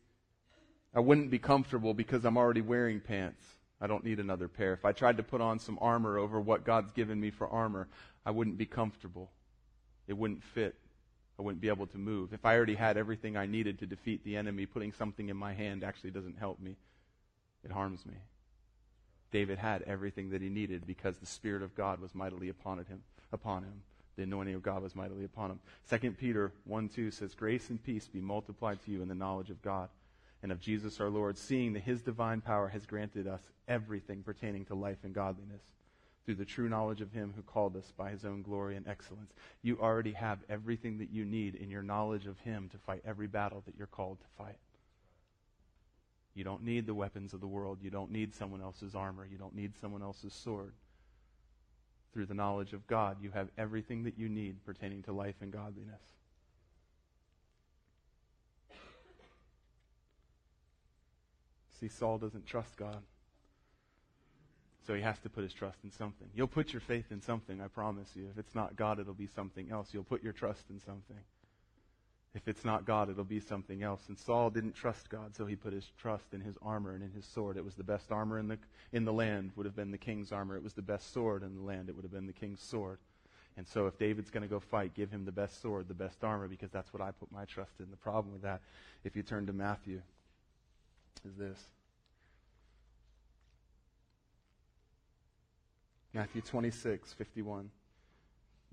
I 0.93 0.99
wouldn't 0.99 1.31
be 1.31 1.39
comfortable 1.39 1.93
because 1.93 2.23
I'm 2.23 2.37
already 2.37 2.61
wearing 2.61 2.99
pants. 2.99 3.43
I 3.81 3.87
don't 3.87 4.05
need 4.05 4.19
another 4.19 4.47
pair. 4.47 4.73
If 4.73 4.85
I 4.85 4.91
tried 4.91 5.17
to 5.17 5.23
put 5.23 5.41
on 5.41 5.59
some 5.59 5.77
armor 5.81 6.17
over 6.17 6.39
what 6.39 6.63
God's 6.63 6.91
given 6.91 7.19
me 7.19 7.31
for 7.31 7.47
armor, 7.47 7.87
I 8.25 8.31
wouldn't 8.31 8.57
be 8.57 8.65
comfortable. 8.65 9.31
It 10.07 10.13
wouldn't 10.13 10.43
fit. 10.43 10.75
I 11.37 11.41
wouldn't 11.41 11.61
be 11.61 11.67
able 11.67 11.87
to 11.87 11.97
move. 11.97 12.31
If 12.31 12.45
I 12.45 12.55
already 12.55 12.75
had 12.75 12.95
everything 12.95 13.35
I 13.35 13.45
needed 13.45 13.79
to 13.79 13.85
defeat 13.85 14.23
the 14.23 14.37
enemy, 14.37 14.65
putting 14.65 14.93
something 14.93 15.27
in 15.27 15.35
my 15.35 15.53
hand 15.53 15.83
actually 15.83 16.11
doesn't 16.11 16.39
help 16.39 16.59
me. 16.61 16.77
It 17.63 17.71
harms 17.71 18.05
me. 18.05 18.13
David 19.31 19.57
had 19.57 19.81
everything 19.81 20.29
that 20.29 20.41
he 20.41 20.47
needed 20.47 20.87
because 20.87 21.17
the 21.17 21.25
Spirit 21.25 21.61
of 21.61 21.75
God 21.75 21.99
was 21.99 22.15
mightily 22.15 22.47
upon 22.47 22.77
him. 22.77 23.01
Upon 23.33 23.63
him 23.63 23.81
the 24.15 24.23
anointing 24.23 24.55
of 24.55 24.63
God 24.63 24.81
was 24.81 24.95
mightily 24.95 25.25
upon 25.25 25.51
him. 25.51 25.59
2 25.89 26.11
Peter 26.11 26.51
1 26.65 26.89
2 26.89 27.11
says, 27.11 27.33
Grace 27.33 27.69
and 27.69 27.83
peace 27.83 28.07
be 28.07 28.21
multiplied 28.21 28.81
to 28.83 28.91
you 28.91 29.01
in 29.01 29.07
the 29.07 29.15
knowledge 29.15 29.49
of 29.49 29.61
God 29.61 29.89
and 30.41 30.51
of 30.51 30.59
Jesus 30.59 30.99
our 30.99 31.09
Lord, 31.09 31.37
seeing 31.37 31.73
that 31.73 31.83
his 31.83 32.01
divine 32.01 32.41
power 32.41 32.67
has 32.69 32.85
granted 32.85 33.27
us 33.27 33.41
everything 33.67 34.23
pertaining 34.23 34.65
to 34.65 34.75
life 34.75 34.99
and 35.03 35.13
godliness 35.13 35.61
through 36.25 36.35
the 36.35 36.45
true 36.45 36.69
knowledge 36.69 37.01
of 37.01 37.11
him 37.11 37.33
who 37.35 37.41
called 37.41 37.75
us 37.75 37.91
by 37.97 38.09
his 38.09 38.25
own 38.25 38.41
glory 38.41 38.75
and 38.75 38.87
excellence. 38.87 39.31
You 39.61 39.79
already 39.79 40.13
have 40.13 40.39
everything 40.49 40.97
that 40.99 41.11
you 41.11 41.23
need 41.23 41.55
in 41.55 41.69
your 41.69 41.83
knowledge 41.83 42.25
of 42.25 42.39
him 42.39 42.69
to 42.69 42.77
fight 42.77 43.03
every 43.05 43.27
battle 43.27 43.61
that 43.65 43.75
you're 43.77 43.85
called 43.85 44.19
to 44.19 44.43
fight. 44.43 44.57
You 46.33 46.43
don't 46.43 46.63
need 46.63 46.87
the 46.87 46.95
weapons 46.95 47.33
of 47.33 47.41
the 47.41 47.47
world. 47.47 47.79
You 47.81 47.91
don't 47.91 48.11
need 48.11 48.33
someone 48.33 48.61
else's 48.61 48.95
armor. 48.95 49.25
You 49.29 49.37
don't 49.37 49.55
need 49.55 49.73
someone 49.79 50.01
else's 50.01 50.33
sword 50.33 50.73
through 52.15 52.25
the 52.25 52.33
knowledge 52.33 52.71
of 52.71 52.87
God, 52.87 53.17
you 53.21 53.29
have 53.31 53.49
everything 53.57 54.05
that 54.05 54.17
you 54.17 54.29
need 54.29 54.63
pertaining 54.65 55.03
to 55.03 55.11
life 55.11 55.35
and 55.41 55.51
godliness. 55.51 55.99
See, 61.77 61.89
Saul 61.89 62.17
doesn't 62.17 62.45
trust 62.45 62.77
God. 62.77 63.01
So 64.87 64.93
he 64.93 65.01
has 65.01 65.19
to 65.19 65.29
put 65.29 65.43
his 65.43 65.51
trust 65.51 65.79
in 65.83 65.91
something. 65.91 66.29
You'll 66.33 66.47
put 66.47 66.71
your 66.71 66.79
faith 66.79 67.11
in 67.11 67.21
something, 67.21 67.59
I 67.59 67.67
promise 67.67 68.07
you. 68.15 68.29
If 68.31 68.37
it's 68.37 68.55
not 68.55 68.77
God, 68.77 68.97
it'll 68.97 69.13
be 69.13 69.27
something 69.27 69.69
else. 69.69 69.89
You'll 69.91 70.05
put 70.05 70.23
your 70.23 70.31
trust 70.31 70.63
in 70.69 70.79
something. 70.79 71.19
If 72.35 72.49
it's 72.49 72.65
not 72.65 72.85
God, 72.85 73.09
it'll 73.09 73.23
be 73.23 73.39
something 73.39 73.81
else. 73.81 74.01
And 74.09 74.19
Saul 74.19 74.49
didn't 74.49 74.73
trust 74.73 75.09
God, 75.09 75.33
so 75.33 75.45
he 75.45 75.55
put 75.55 75.71
his 75.71 75.89
trust 75.97 76.33
in 76.33 76.41
his 76.41 76.57
armor 76.61 76.93
and 76.93 77.01
in 77.01 77.11
his 77.11 77.25
sword. 77.25 77.55
It 77.55 77.63
was 77.63 77.75
the 77.75 77.83
best 77.83 78.11
armor 78.11 78.37
in 78.37 78.49
the, 78.49 78.59
in 78.91 79.05
the 79.05 79.13
land, 79.13 79.51
would 79.55 79.65
have 79.65 79.75
been 79.75 79.89
the 79.89 79.97
king's 79.97 80.33
armor. 80.33 80.57
It 80.57 80.63
was 80.63 80.73
the 80.73 80.81
best 80.81 81.13
sword 81.13 81.43
in 81.43 81.55
the 81.55 81.61
land, 81.61 81.87
it 81.87 81.95
would 81.95 82.03
have 82.03 82.11
been 82.11 82.27
the 82.27 82.33
king's 82.33 82.61
sword. 82.61 82.99
And 83.57 83.65
so 83.65 83.87
if 83.87 83.97
David's 83.97 84.29
going 84.29 84.43
to 84.43 84.49
go 84.49 84.59
fight, 84.59 84.93
give 84.93 85.09
him 85.09 85.23
the 85.23 85.31
best 85.31 85.61
sword, 85.61 85.87
the 85.87 85.93
best 85.93 86.25
armor, 86.25 86.49
because 86.49 86.71
that's 86.71 86.91
what 86.91 87.01
I 87.01 87.11
put 87.11 87.31
my 87.31 87.45
trust 87.45 87.79
in. 87.79 87.89
The 87.89 87.95
problem 87.95 88.33
with 88.33 88.41
that, 88.41 88.59
if 89.05 89.15
you 89.15 89.23
turn 89.23 89.45
to 89.45 89.53
Matthew, 89.53 90.01
is 91.25 91.35
this. 91.37 91.59
Matthew 96.13 96.41
26, 96.41 97.13
51. 97.13 97.69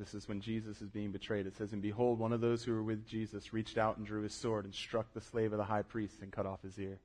This 0.03 0.14
is 0.14 0.26
when 0.26 0.40
Jesus 0.40 0.82
is 0.82 0.90
being 0.90 1.12
betrayed. 1.12 1.46
It 1.46 1.57
says, 1.57 1.72
And 1.72 1.80
behold, 1.80 2.18
one 2.18 2.32
of 2.32 2.40
those 2.40 2.64
who 2.64 2.72
were 2.72 2.82
with 2.82 3.07
Jesus 3.07 3.53
reached 3.53 3.78
out 3.78 3.98
and 3.98 4.05
drew 4.05 4.22
his 4.22 4.34
sword 4.34 4.64
and 4.64 4.74
struck 4.74 5.14
the 5.14 5.20
slave 5.20 5.53
of 5.53 5.59
the 5.59 5.64
high 5.64 5.82
priest 5.82 6.22
and 6.22 6.32
cut 6.32 6.44
off 6.44 6.61
his 6.62 6.76
ear. 6.80 6.98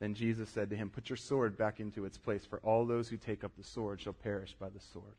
Then 0.00 0.12
Jesus 0.12 0.50
said 0.50 0.68
to 0.68 0.76
him, 0.76 0.90
Put 0.90 1.08
your 1.08 1.16
sword 1.16 1.56
back 1.56 1.80
into 1.80 2.04
its 2.04 2.18
place, 2.18 2.44
for 2.44 2.58
all 2.58 2.84
those 2.84 3.08
who 3.08 3.16
take 3.16 3.42
up 3.42 3.52
the 3.56 3.64
sword 3.64 4.02
shall 4.02 4.12
perish 4.12 4.54
by 4.60 4.68
the 4.68 4.80
sword. 4.92 5.14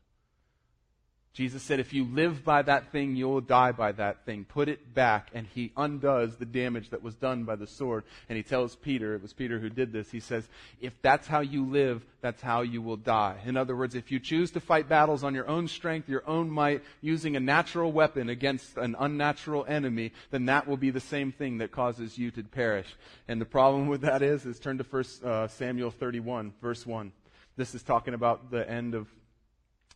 Jesus 1.34 1.64
said, 1.64 1.80
if 1.80 1.92
you 1.92 2.04
live 2.04 2.44
by 2.44 2.62
that 2.62 2.92
thing, 2.92 3.16
you'll 3.16 3.40
die 3.40 3.72
by 3.72 3.90
that 3.90 4.24
thing. 4.24 4.44
Put 4.44 4.68
it 4.68 4.94
back. 4.94 5.30
And 5.34 5.48
he 5.52 5.72
undoes 5.76 6.36
the 6.36 6.44
damage 6.44 6.90
that 6.90 7.02
was 7.02 7.16
done 7.16 7.42
by 7.42 7.56
the 7.56 7.66
sword. 7.66 8.04
And 8.28 8.36
he 8.36 8.44
tells 8.44 8.76
Peter, 8.76 9.16
it 9.16 9.22
was 9.22 9.32
Peter 9.32 9.58
who 9.58 9.68
did 9.68 9.92
this, 9.92 10.12
he 10.12 10.20
says, 10.20 10.48
if 10.80 10.92
that's 11.02 11.26
how 11.26 11.40
you 11.40 11.66
live, 11.66 12.06
that's 12.20 12.40
how 12.40 12.62
you 12.62 12.80
will 12.80 12.96
die. 12.96 13.36
In 13.44 13.56
other 13.56 13.74
words, 13.74 13.96
if 13.96 14.12
you 14.12 14.20
choose 14.20 14.52
to 14.52 14.60
fight 14.60 14.88
battles 14.88 15.24
on 15.24 15.34
your 15.34 15.48
own 15.48 15.66
strength, 15.66 16.08
your 16.08 16.22
own 16.24 16.48
might, 16.48 16.84
using 17.00 17.34
a 17.34 17.40
natural 17.40 17.90
weapon 17.90 18.28
against 18.28 18.76
an 18.76 18.94
unnatural 19.00 19.66
enemy, 19.68 20.12
then 20.30 20.46
that 20.46 20.68
will 20.68 20.76
be 20.76 20.90
the 20.90 21.00
same 21.00 21.32
thing 21.32 21.58
that 21.58 21.72
causes 21.72 22.16
you 22.16 22.30
to 22.30 22.44
perish. 22.44 22.94
And 23.26 23.40
the 23.40 23.44
problem 23.44 23.88
with 23.88 24.02
that 24.02 24.22
is, 24.22 24.46
is 24.46 24.60
turn 24.60 24.78
to 24.78 24.84
first 24.84 25.24
uh, 25.24 25.48
Samuel 25.48 25.90
31, 25.90 26.52
verse 26.62 26.86
1. 26.86 27.10
This 27.56 27.74
is 27.74 27.82
talking 27.82 28.14
about 28.14 28.52
the 28.52 28.68
end 28.70 28.94
of 28.94 29.08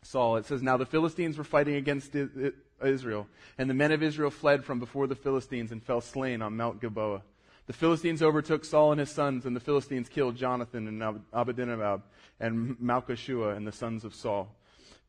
Saul, 0.02 0.36
it 0.36 0.46
says, 0.46 0.62
Now 0.62 0.76
the 0.76 0.86
Philistines 0.86 1.36
were 1.36 1.44
fighting 1.44 1.74
against 1.74 2.14
Israel, 2.82 3.26
and 3.58 3.68
the 3.68 3.74
men 3.74 3.92
of 3.92 4.02
Israel 4.02 4.30
fled 4.30 4.64
from 4.64 4.78
before 4.78 5.06
the 5.06 5.14
Philistines 5.14 5.72
and 5.72 5.82
fell 5.82 6.00
slain 6.00 6.42
on 6.42 6.56
Mount 6.56 6.80
Gilboa. 6.80 7.22
The 7.66 7.72
Philistines 7.74 8.22
overtook 8.22 8.64
Saul 8.64 8.92
and 8.92 9.00
his 9.00 9.10
sons, 9.10 9.44
and 9.44 9.54
the 9.54 9.60
Philistines 9.60 10.08
killed 10.08 10.36
Jonathan 10.36 10.88
and 10.88 11.20
Abinadab 11.32 12.02
and 12.40 12.78
Malchishua 12.80 13.54
and 13.56 13.66
the 13.66 13.72
sons 13.72 14.04
of 14.04 14.14
Saul. 14.14 14.54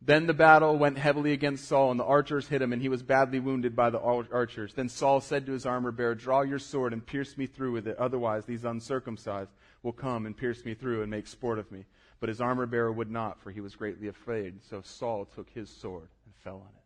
Then 0.01 0.27
the 0.27 0.33
battle 0.33 0.77
went 0.77 0.97
heavily 0.97 1.33
against 1.33 1.67
Saul, 1.67 1.91
and 1.91 1.99
the 1.99 2.05
archers 2.05 2.47
hit 2.47 2.61
him, 2.61 2.71
and 2.71 2.81
he 2.81 2.89
was 2.89 3.03
badly 3.03 3.39
wounded 3.39 3.75
by 3.75 3.89
the 3.89 3.99
archers. 3.99 4.73
Then 4.73 4.89
Saul 4.89 5.19
said 5.19 5.45
to 5.45 5.51
his 5.51 5.65
armor 5.65 5.91
bearer, 5.91 6.15
Draw 6.15 6.41
your 6.43 6.59
sword 6.59 6.93
and 6.93 7.05
pierce 7.05 7.37
me 7.37 7.47
through 7.47 7.73
with 7.73 7.87
it, 7.87 7.97
otherwise 7.97 8.45
these 8.45 8.63
uncircumcised 8.63 9.51
will 9.83 9.91
come 9.93 10.25
and 10.25 10.35
pierce 10.35 10.63
me 10.63 10.73
through 10.73 11.01
and 11.01 11.11
make 11.11 11.27
sport 11.27 11.59
of 11.59 11.69
me. 11.71 11.85
But 12.19 12.29
his 12.29 12.41
armor 12.41 12.65
bearer 12.65 12.91
would 12.91 13.09
not, 13.09 13.39
for 13.41 13.51
he 13.51 13.61
was 13.61 13.75
greatly 13.75 14.07
afraid. 14.07 14.63
So 14.69 14.81
Saul 14.81 15.25
took 15.25 15.49
his 15.49 15.69
sword 15.69 16.09
and 16.25 16.35
fell 16.35 16.57
on 16.57 16.69
it. 16.75 16.83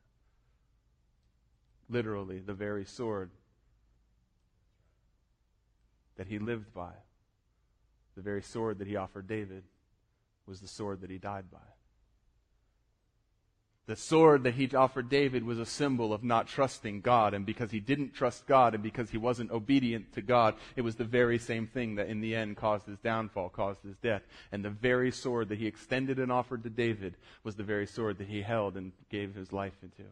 Literally, 1.89 2.39
the 2.39 2.53
very 2.53 2.85
sword 2.85 3.31
that 6.17 6.27
he 6.27 6.37
lived 6.37 6.73
by, 6.73 6.93
the 8.15 8.21
very 8.21 8.43
sword 8.43 8.79
that 8.79 8.87
he 8.87 8.95
offered 8.95 9.27
David, 9.27 9.63
was 10.45 10.61
the 10.61 10.67
sword 10.67 11.01
that 11.01 11.09
he 11.09 11.17
died 11.17 11.49
by. 11.51 11.72
The 13.85 13.95
sword 13.97 14.43
that 14.43 14.53
he 14.53 14.73
offered 14.73 15.09
David 15.09 15.43
was 15.43 15.59
a 15.59 15.65
symbol 15.65 16.13
of 16.13 16.23
not 16.23 16.47
trusting 16.47 17.01
God. 17.01 17.33
And 17.33 17.45
because 17.45 17.71
he 17.71 17.81
didn't 17.81 18.13
trust 18.13 18.47
God 18.47 18.73
and 18.73 18.81
because 18.81 19.09
he 19.09 19.17
wasn't 19.17 19.51
obedient 19.51 20.13
to 20.13 20.21
God, 20.21 20.55
it 20.77 20.81
was 20.81 20.95
the 20.95 21.03
very 21.03 21.37
same 21.37 21.67
thing 21.67 21.95
that 21.95 22.07
in 22.07 22.21
the 22.21 22.33
end 22.33 22.55
caused 22.55 22.85
his 22.85 22.99
downfall, 22.99 23.49
caused 23.49 23.83
his 23.83 23.97
death. 23.97 24.21
And 24.53 24.63
the 24.63 24.69
very 24.69 25.11
sword 25.11 25.49
that 25.49 25.59
he 25.59 25.67
extended 25.67 26.17
and 26.17 26.31
offered 26.31 26.63
to 26.63 26.69
David 26.69 27.17
was 27.43 27.55
the 27.55 27.63
very 27.63 27.85
sword 27.85 28.17
that 28.19 28.27
he 28.27 28.41
held 28.41 28.77
and 28.77 28.93
gave 29.09 29.35
his 29.35 29.51
life 29.51 29.75
into. 29.81 30.03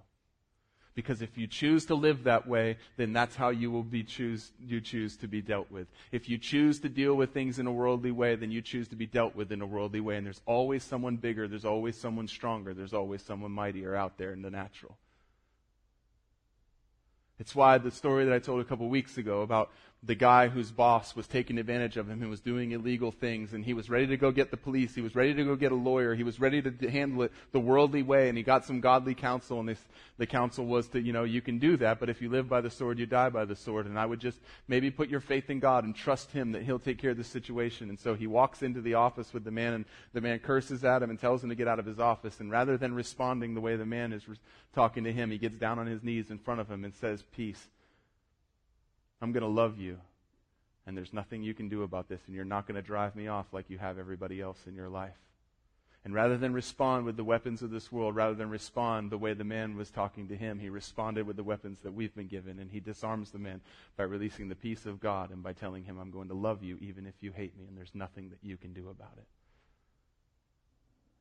Because 0.93 1.21
if 1.21 1.37
you 1.37 1.47
choose 1.47 1.85
to 1.85 1.95
live 1.95 2.25
that 2.25 2.47
way, 2.47 2.77
then 2.97 3.13
that's 3.13 3.35
how 3.35 3.49
you 3.49 3.71
will 3.71 3.83
be 3.83 4.03
choose, 4.03 4.51
you 4.59 4.81
choose 4.81 5.15
to 5.17 5.27
be 5.27 5.41
dealt 5.41 5.71
with. 5.71 5.87
If 6.11 6.27
you 6.27 6.37
choose 6.37 6.79
to 6.81 6.89
deal 6.89 7.15
with 7.15 7.33
things 7.33 7.59
in 7.59 7.67
a 7.67 7.71
worldly 7.71 8.11
way, 8.11 8.35
then 8.35 8.51
you 8.51 8.61
choose 8.61 8.89
to 8.89 8.97
be 8.97 9.05
dealt 9.05 9.33
with 9.35 9.51
in 9.51 9.61
a 9.61 9.65
worldly 9.65 10.01
way. 10.01 10.17
And 10.17 10.25
there's 10.25 10.41
always 10.45 10.83
someone 10.83 11.15
bigger, 11.15 11.47
there's 11.47 11.65
always 11.65 11.97
someone 11.97 12.27
stronger, 12.27 12.73
there's 12.73 12.93
always 12.93 13.21
someone 13.21 13.51
mightier 13.51 13.95
out 13.95 14.17
there 14.17 14.33
in 14.33 14.41
the 14.41 14.51
natural. 14.51 14.97
It's 17.39 17.55
why 17.55 17.79
the 17.79 17.89
story 17.89 18.25
that 18.25 18.33
I 18.33 18.39
told 18.39 18.61
a 18.61 18.65
couple 18.65 18.87
weeks 18.87 19.17
ago 19.17 19.41
about 19.41 19.71
the 20.03 20.15
guy 20.15 20.47
whose 20.47 20.71
boss 20.71 21.15
was 21.15 21.27
taking 21.27 21.59
advantage 21.59 21.95
of 21.95 22.09
him 22.09 22.21
and 22.21 22.29
was 22.29 22.41
doing 22.41 22.71
illegal 22.71 23.11
things 23.11 23.53
and 23.53 23.63
he 23.63 23.73
was 23.73 23.87
ready 23.87 24.07
to 24.07 24.17
go 24.17 24.31
get 24.31 24.49
the 24.49 24.57
police 24.57 24.95
he 24.95 25.01
was 25.01 25.15
ready 25.15 25.33
to 25.33 25.43
go 25.43 25.55
get 25.55 25.71
a 25.71 25.75
lawyer 25.75 26.15
he 26.15 26.23
was 26.23 26.39
ready 26.39 26.59
to 26.59 26.89
handle 26.89 27.21
it 27.21 27.31
the 27.51 27.59
worldly 27.59 28.01
way 28.01 28.27
and 28.27 28.35
he 28.35 28.43
got 28.43 28.65
some 28.65 28.81
godly 28.81 29.13
counsel 29.13 29.59
and 29.59 29.69
this, 29.69 29.85
the 30.17 30.25
counsel 30.25 30.65
was 30.65 30.87
to 30.87 30.99
you 30.99 31.13
know 31.13 31.23
you 31.23 31.39
can 31.39 31.59
do 31.59 31.77
that 31.77 31.99
but 31.99 32.09
if 32.09 32.19
you 32.19 32.29
live 32.29 32.49
by 32.49 32.61
the 32.61 32.69
sword 32.69 32.97
you 32.97 33.05
die 33.05 33.29
by 33.29 33.45
the 33.45 33.55
sword 33.55 33.85
and 33.85 33.99
i 33.99 34.05
would 34.05 34.19
just 34.19 34.39
maybe 34.67 34.89
put 34.89 35.07
your 35.07 35.19
faith 35.19 35.51
in 35.51 35.59
god 35.59 35.83
and 35.83 35.95
trust 35.95 36.31
him 36.31 36.51
that 36.51 36.63
he'll 36.63 36.79
take 36.79 36.97
care 36.97 37.11
of 37.11 37.17
the 37.17 37.23
situation. 37.23 37.89
And 37.89 37.99
so 37.99 38.15
he 38.15 38.27
walks 38.27 38.61
into 38.61 38.81
the 38.81 38.95
office 38.95 39.33
with 39.33 39.43
the 39.43 39.51
man 39.51 39.73
and 39.73 39.85
the 40.13 40.21
man 40.21 40.39
curses 40.39 40.83
at 40.83 41.01
him 41.01 41.09
and 41.09 41.19
tells 41.19 41.43
him 41.43 41.49
to 41.49 41.55
get 41.55 41.67
out 41.67 41.79
of 41.79 41.85
his 41.85 41.99
office 41.99 42.39
and 42.39 42.51
rather 42.51 42.77
than 42.77 42.93
responding 42.93 43.53
the 43.53 43.61
way 43.61 43.75
the 43.75 43.85
man 43.85 44.13
is 44.13 44.27
re- 44.27 44.37
talking 44.73 45.03
to 45.03 45.11
him 45.11 45.31
he 45.31 45.37
gets 45.37 45.57
down 45.57 45.79
on 45.79 45.87
his 45.87 46.03
knees 46.03 46.29
in 46.31 46.37
front 46.37 46.59
of 46.59 46.69
him 46.69 46.83
and 46.83 46.93
says 46.95 47.23
peace 47.35 47.67
I'm 49.21 49.31
going 49.31 49.43
to 49.43 49.47
love 49.47 49.77
you. 49.77 49.97
And 50.87 50.97
there's 50.97 51.13
nothing 51.13 51.43
you 51.43 51.53
can 51.53 51.69
do 51.69 51.83
about 51.83 52.09
this, 52.09 52.21
and 52.25 52.35
you're 52.35 52.43
not 52.43 52.67
going 52.67 52.75
to 52.75 52.81
drive 52.81 53.15
me 53.15 53.27
off 53.27 53.53
like 53.53 53.69
you 53.69 53.77
have 53.77 53.99
everybody 53.99 54.41
else 54.41 54.57
in 54.65 54.75
your 54.75 54.89
life. 54.89 55.17
And 56.03 56.15
rather 56.15 56.35
than 56.35 56.53
respond 56.53 57.05
with 57.05 57.15
the 57.15 57.23
weapons 57.23 57.61
of 57.61 57.69
this 57.69 57.91
world, 57.91 58.15
rather 58.15 58.33
than 58.33 58.49
respond 58.49 59.11
the 59.11 59.19
way 59.19 59.33
the 59.33 59.43
man 59.43 59.77
was 59.77 59.91
talking 59.91 60.27
to 60.29 60.35
him, 60.35 60.57
he 60.57 60.69
responded 60.69 61.27
with 61.27 61.35
the 61.35 61.43
weapons 61.43 61.81
that 61.81 61.93
we've 61.93 62.15
been 62.15 62.27
given. 62.27 62.57
And 62.57 62.71
he 62.71 62.79
disarms 62.79 63.29
the 63.29 63.37
man 63.37 63.61
by 63.95 64.03
releasing 64.05 64.49
the 64.49 64.55
peace 64.55 64.87
of 64.87 64.99
God 64.99 65.29
and 65.29 65.43
by 65.43 65.53
telling 65.53 65.83
him, 65.83 65.99
I'm 65.99 66.09
going 66.09 66.29
to 66.29 66.33
love 66.33 66.63
you 66.63 66.79
even 66.81 67.05
if 67.05 67.13
you 67.21 67.31
hate 67.31 67.55
me, 67.55 67.65
and 67.67 67.77
there's 67.77 67.93
nothing 67.93 68.29
that 68.29 68.39
you 68.41 68.57
can 68.57 68.73
do 68.73 68.89
about 68.89 69.13
it. 69.17 69.27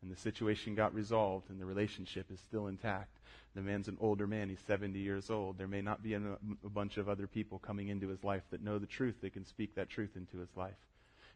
And 0.03 0.11
the 0.11 0.17
situation 0.17 0.75
got 0.75 0.95
resolved, 0.95 1.51
and 1.51 1.61
the 1.61 1.67
relationship 1.67 2.31
is 2.31 2.41
still 2.41 2.69
intact. 2.69 3.19
The 3.55 3.61
man's 3.61 3.89
an 3.89 3.99
older 4.01 4.27
man. 4.27 4.49
He's 4.49 4.61
70 4.67 4.99
years 4.99 5.29
old. 5.29 5.59
There 5.59 5.69
may 5.69 5.83
not 5.83 6.03
be 6.03 6.15
a, 6.15 6.21
a 6.65 6.69
bunch 6.69 6.97
of 6.97 7.09
other 7.09 7.27
people 7.27 7.59
coming 7.59 7.89
into 7.89 8.09
his 8.09 8.25
life 8.25 8.43
that 8.51 8.63
know 8.63 8.79
the 8.79 8.87
truth, 8.87 9.17
that 9.21 9.33
can 9.35 9.45
speak 9.45 9.75
that 9.75 9.91
truth 9.91 10.17
into 10.17 10.39
his 10.39 10.57
life. 10.57 10.79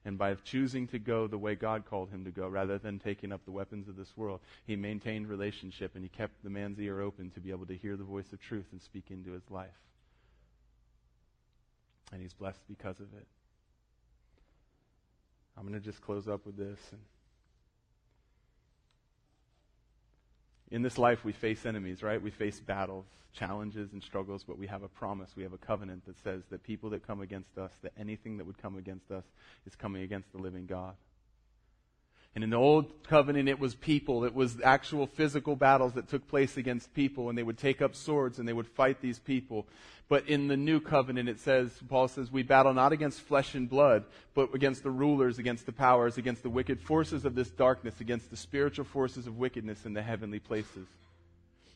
And 0.06 0.18
by 0.18 0.34
choosing 0.34 0.86
to 0.88 0.98
go 0.98 1.26
the 1.26 1.38
way 1.38 1.54
God 1.54 1.86
called 1.88 2.10
him 2.10 2.24
to 2.24 2.30
go, 2.30 2.46
rather 2.46 2.78
than 2.78 2.98
taking 2.98 3.32
up 3.32 3.44
the 3.44 3.50
weapons 3.50 3.88
of 3.88 3.96
this 3.96 4.14
world, 4.16 4.40
he 4.66 4.76
maintained 4.76 5.28
relationship 5.28 5.92
and 5.94 6.04
he 6.04 6.10
kept 6.10 6.42
the 6.44 6.50
man's 6.50 6.78
ear 6.78 7.00
open 7.00 7.30
to 7.30 7.40
be 7.40 7.50
able 7.50 7.66
to 7.66 7.76
hear 7.76 7.96
the 7.96 8.04
voice 8.04 8.30
of 8.32 8.40
truth 8.40 8.66
and 8.72 8.82
speak 8.82 9.04
into 9.10 9.32
his 9.32 9.50
life. 9.50 9.68
And 12.12 12.20
he's 12.20 12.34
blessed 12.34 12.60
because 12.68 13.00
of 13.00 13.06
it. 13.14 13.26
I'm 15.56 15.66
going 15.66 15.80
to 15.80 15.84
just 15.84 16.02
close 16.02 16.28
up 16.28 16.44
with 16.44 16.56
this. 16.56 16.78
And 16.92 17.00
in 20.74 20.82
this 20.82 20.98
life, 20.98 21.24
we 21.24 21.30
face 21.30 21.66
enemies, 21.66 22.02
right? 22.02 22.20
We 22.20 22.32
face 22.32 22.58
battles, 22.58 23.06
challenges, 23.32 23.92
and 23.92 24.02
struggles, 24.02 24.42
but 24.42 24.58
we 24.58 24.66
have 24.66 24.82
a 24.82 24.88
promise. 24.88 25.30
We 25.36 25.44
have 25.44 25.52
a 25.52 25.58
covenant 25.58 26.04
that 26.06 26.18
says 26.18 26.42
that 26.50 26.64
people 26.64 26.90
that 26.90 27.06
come 27.06 27.20
against 27.20 27.56
us, 27.56 27.70
that 27.82 27.92
anything 27.96 28.38
that 28.38 28.44
would 28.44 28.60
come 28.60 28.76
against 28.76 29.12
us, 29.12 29.22
is 29.68 29.76
coming 29.76 30.02
against 30.02 30.32
the 30.32 30.38
living 30.38 30.66
God. 30.66 30.96
And 32.34 32.42
in 32.42 32.50
the 32.50 32.56
old 32.56 33.04
covenant, 33.04 33.48
it 33.48 33.60
was 33.60 33.76
people. 33.76 34.24
It 34.24 34.34
was 34.34 34.60
actual 34.62 35.06
physical 35.06 35.54
battles 35.54 35.92
that 35.92 36.08
took 36.08 36.26
place 36.26 36.56
against 36.56 36.92
people, 36.92 37.28
and 37.28 37.38
they 37.38 37.44
would 37.44 37.58
take 37.58 37.80
up 37.80 37.94
swords 37.94 38.38
and 38.38 38.48
they 38.48 38.52
would 38.52 38.66
fight 38.66 39.00
these 39.00 39.20
people. 39.20 39.66
But 40.08 40.28
in 40.28 40.48
the 40.48 40.56
new 40.56 40.80
covenant, 40.80 41.28
it 41.28 41.38
says, 41.38 41.70
Paul 41.88 42.08
says, 42.08 42.30
we 42.30 42.42
battle 42.42 42.74
not 42.74 42.92
against 42.92 43.20
flesh 43.20 43.54
and 43.54 43.70
blood, 43.70 44.04
but 44.34 44.52
against 44.52 44.82
the 44.82 44.90
rulers, 44.90 45.38
against 45.38 45.64
the 45.64 45.72
powers, 45.72 46.18
against 46.18 46.42
the 46.42 46.50
wicked 46.50 46.80
forces 46.80 47.24
of 47.24 47.34
this 47.34 47.50
darkness, 47.50 48.00
against 48.00 48.30
the 48.30 48.36
spiritual 48.36 48.84
forces 48.84 49.26
of 49.26 49.38
wickedness 49.38 49.86
in 49.86 49.94
the 49.94 50.02
heavenly 50.02 50.40
places. 50.40 50.86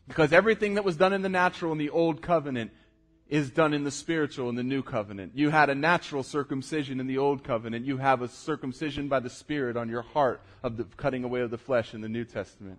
Because 0.09 0.33
everything 0.33 0.75
that 0.75 0.85
was 0.85 0.97
done 0.97 1.13
in 1.13 1.23
the 1.23 1.29
natural 1.29 1.73
in 1.73 1.79
the 1.79 1.91
old 1.91 2.21
covenant 2.21 2.73
is 3.29 3.51
done 3.51 3.75
in 3.75 3.85
the 3.85 3.91
spiritual 3.91 4.49
in 4.49 4.55
the 4.55 4.63
new 4.63 4.83
covenant. 4.83 5.33
You 5.35 5.51
had 5.51 5.69
a 5.69 5.75
natural 5.75 6.23
circumcision 6.23 6.99
in 6.99 7.07
the 7.07 7.19
old 7.19 7.45
covenant. 7.45 7.85
You 7.85 7.99
have 7.99 8.23
a 8.23 8.29
circumcision 8.29 9.09
by 9.09 9.21
the 9.21 9.31
Spirit 9.31 9.77
on 9.77 9.89
your 9.89 10.03
heart 10.03 10.41
of 10.63 10.77
the 10.77 10.85
cutting 10.97 11.25
away 11.25 11.41
of 11.43 11.51
the 11.51 11.59
flesh 11.59 11.93
in 11.93 12.01
the 12.01 12.09
New 12.09 12.25
Testament. 12.25 12.79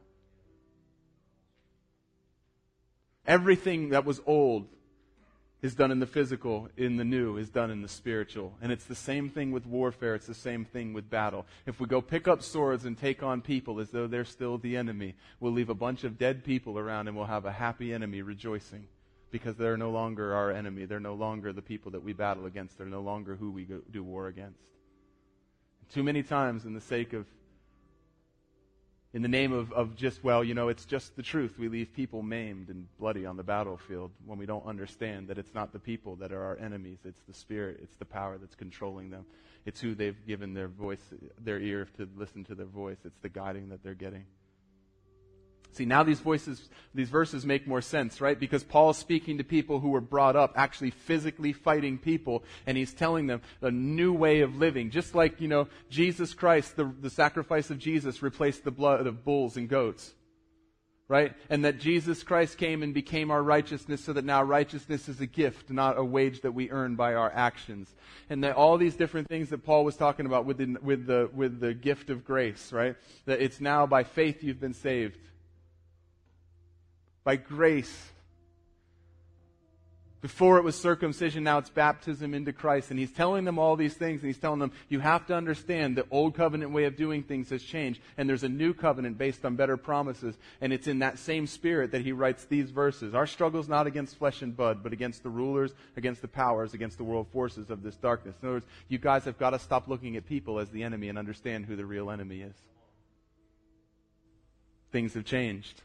Everything 3.27 3.89
that 3.89 4.05
was 4.05 4.19
old 4.25 4.67
is 5.61 5.75
done 5.75 5.91
in 5.91 5.99
the 5.99 6.07
physical, 6.07 6.69
in 6.77 6.95
the 6.95 7.03
new 7.03 7.37
is 7.37 7.49
done 7.49 7.69
in 7.69 7.83
the 7.83 7.87
spiritual. 7.87 8.53
And 8.59 8.71
it's 8.71 8.85
the 8.85 8.95
same 8.95 9.29
thing 9.29 9.51
with 9.51 9.67
warfare, 9.67 10.15
it's 10.15 10.25
the 10.25 10.33
same 10.33 10.65
thing 10.65 10.93
with 10.93 11.11
battle. 11.11 11.45
If 11.67 11.79
we 11.79 11.85
go 11.85 12.01
pick 12.01 12.27
up 12.27 12.41
swords 12.41 12.85
and 12.85 12.97
take 12.97 13.21
on 13.21 13.41
people 13.41 13.79
as 13.79 13.91
though 13.91 14.07
they're 14.07 14.25
still 14.25 14.57
the 14.57 14.77
enemy, 14.77 15.15
we'll 15.39 15.51
leave 15.51 15.69
a 15.69 15.75
bunch 15.75 16.05
of 16.05 16.17
dead 16.17 16.43
people 16.43 16.79
around 16.79 17.07
and 17.07 17.15
we'll 17.15 17.25
have 17.25 17.45
a 17.45 17.51
happy 17.51 17.93
enemy 17.93 18.23
rejoicing 18.23 18.87
because 19.31 19.55
they're 19.55 19.77
no 19.77 19.91
longer 19.91 20.33
our 20.33 20.51
enemy. 20.51 20.85
They're 20.85 20.99
no 20.99 21.13
longer 21.13 21.53
the 21.53 21.61
people 21.61 21.91
that 21.91 22.03
we 22.03 22.13
battle 22.13 22.45
against. 22.45 22.77
They're 22.77 22.87
no 22.87 23.01
longer 23.01 23.35
who 23.35 23.51
we 23.51 23.63
go, 23.63 23.81
do 23.91 24.03
war 24.03 24.27
against. 24.27 24.61
Too 25.93 26.03
many 26.03 26.23
times, 26.23 26.65
in 26.65 26.73
the 26.73 26.81
sake 26.81 27.13
of, 27.13 27.25
in 29.13 29.23
the 29.23 29.27
name 29.27 29.51
of, 29.51 29.71
of 29.73 29.95
just, 29.95 30.23
well, 30.23 30.43
you 30.43 30.53
know, 30.53 30.67
it's 30.67 30.85
just 30.85 31.15
the 31.15 31.23
truth, 31.23 31.57
we 31.57 31.67
leave 31.67 31.93
people 31.93 32.21
maimed 32.21 32.69
and 32.69 32.85
bloody 32.99 33.25
on 33.25 33.37
the 33.37 33.43
battlefield 33.43 34.11
when 34.25 34.37
we 34.37 34.45
don't 34.45 34.65
understand 34.67 35.27
that 35.29 35.39
it's 35.39 35.53
not 35.55 35.73
the 35.73 35.79
people 35.79 36.15
that 36.17 36.31
are 36.31 36.43
our 36.43 36.57
enemies. 36.57 36.99
It's 37.05 37.21
the 37.27 37.33
spirit, 37.33 37.79
it's 37.81 37.95
the 37.95 38.05
power 38.05 38.37
that's 38.37 38.55
controlling 38.55 39.09
them. 39.09 39.25
It's 39.65 39.81
who 39.81 39.95
they've 39.95 40.15
given 40.27 40.53
their 40.53 40.67
voice, 40.67 41.01
their 41.43 41.59
ear 41.59 41.87
to 41.97 42.07
listen 42.15 42.43
to 42.45 42.55
their 42.55 42.67
voice. 42.67 42.97
It's 43.03 43.19
the 43.21 43.29
guiding 43.29 43.69
that 43.69 43.83
they're 43.83 43.93
getting. 43.95 44.25
See, 45.71 45.85
now 45.85 46.03
these 46.03 46.19
voices, 46.19 46.67
these 46.93 47.09
verses 47.09 47.45
make 47.45 47.67
more 47.67 47.81
sense, 47.81 48.21
right? 48.21 48.39
Because 48.39 48.63
Paul 48.63 48.89
is 48.91 48.97
speaking 48.97 49.37
to 49.37 49.43
people 49.43 49.79
who 49.79 49.89
were 49.89 50.01
brought 50.01 50.35
up 50.35 50.53
actually 50.55 50.91
physically 50.91 51.53
fighting 51.53 51.97
people, 51.97 52.43
and 52.65 52.77
he's 52.77 52.93
telling 52.93 53.27
them 53.27 53.41
a 53.61 53.71
new 53.71 54.13
way 54.13 54.41
of 54.41 54.55
living. 54.55 54.89
Just 54.89 55.13
like, 55.13 55.39
you 55.39 55.47
know, 55.47 55.67
Jesus 55.89 56.33
Christ, 56.33 56.75
the, 56.75 56.91
the 57.01 57.09
sacrifice 57.09 57.69
of 57.69 57.77
Jesus 57.77 58.21
replaced 58.21 58.63
the 58.63 58.71
blood 58.71 59.05
of 59.05 59.23
bulls 59.23 59.57
and 59.57 59.69
goats. 59.69 60.13
Right? 61.07 61.33
And 61.49 61.65
that 61.65 61.79
Jesus 61.79 62.21
Christ 62.21 62.59
came 62.59 62.83
and 62.83 62.93
became 62.93 63.31
our 63.31 63.41
righteousness 63.41 64.03
so 64.03 64.13
that 64.13 64.25
now 64.25 64.43
righteousness 64.43 65.09
is 65.09 65.19
a 65.19 65.25
gift, 65.25 65.71
not 65.71 65.97
a 65.97 66.03
wage 66.03 66.41
that 66.41 66.51
we 66.51 66.69
earn 66.69 66.95
by 66.95 67.15
our 67.15 67.31
actions. 67.33 67.91
And 68.29 68.43
that 68.43 68.55
all 68.55 68.77
these 68.77 68.95
different 68.95 69.27
things 69.27 69.49
that 69.49 69.65
Paul 69.65 69.85
was 69.85 69.95
talking 69.95 70.27
about 70.27 70.45
with 70.45 70.57
the, 70.57 70.77
with 70.83 71.07
the, 71.07 71.27
with 71.33 71.59
the 71.59 71.73
gift 71.73 72.11
of 72.11 72.23
grace, 72.23 72.71
right? 72.71 72.95
That 73.25 73.41
it's 73.41 73.59
now 73.59 73.87
by 73.87 74.03
faith 74.03 74.43
you've 74.43 74.59
been 74.59 74.75
saved 74.75 75.17
by 77.23 77.35
grace. 77.35 78.11
Before 80.21 80.57
it 80.57 80.65
was 80.65 80.75
circumcision, 80.75 81.45
now 81.45 81.59
it's 81.59 81.69
baptism 81.69 82.33
into 82.33 82.51
Christ. 82.51 82.91
And 82.91 82.99
he's 82.99 83.11
telling 83.11 83.45
them 83.45 83.57
all 83.57 83.77
these 83.77 83.93
things, 83.93 84.19
and 84.19 84.27
he's 84.27 84.37
telling 84.37 84.59
them, 84.59 84.73
you 84.89 84.99
have 84.99 85.25
to 85.27 85.33
understand 85.33 85.95
the 85.95 86.05
old 86.11 86.35
covenant 86.35 86.71
way 86.73 86.83
of 86.83 86.97
doing 86.97 87.23
things 87.23 87.49
has 87.51 87.63
changed, 87.63 88.01
and 88.17 88.27
there's 88.27 88.43
a 88.43 88.49
new 88.49 88.73
covenant 88.73 89.17
based 89.17 89.45
on 89.45 89.55
better 89.55 89.77
promises. 89.77 90.37
And 90.59 90.73
it's 90.73 90.87
in 90.87 90.99
that 90.99 91.19
same 91.19 91.47
spirit 91.47 91.91
that 91.91 92.01
he 92.01 92.11
writes 92.11 92.43
these 92.43 92.69
verses. 92.69 93.15
Our 93.15 93.27
struggle 93.27 93.61
is 93.61 93.69
not 93.69 93.87
against 93.87 94.17
flesh 94.17 94.41
and 94.41 94.55
blood, 94.55 94.83
but 94.83 94.91
against 94.91 95.23
the 95.23 95.29
rulers, 95.29 95.73
against 95.95 96.21
the 96.21 96.27
powers, 96.27 96.73
against 96.73 96.97
the 96.97 97.05
world 97.05 97.27
forces 97.31 97.69
of 97.69 97.81
this 97.81 97.95
darkness. 97.95 98.35
In 98.41 98.49
other 98.49 98.55
words, 98.55 98.67
you 98.89 98.97
guys 98.97 99.23
have 99.23 99.37
got 99.37 99.51
to 99.51 99.59
stop 99.59 99.87
looking 99.87 100.17
at 100.17 100.27
people 100.27 100.59
as 100.59 100.69
the 100.69 100.83
enemy 100.83 101.07
and 101.07 101.17
understand 101.17 101.65
who 101.65 101.77
the 101.77 101.85
real 101.85 102.11
enemy 102.11 102.41
is. 102.41 102.55
Things 104.91 105.13
have 105.13 105.23
changed. 105.23 105.81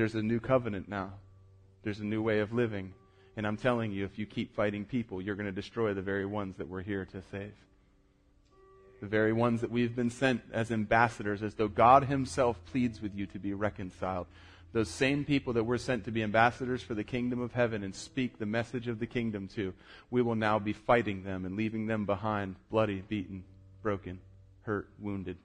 There's 0.00 0.14
a 0.14 0.22
new 0.22 0.40
covenant 0.40 0.88
now. 0.88 1.12
There's 1.82 2.00
a 2.00 2.06
new 2.06 2.22
way 2.22 2.38
of 2.38 2.54
living. 2.54 2.94
And 3.36 3.46
I'm 3.46 3.58
telling 3.58 3.92
you, 3.92 4.06
if 4.06 4.18
you 4.18 4.24
keep 4.24 4.56
fighting 4.56 4.86
people, 4.86 5.20
you're 5.20 5.34
going 5.34 5.44
to 5.44 5.52
destroy 5.52 5.92
the 5.92 6.00
very 6.00 6.24
ones 6.24 6.56
that 6.56 6.68
we're 6.68 6.80
here 6.80 7.04
to 7.04 7.20
save. 7.30 7.52
The 9.02 9.06
very 9.06 9.34
ones 9.34 9.60
that 9.60 9.70
we've 9.70 9.94
been 9.94 10.08
sent 10.08 10.40
as 10.54 10.70
ambassadors, 10.70 11.42
as 11.42 11.54
though 11.54 11.68
God 11.68 12.04
Himself 12.04 12.64
pleads 12.72 13.02
with 13.02 13.14
you 13.14 13.26
to 13.26 13.38
be 13.38 13.52
reconciled. 13.52 14.26
Those 14.72 14.88
same 14.88 15.26
people 15.26 15.52
that 15.52 15.64
we're 15.64 15.76
sent 15.76 16.06
to 16.06 16.10
be 16.10 16.22
ambassadors 16.22 16.80
for 16.80 16.94
the 16.94 17.04
kingdom 17.04 17.38
of 17.42 17.52
heaven 17.52 17.84
and 17.84 17.94
speak 17.94 18.38
the 18.38 18.46
message 18.46 18.88
of 18.88 19.00
the 19.00 19.06
kingdom 19.06 19.48
to, 19.48 19.74
we 20.10 20.22
will 20.22 20.34
now 20.34 20.58
be 20.58 20.72
fighting 20.72 21.24
them 21.24 21.44
and 21.44 21.56
leaving 21.56 21.88
them 21.88 22.06
behind, 22.06 22.56
bloody, 22.70 23.02
beaten, 23.06 23.44
broken, 23.82 24.18
hurt, 24.62 24.88
wounded. 24.98 25.36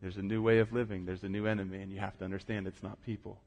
There's 0.00 0.16
a 0.16 0.22
new 0.22 0.42
way 0.42 0.60
of 0.60 0.72
living. 0.72 1.04
There's 1.04 1.24
a 1.24 1.28
new 1.28 1.46
enemy, 1.46 1.82
and 1.82 1.92
you 1.92 1.98
have 1.98 2.16
to 2.18 2.24
understand 2.24 2.66
it's 2.66 2.82
not 2.82 3.02
people. 3.02 3.40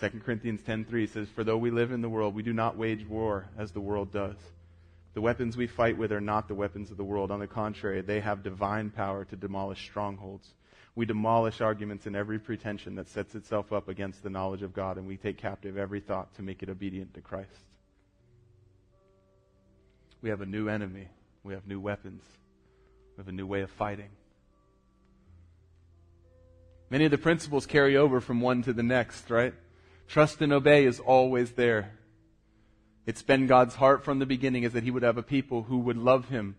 2 0.00 0.22
Corinthians 0.24 0.62
10:3 0.62 1.06
says, 1.06 1.28
"For 1.30 1.44
though 1.44 1.58
we 1.58 1.70
live 1.70 1.92
in 1.92 2.00
the 2.00 2.08
world, 2.08 2.34
we 2.34 2.42
do 2.42 2.52
not 2.52 2.76
wage 2.76 3.06
war 3.06 3.48
as 3.56 3.72
the 3.72 3.80
world 3.80 4.10
does. 4.10 4.36
The 5.14 5.20
weapons 5.20 5.56
we 5.56 5.66
fight 5.66 5.98
with 5.98 6.10
are 6.10 6.20
not 6.20 6.48
the 6.48 6.54
weapons 6.54 6.90
of 6.90 6.96
the 6.96 7.04
world. 7.04 7.30
On 7.30 7.38
the 7.38 7.46
contrary, 7.46 8.00
they 8.00 8.20
have 8.20 8.42
divine 8.42 8.90
power 8.90 9.24
to 9.26 9.36
demolish 9.36 9.84
strongholds. 9.84 10.54
We 10.94 11.06
demolish 11.06 11.60
arguments 11.60 12.06
and 12.06 12.16
every 12.16 12.38
pretension 12.38 12.96
that 12.96 13.08
sets 13.08 13.34
itself 13.34 13.72
up 13.72 13.88
against 13.88 14.22
the 14.22 14.30
knowledge 14.30 14.62
of 14.62 14.72
God, 14.72 14.98
and 14.98 15.06
we 15.06 15.16
take 15.16 15.36
captive 15.38 15.76
every 15.76 16.00
thought 16.00 16.34
to 16.34 16.42
make 16.42 16.62
it 16.62 16.70
obedient 16.70 17.14
to 17.14 17.20
Christ." 17.20 17.68
We 20.22 20.30
have 20.30 20.40
a 20.40 20.46
new 20.46 20.68
enemy. 20.68 21.08
We 21.44 21.54
have 21.54 21.66
new 21.66 21.80
weapons. 21.80 22.22
We 23.16 23.20
have 23.20 23.28
a 23.28 23.32
new 23.32 23.46
way 23.46 23.60
of 23.60 23.70
fighting. 23.70 24.10
Many 26.92 27.06
of 27.06 27.10
the 27.10 27.16
principles 27.16 27.64
carry 27.64 27.96
over 27.96 28.20
from 28.20 28.42
one 28.42 28.62
to 28.64 28.74
the 28.74 28.82
next, 28.82 29.30
right? 29.30 29.54
Trust 30.08 30.42
and 30.42 30.52
obey 30.52 30.84
is 30.84 31.00
always 31.00 31.52
there. 31.52 31.92
It's 33.06 33.22
been 33.22 33.46
God's 33.46 33.76
heart 33.76 34.04
from 34.04 34.18
the 34.18 34.26
beginning 34.26 34.64
is 34.64 34.74
that 34.74 34.82
He 34.82 34.90
would 34.90 35.02
have 35.02 35.16
a 35.16 35.22
people 35.22 35.62
who 35.62 35.78
would 35.78 35.96
love 35.96 36.28
Him. 36.28 36.54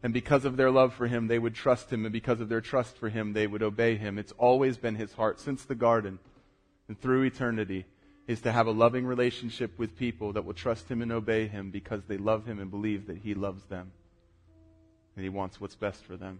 And 0.00 0.14
because 0.14 0.44
of 0.44 0.56
their 0.56 0.70
love 0.70 0.94
for 0.94 1.08
Him, 1.08 1.26
they 1.26 1.40
would 1.40 1.56
trust 1.56 1.92
Him. 1.92 2.04
And 2.04 2.12
because 2.12 2.40
of 2.40 2.48
their 2.48 2.60
trust 2.60 2.98
for 2.98 3.08
Him, 3.08 3.32
they 3.32 3.48
would 3.48 3.64
obey 3.64 3.96
Him. 3.96 4.16
It's 4.16 4.30
always 4.38 4.76
been 4.76 4.94
His 4.94 5.12
heart 5.12 5.40
since 5.40 5.64
the 5.64 5.74
garden 5.74 6.20
and 6.86 6.96
through 7.00 7.24
eternity 7.24 7.84
is 8.28 8.42
to 8.42 8.52
have 8.52 8.68
a 8.68 8.70
loving 8.70 9.04
relationship 9.04 9.76
with 9.76 9.98
people 9.98 10.34
that 10.34 10.44
will 10.44 10.54
trust 10.54 10.88
Him 10.88 11.02
and 11.02 11.10
obey 11.10 11.48
Him 11.48 11.72
because 11.72 12.04
they 12.04 12.16
love 12.16 12.46
Him 12.46 12.60
and 12.60 12.70
believe 12.70 13.08
that 13.08 13.18
He 13.18 13.34
loves 13.34 13.64
them. 13.64 13.90
And 15.16 15.24
He 15.24 15.30
wants 15.30 15.60
what's 15.60 15.74
best 15.74 16.04
for 16.04 16.16
them. 16.16 16.38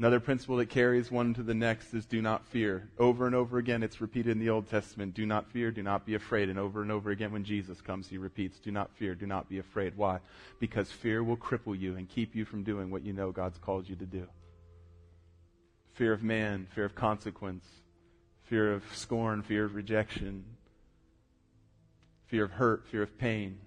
Another 0.00 0.18
principle 0.18 0.56
that 0.56 0.70
carries 0.70 1.10
one 1.10 1.34
to 1.34 1.42
the 1.42 1.52
next 1.52 1.92
is 1.92 2.06
do 2.06 2.22
not 2.22 2.46
fear. 2.46 2.88
Over 2.98 3.26
and 3.26 3.34
over 3.34 3.58
again, 3.58 3.82
it's 3.82 4.00
repeated 4.00 4.32
in 4.32 4.38
the 4.38 4.48
Old 4.48 4.66
Testament. 4.66 5.12
Do 5.12 5.26
not 5.26 5.50
fear, 5.50 5.70
do 5.70 5.82
not 5.82 6.06
be 6.06 6.14
afraid. 6.14 6.48
And 6.48 6.58
over 6.58 6.80
and 6.80 6.90
over 6.90 7.10
again, 7.10 7.32
when 7.32 7.44
Jesus 7.44 7.82
comes, 7.82 8.08
he 8.08 8.16
repeats, 8.16 8.58
do 8.58 8.70
not 8.70 8.90
fear, 8.96 9.14
do 9.14 9.26
not 9.26 9.50
be 9.50 9.58
afraid. 9.58 9.94
Why? 9.98 10.20
Because 10.58 10.90
fear 10.90 11.22
will 11.22 11.36
cripple 11.36 11.78
you 11.78 11.96
and 11.96 12.08
keep 12.08 12.34
you 12.34 12.46
from 12.46 12.62
doing 12.62 12.90
what 12.90 13.04
you 13.04 13.12
know 13.12 13.30
God's 13.30 13.58
called 13.58 13.90
you 13.90 13.96
to 13.96 14.06
do. 14.06 14.26
fear 15.92 16.14
of 16.14 16.22
man, 16.22 16.66
fear 16.74 16.86
of 16.86 16.94
consequence, 16.94 17.66
fear 18.44 18.72
of 18.72 18.82
scorn, 18.94 19.42
fear 19.42 19.66
of 19.66 19.74
rejection, 19.74 20.46
fear 22.28 22.44
of 22.44 22.52
hurt, 22.52 22.86
fear 22.86 23.02
of 23.02 23.18
pain, 23.18 23.58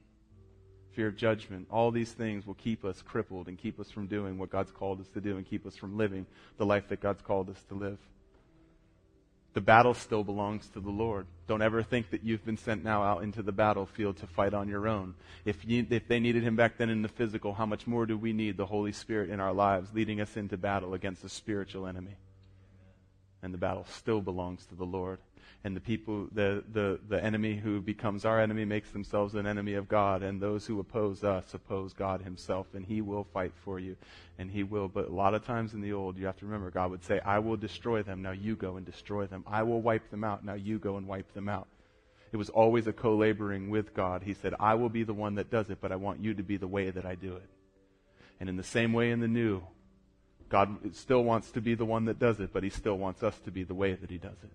fear 0.94 1.08
of 1.08 1.16
judgment. 1.16 1.68
All 1.70 1.92
these 1.92 2.12
things 2.12 2.46
will 2.46 2.54
keep 2.56 2.86
us 2.86 3.02
crippled 3.02 3.48
and 3.48 3.58
keep 3.58 3.80
us 3.80 3.92
from 3.92 4.08
doing 4.08 4.38
what 4.38 4.50
God's 4.50 4.72
called 4.72 5.02
us 5.02 5.08
to 5.10 5.22
do 5.22 5.38
and 5.38 5.46
keep 5.46 5.66
us 5.66 5.76
from 5.76 5.98
living 5.98 6.26
the 6.58 6.66
life 6.66 6.88
that 6.90 7.02
God's 7.02 7.22
called 7.22 7.50
us 7.50 7.62
to 7.70 7.76
live. 7.76 7.98
The 9.54 9.62
battle 9.62 9.94
still 9.94 10.24
belongs 10.24 10.68
to 10.70 10.80
the 10.80 10.90
Lord. 10.90 11.28
Don't 11.48 11.62
ever 11.62 11.84
think 11.84 12.10
that 12.10 12.24
you've 12.24 12.44
been 12.44 12.58
sent 12.58 12.84
now 12.84 13.04
out 13.04 13.22
into 13.22 13.44
the 13.44 13.52
battlefield 13.52 14.18
to 14.18 14.28
fight 14.28 14.54
on 14.54 14.68
your 14.68 14.88
own. 14.88 15.14
If, 15.46 15.64
you, 15.64 15.86
if 15.92 16.08
they 16.08 16.20
needed 16.20 16.42
him 16.42 16.56
back 16.56 16.78
then 16.78 16.90
in 16.90 17.04
the 17.04 17.08
physical, 17.08 17.54
how 17.54 17.68
much 17.68 17.86
more 17.86 18.08
do 18.08 18.18
we 18.18 18.34
need 18.34 18.58
the 18.58 18.66
Holy 18.66 18.92
Spirit 18.92 19.30
in 19.30 19.40
our 19.40 19.54
lives 19.54 19.94
leading 19.94 20.22
us 20.22 20.38
into 20.38 20.58
battle 20.58 20.96
against 20.96 21.24
a 21.24 21.30
spiritual 21.30 21.86
enemy? 21.86 22.16
And 23.44 23.54
the 23.54 23.60
battle 23.60 23.86
still 23.90 24.22
belongs 24.22 24.66
to 24.68 24.76
the 24.76 24.86
Lord 24.86 25.20
and 25.66 25.78
the 25.78 25.82
people, 25.82 26.28
the, 26.34 26.62
the, 26.74 27.00
the 27.08 27.24
enemy 27.24 27.56
who 27.56 27.80
becomes 27.80 28.26
our 28.26 28.40
enemy 28.40 28.66
makes 28.66 28.92
themselves 28.92 29.34
an 29.34 29.48
enemy 29.48 29.76
of 29.76 29.88
God, 29.88 30.22
and 30.22 30.42
those 30.42 30.66
who 30.66 30.80
oppose 30.82 31.24
us 31.24 31.54
oppose 31.54 31.94
God 31.94 32.22
himself, 32.22 32.68
and 32.74 32.86
he 32.86 33.00
will 33.00 33.24
fight 33.24 33.54
for 33.64 33.80
you, 33.80 33.96
and 34.38 34.52
he 34.52 34.64
will. 34.64 34.90
But 34.90 35.08
a 35.08 35.14
lot 35.14 35.34
of 35.34 35.46
times 35.46 35.74
in 35.74 35.80
the 35.80 35.94
old, 35.94 36.18
you 36.18 36.26
have 36.26 36.38
to 36.40 36.46
remember, 36.46 36.70
God 36.70 36.92
would 36.92 37.04
say, 37.06 37.22
I 37.22 37.40
will 37.40 37.56
destroy 37.56 38.04
them, 38.04 38.22
now 38.22 38.32
you 38.32 38.58
go 38.58 38.76
and 38.76 38.86
destroy 38.86 39.26
them. 39.26 39.46
I 39.48 39.64
will 39.64 39.82
wipe 39.82 40.10
them 40.12 40.26
out, 40.26 40.44
now 40.44 40.56
you 40.56 40.80
go 40.80 40.98
and 40.98 41.08
wipe 41.08 41.34
them 41.34 41.48
out. 41.48 41.68
It 42.34 42.38
was 42.38 42.50
always 42.50 42.88
a 42.88 42.94
co-laboring 42.94 43.70
with 43.70 43.94
God. 43.94 44.24
He 44.24 44.34
said, 44.34 44.56
I 44.60 44.74
will 44.74 44.90
be 44.90 45.04
the 45.04 45.14
one 45.14 45.36
that 45.36 45.50
does 45.50 45.70
it, 45.70 45.78
but 45.80 45.94
I 45.94 45.96
want 45.96 46.20
you 46.20 46.34
to 46.34 46.44
be 46.44 46.58
the 46.58 46.68
way 46.68 46.90
that 46.90 47.06
I 47.06 47.16
do 47.16 47.38
it. 47.38 47.50
And 48.42 48.50
in 48.50 48.58
the 48.58 48.64
same 48.64 48.92
way 48.92 49.12
in 49.12 49.22
the 49.22 49.28
new, 49.30 49.62
God 50.50 50.94
still 50.94 51.24
wants 51.24 51.52
to 51.52 51.62
be 51.62 51.74
the 51.74 51.86
one 51.86 52.06
that 52.06 52.20
does 52.20 52.42
it, 52.42 52.52
but 52.52 52.64
he 52.64 52.70
still 52.70 52.98
wants 52.98 53.24
us 53.24 53.40
to 53.46 53.52
be 53.52 53.64
the 53.64 53.76
way 53.76 53.94
that 53.94 54.10
he 54.10 54.18
does 54.18 54.38
it 54.44 54.52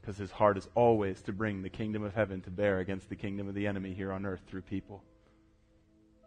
because 0.00 0.16
his 0.16 0.30
heart 0.30 0.56
is 0.56 0.68
always 0.74 1.20
to 1.22 1.32
bring 1.32 1.62
the 1.62 1.68
kingdom 1.68 2.02
of 2.02 2.14
heaven 2.14 2.40
to 2.42 2.50
bear 2.50 2.78
against 2.78 3.08
the 3.08 3.16
kingdom 3.16 3.48
of 3.48 3.54
the 3.54 3.66
enemy 3.66 3.92
here 3.92 4.12
on 4.12 4.24
earth 4.24 4.40
through 4.46 4.62
people, 4.62 5.02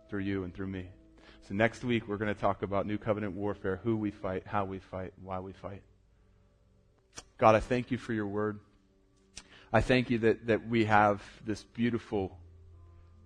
through 0.09 0.21
you 0.21 0.43
and 0.43 0.53
through 0.53 0.67
me. 0.67 0.89
So 1.47 1.53
next 1.53 1.84
week 1.84 2.07
we're 2.07 2.17
going 2.17 2.34
to 2.34 2.39
talk 2.39 2.61
about 2.61 2.86
new 2.86 2.97
covenant 2.97 3.34
warfare, 3.34 3.80
who 3.84 3.97
we 3.97 4.11
fight, 4.11 4.43
how 4.45 4.65
we 4.65 4.80
fight, 4.80 5.13
why 5.21 5.39
we 5.39 5.53
fight. 5.53 5.82
God, 7.38 7.55
I 7.55 7.59
thank 7.59 7.91
you 7.91 7.97
for 7.97 8.13
your 8.13 8.28
word. 8.28 8.59
I 9.71 9.82
thank 9.82 10.09
you 10.09 10.19
that, 10.19 10.47
that 10.47 10.67
we 10.67 10.86
have 10.86 11.21
this 11.43 11.63
beautiful 11.63 12.38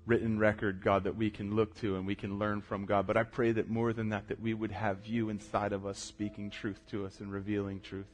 written 0.07 0.39
record, 0.39 0.81
God, 0.81 1.03
that 1.03 1.17
we 1.17 1.29
can 1.29 1.55
look 1.55 1.75
to 1.81 1.97
and 1.97 2.07
we 2.07 2.15
can 2.15 2.39
learn 2.39 2.61
from, 2.61 2.85
God. 2.85 3.05
But 3.05 3.17
I 3.17 3.23
pray 3.23 3.51
that 3.51 3.69
more 3.69 3.91
than 3.91 4.09
that, 4.09 4.29
that 4.29 4.39
we 4.39 4.53
would 4.53 4.71
have 4.71 5.05
you 5.05 5.29
inside 5.29 5.73
of 5.73 5.85
us 5.85 5.99
speaking 5.99 6.49
truth 6.49 6.79
to 6.91 7.05
us 7.05 7.19
and 7.19 7.31
revealing 7.31 7.81
truth. 7.81 8.07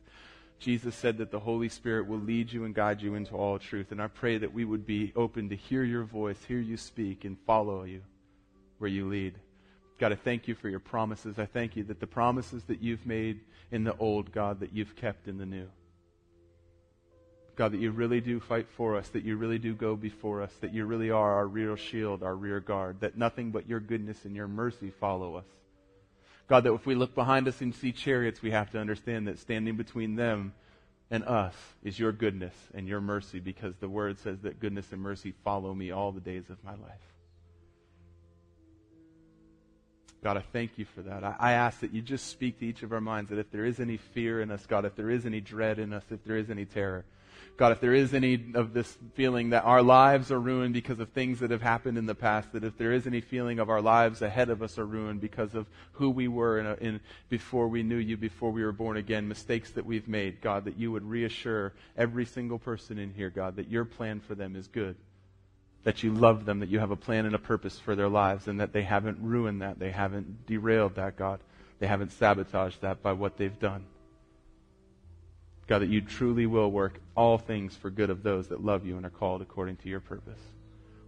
Jesus 0.59 0.95
said 0.95 1.17
that 1.17 1.31
the 1.31 1.39
Holy 1.39 1.69
Spirit 1.69 2.07
will 2.07 2.19
lead 2.19 2.51
you 2.51 2.63
and 2.63 2.73
guide 2.73 3.01
you 3.01 3.15
into 3.15 3.35
all 3.35 3.59
truth. 3.59 3.91
And 3.91 4.01
I 4.01 4.07
pray 4.07 4.37
that 4.37 4.53
we 4.53 4.63
would 4.63 4.85
be 4.85 5.11
open 5.15 5.49
to 5.49 5.55
hear 5.55 5.83
your 5.83 6.03
voice, 6.03 6.41
hear 6.47 6.59
you 6.59 6.77
speak, 6.77 7.25
and 7.25 7.37
follow 7.45 7.83
you 7.83 8.01
where 8.77 8.89
you 8.89 9.07
lead. 9.07 9.35
God, 9.99 10.11
I 10.11 10.15
thank 10.15 10.47
you 10.47 10.55
for 10.55 10.69
your 10.69 10.79
promises. 10.79 11.37
I 11.37 11.45
thank 11.45 11.75
you 11.75 11.83
that 11.85 11.99
the 11.99 12.07
promises 12.07 12.63
that 12.65 12.81
you've 12.81 13.05
made 13.05 13.41
in 13.71 13.83
the 13.83 13.95
old, 13.97 14.31
God, 14.31 14.59
that 14.61 14.73
you've 14.73 14.95
kept 14.95 15.27
in 15.27 15.37
the 15.37 15.45
new. 15.45 15.67
God, 17.55 17.73
that 17.73 17.79
you 17.79 17.91
really 17.91 18.19
do 18.19 18.39
fight 18.39 18.67
for 18.69 18.97
us, 18.97 19.09
that 19.09 19.23
you 19.23 19.37
really 19.37 19.59
do 19.59 19.73
go 19.73 19.95
before 19.95 20.41
us, 20.41 20.51
that 20.61 20.73
you 20.73 20.85
really 20.85 21.11
are 21.11 21.35
our 21.35 21.47
real 21.47 21.75
shield, 21.75 22.23
our 22.23 22.35
rear 22.35 22.59
guard, 22.59 23.01
that 23.01 23.17
nothing 23.17 23.51
but 23.51 23.69
your 23.69 23.79
goodness 23.79 24.25
and 24.25 24.35
your 24.35 24.47
mercy 24.47 24.91
follow 24.99 25.35
us. 25.35 25.45
God, 26.47 26.65
that 26.65 26.73
if 26.73 26.85
we 26.85 26.95
look 26.95 27.15
behind 27.15 27.47
us 27.47 27.61
and 27.61 27.73
see 27.73 27.91
chariots, 27.91 28.41
we 28.41 28.51
have 28.51 28.71
to 28.71 28.79
understand 28.79 29.27
that 29.27 29.39
standing 29.39 29.75
between 29.75 30.15
them 30.15 30.53
and 31.09 31.23
us 31.23 31.55
is 31.83 31.97
your 31.97 32.11
goodness 32.11 32.55
and 32.73 32.87
your 32.87 33.01
mercy 33.01 33.39
because 33.39 33.75
the 33.79 33.87
word 33.89 34.19
says 34.19 34.39
that 34.41 34.59
goodness 34.59 34.91
and 34.91 35.01
mercy 35.01 35.33
follow 35.43 35.73
me 35.73 35.91
all 35.91 36.11
the 36.11 36.19
days 36.19 36.49
of 36.49 36.63
my 36.63 36.71
life. 36.71 37.12
God, 40.23 40.37
I 40.37 40.43
thank 40.53 40.77
you 40.77 40.85
for 40.85 41.01
that. 41.01 41.23
I, 41.23 41.35
I, 41.37 41.51
ask 41.51 41.81
that 41.81 41.93
you 41.93 42.01
just 42.01 42.27
speak 42.27 42.59
to 42.59 42.65
each 42.65 42.81
of 42.81 42.93
our 42.93 43.01
minds 43.01 43.29
that 43.29 43.39
if 43.39 43.51
there 43.51 43.65
is 43.65 43.81
any 43.81 43.97
fear 43.97 44.41
in 44.41 44.51
us, 44.51 44.65
God, 44.65 44.85
if 44.85 44.95
there 44.95 45.09
is 45.09 45.25
any 45.25 45.41
dread 45.41 45.79
in 45.79 45.91
us, 45.91 46.03
if 46.09 46.23
there 46.23 46.37
is 46.37 46.49
any 46.49 46.63
terror, 46.63 47.03
God, 47.57 47.73
if 47.73 47.81
there 47.81 47.93
is 47.93 48.13
any 48.13 48.41
of 48.55 48.73
this 48.73 48.97
feeling 49.15 49.49
that 49.49 49.65
our 49.65 49.83
lives 49.83 50.31
are 50.31 50.39
ruined 50.39 50.73
because 50.73 50.99
of 50.99 51.09
things 51.09 51.41
that 51.41 51.51
have 51.51 51.61
happened 51.61 51.97
in 51.97 52.05
the 52.05 52.15
past, 52.15 52.53
that 52.53 52.63
if 52.63 52.77
there 52.77 52.93
is 52.93 53.05
any 53.05 53.19
feeling 53.19 53.59
of 53.59 53.69
our 53.69 53.81
lives 53.81 54.21
ahead 54.21 54.49
of 54.49 54.63
us 54.63 54.79
are 54.79 54.85
ruined 54.85 55.19
because 55.19 55.53
of 55.53 55.67
who 55.91 56.09
we 56.09 56.29
were 56.29 56.57
in, 56.57 56.65
in 56.77 56.99
before 57.29 57.67
we 57.67 57.83
knew 57.83 57.97
you, 57.97 58.15
before 58.15 58.49
we 58.49 58.63
were 58.63 58.71
born 58.71 58.97
again, 58.97 59.27
mistakes 59.27 59.71
that 59.71 59.85
we've 59.85 60.07
made, 60.07 60.41
God, 60.41 60.65
that 60.65 60.77
you 60.77 60.91
would 60.91 61.03
reassure 61.03 61.73
every 61.97 62.25
single 62.25 62.59
person 62.59 62.97
in 62.97 63.13
here, 63.13 63.29
God, 63.29 63.57
that 63.57 63.69
your 63.69 63.85
plan 63.85 64.19
for 64.21 64.35
them 64.35 64.55
is 64.55 64.67
good. 64.67 64.95
That 65.83 66.03
you 66.03 66.13
love 66.13 66.45
them, 66.45 66.59
that 66.59 66.69
you 66.69 66.79
have 66.79 66.91
a 66.91 66.95
plan 66.95 67.25
and 67.25 67.35
a 67.35 67.39
purpose 67.39 67.77
for 67.79 67.95
their 67.95 68.07
lives, 68.07 68.47
and 68.47 68.59
that 68.59 68.71
they 68.71 68.83
haven't 68.83 69.17
ruined 69.21 69.61
that, 69.61 69.79
they 69.79 69.91
haven't 69.91 70.45
derailed 70.45 70.95
that, 70.95 71.17
God. 71.17 71.39
They 71.79 71.87
haven't 71.87 72.13
sabotaged 72.13 72.81
that 72.81 73.03
by 73.03 73.11
what 73.13 73.35
they've 73.37 73.59
done. 73.59 73.85
God, 75.67 75.79
that 75.79 75.89
you 75.89 76.01
truly 76.01 76.45
will 76.45 76.71
work 76.71 76.99
all 77.15 77.37
things 77.37 77.75
for 77.75 77.89
good 77.89 78.09
of 78.09 78.23
those 78.23 78.49
that 78.49 78.63
love 78.63 78.85
you 78.85 78.97
and 78.97 79.05
are 79.05 79.09
called 79.09 79.41
according 79.41 79.77
to 79.77 79.89
your 79.89 79.99
purpose. 79.99 80.39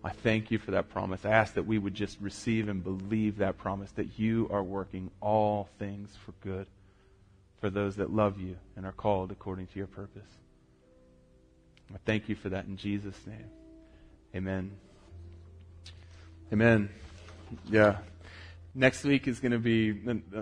I 0.03 0.11
thank 0.11 0.51
you 0.51 0.59
for 0.59 0.71
that 0.71 0.89
promise. 0.89 1.25
I 1.25 1.31
ask 1.31 1.55
that 1.55 1.65
we 1.65 1.77
would 1.77 1.95
just 1.95 2.19
receive 2.21 2.69
and 2.69 2.83
believe 2.83 3.37
that 3.37 3.57
promise 3.57 3.91
that 3.91 4.19
you 4.19 4.47
are 4.51 4.63
working 4.63 5.09
all 5.19 5.67
things 5.79 6.15
for 6.25 6.33
good 6.43 6.67
for 7.59 7.69
those 7.69 7.95
that 7.95 8.13
love 8.13 8.39
you 8.39 8.55
and 8.75 8.85
are 8.85 8.91
called 8.91 9.31
according 9.31 9.67
to 9.67 9.77
your 9.77 9.87
purpose. 9.87 10.29
I 11.93 11.97
thank 12.05 12.29
you 12.29 12.35
for 12.35 12.49
that 12.49 12.65
in 12.65 12.77
Jesus' 12.77 13.19
name. 13.25 13.49
Amen. 14.35 14.71
Amen. 16.51 16.89
Yeah. 17.69 17.97
Next 18.73 19.03
week 19.05 19.27
is 19.27 19.39
going 19.39 19.53
to 19.53 19.59
be, 19.59 19.97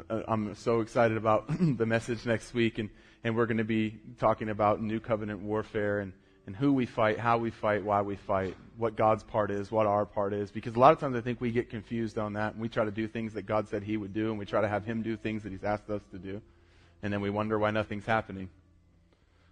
uh, 0.09 0.21
I'm 0.27 0.55
so 0.55 0.81
excited 0.81 1.15
about 1.15 1.45
the 1.59 1.85
message 1.85 2.25
next 2.25 2.53
week. 2.53 2.79
And 2.79 2.89
and 3.23 3.35
we're 3.35 3.45
going 3.45 3.57
to 3.57 3.63
be 3.63 3.99
talking 4.19 4.49
about 4.49 4.81
new 4.81 4.99
covenant 4.99 5.41
warfare 5.41 5.99
and, 5.99 6.11
and 6.45 6.55
who 6.55 6.73
we 6.73 6.85
fight, 6.85 7.19
how 7.19 7.37
we 7.37 7.51
fight, 7.51 7.85
why 7.85 8.01
we 8.01 8.17
fight, 8.17 8.55
what 8.77 8.97
God's 8.97 9.23
part 9.23 9.49
is, 9.49 9.71
what 9.71 9.85
our 9.85 10.05
part 10.05 10.33
is. 10.33 10.51
Because 10.51 10.75
a 10.75 10.79
lot 10.79 10.91
of 10.91 10.99
times 10.99 11.15
I 11.15 11.21
think 11.21 11.39
we 11.39 11.51
get 11.51 11.69
confused 11.69 12.17
on 12.17 12.33
that 12.33 12.53
and 12.53 12.61
we 12.61 12.67
try 12.67 12.83
to 12.83 12.91
do 12.91 13.07
things 13.07 13.33
that 13.33 13.43
God 13.43 13.69
said 13.69 13.83
He 13.83 13.95
would 13.95 14.13
do 14.13 14.29
and 14.29 14.37
we 14.37 14.45
try 14.45 14.59
to 14.59 14.67
have 14.67 14.83
Him 14.85 15.01
do 15.01 15.15
things 15.15 15.43
that 15.43 15.51
He's 15.51 15.63
asked 15.63 15.89
us 15.89 16.01
to 16.11 16.17
do. 16.17 16.41
And 17.01 17.13
then 17.13 17.21
we 17.21 17.29
wonder 17.29 17.57
why 17.57 17.71
nothing's 17.71 18.05
happening. 18.05 18.49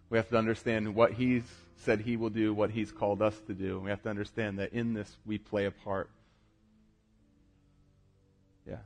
We 0.09 0.17
have 0.17 0.29
to 0.29 0.37
understand 0.37 0.93
what 0.93 1.13
He's 1.13 1.43
said 1.81 2.01
He 2.01 2.17
will 2.17 2.29
do, 2.29 2.53
what 2.53 2.71
He's 2.71 2.91
called 2.91 3.21
us 3.21 3.39
to 3.47 3.53
do. 3.53 3.75
And 3.75 3.85
we 3.85 3.89
have 3.89 4.01
to 4.03 4.09
understand 4.09 4.59
that 4.59 4.73
in 4.73 4.93
this 4.93 5.17
we 5.25 5.37
play 5.37 5.65
a 5.65 5.71
part. 5.71 6.09
Yeah. 8.67 8.77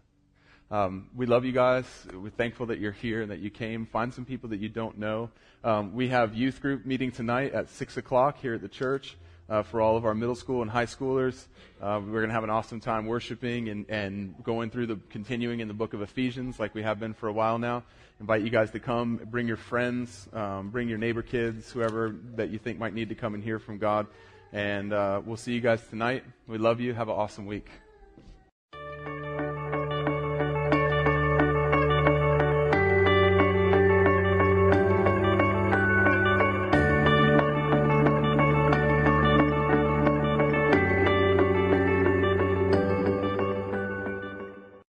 Um, 0.71 1.09
we 1.15 1.25
love 1.25 1.45
you 1.45 1.51
guys. 1.51 1.85
We're 2.13 2.29
thankful 2.29 2.67
that 2.67 2.79
you're 2.79 2.91
here 2.91 3.21
and 3.21 3.31
that 3.31 3.39
you 3.39 3.49
came. 3.49 3.85
Find 3.85 4.13
some 4.13 4.25
people 4.25 4.49
that 4.49 4.59
you 4.59 4.69
don't 4.69 4.97
know. 4.97 5.29
Um, 5.63 5.93
we 5.93 6.09
have 6.09 6.35
youth 6.35 6.61
group 6.61 6.85
meeting 6.85 7.11
tonight 7.11 7.53
at 7.53 7.69
6 7.69 7.97
o'clock 7.97 8.39
here 8.39 8.55
at 8.55 8.61
the 8.61 8.67
church 8.69 9.17
uh, 9.49 9.63
for 9.63 9.81
all 9.81 9.97
of 9.97 10.05
our 10.05 10.15
middle 10.15 10.35
school 10.35 10.61
and 10.61 10.71
high 10.71 10.85
schoolers. 10.85 11.45
Uh, 11.81 12.01
we're 12.03 12.19
going 12.19 12.29
to 12.29 12.33
have 12.33 12.43
an 12.43 12.49
awesome 12.49 12.79
time 12.79 13.05
worshiping 13.05 13.69
and, 13.69 13.85
and 13.89 14.35
going 14.43 14.69
through 14.69 14.87
the, 14.87 14.99
continuing 15.09 15.59
in 15.59 15.67
the 15.67 15.73
book 15.73 15.93
of 15.93 16.01
Ephesians 16.01 16.59
like 16.59 16.73
we 16.73 16.81
have 16.81 16.99
been 16.99 17.13
for 17.13 17.27
a 17.27 17.33
while 17.33 17.57
now. 17.57 17.83
Invite 18.19 18.43
you 18.43 18.49
guys 18.49 18.71
to 18.71 18.79
come. 18.79 19.19
Bring 19.25 19.47
your 19.47 19.57
friends. 19.57 20.27
Um, 20.33 20.69
bring 20.69 20.87
your 20.87 20.97
neighbor 20.97 21.21
kids, 21.21 21.71
whoever 21.71 22.15
that 22.35 22.49
you 22.49 22.57
think 22.57 22.79
might 22.79 22.93
need 22.93 23.09
to 23.09 23.15
come 23.15 23.33
and 23.33 23.43
hear 23.43 23.59
from 23.59 23.77
God. 23.77 24.07
And 24.53 24.93
uh, 24.93 25.21
we'll 25.25 25.37
see 25.37 25.53
you 25.53 25.61
guys 25.61 25.85
tonight. 25.89 26.23
We 26.47 26.57
love 26.57 26.79
you. 26.79 26.93
Have 26.93 27.09
an 27.09 27.15
awesome 27.15 27.45
week. 27.45 27.67